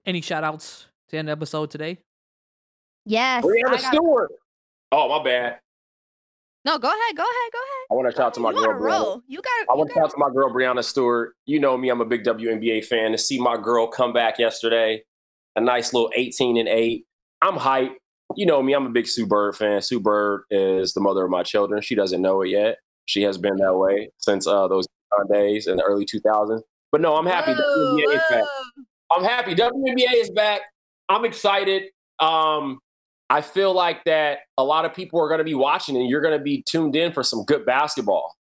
any 0.04 0.20
shout 0.20 0.42
outs 0.42 0.86
to 1.10 1.18
end 1.18 1.28
the 1.28 1.32
episode 1.32 1.70
today? 1.70 1.98
Yes. 3.04 3.44
Breanna 3.44 3.68
I 3.68 3.80
got- 3.80 3.94
Stewart. 3.94 4.32
Oh, 4.92 5.08
my 5.18 5.22
bad. 5.22 5.58
No, 6.66 6.80
go 6.80 6.88
ahead. 6.88 7.16
Go 7.16 7.22
ahead. 7.22 7.52
Go 7.52 7.58
ahead. 7.58 7.86
I 7.92 7.94
want 7.94 8.10
to 8.10 8.16
shout 8.16 8.26
out 8.26 8.34
to 8.34 8.40
my 8.40 8.50
you 8.50 8.56
girl, 8.56 8.72
roll. 8.72 9.22
You 9.28 9.40
got 9.40 9.52
I 9.70 9.76
want 9.76 9.88
to 9.90 9.94
shout 9.94 10.04
out 10.06 10.10
to 10.10 10.18
my 10.18 10.30
girl 10.34 10.52
Breanna 10.52 10.82
Stewart. 10.82 11.36
You 11.46 11.60
know 11.60 11.78
me, 11.78 11.90
I'm 11.90 12.00
a 12.00 12.04
big 12.04 12.24
WNBA 12.24 12.84
fan. 12.84 13.12
To 13.12 13.18
see 13.18 13.40
my 13.40 13.56
girl 13.56 13.86
come 13.86 14.12
back 14.12 14.40
yesterday, 14.40 15.04
a 15.54 15.60
nice 15.60 15.94
little 15.94 16.10
18 16.16 16.56
and 16.56 16.68
8. 16.68 17.06
I'm 17.42 17.54
hyped. 17.54 17.94
You 18.34 18.46
know 18.46 18.60
me, 18.64 18.74
I'm 18.74 18.84
a 18.84 18.90
big 18.90 19.06
Sue 19.06 19.26
Bird 19.26 19.54
fan. 19.54 19.80
Sue 19.80 20.00
Bird 20.00 20.42
is 20.50 20.92
the 20.92 21.00
mother 21.00 21.24
of 21.24 21.30
my 21.30 21.44
children. 21.44 21.80
She 21.82 21.94
doesn't 21.94 22.20
know 22.20 22.42
it 22.42 22.48
yet. 22.48 22.78
She 23.04 23.22
has 23.22 23.38
been 23.38 23.56
that 23.58 23.76
way 23.76 24.10
since 24.18 24.48
uh, 24.48 24.66
those 24.66 24.88
days 25.32 25.68
in 25.68 25.76
the 25.76 25.84
early 25.84 26.04
2000s. 26.04 26.62
But 26.90 27.00
no, 27.00 27.14
I'm 27.14 27.26
happy. 27.26 27.52
WNBA 27.52 28.14
is 28.14 28.22
back. 28.28 28.44
I'm 29.12 29.22
happy. 29.22 29.54
WNBA 29.54 30.14
is 30.14 30.30
back. 30.30 30.62
I'm 31.08 31.24
excited. 31.24 31.84
Um, 32.18 32.80
I 33.28 33.40
feel 33.40 33.72
like 33.72 34.04
that 34.04 34.40
a 34.56 34.64
lot 34.64 34.84
of 34.84 34.94
people 34.94 35.20
are 35.20 35.28
going 35.28 35.38
to 35.38 35.44
be 35.44 35.54
watching 35.54 35.96
and 35.96 36.08
you're 36.08 36.20
going 36.20 36.38
to 36.38 36.42
be 36.42 36.62
tuned 36.62 36.94
in 36.94 37.12
for 37.12 37.22
some 37.22 37.44
good 37.44 37.66
basketball. 37.66 38.36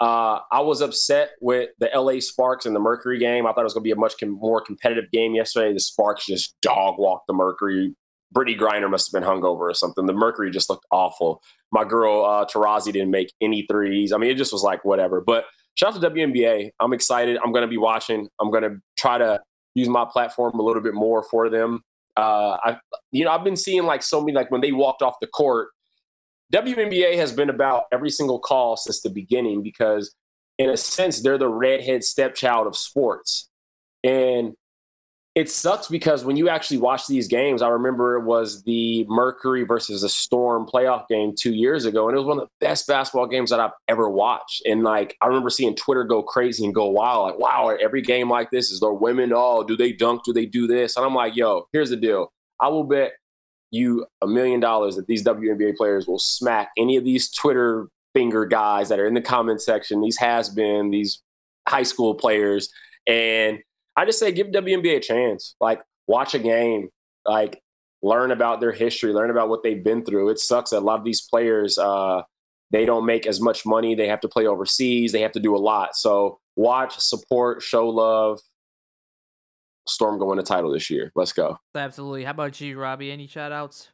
Uh, 0.00 0.40
I 0.50 0.60
was 0.60 0.80
upset 0.80 1.30
with 1.40 1.70
the 1.78 1.88
LA 1.94 2.18
Sparks 2.18 2.66
and 2.66 2.74
the 2.74 2.80
Mercury 2.80 3.18
game. 3.18 3.46
I 3.46 3.52
thought 3.52 3.60
it 3.60 3.64
was 3.64 3.74
going 3.74 3.84
to 3.84 3.88
be 3.88 3.92
a 3.92 3.96
much 3.96 4.14
com- 4.18 4.38
more 4.40 4.60
competitive 4.60 5.10
game 5.12 5.34
yesterday. 5.34 5.72
The 5.72 5.80
Sparks 5.80 6.26
just 6.26 6.56
dog 6.62 6.96
walked 6.98 7.28
the 7.28 7.32
Mercury. 7.32 7.94
Brittney 8.34 8.58
Griner 8.58 8.90
must 8.90 9.12
have 9.12 9.22
been 9.22 9.28
hungover 9.28 9.60
or 9.60 9.74
something. 9.74 10.06
The 10.06 10.12
Mercury 10.12 10.50
just 10.50 10.68
looked 10.68 10.84
awful. 10.90 11.40
My 11.70 11.84
girl 11.84 12.24
uh, 12.24 12.44
Taurasi 12.44 12.92
didn't 12.92 13.12
make 13.12 13.32
any 13.40 13.64
threes. 13.70 14.12
I 14.12 14.16
mean, 14.16 14.30
it 14.30 14.36
just 14.36 14.52
was 14.52 14.64
like 14.64 14.84
whatever. 14.84 15.20
But 15.20 15.44
shout 15.76 15.94
out 15.94 16.02
to 16.02 16.10
WNBA. 16.10 16.70
I'm 16.80 16.92
excited. 16.92 17.38
I'm 17.44 17.52
going 17.52 17.62
to 17.62 17.68
be 17.68 17.78
watching. 17.78 18.28
I'm 18.40 18.50
going 18.50 18.64
to 18.64 18.76
try 18.98 19.18
to 19.18 19.40
use 19.76 19.88
my 19.88 20.04
platform 20.04 20.58
a 20.58 20.62
little 20.62 20.82
bit 20.82 20.94
more 20.94 21.22
for 21.22 21.48
them. 21.48 21.82
Uh, 22.16 22.56
I, 22.62 22.78
you 23.10 23.24
know, 23.24 23.32
I've 23.32 23.44
been 23.44 23.56
seeing 23.56 23.84
like 23.84 24.02
so 24.02 24.20
many 24.20 24.32
like 24.32 24.50
when 24.50 24.60
they 24.60 24.72
walked 24.72 25.02
off 25.02 25.14
the 25.20 25.26
court. 25.26 25.68
WNBA 26.52 27.16
has 27.16 27.32
been 27.32 27.50
about 27.50 27.84
every 27.92 28.10
single 28.10 28.38
call 28.38 28.76
since 28.76 29.00
the 29.00 29.10
beginning 29.10 29.62
because, 29.62 30.14
in 30.58 30.70
a 30.70 30.76
sense, 30.76 31.20
they're 31.20 31.38
the 31.38 31.48
redhead 31.48 32.04
stepchild 32.04 32.66
of 32.66 32.76
sports, 32.76 33.48
and 34.04 34.54
it 35.34 35.50
sucks 35.50 35.88
because 35.88 36.24
when 36.24 36.36
you 36.36 36.48
actually 36.48 36.78
watch 36.78 37.08
these 37.08 37.26
games, 37.26 37.60
I 37.60 37.68
remember 37.68 38.14
it 38.14 38.24
was 38.24 38.62
the 38.62 39.04
Mercury 39.08 39.64
versus 39.64 40.02
the 40.02 40.08
Storm 40.08 40.64
playoff 40.64 41.08
game 41.08 41.34
two 41.36 41.52
years 41.52 41.86
ago, 41.86 42.08
and 42.08 42.16
it 42.16 42.20
was 42.20 42.26
one 42.26 42.38
of 42.38 42.44
the 42.44 42.66
best 42.66 42.86
basketball 42.86 43.26
games 43.26 43.50
that 43.50 43.58
I've 43.58 43.72
ever 43.88 44.08
watched. 44.08 44.62
And 44.64 44.84
like, 44.84 45.16
I 45.20 45.26
remember 45.26 45.50
seeing 45.50 45.74
Twitter 45.74 46.04
go 46.04 46.22
crazy 46.22 46.64
and 46.64 46.72
go 46.72 46.86
wild, 46.86 47.24
like, 47.24 47.38
"Wow, 47.40 47.76
every 47.82 48.00
game 48.00 48.30
like 48.30 48.50
this 48.52 48.70
is 48.70 48.78
there 48.78 48.92
women? 48.92 49.32
Oh, 49.34 49.64
do 49.64 49.76
they 49.76 49.90
dunk? 49.90 50.22
Do 50.24 50.32
they 50.32 50.46
do 50.46 50.68
this?" 50.68 50.96
And 50.96 51.04
I'm 51.04 51.14
like, 51.14 51.34
"Yo, 51.34 51.66
here's 51.72 51.90
the 51.90 51.96
deal. 51.96 52.32
I 52.60 52.68
will 52.68 52.84
bet 52.84 53.14
you 53.72 54.06
a 54.22 54.28
million 54.28 54.60
dollars 54.60 54.94
that 54.94 55.08
these 55.08 55.24
WNBA 55.24 55.76
players 55.76 56.06
will 56.06 56.20
smack 56.20 56.70
any 56.78 56.96
of 56.96 57.04
these 57.04 57.28
Twitter 57.28 57.88
finger 58.14 58.46
guys 58.46 58.88
that 58.88 59.00
are 59.00 59.06
in 59.06 59.14
the 59.14 59.20
comment 59.20 59.60
section. 59.60 60.00
These 60.00 60.18
has 60.18 60.48
been 60.48 60.90
these 60.90 61.22
high 61.68 61.82
school 61.82 62.14
players, 62.14 62.68
and 63.08 63.58
I 63.96 64.04
just 64.04 64.18
say 64.18 64.32
give 64.32 64.48
WNBA 64.48 64.96
a 64.96 65.00
chance. 65.00 65.54
Like 65.60 65.82
watch 66.06 66.34
a 66.34 66.38
game, 66.38 66.88
like 67.24 67.62
learn 68.02 68.30
about 68.30 68.60
their 68.60 68.72
history, 68.72 69.12
learn 69.12 69.30
about 69.30 69.48
what 69.48 69.62
they've 69.62 69.82
been 69.82 70.04
through. 70.04 70.30
It 70.30 70.38
sucks 70.38 70.70
that 70.70 70.78
a 70.78 70.80
lot 70.80 70.98
of 70.98 71.04
these 71.04 71.22
players 71.22 71.78
uh, 71.78 72.22
they 72.70 72.84
don't 72.84 73.06
make 73.06 73.26
as 73.26 73.40
much 73.40 73.64
money. 73.64 73.94
They 73.94 74.08
have 74.08 74.20
to 74.20 74.28
play 74.28 74.46
overseas. 74.46 75.12
They 75.12 75.20
have 75.20 75.32
to 75.32 75.40
do 75.40 75.54
a 75.54 75.58
lot. 75.58 75.96
So 75.96 76.40
watch, 76.56 76.98
support, 76.98 77.62
show 77.62 77.88
love. 77.88 78.40
Storm 79.86 80.18
going 80.18 80.38
to 80.38 80.42
title 80.42 80.72
this 80.72 80.90
year. 80.90 81.12
Let's 81.14 81.32
go. 81.32 81.58
Absolutely. 81.74 82.24
How 82.24 82.32
about 82.32 82.60
you, 82.60 82.78
Robbie? 82.78 83.12
Any 83.12 83.26
shout 83.26 83.52
outs? 83.52 83.90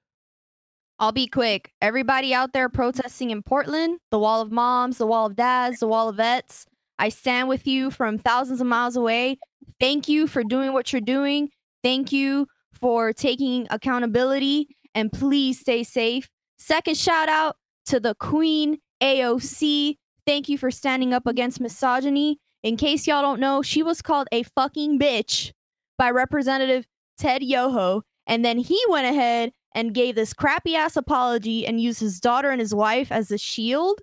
I'll 0.98 1.12
be 1.12 1.26
quick. 1.26 1.72
Everybody 1.82 2.32
out 2.32 2.53
there 2.53 2.68
protesting 2.68 3.30
in 3.30 3.42
Portland, 3.42 3.98
the 4.11 4.18
wall 4.18 4.40
of 4.40 4.53
moms, 4.53 4.98
the 4.98 5.07
wall 5.07 5.26
of 5.26 5.34
dads, 5.34 5.80
the 5.80 5.86
wall 5.86 6.09
of 6.09 6.16
vets. 6.16 6.66
I 7.01 7.09
stand 7.09 7.48
with 7.48 7.66
you 7.66 7.90
from 7.90 8.18
thousands 8.18 8.61
of 8.61 8.66
miles 8.66 8.94
away. 8.94 9.38
Thank 9.80 10.07
you 10.07 10.26
for 10.26 10.44
doing 10.44 10.74
what 10.74 10.92
you're 10.92 11.01
doing. 11.01 11.48
Thank 11.82 12.12
you 12.12 12.46
for 12.72 13.14
taking 13.14 13.66
accountability 13.70 14.68
and 14.94 15.11
please 15.11 15.59
stay 15.59 15.82
safe. 15.82 16.28
Second 16.59 16.98
shout 16.98 17.30
out 17.30 17.57
to 17.86 18.01
the 18.01 18.14
Queen 18.16 18.78
AOC. 19.03 19.96
Thank 20.26 20.51
you 20.51 20.59
for 20.59 20.70
standing 20.70 21.14
up 21.14 21.26
against 21.26 21.59
misogyny. 21.59 22.38
In 22.62 22.76
case 22.76 23.07
y'all 23.07 23.22
don't 23.22 23.40
know, 23.40 23.62
she 23.62 23.82
was 23.82 24.03
called 24.03 24.28
a 24.30 24.42
fucking 24.42 24.98
bitch 24.98 25.53
by 25.96 26.11
Representative 26.11 26.84
Ted 27.16 27.42
Yoho. 27.42 28.03
And 28.26 28.44
then 28.44 28.59
he 28.59 28.78
went 28.90 29.07
ahead 29.07 29.53
and 29.74 29.94
gave 29.94 30.16
this 30.16 30.34
crappy 30.34 30.76
ass 30.76 30.96
apology 30.96 31.66
and 31.66 31.80
used 31.80 32.01
his 32.01 32.20
daughter 32.20 32.51
and 32.51 32.61
his 32.61 32.74
wife 32.74 33.11
as 33.11 33.30
a 33.30 33.38
shield. 33.38 34.01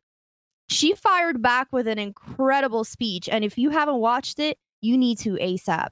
She 0.70 0.94
fired 0.96 1.42
back 1.42 1.68
with 1.72 1.88
an 1.88 1.98
incredible 1.98 2.84
speech. 2.84 3.30
And 3.30 3.44
if 3.44 3.58
you 3.58 3.70
haven't 3.70 3.98
watched 3.98 4.40
it, 4.40 4.58
you 4.82 4.98
need 4.98 5.18
to 5.20 5.32
ASAP. 5.36 5.90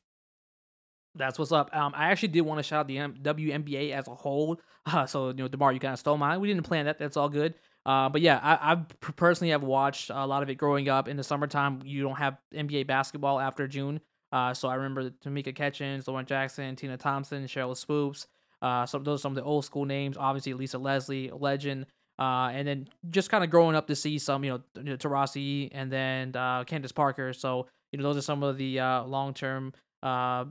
That's 1.16 1.40
what's 1.40 1.54
up. 1.54 1.74
Um, 1.76 1.94
I 1.96 2.12
actually 2.12 2.30
did 2.30 2.42
want 2.42 2.60
to 2.60 2.64
shout 2.64 2.82
out 2.82 2.88
the 2.88 2.98
M- 2.98 3.16
WNBA 3.22 3.92
as 3.92 4.08
a 4.08 4.16
whole. 4.16 4.60
Uh, 4.88 5.08
so 5.08 5.30
you 5.30 5.34
know, 5.34 5.48
Demar, 5.48 5.74
you 5.74 5.80
kind 5.80 5.94
of 5.94 6.00
stole 6.00 6.16
mine. 6.16 6.40
We 6.40 6.48
didn't 6.48 6.62
plan 6.62 6.86
that. 6.86 7.00
That's 7.00 7.18
all 7.18 7.28
good. 7.28 7.56
Uh, 7.88 8.08
but 8.08 8.22
yeah, 8.22 8.40
I 8.44 8.76
personally 9.16 9.50
have 9.50 9.64
watched 9.64 10.12
a 10.12 10.28
lot 10.28 10.44
of 10.44 10.50
it 10.52 10.60
growing 10.60 10.90
up. 10.90 11.08
In 11.08 11.18
the 11.18 11.24
summertime, 11.24 11.82
you 11.84 12.04
don't 12.04 12.18
have 12.18 12.38
NBA 12.54 12.86
basketball 12.86 13.40
after 13.40 13.68
June. 13.68 14.00
Uh, 14.32 14.54
so 14.54 14.68
I 14.68 14.76
remember 14.76 15.10
Tamika 15.10 15.56
Catchings, 15.56 16.08
Lauren 16.08 16.28
Jackson, 16.28 16.76
Tina 16.76 16.98
Thompson, 16.98 17.46
Sheryl 17.46 17.76
Swoopes. 17.76 18.28
Uh, 18.62 18.86
those 18.86 19.20
are 19.20 19.22
some 19.22 19.32
of 19.32 19.36
the 19.36 19.44
old 19.44 19.66
school 19.66 19.86
names. 19.86 20.18
Obviously, 20.18 20.54
Lisa 20.54 20.78
Leslie, 20.78 21.32
legend. 21.32 21.88
Uh, 22.18 22.50
and 22.54 22.68
then 22.68 22.88
just 23.10 23.30
kind 23.30 23.44
of 23.44 23.50
growing 23.50 23.76
up 23.76 23.88
to 23.88 23.96
see 23.96 24.18
some, 24.18 24.44
you 24.44 24.52
know, 24.52 24.96
Taurasi 24.96 25.70
and 25.74 25.92
then 25.92 26.36
uh, 26.36 26.64
Candace 26.64 26.94
Parker. 26.94 27.34
So 27.34 27.68
you 27.96 28.02
know, 28.02 28.10
those 28.10 28.18
are 28.18 28.22
some 28.22 28.44
of 28.44 28.58
the 28.58 28.80
uh, 28.80 29.04
long 29.04 29.34
term 29.34 29.74
uh, 30.04 30.46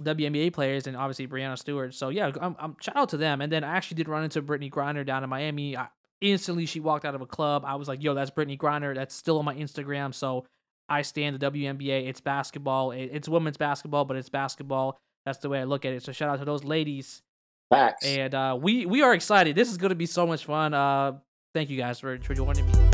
WNBA 0.00 0.52
players, 0.52 0.86
and 0.86 0.96
obviously 0.96 1.26
Breanna 1.26 1.58
Stewart. 1.58 1.94
So 1.94 2.10
yeah, 2.10 2.30
I'm, 2.40 2.54
I'm 2.60 2.76
shout 2.80 2.96
out 2.96 3.08
to 3.08 3.16
them. 3.16 3.40
And 3.40 3.50
then 3.50 3.64
I 3.64 3.76
actually 3.76 3.96
did 3.96 4.08
run 4.08 4.22
into 4.22 4.40
Brittney 4.40 4.70
Griner 4.70 5.04
down 5.04 5.24
in 5.24 5.30
Miami. 5.30 5.76
I, 5.76 5.88
instantly, 6.20 6.64
she 6.64 6.78
walked 6.78 7.04
out 7.04 7.16
of 7.16 7.20
a 7.22 7.26
club. 7.26 7.64
I 7.66 7.74
was 7.74 7.88
like, 7.88 8.04
"Yo, 8.04 8.14
that's 8.14 8.30
Brittney 8.30 8.56
Griner. 8.56 8.94
That's 8.94 9.14
still 9.14 9.38
on 9.38 9.44
my 9.44 9.56
Instagram." 9.56 10.14
So 10.14 10.44
I 10.88 11.02
stand 11.02 11.40
the 11.40 11.50
WNBA. 11.50 12.08
It's 12.08 12.20
basketball. 12.20 12.92
It, 12.92 13.10
it's 13.12 13.28
women's 13.28 13.56
basketball, 13.56 14.04
but 14.04 14.16
it's 14.16 14.28
basketball. 14.28 14.98
That's 15.24 15.38
the 15.38 15.48
way 15.48 15.58
I 15.58 15.64
look 15.64 15.84
at 15.84 15.92
it. 15.92 16.04
So 16.04 16.12
shout 16.12 16.28
out 16.28 16.38
to 16.38 16.44
those 16.44 16.62
ladies. 16.62 17.22
Facts. 17.70 18.06
And 18.06 18.34
uh, 18.34 18.58
we 18.60 18.86
we 18.86 19.02
are 19.02 19.14
excited. 19.14 19.56
This 19.56 19.70
is 19.70 19.76
going 19.76 19.90
to 19.90 19.96
be 19.96 20.06
so 20.06 20.26
much 20.26 20.44
fun. 20.44 20.72
Uh, 20.72 21.12
thank 21.52 21.70
you 21.70 21.76
guys 21.76 21.98
for 21.98 22.18
for 22.20 22.34
joining 22.34 22.66
me. 22.66 22.85